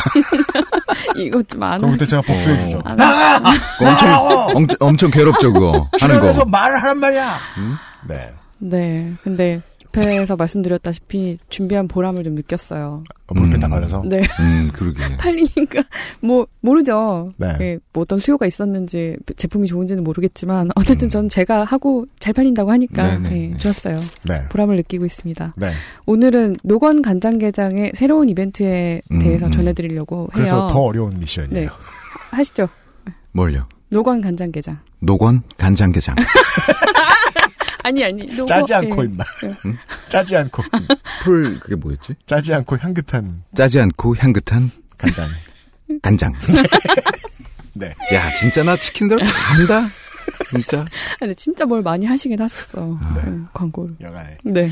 이거 1.15 1.41
좀 1.43 1.63
안. 1.63 1.79
그럼 1.81 1.93
그때 1.93 2.05
제가 2.07 2.21
복수해 2.21 2.65
주죠. 2.65 2.81
안 2.85 2.95
나가! 2.95 3.39
그거 3.77 3.89
엄청, 3.89 4.55
엄청, 4.55 4.77
엄청 4.79 5.11
괴롭죠, 5.11 5.53
그거. 5.53 5.71
하는 5.99 6.15
출연해서 6.15 6.39
거. 6.43 6.45
말을 6.49 6.81
하란 6.81 6.99
말이야. 6.99 7.39
네. 8.07 8.33
네. 8.59 9.13
근데 9.23 9.61
앞에서 9.93 10.35
말씀드렸다시피 10.35 11.37
준비한 11.49 11.87
보람을 11.87 12.23
좀 12.23 12.35
느꼈어요. 12.35 13.03
어, 13.27 13.33
볼펜 13.33 13.59
다 13.59 13.67
발라서? 13.67 14.03
네. 14.05 14.21
음, 14.39 14.69
그러게. 14.73 14.99
팔리니까 15.17 15.83
뭐 16.21 16.47
모르죠. 16.61 17.31
네. 17.37 17.47
예, 17.61 17.79
뭐 17.93 18.01
어떤 18.01 18.17
수요가 18.17 18.45
있었는지 18.45 19.15
제품이 19.37 19.67
좋은지는 19.67 20.03
모르겠지만 20.03 20.69
어쨌든 20.75 21.09
전 21.09 21.29
제가 21.29 21.63
하고 21.63 22.05
잘 22.19 22.33
팔린다고 22.33 22.71
하니까. 22.71 23.21
예, 23.31 23.55
좋았어요. 23.57 23.99
네. 24.23 24.43
보람을 24.49 24.75
느끼고 24.77 25.05
있습니다. 25.05 25.53
네. 25.57 25.71
오늘은 26.05 26.57
노건 26.63 27.01
간장게장의 27.01 27.93
새로운 27.95 28.29
이벤트에 28.29 29.01
음, 29.11 29.19
대해서 29.19 29.45
음. 29.47 29.51
전해드리려고 29.51 30.15
해요. 30.15 30.29
그래서 30.33 30.67
더 30.67 30.79
어려운 30.79 31.19
미션이에요. 31.19 31.53
네. 31.53 31.67
하시죠. 32.31 32.67
뭘요? 33.33 33.67
노건 33.89 34.21
간장게장. 34.21 34.79
노건 34.99 35.43
간장게장. 35.57 36.15
아니 37.83 38.03
아니. 38.03 38.25
노건, 38.25 38.47
짜지 38.47 38.73
않고 38.73 39.03
예. 39.03 39.07
임마. 39.07 39.23
짜지 40.09 40.35
않고. 40.37 40.63
풀, 41.21 41.59
그게 41.59 41.75
뭐였지? 41.75 42.15
짜지 42.25 42.53
않고 42.53 42.77
향긋한 42.77 43.43
짜지 43.55 43.79
않고 43.79 44.15
향긋한 44.17 44.71
간장. 44.97 45.29
간장. 46.01 46.33
네. 47.75 47.93
야, 48.13 48.31
진짜 48.39 48.63
나 48.63 48.75
치킨 48.77 49.07
대로 49.09 49.19
다 49.19 49.31
한다. 49.53 49.89
진짜. 50.49 50.85
근데 51.19 51.33
진짜 51.35 51.65
뭘 51.65 51.81
많이 51.81 52.05
하시긴 52.05 52.39
하셨어. 52.39 52.81
음, 52.83 53.47
광고를. 53.53 53.95
여간에. 54.01 54.37
네. 54.43 54.69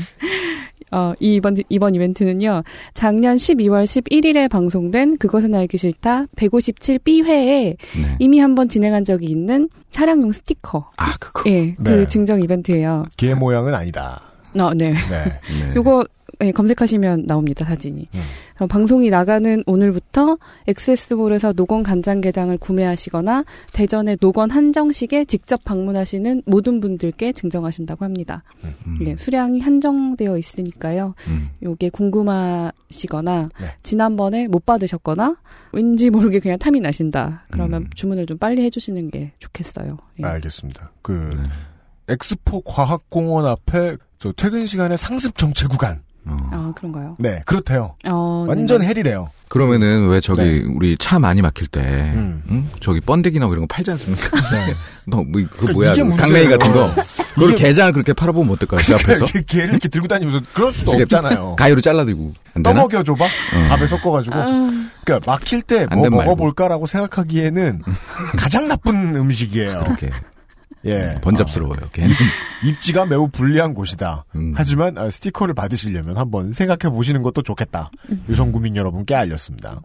어, 0.90 1.14
이 1.20 1.36
이번, 1.36 1.56
이번 1.68 1.94
이벤트는요, 1.94 2.62
작년 2.92 3.36
12월 3.36 3.84
11일에 3.84 4.50
방송된 4.50 5.16
그것은 5.18 5.54
알기 5.54 5.78
싫다 5.78 6.26
157B회에 6.36 7.76
네. 7.96 8.16
이미 8.18 8.40
한번 8.40 8.68
진행한 8.68 9.04
적이 9.04 9.26
있는 9.26 9.70
차량용 9.90 10.32
스티커. 10.32 10.90
아, 10.96 11.16
그거. 11.18 11.48
예, 11.50 11.74
그 11.74 11.90
네. 11.90 12.06
증정 12.06 12.42
이벤트예요 12.42 13.06
개 13.16 13.34
모양은 13.34 13.74
아니다. 13.74 14.20
어, 14.58 14.74
네. 14.74 14.92
네. 14.92 15.24
네. 15.48 15.74
요거 15.76 16.04
예, 16.40 16.50
검색하시면 16.50 17.26
나옵니다 17.26 17.64
사진이. 17.64 18.08
음. 18.14 18.20
방송이 18.68 19.10
나가는 19.10 19.62
오늘부터 19.66 20.38
엑세스몰에서 20.66 21.52
노건 21.52 21.82
간장게장을 21.82 22.56
구매하시거나 22.58 23.44
대전의 23.72 24.18
노건 24.20 24.50
한정식에 24.50 25.24
직접 25.24 25.62
방문하시는 25.64 26.42
모든 26.46 26.80
분들께 26.80 27.32
증정하신다고 27.32 28.04
합니다. 28.04 28.44
음. 28.64 28.98
네, 29.00 29.16
수량이 29.16 29.60
한정되어 29.60 30.38
있으니까요. 30.38 31.14
음. 31.28 31.50
요게 31.62 31.90
궁금하시거나 31.90 33.48
네. 33.60 33.66
지난번에 33.82 34.48
못 34.48 34.64
받으셨거나 34.64 35.36
왠지 35.72 36.10
모르게 36.10 36.38
그냥 36.38 36.58
탐이 36.58 36.80
나신다. 36.80 37.44
그러면 37.50 37.82
음. 37.82 37.90
주문을 37.94 38.26
좀 38.26 38.38
빨리 38.38 38.62
해주시는 38.64 39.10
게 39.10 39.32
좋겠어요. 39.38 39.96
예. 40.20 40.24
알겠습니다. 40.24 40.92
그 41.02 41.12
네. 41.12 41.48
엑스포 42.08 42.60
과학공원 42.62 43.46
앞에 43.46 43.96
저 44.18 44.32
퇴근 44.32 44.66
시간에 44.66 44.96
상습 44.96 45.36
정체 45.36 45.66
구간. 45.66 46.02
어. 46.24 46.36
아 46.52 46.72
그런가요? 46.76 47.16
네, 47.18 47.42
그렇대요. 47.46 47.94
어, 48.06 48.44
완전 48.48 48.78
네네. 48.78 48.88
헬이래요. 48.90 49.30
그러면은 49.48 50.08
왜 50.08 50.20
저기 50.20 50.40
네. 50.42 50.62
우리 50.74 50.96
차 50.96 51.18
많이 51.18 51.42
막힐 51.42 51.66
때, 51.66 51.80
음. 51.80 52.42
응? 52.50 52.68
저기 52.80 53.00
번데기나 53.00 53.46
뭐 53.46 53.54
이런 53.54 53.66
거 53.66 53.74
팔지 53.74 53.90
않습니까? 53.90 54.30
네. 54.50 54.74
너, 55.06 55.16
뭐, 55.18 55.26
그 55.32 55.48
그러니까 55.66 55.72
뭐야, 55.72 55.92
그 55.92 56.00
문제예요. 56.00 56.16
강냉이 56.16 56.48
같은 56.48 56.72
거. 56.72 56.90
그걸 57.34 57.50
이게- 57.50 57.64
게장을 57.66 57.92
그렇게 57.92 58.12
팔아보면 58.12 58.52
어떨까요, 58.54 58.80
그 58.86 58.94
앞에서? 58.94 59.24
이렇게 59.24 59.42
개를 59.46 59.70
이렇게 59.70 59.88
들고 59.88 60.06
다니면서 60.08 60.40
그럴 60.54 60.72
수도 60.72 60.92
없잖아요. 60.92 61.56
가위로 61.58 61.80
잘라들고. 61.80 62.32
안 62.54 62.62
되나? 62.62 62.80
떠먹여 62.82 63.02
줘봐. 63.02 63.24
어. 63.24 63.68
밥에 63.68 63.86
섞어가지고. 63.86 64.34
아, 64.36 64.44
그러니까 65.04 65.30
막힐 65.32 65.62
때안 65.62 65.88
뭐. 65.90 66.08
먹어볼까라고 66.08 66.86
생각하기에는 66.86 67.82
가장 68.38 68.68
나쁜 68.68 69.16
음식이에요. 69.16 69.70
이렇게. 69.86 70.10
예. 70.84 71.18
번잡스러워요, 71.20 71.90
걔는. 71.92 72.10
아, 72.12 72.66
입지가 72.66 73.06
매우 73.06 73.28
불리한 73.28 73.74
곳이다. 73.74 74.24
음. 74.34 74.52
하지만 74.56 74.98
아, 74.98 75.10
스티커를 75.10 75.54
받으시려면 75.54 76.16
한번 76.16 76.52
생각해 76.52 76.92
보시는 76.94 77.22
것도 77.22 77.42
좋겠다. 77.42 77.90
유성구민 78.28 78.76
여러분께 78.76 79.14
알렸습니다. 79.14 79.80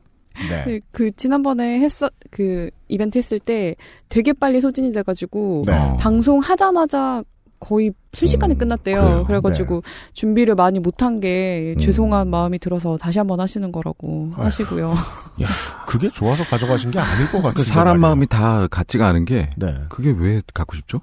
네. 0.50 0.64
그, 0.64 0.80
그 0.92 1.16
지난번에 1.16 1.80
했었 1.80 2.14
그 2.30 2.70
이벤트 2.88 3.18
했을 3.18 3.40
때 3.40 3.76
되게 4.10 4.34
빨리 4.34 4.62
소진이 4.62 4.94
돼가지고 4.94 5.64
네. 5.66 5.74
어. 5.74 5.98
방송 5.98 6.40
하자마자 6.40 7.24
거의 7.60 7.92
순식간에 8.14 8.56
음, 8.56 8.58
끝났대요. 8.58 9.02
그래요. 9.02 9.24
그래가지고 9.26 9.84
준비를 10.14 10.56
많이 10.56 10.80
못한 10.80 11.20
게 11.20 11.74
음. 11.78 11.80
죄송한 11.82 12.30
마음이 12.30 12.60
들어서 12.60 12.98
다시 12.98 13.18
한번 13.20 13.40
하시는 13.40 13.72
거라고 13.72 14.32
아휴. 14.36 14.46
하시고요. 14.46 14.94
그게 15.88 16.10
좋아서 16.12 16.44
가져가신 16.44 16.92
게 16.92 17.00
아닐 17.00 17.26
것그 17.32 17.42
같은데. 17.42 17.70
사람. 17.70 18.00
마음이 18.00 18.28
다 18.28 18.68
같지가 18.68 19.08
않은 19.08 19.26
게, 19.26 19.50
네. 19.58 19.76
그게 19.90 20.14
왜 20.18 20.42
갖고 20.54 20.76
싶죠? 20.76 21.02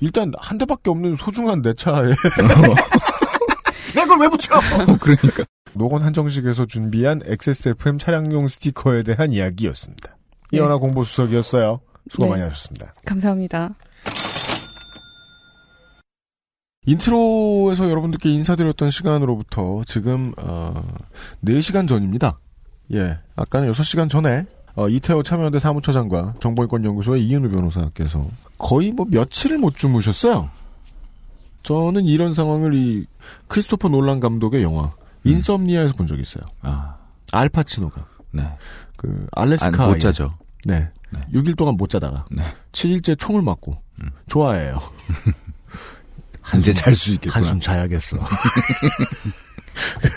일단 0.00 0.32
한 0.38 0.58
대밖에 0.58 0.90
없는 0.90 1.16
소중한 1.16 1.62
내 1.62 1.74
차에 1.74 2.12
내걸 3.94 4.20
왜 4.20 4.28
붙여? 4.28 4.60
그러니까. 5.00 5.44
노건 5.74 6.02
한정식에서 6.02 6.66
준비한 6.66 7.20
XSFM 7.24 7.98
차량용 7.98 8.48
스티커에 8.48 9.02
대한 9.02 9.32
이야기였습니다. 9.32 10.16
네. 10.52 10.58
이현아 10.58 10.78
공보수석이었어요. 10.78 11.80
수고 12.10 12.24
네. 12.24 12.30
많이 12.30 12.42
하셨습니다. 12.42 12.94
감사합니다. 13.04 13.74
인트로에서 16.88 17.90
여러분들께 17.90 18.30
인사드렸던 18.30 18.90
시간으로부터 18.90 19.82
지금 19.86 20.32
어, 20.38 20.82
4시간 21.44 21.86
전입니다. 21.86 22.38
예, 22.94 23.18
아까는 23.36 23.70
6시간 23.72 24.08
전에 24.08 24.46
어, 24.74 24.88
이태호 24.88 25.22
참여연대 25.22 25.58
사무처장과 25.58 26.36
정보인권연구소의 26.40 27.26
이은우 27.26 27.50
변호사께서 27.50 28.26
거의 28.56 28.92
뭐 28.92 29.06
며칠을 29.10 29.58
못 29.58 29.76
주무셨어요. 29.76 30.48
저는 31.62 32.04
이런 32.06 32.32
상황을 32.32 32.74
이 32.74 33.04
크리스토퍼 33.48 33.88
놀란 33.88 34.18
감독의 34.20 34.62
영화 34.62 34.92
Insomnia에서 35.24 35.92
본 35.92 36.06
적이 36.06 36.22
있어요. 36.22 36.44
아, 36.62 36.96
알파치노가 37.32 38.06
네. 38.30 38.48
그 38.96 39.26
알래스카 39.32 39.84
안, 39.84 39.90
못. 39.90 39.98
자죠. 39.98 40.38
네. 40.64 40.88
네. 41.10 41.20
6일 41.34 41.54
동안 41.56 41.76
못 41.76 41.90
자다가 41.90 42.24
네. 42.30 42.42
7일째 42.72 43.18
총을 43.18 43.42
맞고 43.42 43.76
좋아해요. 44.28 44.78
이제 46.58 46.72
잘 46.72 46.94
수 46.94 47.12
있겠구나. 47.12 47.36
한숨 47.36 47.60
자야겠어. 47.60 48.16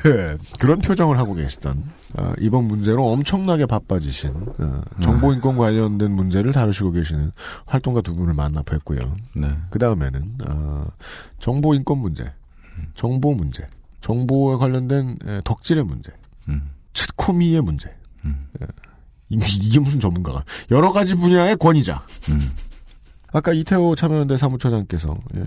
그, 0.02 0.38
그런 0.60 0.80
표정을 0.80 1.18
하고 1.20 1.34
계시던 1.34 1.84
어, 2.18 2.34
이번 2.40 2.66
문제로 2.66 3.12
엄청나게 3.12 3.66
바빠지신 3.66 4.32
어, 4.60 4.82
정보인권 5.02 5.58
관련된 5.58 6.12
문제를 6.12 6.52
다루시고 6.52 6.92
계시는 6.92 7.32
활동가 7.66 8.02
두 8.02 8.16
분을 8.16 8.34
만나 8.34 8.62
뵀고요. 8.64 9.16
네. 9.36 9.50
그 9.70 9.80
다음에는 9.80 10.38
어, 10.48 10.86
정보인권 11.40 11.98
문제, 12.00 12.32
정보 12.96 13.34
문제, 13.34 13.68
정보에 14.02 14.58
관련된 14.58 15.18
에, 15.26 15.42
덕질의 15.44 15.84
문제, 15.86 16.12
음. 16.50 16.72
치코미의 16.94 17.62
문제. 17.62 17.94
음. 18.26 18.48
예. 18.62 18.66
이- 19.30 19.40
이게 19.62 19.80
무슨 19.80 20.00
전문가가 20.00 20.44
여러 20.72 20.92
가지 20.92 21.16
분야의 21.16 21.56
권위자. 21.58 22.04
음. 22.30 22.52
아까 23.34 23.54
이태호 23.54 23.96
참여연대 23.96 24.38
사무처장께서 24.38 25.18
예, 25.36 25.44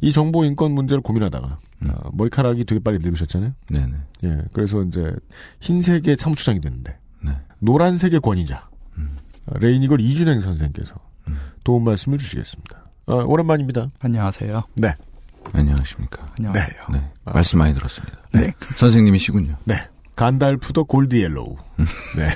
이 0.00 0.12
정보 0.12 0.44
인권 0.44 0.72
문제를 0.72 1.02
고민하다가 1.02 1.58
음. 1.82 1.90
아, 1.90 2.10
머리카락이 2.12 2.64
되게 2.64 2.80
빨리 2.82 2.98
늙으셨잖아요. 2.98 3.52
네네. 3.70 3.94
예, 4.24 4.42
그래서 4.52 4.82
이제 4.82 5.14
흰색의 5.60 6.16
사무처장이 6.18 6.60
됐는데 6.60 6.96
네. 7.22 7.32
노란색의 7.58 8.20
권위자 8.20 8.68
음. 8.96 9.16
아, 9.46 9.58
레이니걸 9.60 10.00
이준행 10.00 10.40
선생께서 10.40 10.94
음. 11.28 11.38
도움 11.64 11.84
말씀을 11.84 12.18
주시겠습니다. 12.18 12.84
아, 13.06 13.12
오랜만입니다. 13.12 13.90
안녕하세요. 14.00 14.64
네, 14.76 14.94
안녕하십니까. 15.52 16.26
안녕하세요. 16.38 16.80
네. 16.92 17.10
말씀 17.24 17.58
많이 17.58 17.74
들었습니다. 17.74 18.16
네. 18.32 18.52
선생님이시군요. 18.76 19.56
네. 19.64 19.86
간달프 20.16 20.72
the 20.72 20.82
gold 20.84 21.14
yellow. 21.20 21.56
네. 22.16 22.28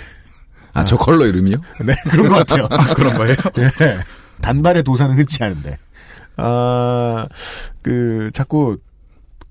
아, 0.75 0.85
저 0.85 0.97
컬러 0.97 1.27
이름이요? 1.27 1.57
네, 1.85 1.93
그런 2.11 2.29
것 2.29 2.47
같아요. 2.47 2.67
아, 2.71 2.95
그런 2.95 3.15
거예요? 3.15 3.37
예. 3.59 3.99
단발의 4.41 4.83
도사는 4.83 5.15
흔치 5.17 5.43
않은데. 5.45 5.77
아, 6.37 7.27
그, 7.83 8.31
자꾸 8.33 8.79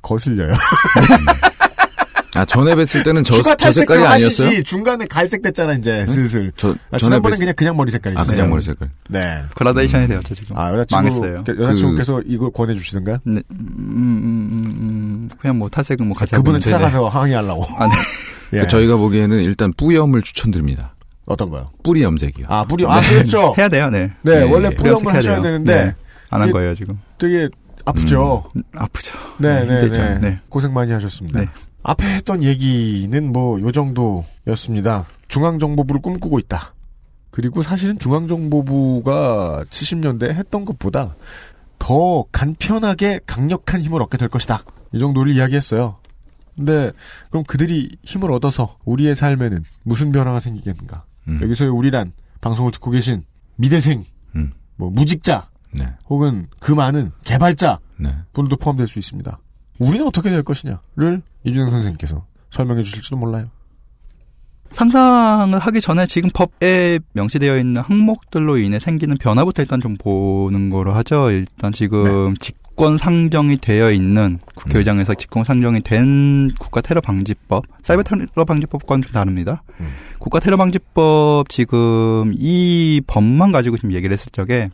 거슬려요. 0.02 0.52
아 2.34 2.46
전에 2.46 2.74
뵀을 2.76 3.04
때는 3.04 3.26
저, 3.26 3.42
저 3.58 3.72
색깔이 3.74 4.06
아니었어요? 4.06 4.48
하시지. 4.48 4.64
중간에 4.64 5.06
갈색 5.06 5.42
됐잖아 5.42 5.74
이제 5.74 6.06
슬슬. 6.08 6.50
저 6.56 6.74
아, 6.90 6.98
전에 6.98 7.20
뵀- 7.20 7.38
그냥 7.38 7.54
그냥 7.58 7.76
머리 7.76 7.92
색깔이죠. 7.92 8.22
아 8.22 8.24
그냥 8.24 8.50
머리 8.50 8.62
색깔. 8.62 8.90
네. 9.10 9.44
그라데이션이 9.54 10.08
되었죠 10.08 10.34
지금. 10.36 10.58
아 10.58 10.70
여자친구 10.72 11.20
망했어요. 11.20 11.44
여자친구께서 11.60 12.22
이거 12.26 12.50
권해 12.50 12.74
주시던가요? 12.76 13.18
네, 13.26 13.42
음, 13.52 13.58
음, 13.60 14.24
음, 14.24 14.76
음, 14.82 15.30
그냥 15.42 15.58
뭐 15.58 15.68
탈색은 15.68 16.08
뭐 16.08 16.16
같이 16.16 16.34
그분은. 16.36 16.62
찾아가서 16.62 17.10
항의하려고. 17.10 17.66
아, 17.78 17.88
네. 17.88 17.96
예. 18.62 18.68
저희가 18.68 18.96
보기에는 18.96 19.42
일단 19.44 19.74
뿌염을 19.76 20.22
추천드립니다. 20.22 20.96
어떤 21.32 21.50
거요? 21.50 21.72
뿌리 21.84 22.04
염색이요. 22.04 22.46
아 22.50 22.64
뿌리 22.66 22.86
아 22.86 23.00
그렇죠. 23.02 23.54
해야 23.58 23.70
돼요, 23.70 23.90
네. 23.90 24.12
네, 24.22 24.40
네, 24.46 24.52
원래 24.52 24.70
네. 24.70 24.76
뿌염을 24.76 24.92
염색해야 25.06 25.18
하셔야. 25.18 25.42
되는데 25.42 25.86
네. 25.86 25.96
안한 26.30 26.52
거예요 26.52 26.74
지금. 26.74 27.00
되게 27.18 27.50
아프죠. 27.86 28.44
음, 28.56 28.64
아프죠. 28.76 29.18
네, 29.40 29.66
네. 29.66 29.90
네. 29.90 30.20
네. 30.20 30.40
고생 30.50 30.74
많이 30.74 30.92
하셨습니다. 30.92 31.40
네. 31.42 31.48
앞에 31.84 32.06
했던 32.16 32.44
얘기는 32.44 33.32
뭐 33.32 33.60
요 33.60 33.72
정도였습니다. 33.72 35.06
중앙정보부를 35.30 36.02
꿈꾸고 36.02 36.38
있다. 36.40 36.74
그리고 37.32 37.64
사실은 37.64 37.98
중앙정보부가 37.98 39.64
70년대에 39.70 40.34
했던 40.34 40.66
것보다 40.66 41.16
더 41.80 42.26
간편하게 42.32 43.22
강력한 43.26 43.82
힘을 43.82 44.02
얻게 44.02 44.18
될 44.18 44.28
것이다. 44.30 44.64
이 44.94 45.00
정도를 45.00 45.32
이야기했어요. 45.34 45.96
근데 46.56 46.92
그럼 47.30 47.44
그들이 47.46 47.90
힘을 48.04 48.32
얻어서 48.32 48.78
우리의 48.86 49.16
삶에는 49.16 49.64
무슨 49.84 50.12
변화가 50.12 50.40
생기겠는가? 50.42 51.04
음. 51.28 51.40
여기서의 51.42 51.70
우리란 51.70 52.14
방송을 52.42 52.72
듣고 52.72 52.92
계신 52.92 53.24
미대생, 53.56 54.04
음. 54.36 54.52
뭐 54.76 54.90
무직자, 54.90 55.50
네. 55.74 55.94
혹은 56.10 56.48
그 56.60 56.72
많은 56.72 57.12
개발자 57.24 57.80
네. 57.98 58.16
분들도 58.34 58.58
포함될 58.58 58.88
수 58.88 59.00
있습니다. 59.00 59.40
우리는 59.80 60.06
어떻게 60.06 60.30
될 60.30 60.44
것이냐를 60.44 61.22
이준영 61.44 61.70
선생님께서 61.70 62.26
설명해 62.52 62.84
주실지도 62.84 63.18
몰라요. 63.18 63.50
상상을 64.72 65.58
하기 65.60 65.82
전에 65.82 66.06
지금 66.06 66.30
법에 66.34 67.00
명시되어 67.14 67.58
있는 67.58 67.82
항목들로 67.82 68.58
인해 68.58 68.80
생기는 68.80 69.18
변화부터 69.18 69.64
일단 69.64 69.82
좀 69.82 69.98
보는 69.98 70.70
거로 70.70 70.94
하죠. 70.94 71.30
일단 71.30 71.74
지금 71.74 72.36
직 72.38 72.61
권 72.76 72.98
상정이 72.98 73.58
되어 73.58 73.92
있는 73.92 74.40
국회의장에서 74.56 75.14
직권 75.14 75.44
상정이 75.44 75.82
된 75.82 76.52
국가 76.60 76.82
테러 76.82 77.02
방지법, 77.02 77.66
사이버 77.84 78.04
테러 78.04 78.46
방지법과는 78.46 79.04
좀 79.04 79.12
다릅니다. 79.12 79.64
국가 80.20 80.40
테러 80.40 80.58
방지법 80.58 81.50
지금 81.50 82.34
이 82.38 83.02
법만 83.06 83.52
가지고 83.52 83.78
지금 83.78 83.94
얘기를 83.94 84.14
했을 84.14 84.32
적에 84.32 84.70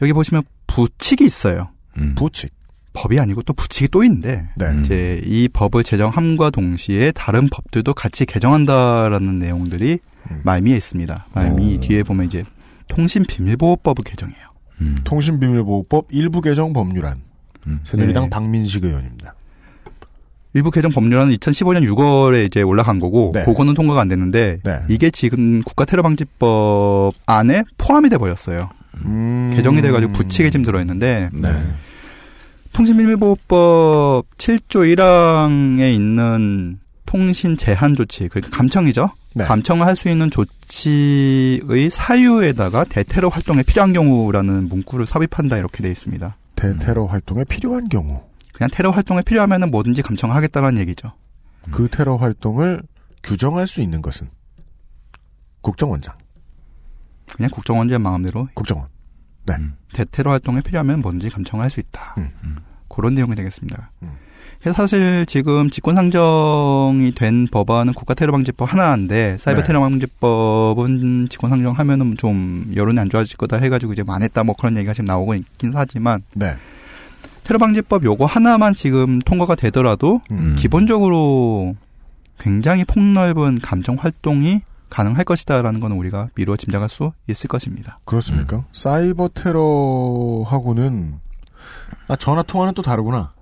여기 0.00 0.12
보시면 0.12 0.42
부칙이 0.66 1.24
있어요. 1.24 1.68
부칙. 2.16 2.52
법이 2.94 3.18
아니고 3.18 3.40
또 3.42 3.54
부칙이 3.54 3.88
또 3.88 4.04
있는데 4.04 4.48
네. 4.56 4.66
이제 4.80 5.22
이 5.24 5.48
법을 5.48 5.82
제정함과 5.82 6.50
동시에 6.50 7.12
다른 7.12 7.48
법들도 7.48 7.94
같이 7.94 8.26
개정한다라는 8.26 9.38
내용들이 9.38 9.98
말미에 10.42 10.76
있습니다. 10.76 11.26
말미 11.32 11.80
뒤에 11.80 12.02
보면 12.02 12.26
이제 12.26 12.44
통신 12.88 13.24
비밀보호법을 13.24 14.04
개정해요. 14.04 14.51
통신비밀보호법 15.04 16.06
일부 16.10 16.40
개정 16.40 16.72
법률안. 16.72 17.20
새누리당 17.84 18.24
네. 18.24 18.30
박민식 18.30 18.84
의원입니다. 18.84 19.34
일부 20.54 20.70
개정 20.70 20.90
법률안은 20.90 21.34
2015년 21.36 21.88
6월에 21.88 22.44
이제 22.46 22.60
올라간 22.60 23.00
거고 23.00 23.30
네. 23.32 23.44
그거는 23.44 23.74
통과가 23.74 24.00
안 24.00 24.08
됐는데 24.08 24.60
이게 24.88 25.10
지금 25.10 25.62
국가 25.62 25.84
테러 25.84 26.02
방지법 26.02 27.12
안에 27.24 27.62
포함이 27.78 28.10
돼 28.10 28.18
버렸어요. 28.18 28.68
개정이 29.54 29.80
돼 29.80 29.90
가지고 29.90 30.12
부칙에 30.12 30.50
지금 30.50 30.64
들어 30.64 30.80
있는데 30.80 31.30
통신비밀보호법 32.72 34.26
7조 34.36 34.94
1항에 34.94 35.94
있는 35.94 36.78
통신 37.06 37.56
제한 37.56 37.94
조치, 37.94 38.28
그러니까 38.28 38.56
감청이죠. 38.56 39.10
네. 39.34 39.44
감청을 39.44 39.86
할 39.86 39.96
수 39.96 40.08
있는 40.08 40.30
조치의 40.30 41.90
사유에다가 41.90 42.84
대테러 42.84 43.28
활동에 43.28 43.62
필요한 43.62 43.92
경우라는 43.92 44.68
문구를 44.68 45.06
삽입한다 45.06 45.56
이렇게 45.58 45.82
돼 45.82 45.90
있습니다. 45.90 46.36
대테러 46.56 47.06
활동에 47.06 47.44
필요한 47.44 47.88
경우. 47.88 48.22
그냥 48.52 48.68
테러 48.72 48.90
활동에 48.90 49.22
필요하면 49.22 49.70
뭐든지 49.70 50.02
감청하겠다는 50.02 50.78
얘기죠. 50.78 51.12
그 51.70 51.88
테러 51.88 52.16
활동을 52.16 52.82
규정할 53.22 53.66
수 53.66 53.80
있는 53.80 54.02
것은 54.02 54.28
국정원장. 55.62 56.14
그냥 57.34 57.50
국정원의 57.50 57.98
마음대로 57.98 58.48
국정원. 58.54 58.88
네. 59.46 59.54
대테러 59.94 60.30
활동에 60.32 60.60
필요하면 60.60 61.00
뭐든지 61.00 61.30
감청할 61.30 61.70
수 61.70 61.80
있다. 61.80 62.14
음. 62.18 62.30
그런 62.88 63.14
내용이 63.14 63.34
되겠습니다. 63.34 63.90
그래서 64.00 64.12
사실 64.70 65.26
지금 65.26 65.70
직권 65.70 65.96
상정이 65.96 67.12
된 67.16 67.48
법안은 67.48 67.94
국가 67.94 68.14
테러 68.14 68.30
방지법 68.30 68.72
하나인데 68.72 69.36
사이버 69.38 69.60
네. 69.62 69.66
테러 69.66 69.80
방지법은 69.80 71.28
직권 71.28 71.50
상정하면은 71.50 72.16
좀 72.16 72.72
여론이 72.76 73.00
안 73.00 73.10
좋아질 73.10 73.36
거다 73.38 73.56
해가지고 73.56 73.92
이제 73.94 74.04
안 74.06 74.22
했다 74.22 74.44
뭐 74.44 74.54
그런 74.54 74.76
얘기가 74.76 74.92
지금 74.92 75.06
나오고 75.06 75.34
있긴 75.34 75.72
하지만 75.74 76.22
네. 76.34 76.54
테러 77.42 77.58
방지법 77.58 78.04
요거 78.04 78.24
하나만 78.26 78.72
지금 78.74 79.18
통과가 79.18 79.56
되더라도 79.56 80.20
음. 80.30 80.54
기본적으로 80.56 81.74
굉장히 82.38 82.84
폭넓은 82.84 83.58
감정 83.60 83.96
활동이 83.96 84.60
가능할 84.90 85.24
것이다라는 85.24 85.80
거는 85.80 85.96
우리가 85.96 86.28
미루어 86.34 86.56
짐작할 86.56 86.88
수 86.88 87.12
있을 87.28 87.48
것입니다. 87.48 87.98
그렇습니까? 88.04 88.64
사이버 88.72 89.28
테러하고는 89.28 91.14
아 92.08 92.16
전화 92.16 92.42
통화는 92.42 92.74
또 92.74 92.82
다르구나. 92.82 93.32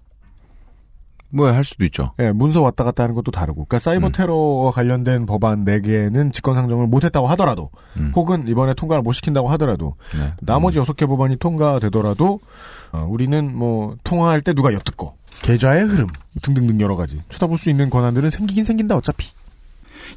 뭐야 1.30 1.54
할 1.54 1.64
수도 1.64 1.84
있죠. 1.84 2.12
예, 2.18 2.32
문서 2.32 2.60
왔다 2.60 2.84
갔다 2.84 3.04
하는 3.04 3.14
것도 3.14 3.30
다르고. 3.30 3.64
그러니까 3.66 3.78
사이버 3.78 4.08
음. 4.08 4.12
테러와 4.12 4.72
관련된 4.72 5.26
법안 5.26 5.64
4개는 5.64 6.32
직권 6.32 6.54
상정을 6.56 6.86
못 6.86 7.04
했다고 7.04 7.26
하더라도 7.28 7.70
음. 7.96 8.12
혹은 8.16 8.48
이번에 8.48 8.74
통과를 8.74 9.02
못 9.02 9.12
시킨다고 9.12 9.48
하더라도 9.50 9.94
네. 10.18 10.32
나머지 10.42 10.78
6개 10.80 11.06
법안이 11.08 11.36
통과되더라도 11.36 12.40
어, 12.92 13.06
우리는 13.08 13.56
뭐 13.56 13.96
통화할 14.04 14.40
때 14.42 14.52
누가 14.52 14.72
엿듣고 14.72 15.14
계좌의 15.42 15.84
흐름 15.84 16.08
등등등 16.42 16.80
여러 16.80 16.96
가지 16.96 17.20
쳐다볼 17.28 17.58
수 17.58 17.70
있는 17.70 17.88
권한들은 17.90 18.30
생기긴 18.30 18.64
생긴다 18.64 18.96
어차피. 18.96 19.28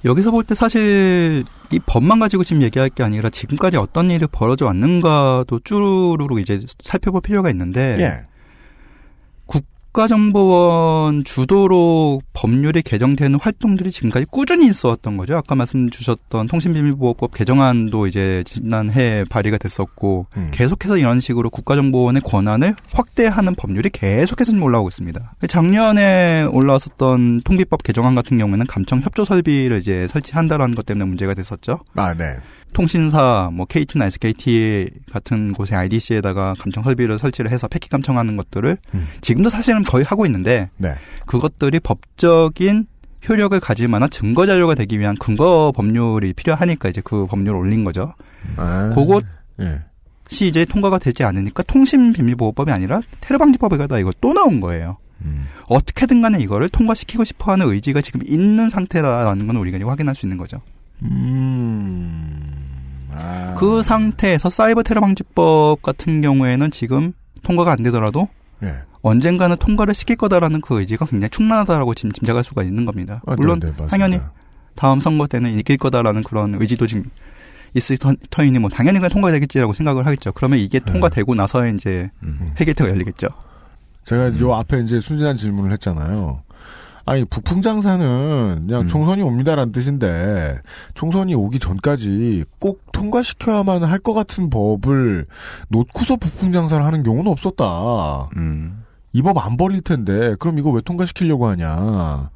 여기서 0.05 0.31
볼 0.31 0.43
때 0.43 0.55
사실 0.55 1.45
이 1.71 1.79
법만 1.85 2.19
가지고 2.19 2.43
지금 2.43 2.63
얘기할 2.63 2.89
게 2.89 3.03
아니라 3.03 3.29
지금까지 3.29 3.77
어떤 3.77 4.09
일이 4.09 4.25
벌어져 4.25 4.65
왔는가도 4.65 5.59
쭈루루 5.63 6.39
이제 6.41 6.59
살펴볼 6.81 7.21
필요가 7.21 7.49
있는데 7.51 7.97
예. 7.99 8.25
국가정보원 9.93 11.23
주도로 11.23 12.21
법률이 12.33 12.81
개정되는 12.81 13.39
활동들이 13.39 13.91
지금까지 13.91 14.25
꾸준히 14.29 14.67
있어왔던 14.67 15.17
거죠. 15.17 15.37
아까 15.37 15.53
말씀 15.53 15.89
주셨던 15.89 16.47
통신비밀보호법 16.47 17.33
개정안도 17.33 18.07
이제 18.07 18.43
지난해 18.45 19.23
발의가 19.29 19.57
됐었고 19.59 20.25
음. 20.35 20.47
계속해서 20.51 20.97
이런 20.97 21.19
식으로 21.19 21.49
국가정보원의 21.51 22.23
권한을 22.23 22.75
확대하는 22.91 23.53
법률이 23.55 23.91
계속해서 23.91 24.51
지금 24.51 24.63
올라오고 24.63 24.89
있습니다. 24.89 25.35
작년에 25.47 26.43
올라왔었던 26.43 27.41
통비법 27.43 27.83
개정안 27.83 28.15
같은 28.15 28.37
경우에는 28.39 28.65
감청 28.65 28.99
협조 28.99 29.23
설비를 29.23 29.77
이제 29.77 30.07
설치한다라는 30.07 30.73
것 30.75 30.85
때문에 30.85 31.05
문제가 31.05 31.35
됐었죠. 31.35 31.79
아, 31.95 32.13
네. 32.15 32.37
통신사, 32.73 33.49
뭐 33.53 33.65
KT나 33.65 34.07
SKT 34.07 34.89
같은 35.11 35.53
곳의 35.53 35.77
IDC에다가 35.77 36.55
감청 36.59 36.83
설비를 36.83 37.19
설치를 37.19 37.51
해서 37.51 37.67
패킷 37.67 37.89
감청하는 37.89 38.35
것들을 38.35 38.77
지금도 39.21 39.49
사실은 39.49 39.83
거의 39.83 40.03
하고 40.03 40.25
있는데 40.25 40.69
네. 40.77 40.95
그것들이 41.25 41.79
법적인 41.79 42.87
효력을 43.29 43.57
가질 43.59 43.87
만한 43.87 44.09
증거 44.09 44.45
자료가 44.45 44.75
되기 44.75 44.99
위한 44.99 45.15
근거 45.15 45.71
법률이 45.73 46.33
필요하니까 46.33 46.89
이제 46.89 47.01
그 47.03 47.25
법률을 47.27 47.57
올린 47.57 47.83
거죠. 47.83 48.13
아. 48.57 48.91
그것 48.93 49.23
예. 49.61 49.79
시 50.27 50.47
이제 50.47 50.65
통과가 50.65 50.99
되지 50.99 51.23
않으니까 51.23 51.63
통신 51.63 52.11
비밀 52.11 52.35
보호법이 52.35 52.71
아니라 52.71 53.01
테러 53.21 53.37
방지법에 53.37 53.77
가다 53.77 53.99
이거 53.99 54.11
또 54.19 54.33
나온 54.33 54.59
거예요. 54.59 54.97
어떻게든 55.67 56.21
간에 56.21 56.39
이거를 56.39 56.69
통과시키고 56.69 57.23
싶어 57.23 57.53
하는 57.53 57.69
의지가 57.69 58.01
지금 58.01 58.21
있는 58.25 58.69
상태라는 58.69 59.47
건 59.47 59.55
우리가 59.55 59.77
이제 59.77 59.85
확인할 59.85 60.15
수 60.15 60.25
있는 60.25 60.37
거죠. 60.37 60.61
아. 63.17 63.55
그 63.57 63.81
상태에서 63.81 64.49
사이버 64.49 64.83
테러 64.83 65.01
방지법 65.01 65.81
같은 65.81 66.21
경우에는 66.21 66.71
지금 66.71 67.13
통과가 67.43 67.71
안 67.71 67.83
되더라도 67.83 68.27
예. 68.63 68.75
언젠가는 69.01 69.55
통과를 69.57 69.93
시킬 69.93 70.15
거다라는 70.15 70.61
그 70.61 70.79
의지가 70.79 71.05
굉장히 71.05 71.29
충만하다라고 71.29 71.93
지금 71.93 72.11
짐작할 72.13 72.43
수가 72.43 72.63
있는 72.63 72.85
겁니다. 72.85 73.21
아, 73.25 73.35
물론 73.35 73.59
네, 73.59 73.71
네. 73.75 73.85
당연히 73.87 74.19
다음 74.75 74.99
선거 74.99 75.27
때는 75.27 75.57
이길 75.59 75.77
거다라는 75.77 76.23
그런 76.23 76.55
의지도 76.59 76.87
지금 76.87 77.03
있을 77.75 77.97
터- 77.97 78.13
터이니 78.29 78.59
뭐 78.59 78.69
당연히 78.69 78.99
그냥 78.99 79.09
통과되겠지라고 79.09 79.73
생각을 79.73 80.05
하겠죠. 80.05 80.31
그러면 80.31 80.59
이게 80.59 80.79
네. 80.79 80.91
통과되고 80.91 81.35
나서 81.35 81.67
이제 81.67 82.09
음. 82.23 82.53
해결태가 82.57 82.89
열리겠죠. 82.89 83.27
제가 84.03 84.37
요 84.39 84.53
앞에 84.55 84.79
이제 84.81 84.99
순진한 84.99 85.35
질문을 85.37 85.71
했잖아요. 85.73 86.41
아니 87.05 87.25
부풍 87.25 87.61
장사는 87.61 88.65
그냥 88.67 88.87
총선이 88.87 89.21
옵니다라는 89.23 89.71
뜻인데 89.73 90.59
총선이 90.93 91.35
오기 91.35 91.59
전까지 91.59 92.45
꼭 92.59 92.81
통과시켜야만 92.93 93.83
할 93.83 93.99
것 93.99 94.13
같은 94.13 94.49
법을 94.49 95.25
놓고서 95.69 96.15
부풍 96.17 96.51
장사를 96.51 96.83
하는 96.83 97.03
경우는 97.03 97.31
없었다. 97.31 98.29
이법 99.13 99.37
안 99.45 99.57
버릴 99.57 99.81
텐데 99.81 100.35
그럼 100.39 100.57
이거 100.59 100.71
왜 100.71 100.81
통과시키려고 100.81 101.47
하냐? 101.47 102.29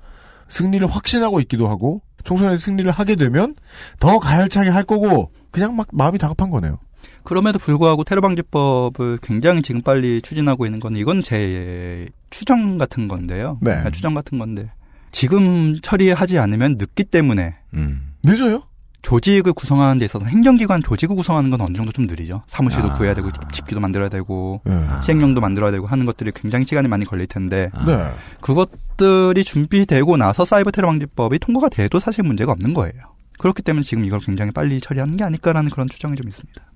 승리를 0.49 0.85
확신하고 0.87 1.39
있기도 1.41 1.67
하고 1.67 2.01
총선에서 2.23 2.57
승리를 2.57 2.89
하게 2.91 3.15
되면 3.15 3.55
더 3.99 4.19
가열차게 4.19 4.69
할 4.69 4.83
거고 4.83 5.31
그냥 5.51 5.75
막 5.75 5.87
마음이 5.91 6.17
다급한 6.17 6.49
거네요. 6.49 6.77
그럼에도 7.27 7.59
불구하고 7.59 8.05
테러 8.05 8.21
방지법을 8.21 9.19
굉장히 9.21 9.61
지금 9.61 9.81
빨리 9.81 10.21
추진하고 10.21 10.65
있는 10.65 10.79
건 10.79 10.95
이건 10.95 11.21
제 11.21 12.07
추정 12.29 12.77
같은 12.77 13.09
건데요. 13.09 13.57
네. 13.59 13.73
아, 13.73 13.89
추정 13.89 14.13
같은 14.13 14.39
건데 14.39 14.71
지금 15.11 15.77
처리하지 15.81 16.39
않으면 16.39 16.77
늦기 16.79 17.03
때문에 17.03 17.55
음. 17.73 18.13
늦어요? 18.23 18.63
조직을 19.01 19.51
구성하는 19.51 19.99
데 19.99 20.05
있어서 20.05 20.23
행정기관 20.23 20.83
조직을 20.83 21.17
구성하는 21.17 21.49
건 21.49 21.59
어느 21.59 21.75
정도 21.75 21.91
좀 21.91 22.07
느리죠. 22.07 22.43
사무실도 22.47 22.91
아. 22.91 22.93
구해야 22.93 23.13
되고 23.13 23.29
집기도 23.51 23.81
만들어야 23.81 24.07
되고 24.07 24.61
네. 24.63 24.87
시행령도 25.03 25.41
만들어야 25.41 25.71
되고 25.71 25.85
하는 25.85 26.05
것들이 26.05 26.31
굉장히 26.33 26.63
시간이 26.63 26.87
많이 26.87 27.03
걸릴 27.03 27.27
텐데 27.27 27.69
네. 27.85 28.09
그것들이 28.39 29.43
준비되고 29.43 30.15
나서 30.15 30.45
사이버 30.45 30.71
테러 30.71 30.87
방지법이 30.87 31.39
통과가 31.39 31.67
돼도 31.67 31.99
사실 31.99 32.23
문제가 32.23 32.53
없는 32.53 32.73
거예요. 32.73 33.01
그렇기 33.37 33.63
때문에 33.63 33.83
지금 33.83 34.05
이걸 34.05 34.21
굉장히 34.21 34.51
빨리 34.51 34.79
처리하는 34.79 35.17
게 35.17 35.25
아닐까라는 35.25 35.71
그런 35.71 35.89
추정이 35.89 36.15
좀 36.15 36.29
있습니다. 36.29 36.67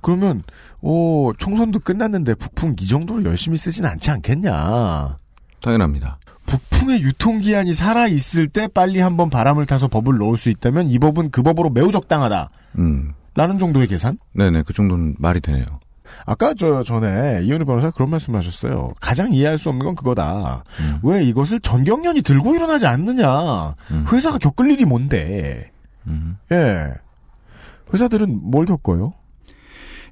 그러면 0.00 0.40
오 0.80 1.32
총선도 1.38 1.80
끝났는데 1.80 2.34
북풍 2.34 2.76
이 2.80 2.86
정도로 2.86 3.24
열심히 3.24 3.56
쓰진 3.56 3.84
않지 3.84 4.10
않겠냐? 4.10 5.18
당연합니다. 5.60 6.18
북풍의 6.46 7.02
유통기한이 7.02 7.74
살아 7.74 8.06
있을 8.06 8.48
때 8.48 8.68
빨리 8.68 9.00
한번 9.00 9.28
바람을 9.28 9.66
타서 9.66 9.88
법을 9.88 10.16
넣을 10.18 10.38
수 10.38 10.48
있다면 10.48 10.88
이 10.88 10.98
법은 10.98 11.30
그 11.30 11.42
법으로 11.42 11.70
매우 11.70 11.92
적당하다. 11.92 12.50
음. 12.78 13.12
라는 13.34 13.58
정도의 13.58 13.86
계산? 13.86 14.18
네네, 14.32 14.62
그 14.66 14.72
정도는 14.72 15.16
말이 15.18 15.40
되네요. 15.40 15.64
아까 16.24 16.54
저 16.54 16.82
전에 16.82 17.42
이현우 17.44 17.66
변호사 17.66 17.90
그런 17.90 18.10
말씀 18.10 18.34
하셨어요. 18.34 18.94
가장 19.00 19.32
이해할 19.32 19.58
수 19.58 19.68
없는 19.68 19.84
건 19.84 19.94
그거다. 19.94 20.64
왜 21.02 21.22
이것을 21.22 21.60
전경련이 21.60 22.22
들고 22.22 22.54
일어나지 22.54 22.86
않느냐? 22.86 23.74
회사가 24.10 24.38
겪을 24.38 24.70
일이 24.70 24.86
뭔데? 24.86 25.70
예. 26.50 26.94
회사들은 27.92 28.40
뭘 28.50 28.64
겪어요? 28.64 29.12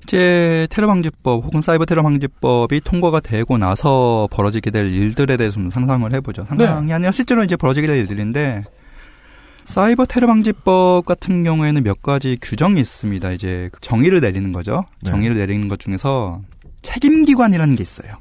이제 0.07 0.69
테러 0.71 0.87
방지법 0.87 1.45
혹은 1.45 1.63
사이버 1.63 1.85
테러 1.85 2.03
방지법이 2.03 2.81
통과가 2.83 3.19
되고 3.19 3.59
나서 3.59 4.29
벌어지게 4.31 4.71
될 4.71 4.93
일들에 4.93 5.37
대해서 5.37 5.55
좀 5.55 5.69
상상을 5.69 6.11
해보죠. 6.13 6.45
상상이 6.49 6.93
아니라 6.93 7.11
실제로 7.11 7.43
이제 7.43 7.57
벌어지게 7.57 7.89
될 7.89 7.99
일들인데 7.99 8.63
사이버 9.65 10.07
테러 10.07 10.29
방지법 10.29 11.05
같은 11.05 11.43
경우에는 11.43 11.83
몇 11.83 12.03
가지 12.03 12.39
규정이 12.41 12.81
있습니다. 12.81 13.33
이제 13.33 13.69
정의를 13.81 14.21
내리는 14.21 14.53
거죠. 14.53 14.85
네. 15.03 15.11
정의를 15.11 15.37
내리는 15.37 15.67
것 15.67 15.81
중에서 15.81 16.41
책임기관이라는 16.83 17.75
게 17.75 17.83
있어요. 17.83 18.13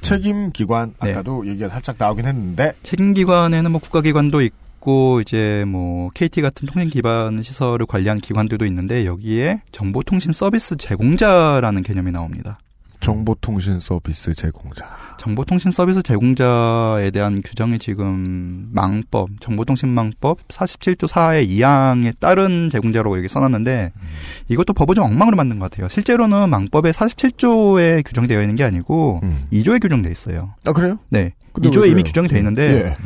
책임기관 0.00 0.94
네. 1.02 1.12
아까도 1.12 1.46
얘기가 1.46 1.68
살짝 1.68 1.96
나오긴 1.98 2.26
했는데 2.26 2.72
책임기관에는 2.82 3.70
뭐 3.70 3.80
국가기관도 3.82 4.40
있고 4.40 4.63
이제 5.20 5.64
뭐 5.66 6.10
KT 6.14 6.42
같은 6.42 6.66
통신 6.66 6.90
기반 6.90 7.42
시설을 7.42 7.86
관리한 7.86 8.20
기관들도 8.20 8.64
있는데 8.66 9.06
여기에 9.06 9.62
정보통신 9.72 10.32
서비스 10.32 10.76
제공자라는 10.76 11.82
개념이 11.82 12.12
나옵니다. 12.12 12.58
정보통신 13.00 13.80
서비스 13.80 14.32
제공자. 14.34 14.86
정보통신 15.18 15.70
서비스 15.70 16.02
제공자에 16.02 17.10
대한 17.10 17.42
규정이 17.42 17.78
지금 17.78 18.70
망법, 18.72 19.28
정보통신망법 19.40 20.48
47조 20.48 21.06
4의 21.08 21.46
2항에 21.50 22.18
따른 22.18 22.70
제공자라고 22.70 23.18
여기 23.18 23.28
써놨는데 23.28 23.92
이것도 24.48 24.72
법을 24.72 24.94
좀 24.94 25.04
엉망으로 25.04 25.36
만든 25.36 25.58
것 25.58 25.70
같아요. 25.70 25.88
실제로는 25.88 26.48
망법에 26.48 26.92
47조에 26.92 28.06
규정되어 28.06 28.40
있는 28.40 28.56
게 28.56 28.64
아니고 28.64 29.20
2조에 29.52 29.82
규정돼 29.82 30.10
있어요. 30.10 30.54
아 30.64 30.72
그래요? 30.72 30.98
네. 31.10 31.34
근데 31.54 31.70
2조에 31.70 31.84
왜 31.84 31.88
이미? 31.90 32.02
규정이 32.02 32.28
돼 32.28 32.36
있는데 32.38 32.96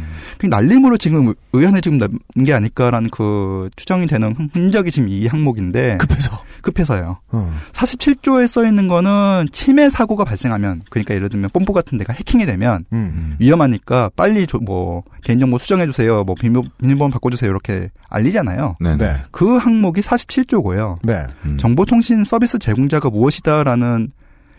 예. 0.42 0.48
날림으로 0.48 0.96
지금 0.96 1.34
의안에 1.52 1.80
지금 1.80 1.98
넣은 1.98 2.44
게 2.44 2.52
아닐까라는 2.54 3.10
그 3.10 3.68
추정이 3.76 4.06
되는 4.06 4.32
흔- 4.34 4.48
흔적이 4.52 4.90
지금 4.90 5.08
이 5.08 5.26
항목인데 5.26 5.98
급해서 5.98 6.42
급해서요. 6.62 7.18
어. 7.30 7.52
47조에 7.72 8.46
써 8.46 8.64
있는 8.66 8.88
거는 8.88 9.48
침해 9.52 9.90
사고가 9.90 10.24
발생하면 10.24 10.82
그러니까 10.90 11.14
예를 11.14 11.28
들면 11.28 11.50
뽐뿌 11.52 11.72
같은 11.72 11.98
데가 11.98 12.12
해킹이 12.12 12.46
되면 12.46 12.84
음. 12.92 13.36
위험하니까 13.38 14.10
빨리 14.16 14.46
조- 14.46 14.58
뭐 14.58 15.02
개인정보 15.24 15.58
수정해 15.58 15.86
주세요. 15.86 16.24
뭐 16.24 16.34
비밀, 16.38 16.62
비밀번호 16.80 17.10
바꿔 17.12 17.30
주세요. 17.30 17.50
이렇게 17.50 17.90
알리잖아요. 18.08 18.76
네네. 18.80 19.16
그 19.30 19.56
항목이 19.56 20.00
47조고요. 20.00 20.96
네. 21.02 21.26
정보통신 21.58 22.24
서비스 22.24 22.58
제공자가 22.58 23.10
무엇이다라는 23.10 24.08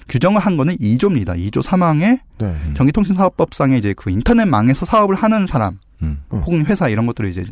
규정을 0.10 0.42
한 0.42 0.58
거는 0.58 0.78
2조입니다. 0.78 1.38
2조 1.38 1.64
3항에 1.64 2.20
네. 2.40 2.56
전기통신사업법상에 2.74 3.78
이제 3.78 3.94
그 3.96 4.10
인터넷망에서 4.10 4.86
사업을 4.86 5.16
하는 5.16 5.48
사람 5.48 5.80
음. 6.02 6.20
혹은 6.32 6.66
회사 6.66 6.90
이런 6.90 7.06
것들을 7.06 7.30
이제 7.30 7.46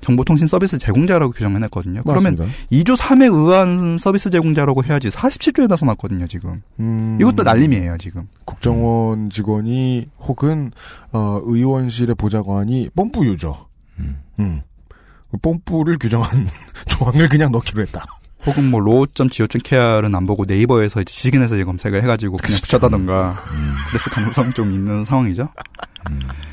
정보통신 0.00 0.46
서비스 0.46 0.78
제공자라고 0.78 1.32
규정해놨거든요. 1.32 2.02
그러면 2.04 2.36
맞습니다. 2.36 2.46
2조 2.72 2.96
3에 2.96 3.34
의한 3.34 3.98
서비스 3.98 4.30
제공자라고 4.30 4.82
해야지 4.84 5.08
47조에다 5.08 5.76
써놨거든요. 5.76 6.26
지금 6.26 6.62
음. 6.78 7.18
이것도 7.20 7.42
날림이에요. 7.42 7.98
지금 7.98 8.26
국정원 8.44 9.28
직원이 9.28 10.06
혹은 10.20 10.72
어, 11.12 11.40
의원실의 11.44 12.14
보좌관이 12.14 12.90
뽐뿌 12.96 13.26
유저. 13.26 13.66
음. 14.38 14.62
뽐뿌를 15.42 15.98
규정한 15.98 16.48
조항을 16.88 17.28
그냥 17.28 17.52
넣기로 17.52 17.82
했다. 17.82 18.04
혹은 18.46 18.70
뭐 18.70 18.80
law.go.kr은 18.80 20.14
안 20.14 20.26
보고 20.26 20.44
네이버에서 20.46 21.02
이제 21.02 21.12
지식인에서 21.12 21.56
이제 21.56 21.64
검색을 21.64 22.02
해가지고 22.02 22.38
그냥 22.38 22.60
붙였다던가 22.62 23.36
그랬을 23.88 24.12
가능성이 24.12 24.52
좀 24.54 24.72
있는 24.72 25.04
상황이죠. 25.04 25.48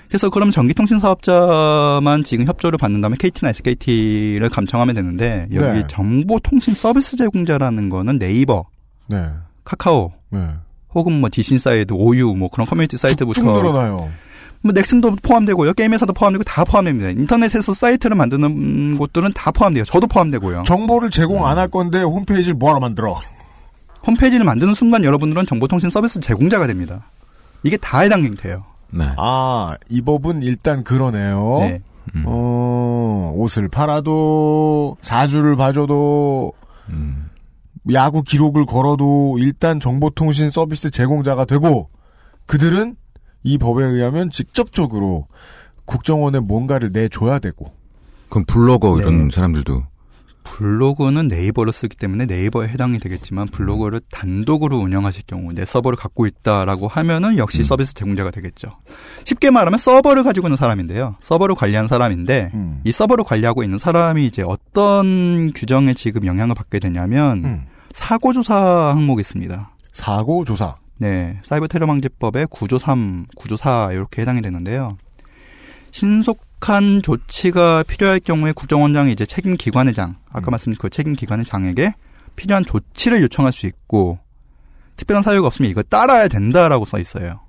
그래서 0.08 0.30
그럼 0.30 0.52
전기통신 0.52 1.00
사업자만 1.00 2.24
지금 2.24 2.46
협조를 2.46 2.78
받는 2.78 3.02
다음에 3.02 3.16
KT나 3.18 3.50
SKT를 3.50 4.50
감청하면 4.50 4.96
되는데 4.96 5.48
여기 5.54 5.80
네. 5.80 5.88
정보통신 5.88 6.74
서비스 6.74 7.18
제공자라는 7.18 7.90
거는 7.90 8.20
네이버, 8.20 8.66
네. 9.08 9.30
카카오, 9.64 10.14
네. 10.30 10.50
혹은 10.94 11.20
뭐 11.20 11.30
디시인사이드, 11.32 11.94
오유 11.94 12.34
뭐 12.36 12.50
그런 12.50 12.68
커뮤니티 12.68 12.98
사이트부터 12.98 13.42
쭉 13.42 13.46
늘어나요. 13.46 14.10
뭐 14.62 14.72
넥슨도 14.74 15.16
포함되고요. 15.22 15.74
게임 15.74 15.94
회사도 15.94 16.14
포함되고 16.14 16.44
다 16.44 16.64
포함됩니다. 16.64 17.10
인터넷에서 17.10 17.74
사이트를 17.74 18.16
만드는 18.16 18.98
곳들은 18.98 19.34
다 19.34 19.52
포함돼요. 19.52 19.84
저도 19.86 20.08
포함되고요. 20.08 20.64
정보를 20.64 21.10
제공 21.10 21.46
안 21.46 21.58
할 21.58 21.68
건데 21.68 22.02
홈페이지를 22.02 22.56
뭐하러 22.56 22.80
만들어? 22.80 23.20
홈페이지를 24.06 24.46
만드는 24.46 24.74
순간 24.74 25.04
여러분들은 25.04 25.46
정보통신 25.46 25.90
서비스 25.90 26.20
제공자가 26.20 26.68
됩니다. 26.68 27.06
이게 27.64 27.78
다 27.78 28.00
해당이 28.02 28.32
돼요. 28.32 28.64
아, 29.18 29.76
이 29.90 30.02
법은 30.02 30.44
일단 30.44 30.84
그러네요. 30.84 31.58
네. 31.62 31.82
어, 32.26 33.34
옷을 33.36 33.68
팔아도, 33.68 34.96
사주를 35.02 35.58
봐줘도, 35.58 36.54
야구 37.94 38.22
기록을 38.24 38.66
걸어도 38.66 39.38
일단 39.40 39.80
정보통신 39.80 40.50
서비스 40.50 40.90
제공자가 40.90 41.44
되고, 41.46 41.90
그들은 42.46 42.96
이 43.48 43.58
법에 43.58 43.84
의하면 43.84 44.30
직접적으로 44.30 45.28
국정원에 45.86 46.40
뭔가를 46.40 46.92
내줘야 46.92 47.40
되고. 47.40 47.72
그럼 48.28 48.44
블로거 48.46 48.98
네. 48.98 49.04
이런 49.04 49.30
사람들도 49.32 49.84
블로그는 50.44 51.28
네이버로 51.28 51.72
쓰기 51.72 51.96
때문에 51.96 52.26
네이버에 52.26 52.68
해당이 52.68 53.00
되겠지만 53.00 53.48
블로그를 53.48 54.02
단독으로 54.12 54.78
운영하실 54.78 55.24
경우 55.28 55.54
내 55.54 55.64
서버를 55.64 55.98
갖고 55.98 56.26
있다라고 56.26 56.88
하면은 56.90 57.38
역시 57.38 57.64
서비스 57.64 57.94
제공자가 57.94 58.32
되겠죠. 58.32 58.70
쉽게 59.24 59.50
말하면 59.50 59.78
서버를 59.78 60.24
가지고 60.24 60.48
있는 60.48 60.58
사람인데요. 60.58 61.16
서버를 61.22 61.56
관리하는 61.56 61.88
사람인데 61.88 62.52
이 62.86 62.92
서버를 62.92 63.24
관리하고 63.24 63.64
있는 63.64 63.78
사람이 63.78 64.26
이제 64.26 64.44
어떤 64.46 65.52
규정에 65.54 65.94
지금 65.94 66.26
영향을 66.26 66.56
받게 66.56 66.80
되냐면 66.80 67.66
사고 67.92 68.32
조사 68.34 68.56
항목이 68.56 69.22
있습니다. 69.22 69.72
사고 69.94 70.46
조사. 70.46 70.76
네, 71.00 71.40
사이버 71.44 71.68
테러 71.68 71.86
방지법의 71.86 72.48
구조 72.50 72.78
3, 72.78 73.26
구조 73.36 73.56
4 73.56 73.92
이렇게 73.92 74.22
해당이 74.22 74.42
되는데요. 74.42 74.98
신속한 75.92 77.02
조치가 77.02 77.84
필요할 77.84 78.20
경우에 78.20 78.52
국정원장이 78.52 79.12
이제 79.12 79.26
책임 79.26 79.56
기관의장, 79.56 80.16
아까 80.32 80.52
말씀드린 80.52 80.78
그 80.80 80.90
책임 80.90 81.14
기관의장에게 81.14 81.94
필요한 82.36 82.66
조치를 82.66 83.22
요청할 83.24 83.52
수 83.52 83.66
있고 83.68 84.20
특별한 84.98 85.24
사유가 85.24 85.48
없으면 85.48 85.72
이걸 85.72 85.84
따라야 85.84 86.28
된다라고 86.28 86.86
써 86.86 87.00
있어요. 87.00 87.40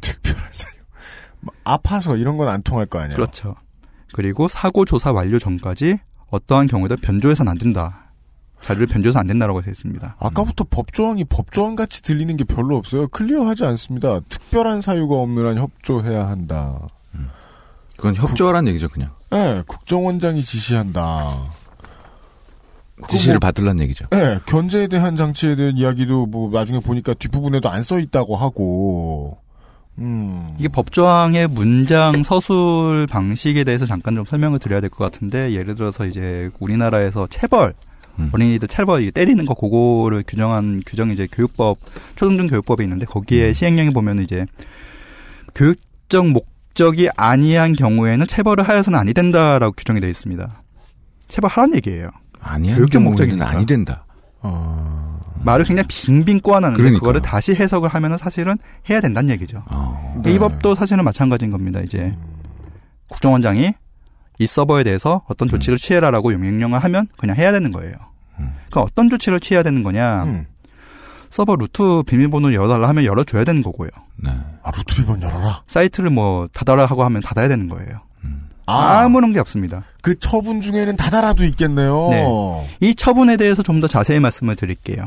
특별한 0.00 0.44
사유. 0.50 0.72
뭐 1.40 1.52
아파서 1.64 2.16
이런 2.16 2.36
건 2.36 2.48
안 2.48 2.62
통할 2.62 2.86
거 2.86 3.00
아니에요. 3.00 3.16
그렇죠. 3.16 3.56
그리고 4.12 4.46
사고 4.46 4.84
조사 4.84 5.10
완료 5.10 5.38
전까지 5.38 5.98
어떠한 6.28 6.68
경우에도 6.68 6.96
변조해서는 6.96 7.50
안 7.50 7.58
된다. 7.58 8.01
자료를 8.62 8.86
변조해서 8.86 9.18
안 9.18 9.26
된다라고 9.26 9.60
되어 9.60 9.70
있습니다. 9.70 10.16
아까부터 10.18 10.64
법조항이 10.70 11.24
법조항 11.24 11.74
같이 11.76 12.00
들리는 12.02 12.36
게 12.36 12.44
별로 12.44 12.76
없어요. 12.76 13.08
클리어하지 13.08 13.64
않습니다. 13.64 14.20
특별한 14.28 14.80
사유가 14.80 15.16
없는 15.16 15.46
한 15.46 15.58
협조해야 15.58 16.28
한다. 16.28 16.78
그건 17.96 18.14
협조하란 18.16 18.66
얘기죠, 18.68 18.88
그냥. 18.88 19.10
네, 19.30 19.62
국정원장이 19.66 20.42
지시한다. 20.42 21.42
지시를 23.08 23.34
뭐- 23.34 23.40
받으란 23.40 23.80
얘기죠. 23.80 24.06
네, 24.10 24.38
견제에 24.46 24.86
대한 24.86 25.16
장치에 25.16 25.54
대한 25.56 25.76
이야기도 25.76 26.26
뭐 26.26 26.50
나중에 26.50 26.80
보니까 26.80 27.14
뒷부분에도 27.14 27.68
안 27.68 27.82
써 27.82 27.98
있다고 27.98 28.36
하고 28.36 29.38
음. 29.98 30.54
이게 30.58 30.68
법조항의 30.68 31.48
문장 31.48 32.22
서술 32.22 33.06
방식에 33.10 33.64
대해서 33.64 33.86
잠깐 33.86 34.14
좀 34.14 34.24
설명을 34.24 34.58
드려야 34.58 34.80
될 34.80 34.88
것 34.88 34.98
같은데 35.04 35.52
예를 35.52 35.74
들어서 35.74 36.06
이제 36.06 36.50
우리나라에서 36.60 37.26
체벌 37.28 37.74
음. 38.18 38.30
어린이들 38.32 38.68
체벌 38.68 39.10
때리는 39.10 39.44
거 39.46 39.54
그거를 39.54 40.22
규정한 40.26 40.82
규정이 40.86 41.14
이제 41.14 41.26
교육법 41.30 41.78
초등중 42.16 42.48
교육법에 42.48 42.84
있는데 42.84 43.06
거기에 43.06 43.48
음. 43.48 43.52
시행령에 43.52 43.90
보면 43.90 44.20
이제 44.20 44.46
교육적 45.54 46.28
목적이 46.28 47.08
아니한 47.16 47.72
경우에는 47.74 48.26
체벌을 48.26 48.68
하여서는 48.68 48.98
아니 48.98 49.14
된다라고 49.14 49.74
규정이 49.76 50.00
되어 50.00 50.10
있습니다. 50.10 50.62
체벌하라는 51.28 51.76
얘기예요. 51.76 52.10
아니한 52.40 52.76
교육적 52.78 53.02
목적이니까. 53.02 53.48
아니 53.48 53.66
된다. 53.66 54.04
말을 55.44 55.64
그냥 55.64 55.84
빙빙 55.88 56.40
꼬아놨는데 56.40 56.76
그 56.76 56.82
그러니까요. 56.82 57.06
거를 57.06 57.20
다시 57.20 57.54
해석을 57.54 57.88
하면은 57.88 58.16
사실은 58.16 58.56
해야 58.88 59.00
된다는 59.00 59.30
얘기죠. 59.30 59.64
어. 59.70 60.22
이 60.26 60.38
법도 60.38 60.74
사실은 60.74 61.04
마찬가지인 61.04 61.50
겁니다. 61.50 61.80
이제 61.80 62.14
국정원장이 63.08 63.74
이 64.42 64.46
서버에 64.46 64.84
대해서 64.84 65.22
어떤 65.28 65.48
조치를 65.48 65.78
취해라라고 65.78 66.30
명령을 66.30 66.78
하면 66.80 67.06
그냥 67.16 67.36
해야 67.36 67.52
되는 67.52 67.70
거예요. 67.70 67.92
그러니까 68.36 68.80
어떤 68.82 69.08
조치를 69.10 69.40
취해야 69.40 69.62
되는 69.62 69.82
거냐? 69.82 70.44
서버 71.30 71.56
루트 71.56 72.02
비밀번호를 72.06 72.54
열어달라 72.54 72.88
하면 72.88 73.04
열어줘야 73.04 73.44
되는 73.44 73.62
거고요. 73.62 73.88
아, 74.26 74.70
루트 74.76 74.94
비밀번호 74.94 75.26
열어라? 75.26 75.62
사이트를 75.66 76.10
뭐 76.10 76.46
닫아라 76.52 76.86
하고 76.86 77.04
하면 77.04 77.22
닫아야 77.22 77.48
되는 77.48 77.68
거예요. 77.68 78.00
아. 78.66 79.00
아무런 79.00 79.32
게 79.32 79.40
없습니다. 79.40 79.82
그 80.02 80.16
처분 80.18 80.60
중에는 80.60 80.96
닫아라도 80.96 81.44
있겠네요. 81.44 82.08
네. 82.10 82.68
이 82.80 82.94
처분에 82.94 83.36
대해서 83.36 83.60
좀 83.62 83.80
더 83.80 83.88
자세히 83.88 84.20
말씀을 84.20 84.54
드릴게요. 84.56 85.06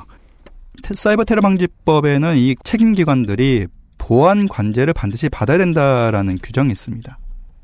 테- 0.84 0.94
사이버 0.94 1.24
테러 1.24 1.40
방지법에는 1.42 2.36
이 2.38 2.56
책임 2.64 2.94
기관들이 2.96 3.68
보안 3.98 4.48
관제를 4.50 4.94
반드시 4.94 5.30
받아야 5.30 5.58
된다라는 5.58 6.38
규정이 6.44 6.72
있습니다. 6.72 7.18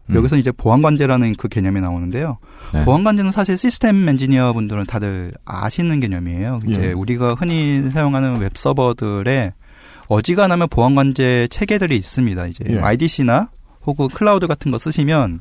음. 0.10 0.16
여기서 0.16 0.38
이제 0.38 0.52
보안 0.52 0.82
관제라는 0.82 1.36
그 1.36 1.48
개념이 1.48 1.82
나오는데요. 1.82 2.38
네. 2.74 2.84
보안 2.86 3.04
관제는 3.04 3.32
사실 3.32 3.58
시스템 3.58 4.08
엔지니어 4.08 4.54
분들은 4.54 4.86
다들 4.86 5.34
아시는 5.46 6.00
개념이에요. 6.00 6.60
이제 6.68 6.90
예. 6.90 6.92
우리가 6.92 7.36
흔히 7.36 7.90
사용하는 7.92 8.40
웹 8.40 8.54
서버들에 8.56 9.54
어지간하면 10.08 10.68
보안 10.70 10.96
관제 10.96 11.48
체계들이 11.50 11.96
있습니다. 11.96 12.48
이제 12.48 12.64
예. 12.70 12.80
IDC나 12.80 13.50
혹은 13.86 14.08
클라우드 14.10 14.48
같은 14.48 14.72
거 14.72 14.78
쓰시면 14.78 15.40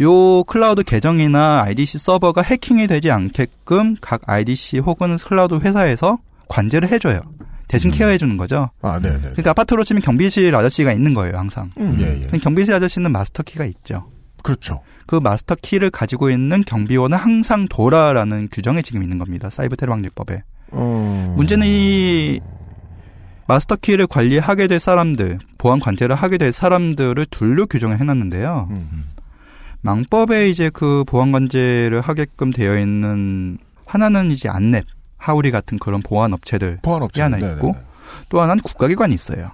요 0.00 0.44
클라우드 0.44 0.82
계정이나 0.82 1.62
IDC 1.62 1.98
서버가 1.98 2.42
해킹이 2.42 2.86
되지 2.88 3.10
않게끔 3.10 3.96
각 4.00 4.22
IDC 4.26 4.78
혹은 4.78 5.16
클라우드 5.16 5.54
회사에서 5.54 6.18
관제를 6.48 6.90
해줘요. 6.90 7.20
대신 7.68 7.90
케어해 7.90 8.18
주는 8.18 8.36
거죠. 8.36 8.70
아, 8.82 8.98
네 9.00 9.10
네. 9.10 9.20
그러니까 9.20 9.50
아파트로 9.50 9.84
치면 9.84 10.02
경비실 10.02 10.54
아저씨가 10.54 10.92
있는 10.92 11.14
거예요, 11.14 11.36
항상. 11.36 11.70
음, 11.78 11.96
예, 12.00 12.22
예. 12.32 12.38
경비실 12.38 12.74
아저씨는 12.74 13.10
마스터 13.10 13.42
키가 13.42 13.64
있죠. 13.64 14.10
그렇죠. 14.42 14.82
그 15.06 15.16
마스터 15.16 15.54
키를 15.54 15.90
가지고 15.90 16.30
있는 16.30 16.62
경비원은 16.64 17.16
항상 17.16 17.66
도라라는 17.68 18.48
규정이 18.52 18.82
지금 18.82 19.02
있는 19.02 19.18
겁니다. 19.18 19.50
사이버 19.50 19.76
테러 19.76 19.92
방지법에. 19.92 20.42
어. 20.70 21.34
문제는 21.36 21.66
이 21.66 22.40
마스터 23.46 23.76
키를 23.76 24.06
관리하게 24.06 24.66
될 24.66 24.78
사람들, 24.78 25.38
보안 25.58 25.80
관제를 25.80 26.14
하게 26.14 26.38
될 26.38 26.52
사람들을 26.52 27.26
둘로 27.30 27.66
규정을 27.66 28.00
해놨는데요. 28.00 28.68
음. 28.70 29.04
망법에 29.82 30.48
이제 30.48 30.70
그 30.72 31.04
보안 31.06 31.30
관제를 31.30 32.00
하게끔 32.00 32.50
되어 32.50 32.78
있는 32.78 33.58
하나는 33.84 34.30
이제 34.30 34.48
안넷, 34.48 34.84
하우리 35.24 35.50
같은 35.50 35.78
그런 35.78 36.02
보안 36.02 36.34
업체들이 36.34 36.76
보안업체. 36.82 37.22
하나 37.22 37.38
네네네. 37.38 37.54
있고 37.54 37.74
또 38.28 38.42
하나는 38.42 38.62
국가기관이 38.62 39.14
있어요. 39.14 39.52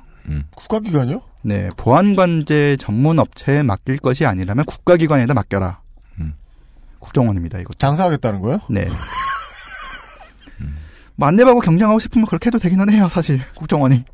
국가기관이요? 0.57 1.23
네, 1.43 1.71
보안 1.77 2.17
관제 2.17 2.77
전문 2.81 3.21
업체에 3.21 3.63
맡길 3.63 3.99
것이 3.99 4.27
아니라면 4.27 4.65
국가기관에다 4.65 5.33
맡겨라. 5.33 5.81
국정원입니다, 6.99 7.59
이거. 7.61 7.73
장사하겠다는 7.79 8.41
거예요? 8.41 8.59
네. 8.69 8.89
뭐 11.15 11.29
안랩하고 11.29 11.61
경쟁하고 11.61 11.99
싶으면 11.99 12.27
그렇게 12.27 12.49
해도 12.49 12.59
되기는 12.59 12.93
해요, 12.93 13.09
사실 13.09 13.41
국정원이. 13.55 14.05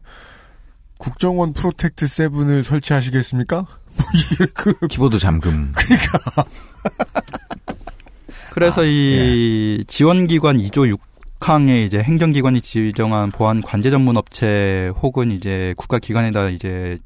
국정원 0.98 1.52
Protect 1.52 2.06
Seven을 2.06 2.64
설치하시겠습니까? 2.64 3.66
뭐그 4.38 4.88
키보드 4.88 5.18
잠금. 5.18 5.72
그래서 8.52 8.84
이 8.84 9.84
지원기관 9.88 10.58
2조 10.58 10.88
6항에 11.40 11.84
이제 11.86 12.02
행정기관이 12.02 12.60
지정한 12.60 13.30
보안 13.30 13.62
관제 13.62 13.90
전문 13.90 14.16
업체 14.16 14.92
혹은 15.02 15.30
이제 15.30 15.74
국가기관에다 15.76 16.48
이제 16.50 16.98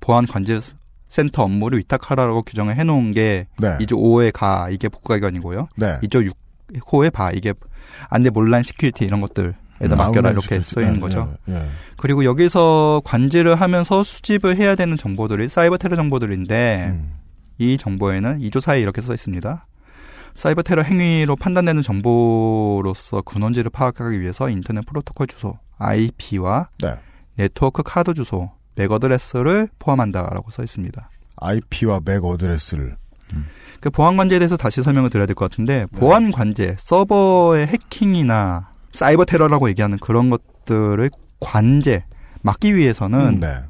보안 0.00 0.26
관제 0.26 0.60
센터 1.08 1.42
업무를 1.42 1.78
위탁하라고 1.78 2.42
규정을 2.42 2.76
해놓은 2.78 3.12
게 3.12 3.46
네. 3.58 3.76
2조 3.78 3.98
5에 3.98 4.32
가 4.32 4.68
이게 4.70 4.88
국가기관이고요. 4.88 5.68
네. 5.76 5.98
2조 6.02 6.32
6호에 6.74 7.12
바 7.12 7.30
이게 7.32 7.52
안랩 8.08 8.30
몰란 8.30 8.62
security 8.62 9.04
이런 9.04 9.20
것들 9.20 9.54
에다 9.80 9.94
음, 9.94 9.98
맡겨라 9.98 10.30
outline 10.30 10.32
이렇게. 10.32 10.64
써 10.64 10.80
있는 10.80 10.94
네, 10.94 11.00
거죠. 11.00 11.34
네, 11.44 11.54
네. 11.54 11.68
그리고 11.96 12.24
여기서 12.24 13.02
관제를 13.04 13.60
하면서 13.60 14.02
수집을 14.02 14.56
해야 14.56 14.74
되는 14.74 14.96
정보들이 14.96 15.48
사이버 15.48 15.76
테러 15.76 15.96
정보들인데 15.96 16.86
음. 16.90 17.14
이 17.58 17.76
정보에는 17.76 18.38
2조 18.38 18.60
4에 18.60 18.80
이렇게 18.80 19.02
써 19.02 19.12
있습니다. 19.12 19.66
사이버 20.34 20.62
테러 20.62 20.82
행위로 20.82 21.36
판단되는 21.36 21.82
정보로서 21.82 23.22
근원지를 23.22 23.70
파악하기 23.70 24.20
위해서 24.20 24.48
인터넷 24.48 24.84
프로토콜 24.86 25.26
주소, 25.26 25.58
IP와 25.78 26.68
네. 26.82 26.96
네트워크 27.36 27.82
카드 27.84 28.14
주소, 28.14 28.50
MAC 28.74 28.90
address를 28.90 29.68
포함한다라고 29.78 30.50
써 30.50 30.62
있습니다. 30.62 31.10
IP와 31.36 32.00
맥 32.04 32.24
어드레스를. 32.24 32.96
그 33.80 33.90
보안 33.90 34.16
관제에 34.18 34.38
대해서 34.38 34.56
다시 34.58 34.82
설명을 34.82 35.08
드려야 35.10 35.26
될 35.26 35.34
것 35.34 35.50
같은데 35.50 35.86
보안 35.86 36.30
관제, 36.30 36.76
서버의 36.78 37.66
해킹이나 37.66 38.68
사이버 38.92 39.24
테러라고 39.24 39.68
얘기하는 39.70 39.96
그런 39.98 40.28
것들을 40.30 41.10
관제 41.40 42.04
막기 42.42 42.76
위해서는 42.76 43.20
음, 43.20 43.40
네. 43.40 43.60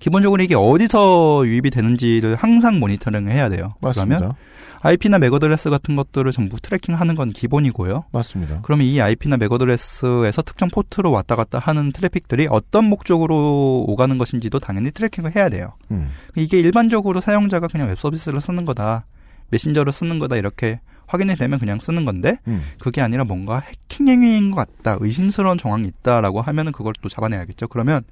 기본적으로 0.00 0.42
이게 0.42 0.54
어디서 0.56 1.42
유입이 1.46 1.70
되는지를 1.70 2.34
항상 2.34 2.80
모니터링을 2.80 3.30
해야 3.30 3.48
돼요. 3.48 3.74
맞습니다. 3.80 4.16
그러면 4.18 4.34
IP나 4.82 5.18
MAC 5.18 5.32
address 5.32 5.68
같은 5.68 5.94
것들을 5.94 6.32
전부 6.32 6.58
tracking하는 6.60 7.14
건 7.14 7.32
기본이고요. 7.32 8.04
맞습니다. 8.10 8.60
그러면 8.62 8.86
이 8.86 9.00
IP나 9.00 9.36
맥 9.36 9.52
어드레스에서 9.52 10.42
특정 10.42 10.70
포트로 10.70 11.10
왔다 11.10 11.36
갔다 11.36 11.58
하는 11.58 11.92
트래픽들이 11.92 12.48
어떤 12.50 12.86
목적으로 12.86 13.84
오가는 13.86 14.16
것인지도 14.16 14.58
당연히 14.58 14.90
tracking을 14.90 15.36
해야 15.36 15.50
돼요. 15.50 15.74
음. 15.90 16.10
이게 16.34 16.58
일반적으로 16.58 17.20
사용자가 17.20 17.68
그냥 17.68 17.88
웹 17.88 17.98
서비스를 17.98 18.40
쓰는 18.40 18.64
거다. 18.64 19.04
메신저를 19.50 19.92
쓰는 19.92 20.18
거다 20.18 20.36
이렇게 20.36 20.80
확인이 21.06 21.34
되면 21.34 21.58
그냥 21.58 21.80
쓰는 21.80 22.04
건데 22.04 22.38
음. 22.46 22.62
그게 22.78 23.00
아니라 23.00 23.24
뭔가 23.24 23.58
해킹 23.58 24.06
행위인 24.06 24.52
것 24.52 24.56
같다 24.56 24.96
의심스러운 25.00 25.58
정황이 25.58 25.88
있다라고 25.88 26.40
하면은 26.40 26.70
그걸 26.70 26.92
또 27.02 27.08
잡아내야겠죠 27.08 27.66
그러면 27.66 28.02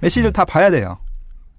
메시지를 0.00 0.32
다 0.32 0.46
봐야 0.46 0.70
돼요 0.70 0.96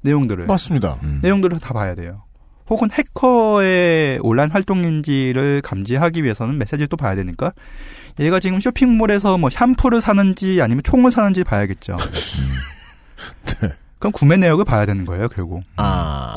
내용들을 0.02 0.46
음. 0.46 0.48
맞습니다. 0.48 0.98
내용들을 1.22 1.60
다 1.60 1.74
봐야 1.74 1.96
돼요 1.96 2.24
혹은 2.70 2.90
해커의 2.92 4.20
온라인 4.22 4.52
활동인지를 4.52 5.62
감지하기 5.62 6.24
위해서는 6.24 6.58
메시지를 6.58 6.88
또 6.88 6.98
봐야 6.98 7.16
되니까 7.16 7.54
얘가 8.20 8.40
지금 8.40 8.60
쇼핑몰에서 8.60 9.38
뭐 9.38 9.50
샴푸를 9.50 10.02
사는지 10.02 10.62
아니면 10.62 10.84
총을 10.84 11.12
사는지 11.12 11.44
봐야겠죠 11.44 11.96
네. 13.62 13.70
그럼 14.00 14.12
구매 14.12 14.38
내역을 14.38 14.66
봐야 14.66 14.86
되는 14.86 15.06
거예요 15.06 15.30
결국 15.30 15.64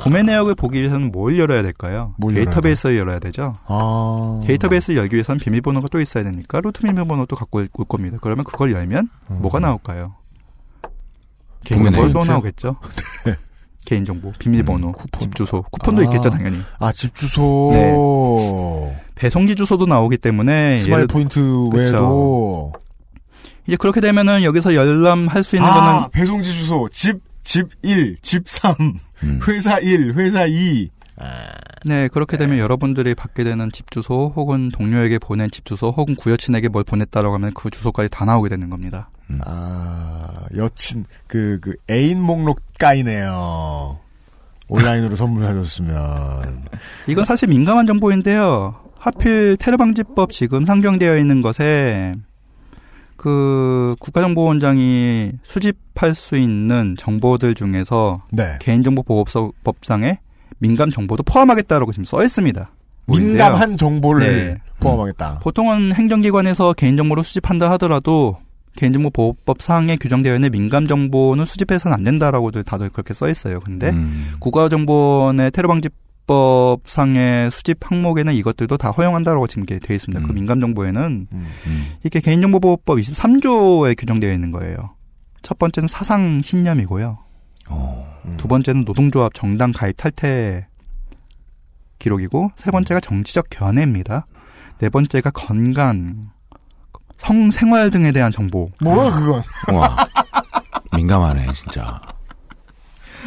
구매 0.03 0.23
내역을 0.23 0.55
보기 0.55 0.79
위해서는 0.79 1.11
뭘 1.13 1.39
열어야 1.39 1.63
될까요? 1.63 2.15
뭘 2.17 2.33
열어야 2.35 2.47
데이터베이스를 2.47 2.97
열어야 2.97 3.19
되죠. 3.19 3.55
아. 3.67 4.41
데이터베이스를 4.47 4.97
열기 4.97 5.17
위해서는 5.17 5.39
비밀번호가 5.41 5.89
또 5.91 6.01
있어야 6.01 6.25
되니까 6.25 6.61
root 6.63 6.81
비밀번호도 6.81 7.37
갖고 7.37 7.59
올 7.59 7.85
겁니다. 7.87 8.17
그러면 8.21 8.45
그걸 8.45 8.73
열면 8.73 9.11
뭐가 9.29 9.61
나올까요? 9.61 10.15
개인정보 11.65 11.97
또 12.09 12.13
포인트? 12.15 12.31
나오겠죠. 12.31 12.77
네. 13.27 13.37
개인정보, 13.95 14.33
비밀번호, 14.39 14.95
집 15.19 15.35
주소, 15.35 15.63
쿠폰도 15.73 16.03
아. 16.03 16.05
있겠죠 16.05 16.31
당연히. 16.31 16.59
아, 16.79 16.93
집 16.93 17.13
주소. 17.13 17.71
네. 17.73 19.03
배송지 19.17 19.57
주소도 19.57 19.85
나오기 19.87 20.17
때문에 20.19 20.79
스마일 20.79 21.07
예를- 21.07 21.09
포인트 21.11 21.41
그쵸. 21.41 21.71
외에도. 21.77 22.73
이제 23.67 23.77
그렇게 23.77 24.01
되면은 24.01 24.45
여기서 24.45 24.77
열람할 24.77 25.43
수 25.43 25.57
있는 25.57 25.69
아, 25.69 25.75
거는 25.75 26.11
배송지 26.13 26.53
주소. 26.53 26.89
집, 26.93 27.19
집 27.43 27.67
1, 27.83 28.17
집 28.23 28.49
3, 28.49 28.75
음. 29.25 29.41
회사 29.49 29.79
1, 29.81 30.15
회사 30.15 30.47
2. 30.47 30.89
네, 31.85 32.07
그렇게 32.09 32.37
되면 32.37 32.59
여러분들이 32.59 33.15
받게 33.17 33.43
되는 33.43 33.71
집 33.73 33.91
주소 33.91 34.33
혹은 34.37 34.71
동료에게 34.71 35.19
보낸 35.19 35.51
집 35.51 35.67
주소 35.67 35.91
혹은 35.91 36.15
구여친에게 36.15 36.69
뭘 36.69 36.85
보냈다라고 36.85 37.35
하면 37.35 37.53
그 37.55 37.71
주소까지 37.71 38.09
다 38.09 38.25
나오게 38.25 38.49
되는 38.49 38.71
겁니다. 38.71 39.11
아, 39.45 40.45
여친, 40.57 41.05
그, 41.27 41.59
그, 41.61 41.75
애인 41.91 42.21
목록 42.21 42.61
까이네요. 42.79 43.99
온라인으로 44.69 45.17
선물해줬으면. 45.17 46.65
이건 47.09 47.25
사실 47.25 47.49
민감한 47.49 47.87
정보인데요. 47.87 48.77
하필 48.99 49.57
테러 49.59 49.77
방지법 49.77 50.31
지금 50.31 50.65
상정되어 50.65 51.17
있는 51.19 51.41
것에 51.41 52.15
그 53.17 53.97
국가정보원장이 54.01 55.33
수집할 55.43 56.15
수 56.15 56.37
있는 56.37 56.97
정보들 56.99 57.55
중에서 57.55 58.23
네. 58.31 58.59
개인정보보호법상에 58.61 60.19
민감 60.59 60.91
정보도 60.91 61.23
포함하겠다라고 61.23 61.93
지금 61.93 62.05
써 62.05 62.23
있습니다. 62.23 62.71
민감한 63.07 63.77
정보를 63.77 64.55
네. 64.55 64.59
포함하겠다. 64.81 65.41
보통은 65.41 65.95
행정기관에서 65.95 66.73
개인정보를 66.75 67.23
수집한다 67.25 67.71
하더라도 67.73 68.39
개인정보보호법상에 68.77 69.97
규정되어 69.97 70.35
있는 70.35 70.51
민감 70.51 70.87
정보는 70.87 71.45
수집해서는 71.45 71.95
안 71.95 72.05
된다라고들 72.05 72.65
다들 72.65 72.89
그렇게 72.91 73.15
써 73.15 73.29
있어요. 73.29 73.61
근데 73.61 73.91
음. 73.91 74.35
국가정보원의 74.39 75.51
테러방지법 75.51 76.83
상의 76.87 77.51
수집 77.51 77.79
항목에는 77.81 78.33
이것들도 78.33 78.77
다 78.77 78.91
허용한다라고 78.91 79.47
지금 79.47 79.67
되어 79.67 79.79
있습니다. 79.89 80.27
그 80.27 80.33
민감 80.33 80.61
정보에는 80.61 81.27
이게 82.05 82.21
개인정보보호법 82.21 82.99
23조에 82.99 83.99
규정되어 83.99 84.33
있는 84.33 84.51
거예요. 84.51 84.95
첫 85.43 85.59
번째는 85.59 85.89
사상 85.89 86.43
신념이고요. 86.43 87.19
두 88.37 88.49
번째는 88.49 88.85
노동조합 88.85 89.35
정당 89.35 89.73
가입 89.73 89.97
탈퇴 89.97 90.67
기록이고 91.99 92.53
세 92.57 92.71
번째가 92.71 93.01
정치적 93.01 93.47
견해입니다. 93.51 94.27
네 94.79 94.89
번째가 94.89 95.31
건강, 95.31 96.31
성생활 97.21 97.91
등에 97.91 98.13
대한 98.13 98.33
정보. 98.33 98.71
뭐야 98.81 99.11
그건? 99.13 99.43
와 99.73 99.97
민감하네 100.97 101.47
진짜. 101.55 102.01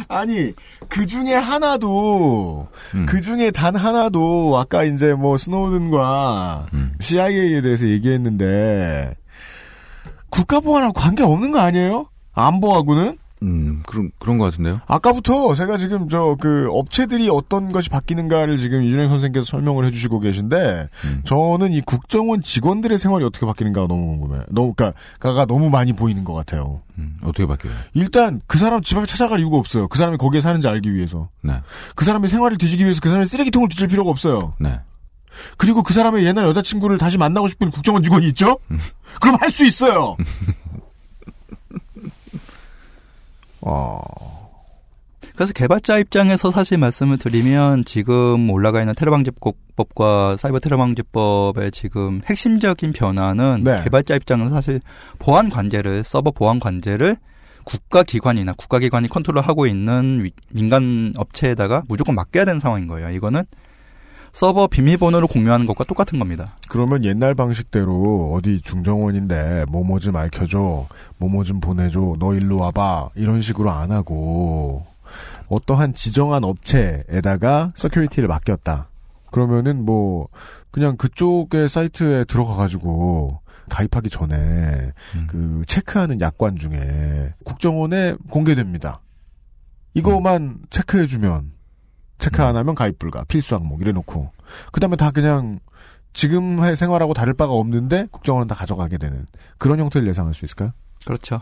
아니 0.08 0.52
그 0.88 1.06
중에 1.06 1.34
하나도 1.34 2.68
그 3.06 3.20
중에 3.22 3.50
단 3.50 3.76
하나도 3.76 4.58
아까 4.58 4.82
이제 4.82 5.14
뭐 5.14 5.36
스노우든과 5.36 6.66
CIA에 7.00 7.62
대해서 7.62 7.86
얘기했는데 7.86 9.14
국가보안하고 10.30 10.92
관계 10.92 11.22
없는 11.22 11.52
거 11.52 11.60
아니에요? 11.60 12.08
안보하고는? 12.32 13.18
음 13.44 13.82
그런 13.86 14.10
그런 14.18 14.38
것 14.38 14.44
같은데요. 14.46 14.80
아까부터 14.86 15.54
제가 15.54 15.76
지금 15.76 16.08
저 16.08 16.36
그 16.40 16.68
업체들이 16.70 17.28
어떤 17.30 17.70
것이 17.70 17.88
바뀌는가를 17.90 18.58
지금 18.58 18.82
이준영 18.82 19.08
선생께서 19.08 19.44
설명을 19.44 19.84
해주시고 19.84 20.20
계신데 20.20 20.88
저는 21.24 21.72
이 21.72 21.80
국정원 21.80 22.40
직원들의 22.40 22.98
생활이 22.98 23.24
어떻게 23.24 23.46
바뀌는가가 23.46 23.86
너무 23.86 24.18
궁금해. 24.18 24.42
너무 24.50 24.74
그니까가 24.74 25.44
너무 25.46 25.70
많이 25.70 25.92
보이는 25.92 26.24
것 26.24 26.34
같아요. 26.34 26.80
음, 26.98 27.18
어떻게 27.22 27.46
바뀌어요? 27.46 27.74
일단 27.94 28.40
그 28.46 28.58
사람 28.58 28.82
집 28.82 28.96
앞에 28.96 29.06
찾아갈 29.06 29.38
이유가 29.40 29.56
없어요. 29.58 29.88
그 29.88 29.98
사람이 29.98 30.16
거기에 30.16 30.40
사는지 30.40 30.66
알기 30.68 30.94
위해서. 30.94 31.28
네. 31.42 31.60
그 31.94 32.04
사람의 32.04 32.28
생활을 32.30 32.56
뒤지기 32.58 32.84
위해서 32.84 33.00
그 33.02 33.08
사람의 33.08 33.26
쓰레기통을 33.26 33.68
뒤질 33.68 33.88
필요가 33.88 34.10
없어요. 34.10 34.54
네. 34.58 34.80
그리고 35.56 35.82
그 35.82 35.92
사람의 35.92 36.24
옛날 36.24 36.46
여자친구를 36.46 36.96
다시 36.98 37.18
만나고 37.18 37.48
싶은 37.48 37.70
국정원 37.70 38.02
직원이 38.02 38.26
있죠? 38.28 38.58
그럼 39.20 39.36
할 39.40 39.50
수 39.50 39.64
있어요! 39.64 40.16
어. 43.64 44.00
그래서 45.34 45.52
개발자 45.52 45.98
입장에서 45.98 46.50
사실 46.50 46.78
말씀을 46.78 47.18
드리면 47.18 47.84
지금 47.86 48.50
올라가 48.50 48.80
있는 48.80 48.94
테러 48.94 49.10
방지법과 49.10 50.36
사이버 50.36 50.60
테러 50.60 50.76
방지법의 50.76 51.72
지금 51.72 52.20
핵심적인 52.26 52.92
변화는 52.92 53.62
네. 53.64 53.82
개발자 53.82 54.14
입장에서 54.16 54.50
사실 54.50 54.80
보안 55.18 55.48
관제를 55.48 56.04
서버 56.04 56.30
보안 56.30 56.60
관제를 56.60 57.16
국가기관이나 57.64 58.52
국가기관이 58.52 59.08
컨트롤하고 59.08 59.66
있는 59.66 60.22
위- 60.22 60.32
민간 60.52 61.12
업체에다가 61.16 61.82
무조건 61.88 62.14
맡겨야 62.14 62.44
되는 62.44 62.60
상황인 62.60 62.86
거예요. 62.86 63.08
이거는 63.10 63.42
서버 64.34 64.66
비밀번호를 64.66 65.28
공유하는 65.28 65.64
것과 65.64 65.84
똑같은 65.84 66.18
겁니다. 66.18 66.56
그러면 66.68 67.04
옛날 67.04 67.36
방식대로 67.36 68.32
어디 68.34 68.60
중정원인데 68.60 69.66
뭐뭐 69.68 70.00
좀 70.00 70.16
알켜줘, 70.16 70.88
뭐뭐 71.18 71.44
좀 71.44 71.60
보내줘, 71.60 72.16
너 72.18 72.34
일로 72.34 72.58
와봐 72.58 73.10
이런 73.14 73.40
식으로 73.40 73.70
안 73.70 73.92
하고 73.92 74.84
어떠한 75.46 75.94
지정한 75.94 76.42
업체에다가 76.42 77.72
security를 77.76 78.28
맡겼다. 78.28 78.88
그러면은 79.30 79.84
뭐 79.84 80.26
그냥 80.72 80.96
그쪽의 80.96 81.68
사이트에 81.68 82.24
들어가 82.24 82.56
가지고 82.56 83.40
가입하기 83.70 84.10
전에 84.10 84.90
그 85.28 85.62
체크하는 85.68 86.20
약관 86.20 86.56
중에 86.56 87.34
국정원에 87.44 88.16
공개됩니다. 88.30 89.00
이거만 89.94 90.58
체크해주면 90.70 91.53
체크 92.24 92.42
안 92.42 92.56
하면 92.56 92.74
가입 92.74 92.98
불가 92.98 93.22
필수 93.24 93.54
항목 93.54 93.82
이래 93.82 93.92
놓고 93.92 94.30
그 94.72 94.80
다음에 94.80 94.96
다 94.96 95.10
그냥 95.10 95.58
지금 96.14 96.58
의 96.62 96.74
생활하고 96.74 97.12
다를 97.12 97.34
바가 97.34 97.52
없는데 97.52 98.06
국정원은 98.10 98.48
다 98.48 98.54
가져가게 98.54 98.96
되는 98.96 99.26
그런 99.58 99.78
형태를 99.78 100.08
예상할 100.08 100.32
수 100.32 100.46
있을까요? 100.46 100.70
그렇죠. 101.04 101.40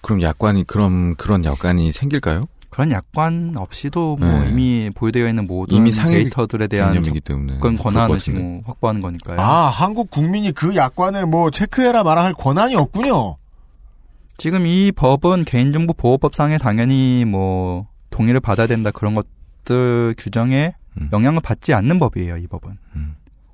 그럼 0.00 0.22
약관이 0.22 0.64
그럼 0.66 1.14
그런 1.14 1.44
약관이 1.44 1.92
생길까요? 1.92 2.48
그런 2.68 2.90
약관 2.90 3.54
없이도 3.56 4.16
뭐 4.18 4.28
네. 4.28 4.50
이미 4.50 4.90
보유되어 4.92 5.28
있는 5.28 5.46
모든 5.46 5.76
이미 5.76 5.92
데이터들에 5.92 6.66
대한 6.66 7.00
때문에 7.02 7.58
그럴 7.60 7.76
권한을 7.76 8.16
것 8.16 8.22
지금. 8.22 8.62
확보하는 8.66 9.00
거니까요. 9.00 9.40
아 9.40 9.68
한국 9.68 10.10
국민이 10.10 10.50
그 10.50 10.74
약관에 10.74 11.26
뭐 11.26 11.52
체크해라 11.52 12.02
말아 12.02 12.24
할 12.24 12.34
권한이 12.34 12.74
없군요. 12.74 13.36
지금 14.36 14.66
이 14.66 14.90
법은 14.90 15.44
개인정보보호법상에 15.44 16.58
당연히 16.58 17.24
뭐 17.24 17.86
동의를 18.10 18.40
받아야 18.40 18.66
된다 18.66 18.90
그런 18.90 19.14
것 19.14 19.26
들 19.64 20.14
규정에 20.18 20.74
음. 21.00 21.08
영향을 21.12 21.40
받지 21.40 21.72
않는 21.74 21.98
법이에요. 21.98 22.36
이 22.36 22.46
법은. 22.46 22.78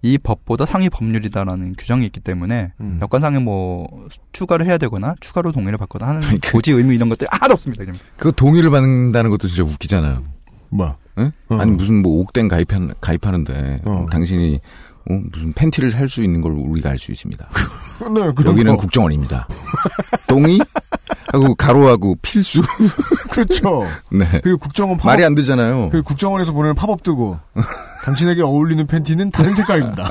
이 0.03 0.16
법보다 0.16 0.65
상위 0.65 0.89
법률이다라는 0.89 1.74
규정이 1.77 2.07
있기 2.07 2.20
때문에 2.20 2.73
음. 2.81 2.99
여건상에 3.03 3.39
뭐 3.39 4.09
추가를 4.32 4.65
해야 4.65 4.78
되거나 4.78 5.15
추가로 5.20 5.53
동의를 5.53 5.77
받거나 5.77 6.07
하는 6.09 6.20
그러니까. 6.20 6.51
고지 6.53 6.73
의무 6.73 6.95
이런 6.95 7.11
것들 7.11 7.27
하나도 7.31 7.53
없습니다. 7.55 7.85
지금. 7.85 7.99
그거 8.16 8.31
동의를 8.31 8.70
받는다는 8.70 9.31
것도 9.31 9.49
진짜 9.49 9.62
웃기잖아요. 9.62 10.24
뭐? 10.70 10.97
응? 11.19 11.32
아니 11.51 11.70
무슨 11.73 12.01
뭐 12.01 12.20
옥땡 12.20 12.49
가입한 12.49 12.95
가입하는데 13.01 13.82
당신이 14.11 14.61
어, 15.09 15.19
무슨 15.33 15.53
팬티를 15.53 15.93
살 15.93 16.09
수 16.09 16.23
있는 16.23 16.41
걸 16.41 16.53
우리가 16.53 16.91
알 16.91 16.99
수 16.99 17.13
있습니다. 17.13 17.49
네, 18.15 18.33
그런 18.35 18.53
여기는 18.55 18.77
거. 18.77 18.83
국정원입니다. 18.83 19.47
동의 20.27 20.59
하고 21.33 21.55
가로하고 21.55 22.17
필수. 22.23 22.61
그렇죠. 23.31 23.87
네. 24.11 24.27
그리고 24.43 24.59
국정원 24.59 24.97
팝업, 24.99 25.07
말이 25.07 25.25
안 25.25 25.35
되잖아요. 25.35 25.89
그리고 25.91 26.05
국정원에서 26.07 26.53
보내는 26.53 26.75
팝업 26.75 27.03
뜨고 27.03 27.39
당신에게 28.05 28.43
어울리는 28.43 28.85
팬티는 28.87 29.31
다른 29.31 29.55
색깔입니다. 29.55 30.11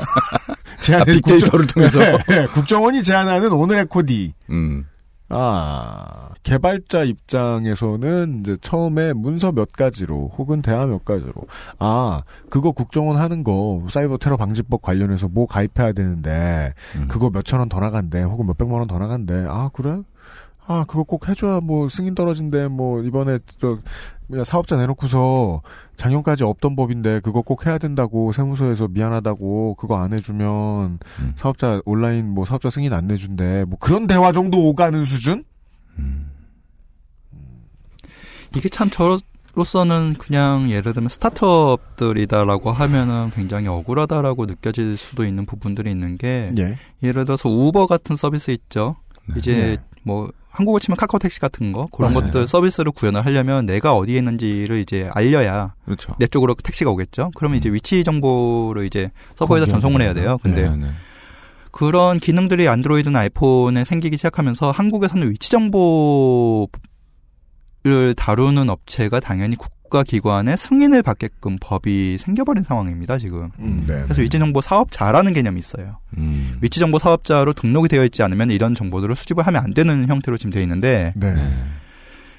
제안해 0.80 1.02
아, 1.02 1.14
빅데이터를 1.14 1.66
통해서? 1.66 1.98
네, 1.98 2.16
네, 2.28 2.46
국정원이 2.46 3.02
제안하는 3.02 3.52
오늘의 3.52 3.86
코디. 3.86 4.32
음. 4.50 4.86
아, 5.32 6.30
개발자 6.42 7.04
입장에서는 7.04 8.40
이제 8.40 8.56
처음에 8.60 9.12
문서 9.12 9.52
몇 9.52 9.70
가지로 9.72 10.32
혹은 10.36 10.60
대화 10.60 10.86
몇 10.86 11.04
가지로 11.04 11.32
아, 11.78 12.22
그거 12.48 12.72
국정원 12.72 13.16
하는 13.16 13.44
거 13.44 13.82
사이버 13.88 14.16
테러 14.18 14.36
방지법 14.36 14.82
관련해서 14.82 15.28
뭐 15.28 15.46
가입해야 15.46 15.92
되는데 15.92 16.74
그거 17.08 17.30
몇천 17.30 17.60
원 17.60 17.68
더 17.68 17.78
나간대 17.80 18.22
혹은 18.22 18.46
몇백만 18.46 18.78
원 18.80 18.88
더 18.88 18.98
나간대. 18.98 19.44
아, 19.48 19.70
그래? 19.72 20.02
아, 20.72 20.84
그거 20.86 21.02
꼭 21.02 21.28
해줘야 21.28 21.58
뭐 21.58 21.88
승인 21.88 22.14
떨어진대. 22.14 22.68
뭐 22.68 23.02
이번에 23.02 23.40
저 23.58 23.80
뭐냐 24.28 24.44
사업자 24.44 24.76
내놓고서 24.76 25.62
작년까지 25.96 26.44
없던 26.44 26.76
법인데 26.76 27.18
그거 27.20 27.42
꼭 27.42 27.66
해야 27.66 27.76
된다고 27.76 28.32
세무서에서 28.32 28.86
미안하다고 28.86 29.74
그거 29.74 30.00
안 30.00 30.12
해주면 30.12 31.00
사업자 31.34 31.80
온라인 31.84 32.28
뭐 32.28 32.44
사업자 32.44 32.70
승인 32.70 32.92
안 32.92 33.08
내준대. 33.08 33.64
뭐 33.64 33.80
그런 33.80 34.06
대화 34.06 34.30
정도 34.30 34.64
오가는 34.68 35.04
수준? 35.04 35.42
이게 38.56 38.68
참 38.68 38.90
저로서는 38.90 40.14
그냥 40.18 40.70
예를 40.70 40.92
들면 40.92 41.08
스타트업들이다라고 41.08 42.70
하면은 42.70 43.30
굉장히 43.34 43.66
억울하다라고 43.66 44.46
느껴질 44.46 44.96
수도 44.96 45.24
있는 45.24 45.46
부분들이 45.46 45.90
있는 45.90 46.16
게 46.16 46.46
예. 46.58 46.78
예를 47.02 47.24
들어서 47.24 47.48
우버 47.48 47.88
같은 47.88 48.14
서비스 48.14 48.52
있죠. 48.52 48.94
이제 49.36 49.52
네. 49.52 49.76
뭐 50.04 50.30
한국어 50.50 50.78
치면 50.78 50.96
카카오 50.96 51.18
택시 51.18 51.38
같은 51.40 51.72
거 51.72 51.86
그런 51.92 52.12
맞아요. 52.12 52.24
것들 52.26 52.46
서비스를 52.46 52.92
구현을 52.92 53.24
하려면 53.24 53.66
내가 53.66 53.94
어디에 53.94 54.18
있는지를 54.18 54.80
이제 54.80 55.08
알려야 55.14 55.74
그렇죠. 55.84 56.14
내 56.18 56.26
쪽으로 56.26 56.54
택시가 56.54 56.90
오겠죠. 56.90 57.30
그러면 57.34 57.58
이제 57.58 57.70
위치 57.70 58.02
정보를 58.04 58.84
이제 58.84 59.10
서버에다 59.36 59.66
전송을 59.66 60.02
해야 60.02 60.12
돼요. 60.12 60.38
근데 60.42 60.68
네, 60.68 60.76
네. 60.76 60.86
그런 61.70 62.18
기능들이 62.18 62.68
안드로이드나 62.68 63.20
아이폰에 63.20 63.84
생기기 63.84 64.16
시작하면서 64.16 64.72
한국에서는 64.72 65.30
위치 65.30 65.50
정보를 65.50 66.68
다루는 68.16 68.68
업체가 68.70 69.20
당연히 69.20 69.56
국 69.56 69.70
가기관의 69.90 70.56
승인을 70.56 71.02
받게끔 71.02 71.58
법이 71.60 72.16
생겨버린 72.18 72.62
상황입니다, 72.62 73.18
지금. 73.18 73.50
음, 73.58 73.84
네. 73.86 74.02
그래서 74.04 74.22
위치정보 74.22 74.60
사업자라는 74.60 75.32
개념이 75.32 75.58
있어요. 75.58 75.98
음. 76.16 76.58
위치정보 76.62 76.98
사업자로 76.98 77.52
등록이 77.52 77.88
되어 77.88 78.04
있지 78.04 78.22
않으면 78.22 78.50
이런 78.50 78.74
정보들을 78.74 79.14
수집을 79.16 79.46
하면 79.46 79.62
안 79.62 79.74
되는 79.74 80.08
형태로 80.08 80.36
지금 80.36 80.50
되어 80.50 80.62
있는데, 80.62 81.12
네. 81.16 81.34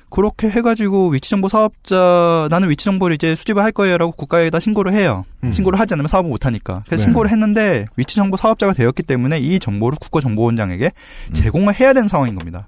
그렇게 0.09 0.49
해가지고 0.49 1.09
위치정보 1.09 1.47
사업자 1.47 2.47
나는 2.49 2.69
위치정보를 2.69 3.15
이제 3.15 3.33
수집을 3.33 3.63
할 3.63 3.71
거예요라고 3.71 4.11
국가에다 4.11 4.59
신고를 4.59 4.93
해요. 4.93 5.23
음. 5.43 5.53
신고를 5.53 5.79
하지 5.79 5.93
않으면 5.93 6.09
사업을 6.09 6.29
못 6.29 6.45
하니까. 6.45 6.83
그래서 6.85 7.03
네. 7.03 7.05
신고를 7.05 7.31
했는데 7.31 7.85
위치정보 7.95 8.35
사업자가 8.35 8.73
되었기 8.73 9.03
때문에 9.03 9.39
이 9.39 9.57
정보를 9.57 9.97
국가정보원장에게 10.01 10.91
음. 11.29 11.33
제공을 11.33 11.79
해야 11.79 11.93
되는 11.93 12.09
상황인 12.09 12.35
겁니다. 12.35 12.67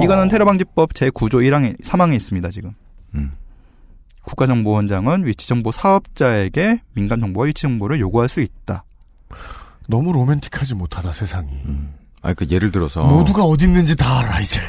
이거는 0.00 0.24
어. 0.24 0.28
테러방지법 0.28 0.94
제 0.94 1.10
9조 1.10 1.42
1항에 1.42 1.80
3항에 1.82 2.14
있습니다 2.14 2.48
지금. 2.50 2.72
음. 4.24 4.28
국가정보원장은 4.28 5.26
위치정보 5.26 5.70
사업자에게 5.72 6.80
민간 6.94 7.20
정보와 7.20 7.46
위치정보를 7.46 8.00
요구할 8.00 8.28
수 8.28 8.40
있다. 8.40 8.84
너무 9.88 10.12
로맨틱하지 10.12 10.74
못하다 10.74 11.12
세상이. 11.12 11.48
아, 12.22 12.32
그 12.32 12.46
예를 12.50 12.72
들어서 12.72 13.04
모두가 13.04 13.44
어디 13.44 13.66
있는지 13.66 13.94
다 13.96 14.20
알아 14.20 14.40
이제. 14.40 14.60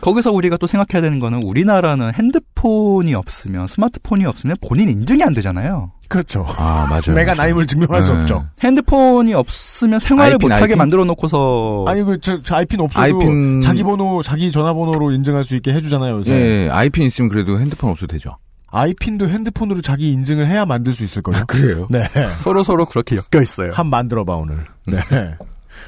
거기서 0.00 0.30
우리가 0.30 0.56
또 0.58 0.66
생각해야 0.68 1.02
되는 1.02 1.18
거는 1.18 1.42
우리나라는 1.42 2.14
핸드폰이 2.14 3.14
없으면 3.14 3.66
스마트폰이 3.66 4.24
없으면 4.26 4.56
본인 4.64 4.88
인증이 4.88 5.22
안 5.24 5.34
되잖아요. 5.34 5.90
그렇죠. 6.08 6.46
아, 6.56 6.86
맞아요. 6.88 7.14
내가 7.16 7.34
나임을 7.34 7.66
증명할 7.66 8.02
수 8.04 8.12
네. 8.14 8.20
없죠. 8.20 8.46
핸드폰이 8.62 9.34
없으면 9.34 9.98
생활을 9.98 10.38
못하게? 10.40 10.76
만들어 10.76 11.04
놓고서 11.04 11.84
아니 11.88 12.02
그저 12.04 12.40
아이핀 12.50 12.80
없어도 12.80 13.02
아이핀- 13.02 13.60
자기 13.60 13.82
번호 13.82 14.22
자기 14.22 14.50
전화번호로 14.52 15.10
인증할 15.10 15.44
수 15.44 15.56
있게 15.56 15.72
해주잖아요 15.74 16.18
요새. 16.18 16.32
예, 16.32 16.68
아이핀 16.70 17.02
있으면 17.04 17.28
그래도 17.28 17.60
핸드폰 17.60 17.90
없어도 17.90 18.06
되죠. 18.12 18.38
아이핀도 18.70 19.28
핸드폰으로 19.28 19.80
자기 19.80 20.12
인증을 20.12 20.46
해야 20.46 20.66
만들 20.66 20.92
수 20.92 21.04
있을 21.04 21.22
거예요. 21.22 21.44
그래요? 21.46 21.86
네. 21.90 22.02
서로 22.42 22.62
서로 22.62 22.84
그렇게 22.86 23.16
엮여 23.16 23.42
있어요. 23.42 23.72
한 23.72 23.88
만들어봐 23.88 24.34
오늘. 24.34 24.66
네. 24.86 24.98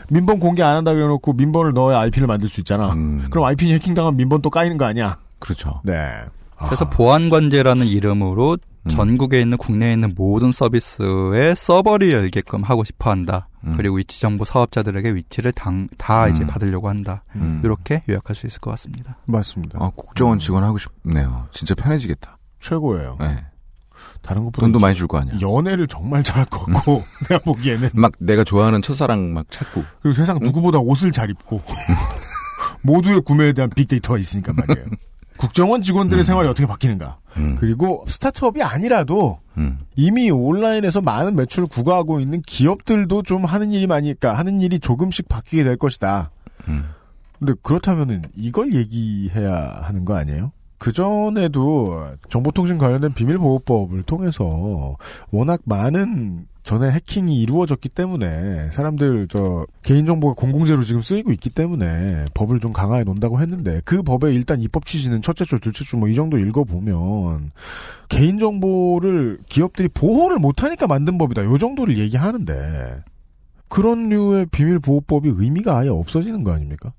민번 0.09 0.39
공개 0.40 0.62
안 0.62 0.77
한다 0.77 0.94
그래놓고 0.94 1.32
민번을 1.35 1.73
넣어야 1.73 1.98
아이핀을 2.01 2.27
만들 2.27 2.48
수 2.48 2.61
있잖아. 2.61 2.94
그럼 3.31 3.44
아이핀이 3.44 3.73
해킹당하면 3.74 4.16
민번 4.16 4.40
또 4.40 4.51
까이는 4.51 4.78
거 4.78 4.85
아니야? 4.86 5.19
그렇죠. 5.39 5.81
네. 5.85 6.11
그래서 6.59 6.89
보안관제라는 6.89 7.86
이름으로 7.86 8.59
전국에 8.89 9.40
있는 9.40 9.59
국내에 9.59 9.93
있는 9.93 10.15
모든 10.16 10.52
서비스에 10.52 11.55
서버를 11.55 12.12
열게끔 12.12 12.62
하고 12.62 12.85
싶어 12.85 13.11
한다. 13.11 13.48
그리고 13.77 13.97
위치 13.97 14.20
정보 14.23 14.44
사업자들에게 14.44 15.15
위치를 15.15 15.52
당, 15.52 15.86
다 15.98 16.28
이제 16.28 16.47
받으려고 16.47 16.89
한다. 16.89 17.24
음. 17.36 17.61
이렇게 17.62 18.02
요약할 18.09 18.35
수 18.35 18.47
있을 18.47 18.59
것 18.61 18.70
같습니다. 18.70 19.19
맞습니다. 19.27 19.78
아, 19.82 19.90
국정원 19.94 20.39
직원 20.39 20.65
하고 20.65 20.78
싶네요. 20.78 21.47
진짜 21.51 21.74
편해지겠다. 21.74 22.39
최고예요. 22.61 23.16
네. 23.20 23.45
다른 24.23 24.45
것보다 24.45 24.61
돈도 24.66 24.78
많이 24.78 24.95
줄 24.95 25.07
거 25.09 25.19
아니야. 25.19 25.35
연애를 25.41 25.87
정말 25.87 26.23
잘할 26.23 26.45
것 26.47 26.65
같고 26.66 27.03
내가 27.28 27.39
보기에는 27.43 27.91
막 27.95 28.12
내가 28.19 28.45
좋아하는 28.45 28.82
첫사랑 28.82 29.32
막 29.32 29.47
찾고. 29.51 29.82
그리고 30.03 30.15
세상 30.15 30.39
누구보다 30.41 30.78
옷을 30.78 31.11
잘 31.12 31.31
입고 31.31 31.62
모두의 32.82 33.20
구매에 33.23 33.53
대한 33.53 33.70
빅데이터가 33.70 34.19
있으니까 34.19 34.53
말이에요. 34.53 34.87
국정원 35.37 35.82
직원들의 35.82 36.23
생활이 36.24 36.49
어떻게 36.49 36.66
바뀌는가. 36.66 37.19
그리고 37.59 38.05
스타트업이 38.09 38.62
아니라도 38.62 39.39
이미 39.97 40.31
온라인에서 40.31 41.01
많은 41.01 41.35
매출을 41.37 41.66
구가하고 41.69 42.20
있는 42.20 42.43
기업들도 42.43 43.23
좀 43.23 43.47
하는 43.47 43.73
일이 43.73 43.87
많으니까 43.87 44.35
하는 44.37 44.61
일이 44.61 44.78
조금씩 44.78 45.28
바뀌게 45.28 45.65
될 45.65 45.77
것이다. 45.78 46.31
근데 47.39 47.55
그렇다면은 47.62 48.23
이걸 48.37 48.74
얘기해야 48.74 49.81
하는 49.82 50.05
거 50.05 50.15
아니에요? 50.16 50.53
그 50.81 50.93
전에도 50.93 52.02
정보통신 52.31 52.78
관련된 52.78 53.12
비밀보호법을 53.12 54.02
통해서 54.05 54.97
워낙 55.31 55.61
많은 55.66 56.47
전에 56.62 56.90
해킹이 56.90 57.39
이루어졌기 57.43 57.90
때문에 57.90 58.70
사람들 58.73 59.28
저 59.28 59.66
개인정보가 59.82 60.32
공공재로 60.35 60.85
지금 60.85 61.02
쓰이고 61.02 61.32
있기 61.32 61.51
때문에 61.51 62.24
법을 62.32 62.61
좀 62.61 62.73
강화해 62.73 63.05
놓는다고 63.05 63.40
했는데 63.43 63.82
그 63.85 64.02
법의 64.02 64.35
일단 64.35 64.62
입법 64.62 64.86
취지는 64.86 65.20
첫째 65.20 65.44
줄, 65.44 65.61
둘째 65.61 65.85
줄 65.85 66.01
뭐 66.01 66.09
이 66.09 66.15
정도 66.15 66.39
읽어보면 66.39 67.52
개인정보를 68.09 69.39
기업들이 69.51 69.89
보호를 69.89 70.39
못하니까 70.39 70.86
만든 70.86 71.19
법이다. 71.19 71.44
요 71.44 71.59
정도를 71.59 71.98
얘기하는데 71.98 73.05
그런 73.69 74.09
류의 74.09 74.47
비밀보호법이 74.47 75.28
의미가 75.35 75.77
아예 75.77 75.90
없어지는 75.90 76.43
거 76.43 76.52
아닙니까? 76.52 76.94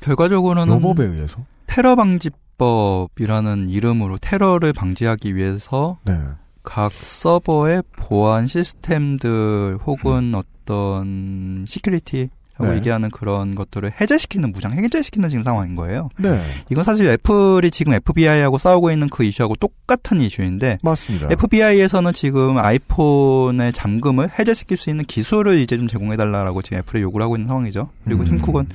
결과적으로는 0.00 0.74
요 0.74 0.80
법에 0.80 1.04
의해서. 1.04 1.44
테러 1.66 1.94
방지 1.94 2.30
법이라는 2.58 3.68
이름으로 3.68 4.18
테러를 4.18 4.72
방지하기 4.72 5.36
위해서 5.36 5.98
네. 6.04 6.18
각 6.62 6.92
서버의 6.92 7.82
보안 7.96 8.46
시스템들 8.46 9.78
혹은 9.86 10.34
어떤 10.34 11.64
security 11.68 12.30
라고 12.58 12.72
네. 12.72 12.78
얘기하는 12.78 13.10
그런 13.10 13.54
것들을 13.54 13.92
해제시키는 14.00 14.52
무장 14.52 14.72
해제시키는 14.72 15.28
지금 15.28 15.42
상황인 15.42 15.76
거예요. 15.76 16.08
네. 16.18 16.40
이건 16.70 16.84
사실 16.84 17.06
애플이 17.06 17.70
지금 17.70 17.92
FBI하고 17.92 18.56
싸우고 18.58 18.90
있는 18.90 19.08
그 19.08 19.24
이슈하고 19.24 19.56
똑같은 19.56 20.20
이슈인데 20.20 20.78
맞습니다. 20.82 21.28
FBI에서는 21.30 22.12
지금 22.14 22.58
아이폰의 22.58 23.72
잠금을 23.74 24.30
해제시킬 24.38 24.76
수 24.76 24.88
있는 24.88 25.04
기술을 25.04 25.58
이제 25.58 25.76
좀 25.76 25.86
제공해 25.86 26.16
달라고 26.16 26.62
지금 26.62 26.78
애플에 26.78 27.02
요구를 27.02 27.24
하고 27.24 27.36
있는 27.36 27.48
상황이죠. 27.48 27.90
그리고 28.04 28.22
음. 28.22 28.38
팀쿡은 28.38 28.68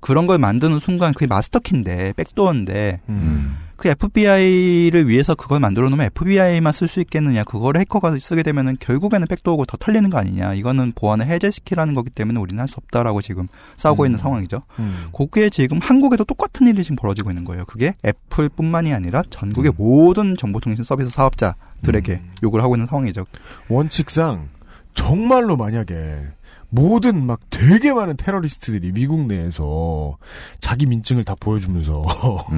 그런 0.00 0.26
걸 0.26 0.38
만드는 0.38 0.78
순간 0.80 1.12
그게 1.12 1.26
마스터키인데 1.26 2.14
백도어인데 2.16 3.00
음. 3.08 3.56
그 3.78 3.88
FBI를 3.88 5.08
위해서 5.08 5.34
그걸 5.36 5.60
만들어 5.60 5.88
놓으면 5.88 6.06
FBI만 6.06 6.72
쓸 6.72 6.88
수 6.88 7.00
있겠느냐 7.00 7.44
그거를 7.44 7.80
해커가 7.80 8.18
쓰게 8.18 8.42
되면은 8.42 8.76
결국에는 8.80 9.26
백도어고 9.28 9.64
더 9.66 9.76
털리는 9.78 10.10
거 10.10 10.18
아니냐 10.18 10.54
이거는 10.54 10.92
보안을 10.96 11.26
해제시키라는 11.26 11.94
거기 11.94 12.10
때문에 12.10 12.38
우리는 12.40 12.60
할 12.60 12.68
수 12.68 12.74
없다라고 12.76 13.22
지금 13.22 13.48
싸우고 13.76 14.04
있는 14.04 14.18
상황이죠. 14.18 14.62
음. 14.80 15.08
거기에 15.12 15.48
지금 15.48 15.78
한국에도 15.80 16.24
똑같은 16.24 16.66
일이 16.66 16.82
지금 16.82 16.96
벌어지고 16.96 17.30
있는 17.30 17.44
거예요. 17.44 17.64
그게 17.64 17.94
애플뿐만이 18.04 18.92
아니라 18.92 19.22
전국의 19.30 19.72
모든 19.76 20.36
정보통신 20.36 20.84
서비스 20.84 21.08
사업자들에게 21.10 22.20
요구를 22.42 22.62
하고 22.62 22.74
있는 22.76 22.86
상황이죠. 22.86 23.24
원칙상 23.68 24.48
정말로 24.92 25.56
만약에 25.56 26.26
모든 26.70 27.24
막 27.24 27.40
되게 27.48 27.92
많은 27.92 28.16
테러리스트들이 28.16 28.92
미국 28.92 29.26
내에서 29.26 30.18
자기 30.60 30.84
민증을 30.86 31.24
다 31.24 31.34
보여주면서 31.38 32.04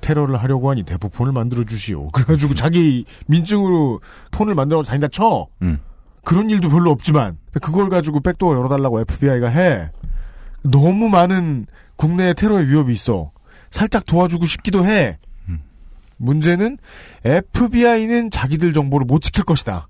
테러를 0.00 0.36
하려고 0.36 0.70
하니 0.70 0.82
대포폰을 0.84 1.32
만들어 1.32 1.64
주시오. 1.64 2.08
그래가지고 2.08 2.54
자기 2.54 3.04
민증으로 3.26 4.00
폰을 4.30 4.54
만들어 4.54 4.82
다닌다 4.82 5.08
쳐. 5.08 5.46
그런 6.24 6.50
일도 6.50 6.68
별로 6.68 6.90
없지만 6.90 7.38
그걸 7.62 7.88
가지고 7.88 8.20
백도어 8.20 8.56
열어달라고 8.56 9.00
FBI가 9.00 9.48
해. 9.48 9.90
너무 10.62 11.08
많은 11.08 11.66
국내에 11.96 12.34
테러의 12.34 12.68
위협이 12.68 12.92
있어. 12.92 13.32
살짝 13.70 14.04
도와주고 14.06 14.46
싶기도 14.46 14.84
해. 14.84 15.18
문제는 16.16 16.78
FBI는 17.24 18.30
자기들 18.30 18.72
정보를 18.72 19.06
못 19.06 19.20
지킬 19.22 19.44
것이다. 19.44 19.88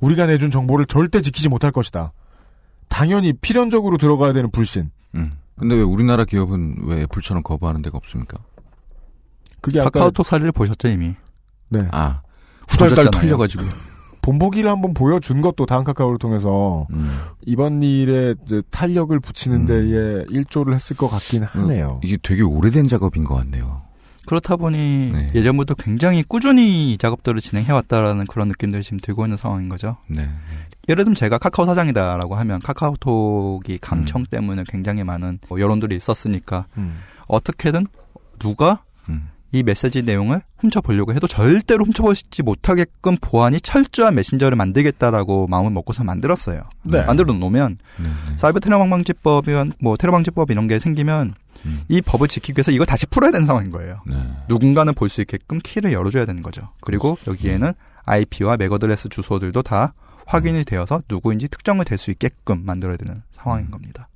우리가 0.00 0.26
내준 0.26 0.50
정보를 0.50 0.86
절대 0.86 1.20
지키지 1.20 1.48
못할 1.48 1.72
것이다. 1.72 2.12
당연히 2.88 3.32
필연적으로 3.32 3.98
들어가야 3.98 4.32
되는 4.32 4.50
불신. 4.50 4.90
음. 5.14 5.38
근데 5.56 5.74
왜 5.74 5.82
우리나라 5.82 6.24
기업은 6.24 6.76
왜 6.84 7.02
애플처럼 7.02 7.42
거부하는 7.42 7.82
데가 7.82 7.98
없습니까? 7.98 8.38
그게 9.60 9.80
카카오톡 9.80 10.26
사례를 10.26 10.52
보셨죠 10.52 10.88
이미. 10.88 11.14
네. 11.68 11.86
아 11.92 12.22
후달달. 12.68 13.10
털려가지고. 13.10 13.64
본보기를 14.22 14.70
한번 14.70 14.92
보여준 14.92 15.40
것도 15.40 15.64
다음 15.64 15.82
카카오를 15.82 16.18
통해서 16.18 16.86
이번 17.46 17.82
일에 17.82 18.34
이제 18.44 18.62
탄력을 18.70 19.18
붙이는 19.18 19.64
데에 19.64 20.24
일조를 20.28 20.74
했을 20.74 20.94
것 20.96 21.08
같긴 21.08 21.42
하네요. 21.44 22.00
이게 22.04 22.18
되게 22.22 22.42
오래된 22.42 22.86
작업인 22.86 23.24
것 23.24 23.34
같네요. 23.36 23.82
그렇다 24.26 24.56
보니 24.56 25.10
네. 25.12 25.28
예전부터 25.34 25.74
굉장히 25.74 26.22
꾸준히 26.22 26.92
이 26.92 26.98
작업들을 26.98 27.40
진행해왔다라는 27.40 28.26
그런 28.26 28.48
느낌들이 28.48 28.82
지금 28.82 28.98
들고 29.00 29.24
있는 29.24 29.36
상황인 29.36 29.68
거죠. 29.68 29.96
네. 30.08 30.28
예를 30.88 31.04
들면 31.04 31.16
제가 31.16 31.38
카카오 31.38 31.66
사장이다라고 31.66 32.36
하면 32.36 32.60
카카오톡이 32.60 33.72
음. 33.72 33.78
감청 33.80 34.24
때문에 34.24 34.64
굉장히 34.68 35.02
많은 35.02 35.38
뭐 35.48 35.58
여론들이 35.58 35.96
있었으니까 35.96 36.66
음. 36.76 37.00
어떻게든 37.26 37.86
누가 38.38 38.72
음. 38.72 38.89
이 39.52 39.62
메시지 39.62 40.02
내용을 40.02 40.42
훔쳐보려고 40.58 41.12
해도 41.14 41.26
절대로 41.26 41.84
훔쳐보지 41.84 42.42
못하게끔 42.42 43.16
보안이 43.20 43.60
철저한 43.60 44.14
메신저를 44.14 44.56
만들겠다라고 44.56 45.46
마음을 45.48 45.70
먹고서 45.72 46.04
만들었어요. 46.04 46.62
네. 46.84 47.02
만들어 47.04 47.32
놓으면 47.32 47.78
사이버 48.36 48.60
테러 48.60 48.78
방지법이면 48.88 49.72
뭐 49.80 49.96
테러 49.96 50.12
방지법 50.12 50.50
이런 50.50 50.68
게 50.68 50.78
생기면 50.78 51.34
이 51.88 52.00
법을 52.00 52.28
지키기 52.28 52.58
위해서 52.58 52.70
이걸 52.70 52.86
다시 52.86 53.06
풀어야 53.06 53.30
되는 53.32 53.46
상황인 53.46 53.70
거예요. 53.70 54.02
누군가는 54.48 54.94
볼 54.94 55.08
수 55.08 55.20
있게끔 55.20 55.58
키를 55.62 55.92
열어줘야 55.92 56.24
되는 56.24 56.42
거죠. 56.42 56.68
그리고 56.80 57.18
여기에는 57.26 57.72
IP와 58.04 58.56
MAC 58.56 58.72
address 58.72 59.08
주소들도 59.08 59.62
다 59.62 59.92
확인이 60.26 60.64
되어서 60.64 61.02
누구인지 61.08 61.48
특정을 61.48 61.84
될 61.84 61.98
수 61.98 62.10
있게끔 62.12 62.64
만들어야 62.64 62.96
되는 62.96 63.22
상황인 63.32 63.70
겁니다. 63.70 64.08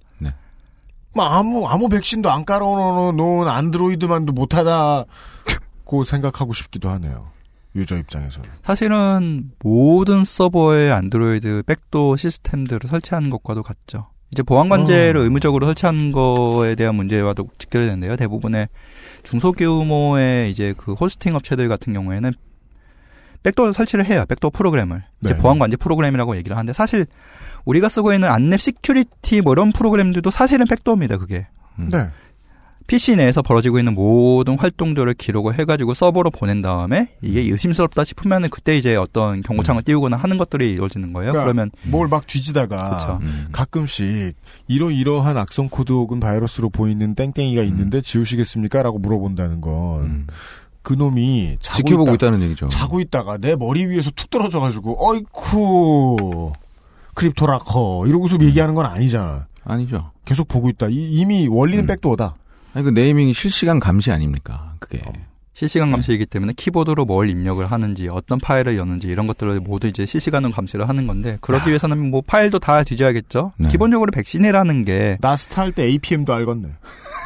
뭐 1.14 1.24
아무 1.24 1.66
아무 1.66 1.88
백신도 1.88 2.30
안 2.30 2.44
깔아놓은 2.44 3.48
안드로이드만도 3.48 4.32
못하다고 4.32 5.06
생각하고 6.04 6.52
싶기도 6.52 6.90
하네요. 6.90 7.28
유저 7.76 7.96
입장에서는. 7.98 8.48
사실은 8.62 9.50
모든 9.60 10.24
서버에 10.24 10.90
안드로이드 10.90 11.64
backdoor 11.66 12.16
시스템들을 12.16 12.88
설치하는 12.88 13.30
것과도 13.30 13.62
같죠. 13.62 14.08
이제 14.30 14.42
보안 14.42 14.68
관제를 14.68 15.20
어. 15.20 15.24
의무적으로 15.24 15.66
설치한 15.66 16.12
거에 16.12 16.74
대한 16.74 16.94
문제와도 16.96 17.48
직결되는데요. 17.58 18.16
대부분의 18.16 18.68
중소규모의 19.22 20.50
이제 20.50 20.74
그 20.76 20.94
호스팅 20.94 21.34
업체들 21.34 21.68
같은 21.68 21.92
경우에는 21.92 22.32
backdoor 23.44 23.70
설치를 23.70 24.06
해요. 24.06 24.24
backdoor 24.28 24.50
프로그램을. 24.50 25.04
이제 25.24 25.34
네. 25.34 25.40
보안 25.40 25.58
관제 25.60 25.76
프로그램이라고 25.76 26.36
얘기를 26.36 26.56
하는데 26.56 26.72
사실 26.72 27.06
우리가 27.64 27.88
쓰고 27.88 28.12
있는 28.12 28.28
안랩 28.28 28.58
security 28.58 29.42
뭐 29.42 29.52
이런 29.52 29.70
프로그램들도 29.70 30.30
사실은 30.30 30.66
backdoor입니다. 30.66 31.18
그게. 31.18 31.46
음. 31.78 31.88
네. 31.92 32.08
PC 32.86 33.16
내에서 33.16 33.40
벌어지고 33.40 33.78
있는 33.78 33.94
모든 33.94 34.58
활동들을 34.58 35.14
기록을 35.14 35.58
해가지고 35.58 35.94
서버로 35.94 36.30
보낸 36.30 36.60
다음에 36.60 37.08
이게 37.22 37.40
음. 37.46 37.52
의심스럽다 37.52 38.04
싶으면은 38.04 38.50
그때 38.50 38.76
이제 38.76 38.94
어떤 38.94 39.40
경고창을 39.40 39.80
음. 39.80 39.84
띄우거나 39.84 40.18
하는 40.18 40.36
것들이 40.36 40.70
이루어지는 40.70 41.14
거예요. 41.14 41.32
그러니까 41.32 41.44
그러면 41.52 41.70
뭘 41.84 42.08
막 42.08 42.26
뒤지다가 42.26 43.18
음. 43.22 43.48
가끔씩 43.52 44.34
이러이러한 44.68 45.38
악성 45.38 45.70
코드 45.70 45.92
혹은 45.92 46.20
바이러스로 46.20 46.68
보이는 46.68 47.14
땡땡이가 47.14 47.62
음. 47.62 47.66
있는데 47.68 48.02
지우시겠습니까?라고 48.02 48.98
물어본다는 48.98 49.62
건. 49.62 50.26
음. 50.84 50.96
그놈이 50.96 51.56
자고 51.60 51.76
지켜보고 51.78 52.14
있다, 52.14 52.30
는 52.30 52.42
얘기죠. 52.42 52.68
자고 52.68 53.00
있다가 53.00 53.38
내 53.38 53.56
머리 53.56 53.86
위에서 53.86 54.10
툭 54.14 54.30
떨어져가지고 54.30 54.96
어이쿠 55.10 56.52
CryptoLocker 57.14 58.04
이러고서 58.06 58.36
음. 58.36 58.42
얘기하는 58.42 58.74
건 58.74 58.86
아니잖아. 58.86 59.46
아니죠. 59.64 60.10
계속 60.24 60.46
보고 60.48 60.68
있다. 60.68 60.88
이, 60.90 61.24
미 61.24 61.48
원리는 61.48 61.84
음. 61.84 61.86
backdoor다. 61.86 62.34
아니 62.74 62.84
그 62.84 62.90
naming이 62.90 63.32
실시간 63.34 63.80
감시 63.80 64.10
아닙니까? 64.10 64.74
그게. 64.78 65.00
어. 65.06 65.12
실시간 65.56 65.92
감시이기 65.92 66.26
때문에 66.26 66.52
키보드로 66.56 67.04
뭘 67.04 67.30
입력을 67.30 67.64
하는지 67.64 68.08
어떤 68.08 68.40
파일을 68.40 68.76
여는지 68.76 69.06
이런 69.06 69.28
것들을 69.28 69.60
모두 69.60 69.86
이제 69.86 70.04
실시간으로 70.04 70.52
감시를 70.52 70.88
하는 70.88 71.06
건데 71.06 71.38
그러기 71.40 71.62
아. 71.62 71.66
위해서는 71.68 72.10
뭐 72.10 72.22
파일도 72.26 72.58
다 72.58 72.82
뒤져야겠죠. 72.82 73.52
네. 73.58 73.68
기본적으로 73.68 74.10
백신이라는 74.10 74.84
게 74.84 75.16
나스타 75.20 75.62
할 75.62 75.70
때 75.72 75.84
APM도 75.84 76.34
알겠네. 76.34 76.68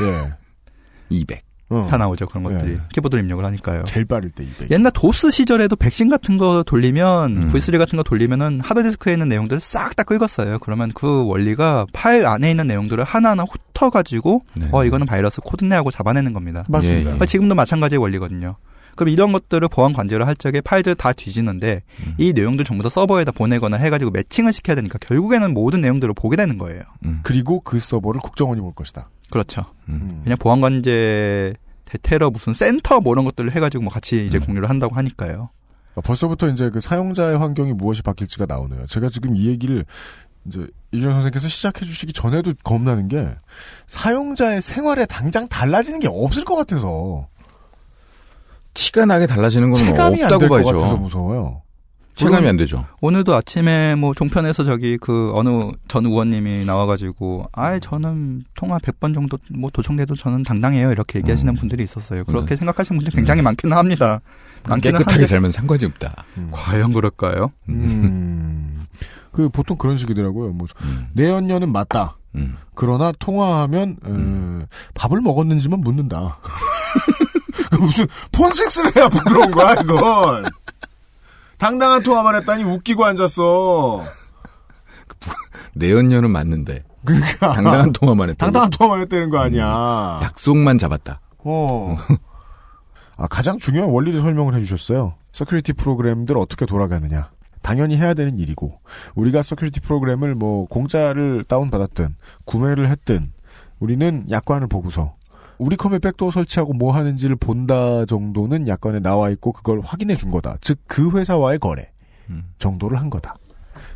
예. 0.03 0.33
200. 1.09 1.41
어. 1.71 1.87
다 1.89 1.97
나오죠 1.99 2.27
그런 2.27 2.45
것들이 2.45 2.73
네. 2.73 2.81
키보드 2.93 3.17
입력을 3.17 3.45
하니까요. 3.45 3.85
제일 3.85 4.07
빠를 4.07 4.31
때 4.31 4.45
200. 4.45 4.71
옛날 4.71 4.91
도스 4.93 5.31
시절에도 5.31 5.77
백신 5.77 6.09
같은 6.09 6.39
거 6.39 6.63
돌리면 6.63 7.37
음. 7.37 7.53
V3 7.53 7.79
같은 7.79 7.97
거 7.97 8.03
돌리면은 8.03 8.61
하드디스크에 8.61 9.13
있는 9.13 9.29
내용들을 9.29 9.61
싹 9.61 9.97
다 9.97 10.05
긁었어요. 10.05 10.59
그러면 10.61 10.93
그 10.95 11.27
원리가 11.27 11.87
파일 11.93 12.27
안에 12.27 12.51
있는 12.51 12.67
내용들을 12.69 13.03
하나하나 13.03 13.45
훑어 13.45 13.91
가지고 13.91 14.45
네. 14.57 14.69
어 14.71 14.85
이거는 14.85 15.07
바이러스 15.07 15.41
코드네 15.41 15.75
하고 15.75 15.91
잡아내는 15.91 16.33
겁니다. 16.33 16.65
맞습니다. 16.69 17.11
예, 17.11 17.19
예. 17.21 17.27
지금도 17.27 17.55
마찬가지의 17.55 17.99
원리거든요. 17.99 18.57
그럼 18.95 19.11
이런 19.11 19.33
것들을 19.33 19.67
보안 19.69 19.93
관제를 19.93 20.27
할 20.27 20.35
적에 20.37 20.61
파일들 20.61 20.97
다 20.97 21.13
뒤지는데 21.13 21.83
음. 22.07 22.15
이 22.19 22.33
내용들 22.33 22.65
전부 22.65 22.83
다 22.83 22.89
서버에다 22.91 23.31
보내거나 23.33 23.77
해가지고 23.77 24.11
매칭을 24.11 24.53
시켜야 24.53 24.75
되니까 24.75 24.99
결국에는 24.99 25.55
모든 25.55 25.81
내용들을 25.81 26.15
보게 26.15 26.37
되는 26.37 26.59
거예요. 26.59 26.83
음. 27.05 27.21
그리고 27.23 27.61
그 27.61 27.79
서버를 27.79 28.21
국정원이 28.21 28.61
볼 28.61 28.73
것이다. 28.75 29.09
그렇죠. 29.31 29.65
음. 29.89 30.21
그냥 30.25 30.39
보안 30.39 30.61
관제 30.61 31.55
대테러 31.85 32.31
무슨 32.31 32.53
센터 32.53 33.01
뭐 33.01 33.15
이런 33.15 33.25
것들을 33.25 33.51
해가지고 33.53 33.85
뭐 33.85 33.93
같이 33.93 34.27
이제 34.27 34.39
음. 34.39 34.45
공유를 34.45 34.69
한다고 34.69 34.95
하니까요. 34.95 35.51
아, 35.95 36.01
벌써부터 36.01 36.49
이제 36.51 36.71
그 36.71 36.81
사용자의 36.81 37.39
환경이 37.39 37.73
무엇이 37.73 38.03
바뀔지가 38.03 38.47
나오네요. 38.47 38.87
제가 38.87 39.09
지금 39.09 39.37
이 39.37 39.47
얘기를 39.47 39.85
이제 40.47 40.67
이준영 40.93 41.15
선생께서 41.15 41.49
시작해 41.49 41.85
주시기 41.85 42.13
전에도 42.13 42.53
겁나는 42.63 43.09
게 43.09 43.29
사용자의 43.87 44.63
생활에 44.63 45.07
당장 45.07 45.49
달라지는 45.49 46.01
게 46.01 46.09
없을 46.09 46.45
것 46.45 46.57
같아서 46.57 47.27
티가 48.75 49.07
나게 49.07 49.27
달라지는 49.27 49.71
건 49.71 49.89
없다고 49.89 50.49
봐야죠. 50.49 50.97
무서워요. 50.99 51.63
체감이 52.19 52.49
안 52.49 52.57
되죠. 52.57 52.85
오늘도 53.01 53.35
아침에 53.35 53.95
뭐 53.95 54.13
종편에서 54.15 54.65
저기 54.65 54.99
그 54.99 55.31
어느 55.35 55.71
전 55.89 56.05
의원님이 56.07 56.65
나와가지고 56.65 57.49
아 57.53 57.79
저는 57.79 58.45
통화 58.55 58.79
100번 58.79 59.15
정도 59.15 59.39
뭐 59.51 59.71
도청돼도 59.73 60.17
저는 60.17 60.43
당당해요 60.43 60.91
이렇게 60.91 61.19
얘기하시는 61.21 61.53
음. 61.53 61.57
분들이 61.57 61.83
있었어요. 61.85 62.25
그렇게 62.25 62.55
음. 62.55 62.57
생각하시는 62.57 62.99
분들이 62.99 63.17
굉장히 63.17 63.43
음. 63.43 63.45
많기는 63.45 63.77
합니다. 63.77 64.21
많기는 64.69 64.99
깨끗하게 64.99 65.27
살면 65.27 65.53
상관이 65.53 65.85
없다. 65.85 66.25
음. 66.37 66.49
과연 66.53 66.93
그럴까요? 66.93 67.53
음. 67.69 68.87
그 69.33 69.49
보통 69.49 69.77
그런 69.77 69.97
식이더라고요. 69.97 70.51
뭐 70.51 70.67
내연녀는 71.15 71.71
맞다. 71.73 72.17
그러나 72.75 73.13
통화하면 73.19 73.97
에, 74.07 74.67
밥을 74.95 75.21
먹었는지만 75.21 75.81
묻는다. 75.81 76.39
무슨 77.81 78.07
폰섹스를 78.31 78.95
해야 78.97 79.09
부끄러운 79.09 79.51
거야 79.51 79.73
이건. 79.75 80.45
당당한 81.59 82.03
통화만 82.03 82.37
했다니 82.37 82.65
웃기고 82.65 83.05
앉았어. 83.05 84.05
내연녀는 85.75 86.31
맞는데. 86.31 86.85
그러니까. 87.05 87.53
당당한 87.53 87.93
통화만 87.93 88.31
했다. 88.31 88.47
당당한 88.47 88.71
통화만 88.71 89.01
했다는 89.03 89.31
거 89.31 89.39
아니야. 89.39 90.19
음, 90.19 90.25
약속만 90.25 90.79
잡았다. 90.79 91.21
어. 91.39 91.97
아, 93.17 93.27
가장 93.27 93.59
중요한 93.59 93.91
원리를 93.91 94.21
설명을 94.21 94.55
해주셨어요. 94.57 95.15
security 95.33 95.75
프로그램들 95.75 96.39
어떻게 96.39 96.67
돌아가느냐. 96.67 97.31
당연히 97.63 97.97
해야 97.97 98.15
되는 98.15 98.39
일이고, 98.39 98.81
우리가 99.17 99.43
security 99.43 99.81
프로그램을 99.81 100.35
뭐, 100.35 100.67
공짜를 100.67 101.45
다운받았든, 101.45 102.15
구매를 102.45 102.89
했든, 102.89 103.33
우리는 103.81 104.25
약관을 104.31 104.69
보고서, 104.69 105.15
우리 105.59 105.77
컴에 105.77 105.99
backdoor 105.99 106.31
설치하고 106.31 106.73
뭐 106.73 106.95
하는지를 106.95 107.37
본다 107.37 108.05
정도는 108.05 108.69
약관에 108.69 109.01
나와 109.01 109.31
있고 109.31 109.53
그걸 109.53 109.81
확인해 109.81 110.15
준 110.15 110.31
거다. 110.31 110.57
즉 110.61 110.79
그 110.87 111.17
회사와의 111.19 111.59
거래 111.59 111.91
음. 112.31 112.45
정도를 112.59 112.99
한 112.99 113.11
거다. 113.11 113.35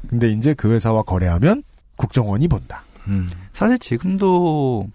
근데 0.09 0.31
이제 0.31 0.55
그 0.55 0.73
회사와 0.73 1.03
거래하면 1.03 1.63
국정원이 1.97 2.49
본다. 2.49 2.83
음. 3.07 3.29
사실 3.53 3.79
지금도 3.79 4.89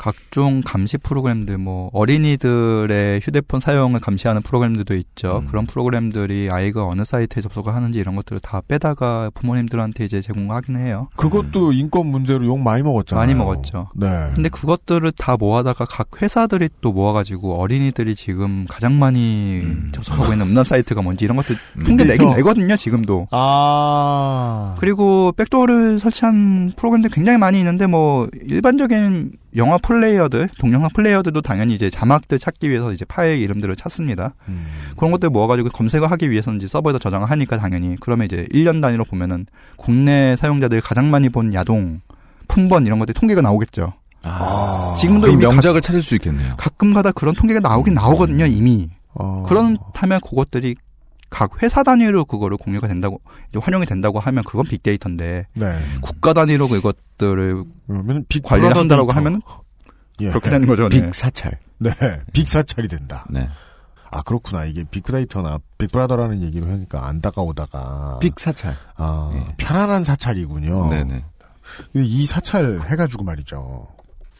각종 0.00 0.62
감시 0.64 0.96
프로그램들 0.96 1.58
뭐 1.58 1.90
어린이들의 1.92 3.20
휴대폰 3.22 3.60
사용을 3.60 4.00
감시하는 4.00 4.40
프로그램들도 4.40 4.96
있죠. 4.96 5.42
음. 5.42 5.48
그런 5.48 5.66
프로그램들이 5.66 6.48
아이가 6.50 6.86
어느 6.86 7.04
사이트에 7.04 7.42
접속을 7.42 7.74
하는지 7.74 7.98
이런 7.98 8.16
것들을 8.16 8.40
다 8.40 8.62
빼다가 8.66 9.30
부모님들한테 9.34 10.06
이제 10.06 10.22
제공하긴 10.22 10.76
해요. 10.76 11.08
그것도 11.16 11.68
음. 11.68 11.72
인권 11.74 12.06
문제로 12.06 12.46
욕 12.46 12.58
많이 12.60 12.82
먹었잖아요. 12.82 13.20
많이 13.20 13.38
먹었죠. 13.38 13.90
네. 13.94 14.08
근데 14.34 14.48
그것들을 14.48 15.12
다 15.18 15.36
모아다가 15.38 15.84
각 15.84 16.22
회사들이 16.22 16.70
또 16.80 16.92
모아가지고 16.92 17.60
어린이들이 17.60 18.14
지금 18.14 18.64
가장 18.70 18.98
많이 18.98 19.60
음. 19.62 19.90
접속하고 19.92 20.32
있는 20.32 20.46
음란 20.46 20.64
사이트가 20.64 21.02
뭔지 21.02 21.26
이런 21.26 21.36
것들 21.36 21.56
음. 21.76 21.84
통계 21.84 22.04
내긴 22.04 22.30
내거든요. 22.30 22.74
지금도. 22.74 23.28
아. 23.32 24.76
그리고 24.78 25.32
backdoor를 25.32 25.98
설치한 25.98 26.72
프로그램들 26.74 27.10
굉장히 27.10 27.36
많이 27.36 27.58
있는데 27.58 27.84
뭐 27.86 28.28
일반적인 28.48 29.32
영화 29.56 29.78
플레이어들, 29.78 30.48
동영상 30.58 30.90
플레이어들도 30.94 31.40
당연히 31.40 31.74
이제 31.74 31.90
자막들 31.90 32.38
찾기 32.38 32.70
위해서 32.70 32.92
이제 32.92 33.04
파일 33.04 33.38
이름들을 33.38 33.74
찾습니다. 33.76 34.34
음. 34.48 34.66
그런 34.96 35.10
것들 35.10 35.30
모아가지고 35.30 35.70
검색을 35.70 36.10
하기 36.10 36.30
위해서는 36.30 36.58
이제 36.58 36.66
서버에서 36.66 36.98
저장을 36.98 37.30
하니까 37.30 37.58
당연히. 37.58 37.96
그러면 38.00 38.26
이제 38.26 38.46
1년 38.52 38.80
단위로 38.80 39.04
보면은 39.04 39.46
국내 39.76 40.36
사용자들이 40.36 40.80
가장 40.80 41.10
많이 41.10 41.28
본 41.28 41.52
야동, 41.52 42.00
품번 42.48 42.86
이런 42.86 42.98
것들이 42.98 43.14
통계가 43.18 43.40
나오겠죠. 43.40 43.92
아. 44.22 44.94
지금도 44.98 45.28
이미 45.28 45.38
명작을 45.38 45.80
가, 45.80 45.86
찾을 45.86 46.02
수 46.02 46.14
있겠네요. 46.16 46.54
가끔가다 46.56 47.12
그런 47.12 47.34
통계가 47.34 47.60
나오긴 47.60 47.94
나오거든요, 47.94 48.46
이미. 48.46 48.90
아. 49.14 49.44
그렇다면 49.46 50.20
그것들이 50.20 50.76
각 51.30 51.62
회사 51.62 51.82
단위로 51.82 52.24
그거를 52.24 52.56
공유가 52.56 52.88
된다고 52.88 53.20
활용이 53.58 53.86
된다고 53.86 54.18
하면 54.18 54.44
그건 54.44 54.66
빅데이터인데 54.66 55.46
네. 55.54 55.78
국가 56.02 56.32
단위로 56.34 56.68
그것들을 56.68 57.64
그러면 57.86 58.24
빅 58.28 58.42
관리를 58.42 58.76
한다라고 58.76 59.12
하면 59.12 59.40
예. 60.20 60.28
그렇게 60.28 60.50
되는 60.50 60.66
거죠. 60.66 60.88
네. 60.88 61.00
빅 61.00 61.14
사찰. 61.14 61.58
네, 61.78 61.90
빅 62.32 62.48
사찰이 62.48 62.88
된다. 62.88 63.24
네. 63.30 63.48
아 64.10 64.22
그렇구나 64.22 64.64
이게 64.64 64.84
빅데이터나 64.84 65.60
빅브라더라는 65.78 66.42
얘기를 66.42 66.68
하니까 66.68 67.06
안타까우다가 67.06 68.18
빅 68.20 68.38
사찰. 68.40 68.76
아 68.96 69.30
네. 69.32 69.54
편안한 69.56 70.02
사찰이군요. 70.02 70.88
네네. 70.90 71.24
이 71.94 72.26
사찰 72.26 72.80
해가지고 72.88 73.22
말이죠. 73.22 73.86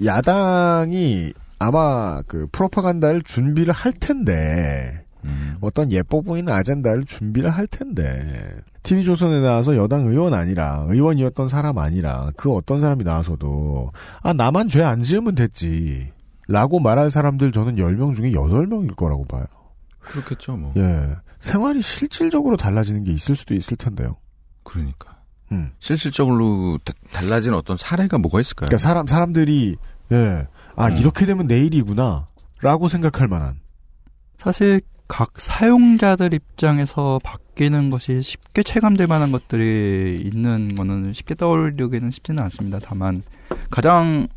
야당이 0.04 1.32
아마 1.60 2.20
그 2.26 2.48
프로파간다를 2.50 3.22
준비를 3.22 3.72
할 3.72 3.92
텐데 3.92 5.04
음. 5.24 5.56
어떤 5.60 5.92
예뻐 5.92 6.20
보이는 6.22 6.52
아젠다를 6.52 7.04
준비를 7.04 7.50
할 7.50 7.66
텐데 7.66 8.54
TV조선에 8.82 9.40
나와서 9.40 9.76
여당 9.76 10.06
의원 10.06 10.32
아니라 10.34 10.84
의원이었던 10.88 11.48
사람 11.48 11.78
아니라 11.78 12.30
그 12.36 12.52
어떤 12.54 12.80
사람이 12.80 13.04
나와서도 13.04 13.92
아 14.22 14.32
나만 14.32 14.68
죄 14.68 14.82
안 14.82 15.02
지으면 15.02 15.34
됐지 15.34 16.10
라고 16.48 16.80
말할 16.80 17.10
사람들 17.10 17.52
저는 17.52 17.76
10명 17.76 18.16
중에 18.16 18.32
8명일 18.32 18.96
거라고 18.96 19.24
봐요. 19.26 19.44
그렇겠죠 20.00 20.56
뭐. 20.56 20.72
예. 20.76 21.10
생활이 21.38 21.80
실질적으로 21.82 22.56
달라지는 22.56 23.04
게 23.04 23.12
있을 23.12 23.36
수도 23.36 23.54
있을 23.54 23.76
텐데요. 23.76 24.16
그러니까. 24.64 25.18
음. 25.52 25.70
실질적으로 25.78 26.78
다, 26.84 26.92
달라진 27.12 27.54
어떤 27.54 27.76
사례가 27.76 28.18
뭐가 28.18 28.40
있을까요? 28.40 28.68
그러니까 28.68 28.78
사람 28.78 29.06
사람들이 29.06 29.76
예. 30.12 30.48
아 30.76 30.88
음. 30.88 30.96
이렇게 30.96 31.26
되면 31.26 31.46
내일이구나 31.46 32.28
라고 32.62 32.88
생각할 32.88 33.28
만한 33.28 33.60
사실 34.38 34.80
각 35.10 35.40
사용자들 35.40 36.32
입장에서 36.32 37.18
바뀌는 37.24 37.90
것이 37.90 38.22
쉽게 38.22 38.62
체감될 38.62 39.08
만한 39.08 39.32
것들이 39.32 40.22
있는 40.24 40.76
거는 40.76 41.12
쉽게 41.12 41.34
떠올리기는 41.34 42.12
쉽지는 42.12 42.40
않습니다. 42.44 42.78
다만 42.80 43.24
가장 43.70 44.28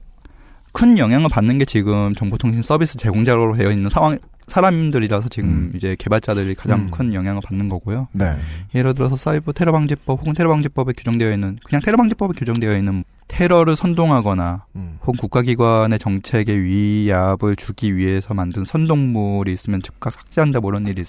큰 0.71 0.97
영향을 0.97 1.29
받는 1.29 1.59
게 1.59 1.65
지금 1.65 2.15
정보통신 2.15 2.63
서비스 2.63 2.97
제공자로 2.97 3.55
되어 3.55 3.69
있는 3.69 3.87
상황 3.91 4.17
사람들이라서 4.47 5.29
지금 5.29 5.49
음. 5.49 5.73
이제 5.75 5.95
개발자들이 5.97 6.55
가장 6.55 6.79
음. 6.79 6.91
큰 6.91 7.13
영향을 7.13 7.41
받는 7.45 7.69
거고요. 7.69 8.07
네. 8.11 8.35
예를 8.73 8.95
들어서 8.95 9.15
사이버 9.15 9.53
테러 9.53 9.71
방지법 9.71 10.19
혹은 10.19 10.33
테러 10.33 10.49
방지법에 10.49 10.93
규정되어 10.93 11.31
있는 11.31 11.59
그냥 11.63 11.83
테러 11.83 11.97
방지법에 11.97 12.33
규정되어 12.35 12.75
있는 12.75 13.03
테러를 13.27 13.75
선동하거나 13.75 14.65
음. 14.75 14.97
혹은 15.01 15.17
국가기관의 15.17 15.99
정책에 15.99 16.53
위압을 16.53 17.55
주기 17.55 17.95
위해서 17.95 18.33
만든 18.33 18.65
선동물이 18.65 19.53
있으면 19.53 19.81
즉각 19.81 20.13
삭제한다 20.13 20.59
뭐 20.59 20.71
이런 20.71 20.87
일이 20.87 21.03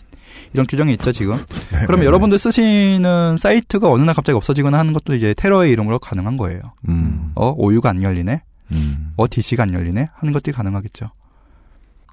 이런 0.53 0.67
규정이 0.67 0.93
있죠 0.95 1.13
지금. 1.13 1.37
네, 1.37 1.85
그러면 1.87 2.01
네, 2.01 2.07
여러분들 2.07 2.39
쓰시는 2.39 3.37
사이트가 3.39 3.91
어느 3.91 4.03
날 4.03 4.15
갑자기 4.15 4.37
없어지거나 4.37 4.79
하는 4.79 4.93
것도 4.93 5.15
이제 5.15 5.35
테러의 5.35 5.71
이름으로 5.73 5.99
가능한 5.99 6.37
거예요. 6.37 6.61
음. 6.89 7.33
어 7.35 7.53
오유가 7.57 7.91
안 7.91 8.03
열리네. 8.03 8.43
음. 8.73 9.13
어 9.17 9.27
DC가 9.29 9.65
안 9.65 9.75
열리네 9.75 10.11
하는 10.15 10.33
것들이 10.33 10.55
가능하겠죠. 10.55 11.11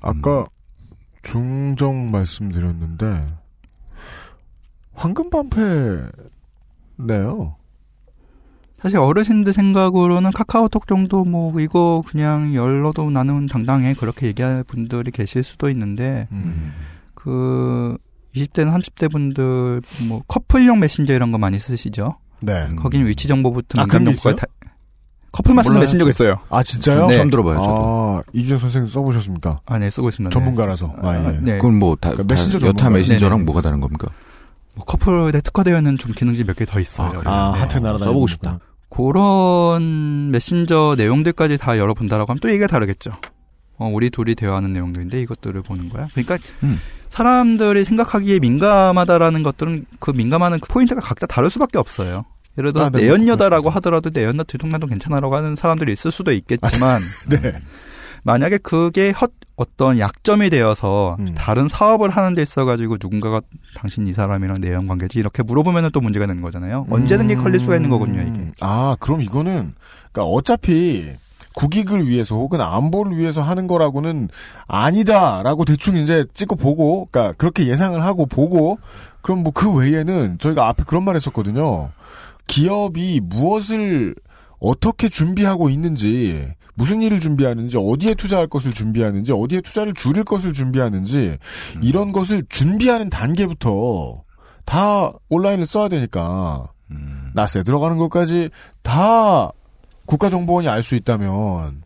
아까 0.01 0.45
중정 1.23 2.11
말씀드렸는데 2.11 3.27
황금 4.93 5.29
반패네요. 5.29 7.55
사실 8.81 8.97
어르신들 8.97 9.53
생각으로는 9.53 10.31
카카오톡 10.31 10.87
정도 10.87 11.23
뭐 11.23 11.59
이거 11.59 12.01
그냥 12.07 12.55
열러도 12.55 13.11
나는 13.11 13.45
당당해 13.47 13.93
그렇게 13.93 14.27
얘기할 14.27 14.63
분들이 14.63 15.11
계실 15.11 15.43
수도 15.43 15.69
있는데 15.69 16.27
음. 16.31 16.73
그 17.13 17.95
20대나 18.35 18.73
30대 18.75 19.11
분들 19.11 19.81
뭐 20.07 20.23
커플용 20.27 20.79
메신저 20.79 21.13
이런 21.13 21.31
거 21.31 21.37
많이 21.37 21.59
쓰시죠. 21.59 22.15
네. 22.39 22.69
거기는 22.75 23.05
위치 23.05 23.27
정보부터 23.27 23.79
아, 23.79 23.83
민감 23.83 24.05
정보가 24.05 24.35
다 24.35 24.45
커플만 25.31 25.63
쓰는 25.63 25.79
메신저가 25.79 26.09
있어요. 26.09 26.35
아 26.49 26.63
진짜요? 26.63 27.07
네. 27.07 27.13
처음 27.17 27.29
들어봐요. 27.29 27.55
저도. 27.61 27.71
아 27.71 28.23
이준영 28.33 28.57
선생 28.59 28.87
써보셨습니까? 28.87 29.59
아 29.65 29.77
네 29.77 29.89
쓰고 29.91 30.09
있습니다. 30.09 30.33
전문가라서. 30.33 30.93
아, 31.03 31.15
예. 31.17 31.39
네. 31.41 31.57
그건 31.57 31.77
뭐 31.77 31.95
다 31.95 32.09
그러니까 32.11 32.33
메신저 32.33 32.65
여타 32.65 32.89
메신저랑 32.89 33.37
네네. 33.39 33.45
뭐가 33.45 33.61
다른 33.61 33.79
겁니까? 33.79 34.07
뭐 34.73 34.85
커플에 34.85 35.39
특화되어 35.41 35.77
있는 35.77 35.97
좀 35.97 36.13
기능들이 36.13 36.45
몇 36.45 36.55
개 36.55 36.65
더 36.65 36.79
있어요. 36.79 37.21
아, 37.25 37.49
아 37.49 37.51
네. 37.53 37.59
하트 37.59 37.77
날아다니는 37.77 38.07
써보고 38.07 38.27
싶다. 38.27 38.59
그런 38.91 40.31
메신저 40.31 40.95
내용들까지 40.97 41.57
다 41.57 41.77
열어본다라고 41.77 42.30
하면 42.30 42.39
또 42.41 42.49
얘기가 42.49 42.68
다르겠죠. 42.68 43.11
어, 43.77 43.88
우리 43.88 44.09
둘이 44.11 44.35
대화하는 44.35 44.73
내용들인데 44.73 45.19
이것들을 45.22 45.59
보는 45.63 45.89
거야. 45.89 46.07
그러니까 46.11 46.38
음. 46.61 46.80
사람들이 47.09 47.84
생각하기에 47.84 48.39
민감하다라는 48.39 49.43
것들은 49.43 49.85
그 49.99 50.11
민감하는 50.11 50.59
그 50.59 50.68
포인트가 50.68 51.01
각자 51.01 51.26
다를 51.26 51.49
수밖에 51.49 51.80
없어요. 51.80 52.26
예를 52.59 52.73
들어서 52.73 52.88
아, 52.88 52.89
네, 52.89 53.03
내연녀다라고 53.03 53.69
하더라도 53.69 54.09
내연녀 54.11 54.43
들통날도 54.43 54.88
괜찮아라고 54.88 55.35
하는 55.35 55.55
사람들이 55.55 55.93
있을 55.93 56.11
수도 56.11 56.31
있겠지만 56.34 57.01
네. 57.30 57.59
만약에 58.23 58.57
그게 58.59 59.11
헛 59.11 59.31
어떤 59.61 59.99
약점이 59.99 60.49
되어서 60.49 61.15
음. 61.19 61.35
다른 61.35 61.67
사업을 61.67 62.09
하는 62.09 62.33
데 62.33 62.41
있어 62.41 62.65
가지고 62.65 62.97
누군가가 62.99 63.41
당신 63.75 64.07
이 64.07 64.13
사람이랑 64.13 64.57
내연 64.59 64.88
관계지 64.88 65.19
이렇게 65.19 65.43
물어보면 65.43 65.91
또 65.91 66.01
문제가 66.01 66.25
되는 66.25 66.41
거잖아요. 66.41 66.85
음. 66.88 66.93
언제든지 66.93 67.35
걸릴 67.35 67.59
수가 67.59 67.75
있는 67.75 67.89
거거든요 67.91 68.21
이게. 68.21 68.51
아 68.61 68.97
그럼 68.99 69.21
이거는 69.21 69.73
그러니까 70.11 70.23
어차피 70.33 71.11
국익을 71.53 72.07
위해서 72.07 72.35
혹은 72.35 72.59
안보를 72.59 73.17
위해서 73.17 73.41
하는 73.41 73.67
거라고는 73.67 74.29
아니다라고 74.67 75.65
대충 75.65 75.95
이제 75.97 76.25
찍고 76.33 76.55
보고 76.55 77.07
그러니까 77.11 77.35
그렇게 77.38 77.67
예상을 77.67 78.03
하고 78.03 78.25
보고 78.25 78.79
그럼 79.21 79.43
뭐 79.43 79.51
그 79.53 79.71
외에는 79.71 80.39
저희가 80.39 80.67
앞에 80.69 80.85
그런 80.88 81.03
말 81.03 81.15
했었거든요. 81.15 81.89
기업이 82.47 83.19
무엇을 83.23 84.15
어떻게 84.61 85.09
준비하고 85.09 85.69
있는지, 85.69 86.47
무슨 86.75 87.01
일을 87.01 87.19
준비하는지, 87.19 87.77
어디에 87.77 88.13
투자할 88.13 88.47
것을 88.47 88.71
준비하는지, 88.73 89.33
어디에 89.33 89.61
투자를 89.61 89.93
줄일 89.93 90.23
것을 90.23 90.53
준비하는지, 90.53 91.38
음. 91.75 91.81
이런 91.83 92.11
것을 92.11 92.43
준비하는 92.47 93.09
단계부터 93.09 94.23
다 94.63 95.11
온라인을 95.29 95.65
써야 95.65 95.89
되니까, 95.89 96.71
음. 96.91 97.31
나스에 97.33 97.63
들어가는 97.63 97.97
것까지 97.97 98.49
다 98.83 99.49
국가정보원이 100.05 100.69
알 100.69 100.83
수 100.83 100.95
있다면, 100.95 101.81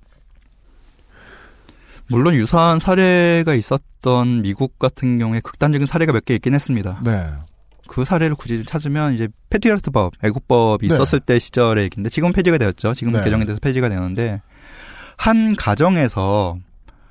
물론 2.07 2.35
유사한 2.35 2.77
사례가 2.79 3.55
있었던 3.55 4.41
미국 4.43 4.77
같은 4.77 5.17
경우에 5.17 5.39
극단적인 5.39 5.87
사례가 5.87 6.11
몇 6.11 6.25
개 6.25 6.35
있긴 6.35 6.53
했습니다. 6.53 7.01
네. 7.03 7.31
그 7.87 8.03
사례를 8.05 8.35
굳이 8.35 8.63
찾으면 8.63 9.13
이제 9.13 9.27
패트리어트법, 9.49 10.13
애국법이 10.23 10.87
네. 10.87 10.93
있었을 10.93 11.19
때 11.19 11.39
시절의 11.39 11.85
얘기인데 11.85 12.09
지금 12.09 12.31
폐지가 12.33 12.57
되었죠. 12.57 12.93
지금 12.93 13.13
네. 13.13 13.23
개정이 13.23 13.45
돼서 13.45 13.59
폐지가 13.59 13.89
되는데 13.89 14.41
한 15.17 15.55
가정에서 15.55 16.57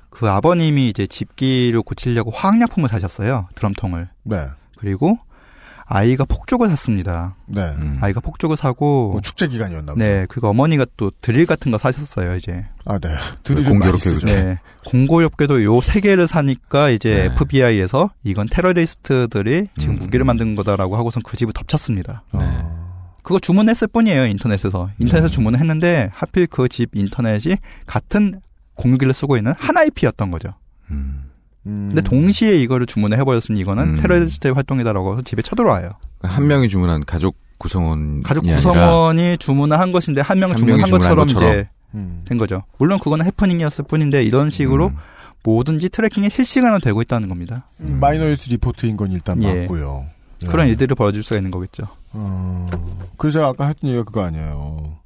그 0.09 0.29
아버님이 0.29 0.89
이제 0.89 1.07
집기를 1.07 1.81
고치려고 1.81 2.31
화학약품을 2.31 2.89
사셨어요. 2.89 3.49
드럼통을. 3.55 4.09
네. 4.23 4.47
그리고 4.77 5.17
아이가 5.87 6.25
폭죽을 6.25 6.67
샀습니다. 6.69 7.35
네. 7.45 7.61
음. 7.61 7.99
아이가 8.01 8.19
폭죽을 8.19 8.57
사고 8.57 9.11
뭐 9.11 9.21
축제 9.21 9.47
기간이었나 9.47 9.93
보죠. 9.93 10.03
네, 10.03 10.25
그거 10.27 10.49
어머니가 10.49 10.85
또 10.97 11.11
드릴 11.21 11.45
같은 11.45 11.71
거 11.71 11.77
사셨어요, 11.77 12.35
이제. 12.37 12.65
아, 12.85 12.97
네. 12.97 13.09
드릴 13.43 13.63
공교롭게 13.65 14.09
그죠. 14.13 14.25
네. 14.25 14.59
공고롭게도 14.85 15.63
요 15.63 15.79
세 15.81 15.99
개를 15.99 16.27
사니까 16.27 16.89
이제 16.89 17.13
네. 17.29 17.35
FBI에서 17.35 18.09
이건 18.23 18.47
테러리스트들이 18.49 19.67
지금 19.77 19.95
음. 19.95 19.99
무기를 19.99 20.25
만든 20.25 20.55
거다라고 20.55 20.97
하고선 20.97 21.21
그 21.23 21.37
집을 21.37 21.53
덮쳤습니다. 21.53 22.23
네. 22.33 22.39
그거 23.21 23.39
주문했을 23.39 23.87
뿐이에요, 23.87 24.25
인터넷에서. 24.25 24.89
인터넷에서 24.99 25.31
음. 25.31 25.33
주문을 25.33 25.59
했는데 25.59 26.09
하필 26.13 26.47
그 26.47 26.67
집 26.67 26.89
인터넷이 26.95 27.57
같은 27.85 28.41
공유기를 28.75 29.13
쓰고 29.13 29.37
있는 29.37 29.53
한 29.57 29.77
IP였던 29.77 30.31
거죠. 30.31 30.53
음. 30.91 31.24
음. 31.65 31.87
근데 31.89 32.01
동시에 32.01 32.57
이거를 32.57 32.85
주문을 32.85 33.17
해버렸으니 33.19 33.59
이거는 33.59 33.83
음. 33.83 33.97
테러리스트의 33.97 34.53
활동이다라고 34.53 35.13
해서 35.13 35.21
집에 35.23 35.41
쳐들어와요. 35.41 35.89
한 36.21 36.47
명이 36.47 36.69
주문한 36.69 37.05
가족 37.05 37.37
구성원 37.57 38.23
가족 38.23 38.43
구성원이 38.43 39.37
주문을 39.37 39.79
한 39.79 39.91
것인데 39.91 40.21
한 40.21 40.39
명은 40.39 40.55
한 40.55 40.57
주문한 40.57 40.89
것처럼, 40.89 41.27
것처럼, 41.27 41.29
이제 41.29 41.69
음. 41.93 42.19
된 42.25 42.37
거죠. 42.37 42.63
물론 42.77 42.99
그거는 42.99 43.25
해프닝이었을 43.25 43.85
뿐인데 43.85 44.23
이런 44.23 44.49
식으로 44.49 44.87
음. 44.87 44.95
뭐든지 45.43 45.89
tracking이 45.89 46.29
실시간으로 46.29 46.79
되고 46.79 47.01
있다는 47.01 47.29
겁니다. 47.29 47.67
음. 47.81 47.99
Minority 47.99 48.49
Report인 48.49 48.97
건 48.97 49.11
일단 49.11 49.41
예. 49.43 49.61
맞고요. 49.61 50.05
예. 50.43 50.47
그런 50.47 50.67
일들을 50.67 50.95
벌어질 50.95 51.23
수가 51.23 51.37
있는 51.37 51.51
거겠죠. 51.51 51.87
어, 52.13 52.67
그래서 53.17 53.39
제가 53.39 53.49
아까 53.49 53.67
했던 53.67 53.89
얘기가 53.89 54.03
그거 54.03 54.23
아니에요. 54.23 54.97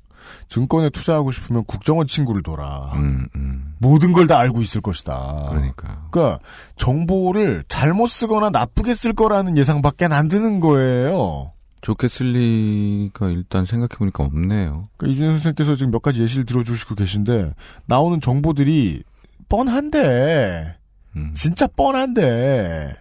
증권에 0.50 0.90
투자하고 0.90 1.32
싶으면 1.32 1.64
국정원 1.66 2.08
친구를 2.08 2.42
둬라. 2.44 2.92
음, 2.96 3.28
음. 3.36 3.76
모든 3.78 4.12
걸 4.12 4.28
다 4.28 4.38
알고 4.40 4.62
있을 4.62 4.82
것이다. 4.82 5.48
그러니까. 5.50 6.08
그러니까 6.12 6.40
정보를 6.76 7.64
잘못 7.68 8.08
쓰거나 8.08 8.50
나쁘게 8.50 8.94
쓸 8.96 9.14
거라는 9.14 9.58
예상밖에 9.58 10.06
안 10.06 10.28
드는 10.28 10.60
거예요. 10.60 11.54
좋게 11.82 12.10
쓸 12.10 12.34
리가 12.34 13.30
일단 13.30 13.66
생각해보니까 13.66 14.24
없네요. 14.26 14.90
그러니까 14.98 15.14
이준현 15.14 15.32
선생님께서 15.36 15.76
지금 15.76 15.92
몇 15.92 16.02
가지 16.02 16.22
예시를 16.22 16.46
들어주시고 16.46 16.96
계신데 16.96 17.54
나오는 17.86 18.20
정보들이 18.20 19.04
뻔한데 19.48 20.76
음. 21.16 21.32
진짜 21.36 21.68
뻔한데 21.68 22.96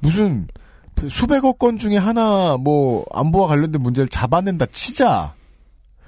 무슨 0.00 0.46
수백억 1.10 1.58
건 1.58 1.76
중에 1.78 1.96
하나 1.96 2.56
뭐 2.56 3.04
안보와 3.12 3.48
관련된 3.48 3.82
문제를 3.82 4.08
잡아낸다 4.08 4.66
치자. 4.66 5.34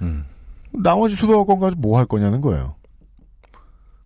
음. 0.01 0.25
나머지 0.71 1.15
수백억 1.15 1.45
건 1.45 1.59
가지고 1.59 1.81
뭐 1.81 1.97
할 1.97 2.05
거냐는 2.05 2.41
거예요. 2.41 2.75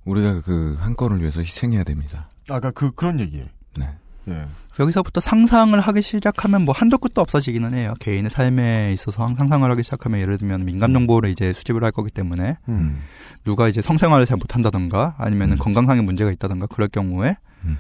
우리가 0.06 0.42
그 0.42 0.78
한 0.80 0.96
건을 0.96 1.20
위해서 1.22 1.42
희생해야 1.42 1.84
됩니다. 1.84 2.30
아까 2.50 2.72
그 2.72 2.92
그런 2.92 3.20
얘기. 3.20 3.44
네. 3.78 3.88
예. 4.30 4.46
여기서부터 4.80 5.20
상상을 5.22 5.80
하기 5.80 6.02
시작하면 6.02 6.64
뭐 6.64 6.74
한도 6.74 6.98
끝도 6.98 7.22
없어지기는 7.22 7.74
해요. 7.74 7.94
개인의 8.00 8.30
삶에 8.30 8.92
있어서 8.94 9.28
상상을 9.36 9.70
하기 9.70 9.84
시작하면 9.84 10.22
예를 10.22 10.38
들면 10.38 10.66
민감 10.66 10.94
정보를 10.94 11.30
이제 11.30 11.54
수집을 11.54 11.84
할 11.84 11.92
거기 11.92 12.10
때문에 12.10 12.58
음. 12.70 13.02
누가 13.44 13.68
이제 13.68 13.82
성생활을 13.82 14.26
잘 14.26 14.38
못한다던가 14.38 15.16
아니면 15.18 15.52
음. 15.54 15.58
건강상의 15.58 16.04
문제가 16.04 16.32
있다던가 16.32 16.68
그럴 16.68 16.88
경우에 16.88 17.36
음. 17.66 17.78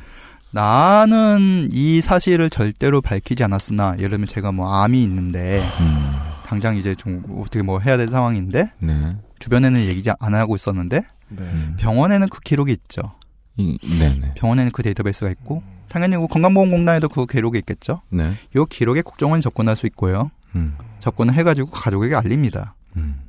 나는 0.51 1.69
이 1.71 2.01
사실을 2.01 2.49
절대로 2.49 3.01
밝히지 3.01 3.43
않았으나 3.43 3.95
예를 3.97 4.09
들면 4.11 4.27
제가 4.27 4.51
뭐 4.51 4.71
암이 4.73 5.01
있는데 5.03 5.63
음. 5.79 6.19
당장 6.51 6.75
이제 6.75 6.95
좀 6.95 7.23
어떻게 7.39 7.61
뭐 7.61 7.79
해야 7.79 7.95
될 7.95 8.09
상황인데 8.09 8.73
네. 8.79 9.17
주변에는 9.39 9.85
얘기 9.85 10.09
안 10.19 10.33
하고 10.33 10.57
있었는데 10.57 11.01
네. 11.29 11.75
병원에는 11.77 12.27
그 12.27 12.41
기록이 12.41 12.73
있죠. 12.73 13.13
이, 13.55 13.77
네네. 13.81 14.33
병원에는 14.33 14.73
그 14.73 14.83
데이터베이스가 14.83 15.31
있고 15.31 15.63
당연히 15.87 16.17
뭐 16.17 16.27
건강보험공단에도 16.27 17.07
그 17.07 17.25
기록이 17.25 17.57
있겠죠. 17.59 18.01
네. 18.09 18.33
이 18.53 18.65
기록에 18.69 19.01
국정원이 19.01 19.41
접근할 19.41 19.77
수 19.77 19.85
있고요. 19.87 20.29
음. 20.55 20.75
접근을 20.99 21.33
해가지고 21.35 21.69
가족에게 21.69 22.15
알립니다. 22.15 22.75
음. 22.97 23.21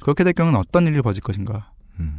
그렇게 0.00 0.24
될 0.24 0.32
경우는 0.32 0.58
어떤 0.58 0.88
일이 0.88 1.00
벌어질 1.02 1.22
것인가. 1.22 1.70
음. 2.00 2.18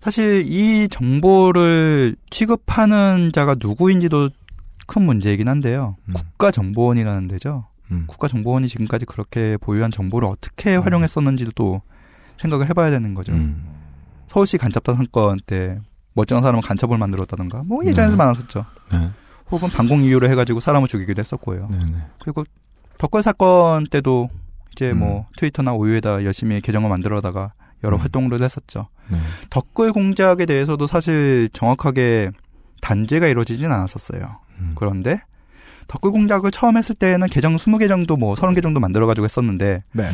사실 0.00 0.44
이 0.46 0.86
정보를 0.88 2.14
취급하는 2.30 3.32
자가 3.34 3.56
누구인지도 3.58 4.28
큰 4.86 5.02
문제이긴 5.02 5.48
한데요. 5.48 5.96
음. 6.04 6.14
국가정보원이라는 6.14 7.26
데죠. 7.26 7.66
국가정보원이 8.06 8.68
지금까지 8.68 9.06
그렇게 9.06 9.56
보유한 9.58 9.90
정보를 9.90 10.28
어떻게 10.28 10.76
음. 10.76 10.82
활용했었는지도 10.82 11.52
또 11.54 11.82
생각을 12.36 12.68
해봐야 12.68 12.90
되는 12.90 13.14
거죠. 13.14 13.32
서울시 14.28 14.58
간첩단 14.58 14.96
사건 14.96 15.38
때 15.44 15.80
멀쩡한 16.14 16.42
사람은 16.42 16.60
간첩을 16.62 16.98
만들었다든가 16.98 17.62
뭐 17.64 17.84
예전에도 17.84 18.12
네. 18.12 18.16
많았었죠. 18.16 18.64
네. 18.92 19.10
혹은 19.50 19.68
방공 19.68 20.02
이유로 20.02 20.28
해가지고 20.30 20.60
사람을 20.60 20.88
죽이기도 20.88 21.18
했었고요. 21.20 21.68
네, 21.70 21.78
그리고 22.20 22.44
덕걸 22.98 23.22
사건 23.22 23.86
때도 23.86 24.28
이제 24.72 24.90
음. 24.90 24.98
뭐 24.98 25.26
트위터나 25.36 25.72
오유에다 25.72 26.24
열심히 26.24 26.60
계정을 26.60 26.88
만들어다가 26.90 27.52
여러 27.84 27.96
음. 27.96 28.00
활동을 28.02 28.42
했었죠. 28.42 28.88
네. 29.08 29.18
덕글 29.50 29.92
공작에 29.92 30.44
대해서도 30.46 30.86
사실 30.86 31.48
정확하게 31.52 32.30
단죄가 32.80 33.26
이루어지진 33.26 33.66
않았었어요. 33.66 34.40
음. 34.58 34.72
그런데 34.74 35.20
덕글 35.88 36.10
공작을 36.12 36.50
처음 36.50 36.76
했을 36.76 36.94
때는 36.94 37.28
계정 37.28 37.56
20개 37.56 37.88
정도 37.88 38.16
뭐 38.16 38.34
30개 38.34 38.62
정도 38.62 38.78
만들어 38.78 39.06
가지고 39.06 39.24
했었는데 39.24 39.82
네. 39.92 40.10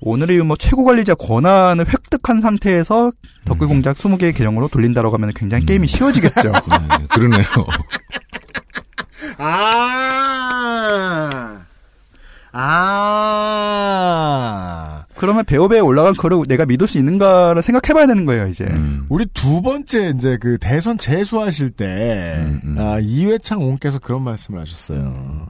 오늘의 0.00 0.42
뭐 0.42 0.56
최고 0.56 0.84
관리자 0.84 1.14
권한을 1.14 1.86
획득한 1.88 2.40
상태에서 2.40 3.12
덕글 3.44 3.68
공작 3.68 3.96
20개의 3.96 4.36
계정으로 4.36 4.68
돌린다라고 4.68 5.14
하면 5.14 5.30
굉장히 5.34 5.64
게임이 5.64 5.86
쉬워지겠죠. 5.86 6.50
네, 6.52 7.06
그러네요. 7.08 7.44
아, 9.38 11.62
아. 12.52 13.76
그러면 15.22 15.44
배업에 15.44 15.78
올라간 15.78 16.14
거를 16.14 16.42
내가 16.48 16.66
믿을 16.66 16.88
수 16.88 16.98
있는가를 16.98 17.62
생각해봐야 17.62 18.08
되는 18.08 18.26
거예요, 18.26 18.48
이제. 18.48 18.64
음. 18.64 19.06
우리 19.08 19.24
두 19.26 19.62
번째 19.62 20.12
이제 20.16 20.36
그 20.36 20.58
대선 20.58 20.98
재수하실 20.98 21.70
때 21.70 22.44
아, 22.76 22.98
이회창 23.00 23.62
옹께서 23.62 24.00
그런 24.00 24.22
말씀을 24.22 24.60
하셨어요. 24.60 25.46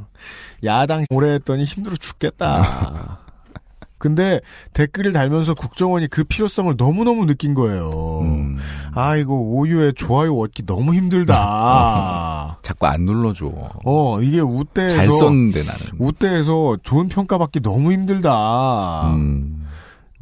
야당 0.63 1.07
오래 1.09 1.31
했더니 1.33 1.65
힘들어 1.65 1.97
죽겠다. 1.97 3.21
근데 3.97 4.41
댓글을 4.75 5.15
달면서 5.15 5.55
국정원이 5.55 6.09
그 6.09 6.25
필요성을 6.25 6.75
너무너무 6.77 7.25
느낀 7.25 7.55
거예요. 7.55 8.21
음. 8.25 8.59
아, 8.95 9.17
이거 9.17 9.33
오유에 9.33 9.93
좋아요 9.93 10.37
얻기 10.37 10.67
너무 10.67 10.93
힘들다. 10.93 12.59
자꾸 12.61 12.89
안 12.89 13.07
눌러줘. 13.07 13.51
어, 13.85 14.21
이게 14.21 14.41
우대에서. 14.41 14.97
잘 14.97 15.11
썼는데 15.11 15.63
나는. 15.63 15.81
우대에서 15.99 16.77
좋은 16.83 17.09
평가 17.09 17.39
받기 17.39 17.61
너무 17.61 17.91
힘들다. 17.93 19.15
음. 19.15 19.62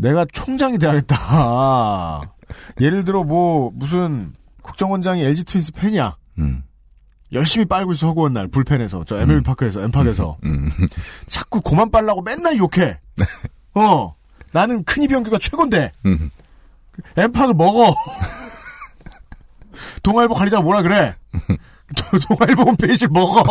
내가 0.01 0.25
총장이 0.33 0.79
돼야겠다. 0.79 2.23
예를 2.81 3.05
들어 3.05 3.23
뭐 3.23 3.71
무슨 3.75 4.33
국정원장이 4.63 5.23
LG 5.23 5.45
트윈스 5.45 5.73
팬이야. 5.73 6.17
음. 6.39 6.63
열심히 7.33 7.65
빨고 7.65 7.93
있어 7.93 8.09
허구한 8.09 8.33
날 8.33 8.49
불펜에서 8.49 9.05
저 9.07 9.17
MLB 9.19 9.45
파크에서 9.45 9.83
엠팍에서 9.83 10.39
음. 10.45 10.69
자꾸 11.27 11.61
고만 11.61 11.91
빨라고 11.91 12.23
맨날 12.23 12.57
욕해. 12.57 12.99
어 13.75 14.15
나는 14.53 14.83
큰 14.85 15.03
이병규가 15.05 15.39
최곤데 15.39 15.93
음. 16.07 16.31
엠팍을 17.17 17.55
먹어. 17.55 17.95
동아일보 20.03 20.35
관리자가 20.35 20.63
뭐라 20.63 20.83
그래? 20.83 21.15
도- 21.97 22.19
동아일보 22.19 22.63
홈페이지를 22.63 23.09
먹어. 23.13 23.43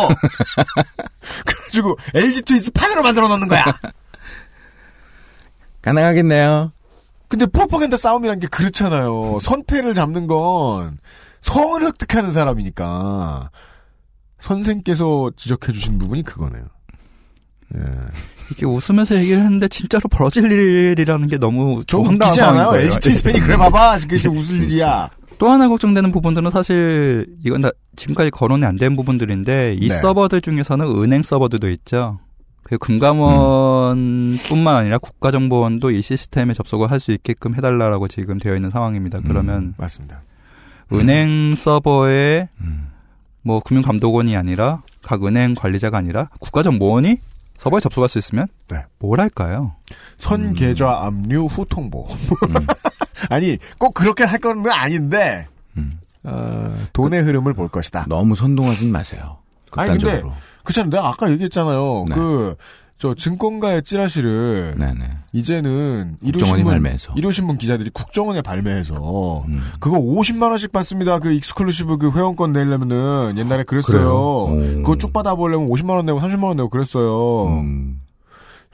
그래가지고 1.46 1.96
LG 2.14 2.42
트윈스 2.42 2.70
판으로 2.72 3.02
만들어 3.02 3.28
놓는 3.28 3.48
거야. 3.48 3.64
가능하겠네요. 5.82 6.72
근데 7.28 7.46
프로파간다 7.46 7.96
싸움이란 7.96 8.40
게 8.40 8.46
그렇잖아요. 8.48 9.38
선패를 9.42 9.94
잡는 9.94 10.26
건 10.26 10.98
성을 11.40 11.82
획득하는 11.84 12.32
사람이니까 12.32 13.50
선생께서 14.40 15.30
지적해 15.36 15.72
주신 15.72 15.98
부분이 15.98 16.22
그거네요. 16.22 16.64
예. 17.76 17.80
이게 18.50 18.66
웃으면서 18.66 19.14
얘기를 19.16 19.38
했는데 19.38 19.68
진짜로 19.68 20.02
벌어질 20.10 20.50
일이라는 20.50 21.28
게 21.28 21.38
너무 21.38 21.84
좀 21.86 22.04
웃기지 22.06 22.40
않아요? 22.42 22.74
LG 22.76 22.98
트윈스 22.98 23.22
팬이 23.22 23.40
그래 23.40 23.56
봐봐. 23.56 24.00
그게 24.00 24.16
지금 24.18 24.36
웃을 24.38 24.62
일이야. 24.64 25.08
또 25.38 25.50
하나 25.50 25.68
걱정되는 25.68 26.10
부분들은 26.10 26.50
사실 26.50 27.26
이건 27.44 27.60
다 27.62 27.70
지금까지 27.96 28.30
거론이 28.30 28.64
안 28.64 28.76
된 28.76 28.96
부분들인데 28.96 29.76
이 29.80 29.88
네. 29.88 29.94
서버들 29.98 30.40
중에서는 30.40 30.84
은행 31.02 31.22
서버들도 31.22 31.70
있죠. 31.70 32.18
그리고 32.70 32.86
금감원뿐만 32.86 34.76
아니라 34.76 34.98
국가정보원도 34.98 35.90
이 35.90 36.02
시스템에 36.02 36.54
접속을 36.54 36.90
할 36.90 37.00
수 37.00 37.10
있게끔 37.12 37.54
해달라라고 37.56 38.06
지금 38.08 38.38
되어 38.38 38.54
있는 38.54 38.70
상황입니다. 38.70 39.20
그러면 39.26 39.74
맞습니다. 39.78 40.20
은행 40.92 41.54
서버에 41.56 42.48
음. 42.60 42.90
뭐 43.42 43.58
금융감독원이 43.60 44.36
아니라 44.36 44.82
각 45.02 45.24
은행 45.24 45.54
관리자가 45.54 45.96
아니라 45.98 46.28
국가정보원이 46.40 47.16
서버에 47.56 47.80
접속할 47.80 48.08
수 48.08 48.18
있으면 48.18 48.46
네. 48.68 48.84
뭘 48.98 49.18
할까요? 49.20 49.74
선 50.18 50.52
계좌 50.52 50.90
압류 51.06 51.46
후 51.46 51.64
통보. 51.66 52.06
아니 53.30 53.56
꼭 53.78 53.94
그렇게 53.94 54.24
할 54.24 54.38
건 54.40 54.64
아닌데 54.70 55.46
어, 56.22 56.76
돈의 56.92 57.22
흐름을 57.22 57.54
볼 57.54 57.68
것이다. 57.68 58.04
너무 58.08 58.36
선동하진 58.36 58.92
마세요. 58.92 59.38
아니 59.72 59.92
근데 59.92 60.04
극단적으로. 60.20 60.34
그렇잖아요. 60.64 60.90
내가 60.90 61.08
아까 61.08 61.30
얘기했잖아요. 61.30 62.04
네. 62.08 62.14
그저 62.14 63.14
증권가의 63.14 63.82
찌라시를 63.82 64.76
이제는 65.32 66.16
국정원이 66.22 66.28
일요신문 66.28 66.64
발매해서. 66.72 67.12
음. 67.12 67.18
일요신문 67.18 67.58
기자들이 67.58 67.90
국정원에 67.90 68.42
발매해서 68.42 69.44
그거 69.80 69.98
50만 69.98 70.50
원씩 70.50 70.72
받습니다. 70.72 71.18
그 71.18 71.32
exclusive 71.32 71.98
그 71.98 72.10
회원권 72.12 72.52
내려면은 72.52 73.34
옛날에 73.38 73.64
그랬어요. 73.64 74.56
그거 74.56 74.96
쭉 74.96 75.12
받아보려면 75.12 75.68
50만 75.68 75.90
원 75.96 76.06
내고 76.06 76.20
30만 76.20 76.44
원 76.44 76.56
내고 76.56 76.68
그랬어요. 76.68 77.46
음. 77.48 78.00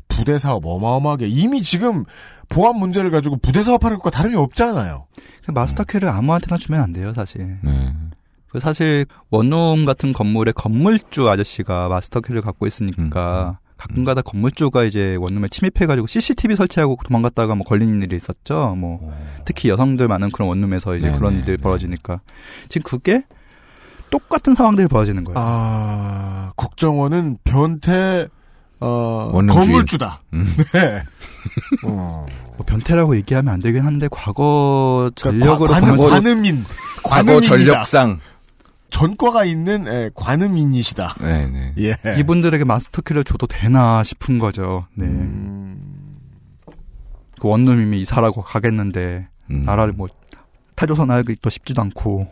부대 0.09 0.39
사업 0.39 0.65
어마어마하게 0.65 1.29
이미 1.29 1.63
지금 1.63 2.05
보안 2.49 2.79
문제를 2.79 3.11
가지고 3.11 3.37
부대 3.39 3.63
사업하는 3.63 3.97
것과 3.99 4.11
다름이 4.11 4.37
없잖아요. 4.37 5.07
마스터키를 5.49 6.09
아무한테나 6.09 6.59
주면 6.59 6.81
안 6.81 6.93
돼요, 6.93 7.13
사실. 7.15 7.59
네. 7.63 7.93
그 8.57 8.61
사실 8.61 9.05
원룸 9.31 9.85
같은 9.85 10.15
건물의 10.15 10.55
건물주 10.55 11.29
아저씨가 11.29 11.91
마스터키를 11.91 12.41
갖고 12.41 12.67
있으니까 12.67 13.59
가끔가다 13.77 14.23
건물주가 14.23 14.85
이제 14.85 15.15
원룸에 15.21 15.49
침입해가지고 15.49 16.07
CCTV 16.07 16.57
설치하고 16.57 16.97
도망갔다가 17.05 17.55
뭐 17.55 17.67
걸리는 17.67 18.01
일이 18.01 18.17
있었죠. 18.17 18.75
뭐 18.79 19.13
특히 19.45 19.69
여성들 19.69 20.09
많은 20.09 20.31
그런 20.31 20.49
원룸에서 20.49 20.97
이제 20.97 21.09
네네, 21.09 21.19
그런 21.19 21.35
일들이 21.35 21.59
벌어지니까 21.59 22.23
지금 22.71 22.89
그게 22.89 23.25
똑같은 24.09 24.55
상황들이 24.55 24.89
벌어지는 24.89 25.25
거예요. 25.25 25.37
아 25.39 26.53
국정원은 26.57 27.37
변태 27.45 28.29
어. 28.81 29.31
건물주다. 29.33 30.23
음. 30.33 30.47
네. 30.73 31.03
어. 31.85 32.25
뭐 32.57 32.65
변태라고 32.65 33.17
얘기하면 33.17 33.53
안 33.53 33.61
되긴 33.61 33.85
한데 33.85 34.09
과거 34.11 35.11
그러니까 35.15 35.47
전력으로 35.47 35.71
관, 35.71 35.97
보면 35.97 36.11
관음인 36.11 36.65
과거. 37.03 37.41
전력상 37.43 38.19
전과가 38.91 39.45
있는 39.45 39.87
예, 39.87 40.11
관음인이시다. 40.15 41.15
네네. 41.15 41.75
예. 41.79 41.97
이분들에게 42.19 42.65
마스터키를 42.65 43.25
줘도 43.25 43.47
되나 43.47 44.03
싶은 44.03 44.39
거죠. 44.39 44.87
네. 44.95 45.07
음. 45.07 46.19
그 47.41 47.49
원룸이 47.49 48.01
이사라고 48.01 48.43
가겠는데 48.43 49.29
음. 49.51 49.63
나라를 49.63 49.93
뭐 49.93 50.09
타조선 50.75 51.11
알기 51.11 51.37
또 51.43 51.51
쉽지도 51.51 51.83
않고 51.83 52.29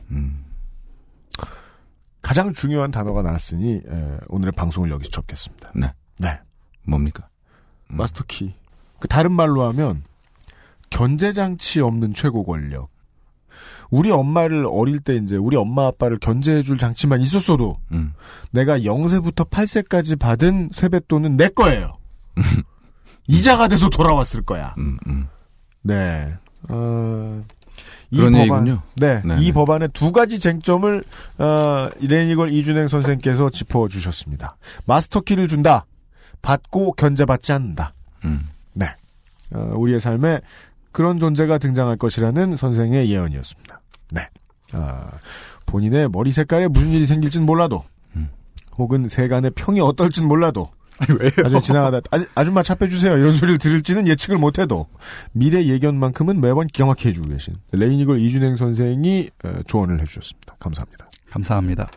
가장 2.22 2.54
중요한 2.54 2.90
단어가 2.90 3.22
나왔으니 3.22 3.82
예, 3.86 4.18
오늘의 4.28 4.52
방송을 4.52 4.90
여기서 4.90 5.10
접겠습니다. 5.10 5.72
네. 5.74 5.92
네. 6.18 6.38
뭡니까? 6.86 7.28
마스터키. 7.88 8.54
그 8.98 9.08
다른 9.08 9.32
말로 9.32 9.62
하면 9.64 10.02
견제 10.90 11.32
장치 11.32 11.80
없는 11.80 12.14
최고 12.14 12.44
권력. 12.44 12.93
우리 13.94 14.10
엄마를 14.10 14.66
어릴 14.68 14.98
때 14.98 15.14
이제 15.14 15.36
우리 15.36 15.56
엄마 15.56 15.86
아빠를 15.86 16.18
견제해줄 16.18 16.78
장치만 16.78 17.20
있었어도 17.20 17.78
음. 17.92 18.12
내가 18.50 18.80
0세부터 18.80 19.48
8세까지 19.48 20.18
받은 20.18 20.70
세뱃돈은 20.72 21.36
내 21.36 21.48
거예요. 21.48 21.96
이자가 23.28 23.68
돼서 23.68 23.88
돌아왔을 23.88 24.42
거야. 24.42 24.74
음, 24.78 25.28
네. 25.82 26.34
어, 26.68 27.44
이 28.10 28.16
그런 28.16 28.32
법안, 28.32 28.66
얘기군요. 28.66 28.82
네, 28.96 29.22
네, 29.24 29.36
이 29.38 29.46
네. 29.46 29.52
법안의 29.52 29.90
두 29.94 30.10
가지 30.10 30.40
쟁점을 30.40 31.04
어, 31.38 31.88
레니걸 32.00 32.52
이준행 32.52 32.88
선생께서 32.88 33.50
짚어주셨습니다. 33.50 34.56
마스터키를 34.86 35.46
준다. 35.46 35.86
받고 36.42 36.94
견제받지 36.94 37.52
않는다. 37.52 37.94
음. 38.24 38.48
네. 38.72 38.86
어, 39.52 39.72
우리의 39.76 40.00
삶에 40.00 40.40
그런 40.90 41.20
존재가 41.20 41.58
등장할 41.58 41.96
것이라는 41.96 42.56
선생의 42.56 43.08
예언이었습니다. 43.08 43.80
네. 44.72 44.78
아, 44.80 45.10
본인의 45.66 46.08
머리 46.10 46.32
색깔에 46.32 46.68
무슨 46.68 46.90
일이 46.90 47.06
생길진 47.06 47.44
몰라도, 47.44 47.84
음. 48.16 48.30
혹은 48.76 49.08
세간의 49.08 49.52
평이 49.54 49.80
어떨진 49.80 50.26
몰라도, 50.26 50.70
왜요? 51.18 51.30
나중에 51.42 51.60
지나가다 51.60 52.00
아주, 52.10 52.26
아줌마 52.34 52.62
차 52.62 52.74
빼주세요 52.74 53.16
이런 53.16 53.32
소리를 53.32 53.58
들을지는 53.58 54.06
예측을 54.06 54.38
못해도 54.38 54.86
미래 55.32 55.64
예견만큼은 55.64 56.40
매번 56.40 56.66
기가 56.68 56.86
막히게 56.86 57.10
해주고 57.10 57.28
계신 57.30 57.54
레이니걸 57.72 58.20
이준행 58.20 58.56
선생이 58.56 59.30
어, 59.44 59.60
조언을 59.66 60.00
해주셨습니다. 60.00 60.56
감사합니다. 60.58 61.08
감사합니다. 61.30 61.90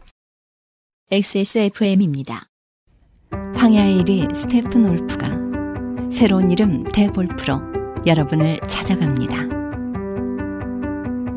XSFM입니다. 1.11 2.47
황야의 3.55 4.03
1위 4.03 4.35
스테픈 4.35 4.89
올프가 4.89 5.29
새로운 6.09 6.49
이름 6.51 6.83
대볼프로 6.85 7.61
여러분을 8.05 8.59
찾아갑니다. 8.67 9.66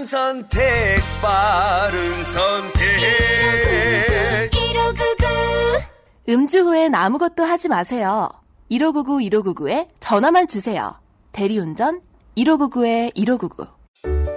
바른 0.00 0.06
선택, 0.06 0.60
바른 1.20 2.24
선택. 2.24 2.80
음주 6.26 6.60
후엔 6.60 6.94
아무것도 6.94 7.44
하지 7.44 7.68
마세요. 7.68 8.30
1599 8.70 9.18
1599에 9.18 9.88
전화만 10.00 10.48
주세요. 10.48 10.94
대리운전 11.32 12.00
1599에 12.38 13.14
1599. 13.14 13.66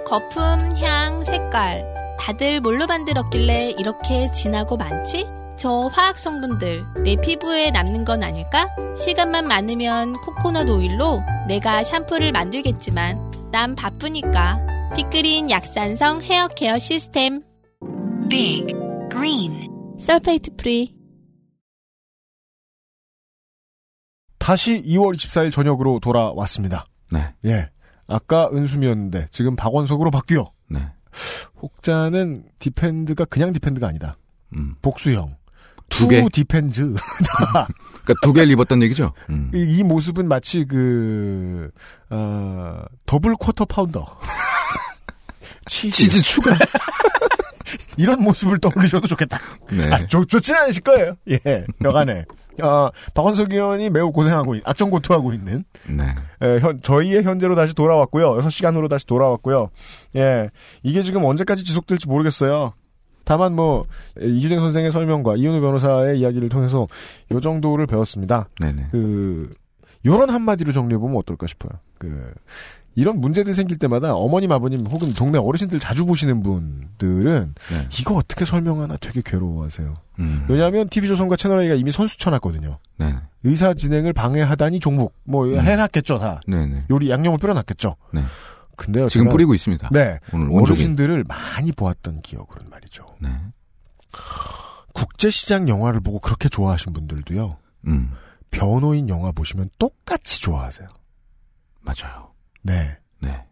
거품, 0.04 0.42
향, 0.82 1.24
색깔. 1.24 1.86
다들 2.20 2.60
뭘로 2.60 2.84
만들었길래 2.86 3.70
이렇게 3.78 4.30
진하고 4.32 4.76
많지? 4.76 5.26
저 5.56 5.88
화학 5.94 6.18
성분들 6.18 6.84
내 7.04 7.16
피부에 7.16 7.70
남는 7.70 8.04
건 8.04 8.22
아닐까? 8.22 8.68
시간만 8.98 9.48
많으면 9.48 10.12
코코넛 10.20 10.68
오일로 10.68 11.22
내가 11.48 11.82
샴푸를 11.82 12.32
만들겠지만 12.32 13.33
난 13.54 13.76
바쁘니까 13.76 14.66
Big 14.96 15.16
Green 15.16 15.48
약산성 15.48 16.22
헤어 16.22 16.48
케어 16.48 16.76
시스템 16.76 17.40
Big 18.28 18.66
Green 19.12 19.68
sulfate 20.00 20.56
free 20.56 20.92
다시 24.40 24.82
2월 24.82 25.14
24일 25.14 25.52
저녁으로 25.52 26.00
돌아왔습니다. 26.00 26.86
네. 27.12 27.32
예. 27.44 27.70
아까 28.08 28.50
은수미였는데 28.52 29.28
지금 29.30 29.54
박원석으로 29.54 30.10
바뀌어. 30.10 30.50
네. 30.68 30.88
혹자는 31.62 32.48
디펜드가 32.58 33.24
그냥 33.26 33.52
디펜드가 33.52 33.86
아니다. 33.86 34.18
음. 34.56 34.74
복수형. 34.82 35.36
두 35.88 36.08
개? 36.08 36.22
two 36.22 36.28
Depends. 36.30 36.94
그러니까 38.04 38.14
두 38.22 38.32
개를 38.32 38.52
입었던 38.52 38.82
얘기죠. 38.82 39.12
음. 39.30 39.50
이, 39.54 39.62
이 39.62 39.82
모습은 39.82 40.28
마치 40.28 40.64
그, 40.66 41.70
어, 42.10 42.82
double 43.06 43.34
quarter 43.36 43.64
pounder. 43.64 44.20
치즈. 45.66 45.96
치즈 45.96 46.22
추가. 46.22 46.54
이런 47.96 48.22
모습을 48.22 48.58
떠올리셔도 48.58 49.08
좋겠다. 49.08 49.38
네. 49.70 49.90
아, 49.90 50.06
좋, 50.06 50.24
좋진 50.26 50.54
않으실 50.54 50.82
거예요. 50.82 51.16
예, 51.30 51.64
여간에. 51.82 52.24
어, 52.62 52.90
박원석 53.14 53.52
의원이 53.52 53.90
매우 53.90 54.12
고생하고, 54.12 54.56
있, 54.56 54.62
악전고투하고 54.64 55.32
있는. 55.32 55.64
네. 55.88 56.04
예, 56.42 56.58
현, 56.60 56.82
저희의 56.82 57.22
현재로 57.22 57.54
다시 57.56 57.74
돌아왔고요. 57.74 58.34
6시간으로 58.42 58.88
다시 58.88 59.06
돌아왔고요. 59.06 59.70
예, 60.16 60.50
이게 60.82 61.02
지금 61.02 61.24
언제까지 61.24 61.64
지속될지 61.64 62.06
모르겠어요. 62.06 62.74
다만 63.24 63.54
뭐, 63.54 63.86
이준행 64.20 64.60
선생의 64.60 64.92
설명과 64.92 65.36
이현우 65.36 65.60
변호사의 65.60 66.20
이야기를 66.20 66.48
통해서 66.48 66.86
요 67.32 67.40
정도를 67.40 67.86
배웠습니다. 67.86 68.48
네네. 68.60 68.88
그, 68.90 69.54
요런 70.06 70.30
한마디로 70.30 70.72
정리해 70.72 70.98
보면 70.98 71.16
어떨까 71.16 71.46
싶어요. 71.46 71.72
그, 71.98 72.32
이런 72.96 73.20
문제들 73.20 73.54
생길 73.54 73.78
때마다 73.78 74.14
어머님, 74.14 74.52
아버님 74.52 74.86
혹은 74.86 75.12
동네 75.14 75.38
어르신들 75.38 75.80
자주 75.80 76.04
보시는 76.06 76.42
분들은 76.42 77.54
네. 77.70 77.88
이거 78.00 78.14
어떻게 78.14 78.44
설명하나 78.44 78.96
되게 78.98 79.20
괴로워하세요. 79.24 79.96
음. 80.20 80.46
왜냐하면 80.48 80.88
TV조선과 80.88 81.36
채널A가 81.36 81.74
이미 81.74 81.90
선수 81.90 82.16
쳐놨거든요. 82.18 82.78
네. 82.98 83.14
의사 83.42 83.74
진행을 83.74 84.12
방해하다니 84.12 84.78
종목 84.80 85.14
뭐 85.24 85.46
해놨겠죠 85.46 86.18
다. 86.18 86.40
네네. 86.46 86.84
요리 86.90 87.10
양념을 87.10 87.38
뿌려놨겠죠. 87.38 87.96
네. 88.76 88.84
근데요. 88.84 89.08
지금 89.08 89.28
뿌리고 89.28 89.54
있습니다. 89.54 89.88
네. 89.92 90.18
오늘. 90.32 90.48
어르신들을 90.52 91.24
많이 91.28 91.72
보았던 91.72 92.22
기억으로는 92.22 92.70
말이죠. 92.70 93.06
네. 93.20 93.28
국제시장 94.92 95.68
영화를 95.68 96.00
보고 96.00 96.18
그렇게 96.20 96.48
좋아하신 96.48 96.92
분들도요. 96.92 97.56
음. 97.88 98.12
변호인 98.50 99.08
영화 99.08 99.32
보시면 99.32 99.70
똑같이 99.78 100.40
좋아하세요. 100.40 100.88
맞아요. 101.80 102.32
네. 102.62 102.96
네. 103.20 103.44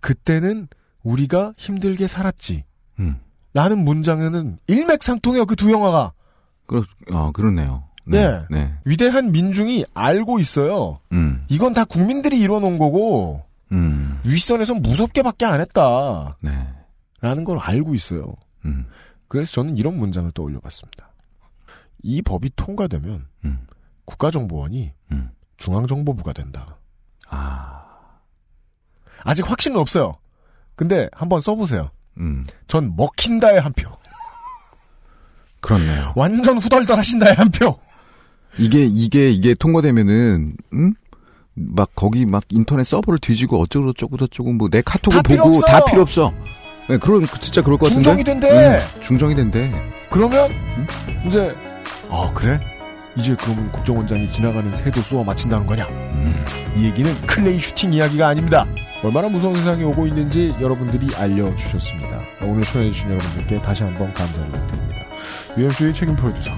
그때는 0.00 0.68
우리가 1.02 1.52
힘들게 1.58 2.08
살았지. 2.08 2.64
음. 2.98 3.20
라는 3.54 3.84
문장에는 3.84 4.58
일맥상통해요. 4.66 5.46
그 5.46 5.54
두 5.56 5.70
영화가. 5.70 6.12
그, 6.66 6.82
아, 7.12 7.30
그렇네요. 7.32 7.84
네. 8.04 8.44
네. 8.50 8.72
위대한 8.84 9.32
민중이 9.32 9.84
알고 9.94 10.38
있어요. 10.38 11.00
음. 11.12 11.44
이건 11.48 11.74
다 11.74 11.84
국민들이 11.84 12.40
이뤄놓은 12.40 12.78
거고 12.78 13.44
음. 13.72 14.20
윗선에서 14.24 14.74
무섭게밖에 14.74 15.44
안 15.44 15.60
했다. 15.60 16.36
네. 16.40 16.68
라는 17.20 17.44
걸 17.44 17.58
알고 17.58 17.94
있어요. 17.94 18.34
음. 18.64 18.86
그래서 19.28 19.52
저는 19.52 19.76
이런 19.76 19.96
문장을 19.98 20.30
떠올려 20.32 20.60
봤습니다. 20.60 21.12
이 22.02 22.22
법이 22.22 22.50
통과되면 22.56 23.26
음. 23.44 23.66
국가정보원이 24.04 24.92
음. 25.12 25.30
중앙정보부가 25.56 26.32
된다. 26.32 26.78
아. 27.28 27.84
아직 29.24 29.48
확신은 29.50 29.78
없어요. 29.78 30.18
근데 30.76 31.08
한번 31.12 31.40
써보세요. 31.40 31.90
음. 32.18 32.46
전 32.68 32.94
먹힌다의 32.96 33.60
한 33.60 33.72
표. 33.72 33.90
그렇네요. 35.60 36.12
완전 36.14 36.58
후덜덜 36.58 36.98
하신다의 36.98 37.34
한 37.34 37.50
표. 37.50 37.76
이게, 38.58 38.84
이게, 38.84 39.30
이게 39.30 39.54
통과되면은, 39.54 40.56
음? 40.72 40.94
막, 41.56 41.90
거기 41.94 42.26
막 42.26 42.44
인터넷 42.50 42.84
서버를 42.84 43.18
뒤지고 43.18 43.60
어쩌고 43.62 43.92
저쩌고 43.94 44.16
저쩌고 44.18 44.52
뭐 44.52 44.68
내 44.70 44.82
카톡을 44.82 45.22
다 45.22 45.28
필요 45.28 45.44
보고 45.44 45.56
없어! 45.56 45.66
다 45.66 45.84
필요 45.86 46.02
없어. 46.02 46.32
네, 46.88 46.98
그런, 46.98 47.24
진짜 47.40 47.62
그럴 47.62 47.78
것 47.78 47.86
같은데. 47.88 48.02
중정이 48.02 48.24
된대! 48.24 48.48
음, 48.78 49.02
중정이 49.02 49.34
된대. 49.34 49.72
그러면 50.10 50.52
이제 51.26 51.54
아 52.10 52.30
그래? 52.34 52.60
이제 53.16 53.34
그러면 53.40 53.72
국정원장이 53.72 54.30
지나가는 54.30 54.74
새도 54.74 55.00
쏘아 55.00 55.24
맞힌다는 55.24 55.66
거냐? 55.66 55.86
이 56.76 56.84
얘기는 56.84 57.10
clay 57.26 57.58
shooting 57.58 57.92
이야기가 57.94 58.28
아닙니다. 58.28 58.66
얼마나 59.02 59.28
무서운 59.28 59.56
세상이 59.56 59.82
오고 59.84 60.06
있는지 60.06 60.54
여러분들이 60.60 61.08
알려주셨습니다. 61.16 62.20
오늘 62.42 62.62
초대해주신 62.62 63.08
여러분들께 63.10 63.62
다시 63.62 63.82
한번 63.82 64.12
감사를 64.12 64.46
드립니다. 64.66 65.00
UMC의 65.56 65.94
책임 65.94 66.14
프로듀서 66.16 66.50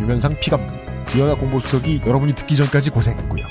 유면상 0.00 0.36
피감독 0.40 0.76
이현아 1.14 1.36
공보수석이 1.36 2.02
여러분이 2.04 2.34
듣기 2.34 2.56
전까지 2.56 2.90
고생했고요. 2.90 3.46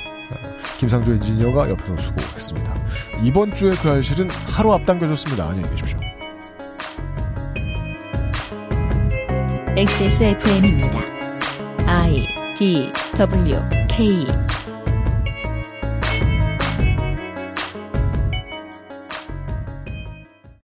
김상조 0.77 1.13
엔지니어가 1.13 1.69
옆에서 1.69 1.97
수고했습니다. 1.97 2.75
이번 3.23 3.53
주에 3.53 3.71
그 3.81 3.89
알실은 3.89 4.29
하루 4.47 4.73
앞당겨졌습니다. 4.73 5.49
안녕히 5.49 5.69
계십시오. 5.71 5.99
XSFM입니다. 9.77 10.99
I 11.87 12.27
D 12.57 12.91
W 13.17 13.59
K 13.89 14.25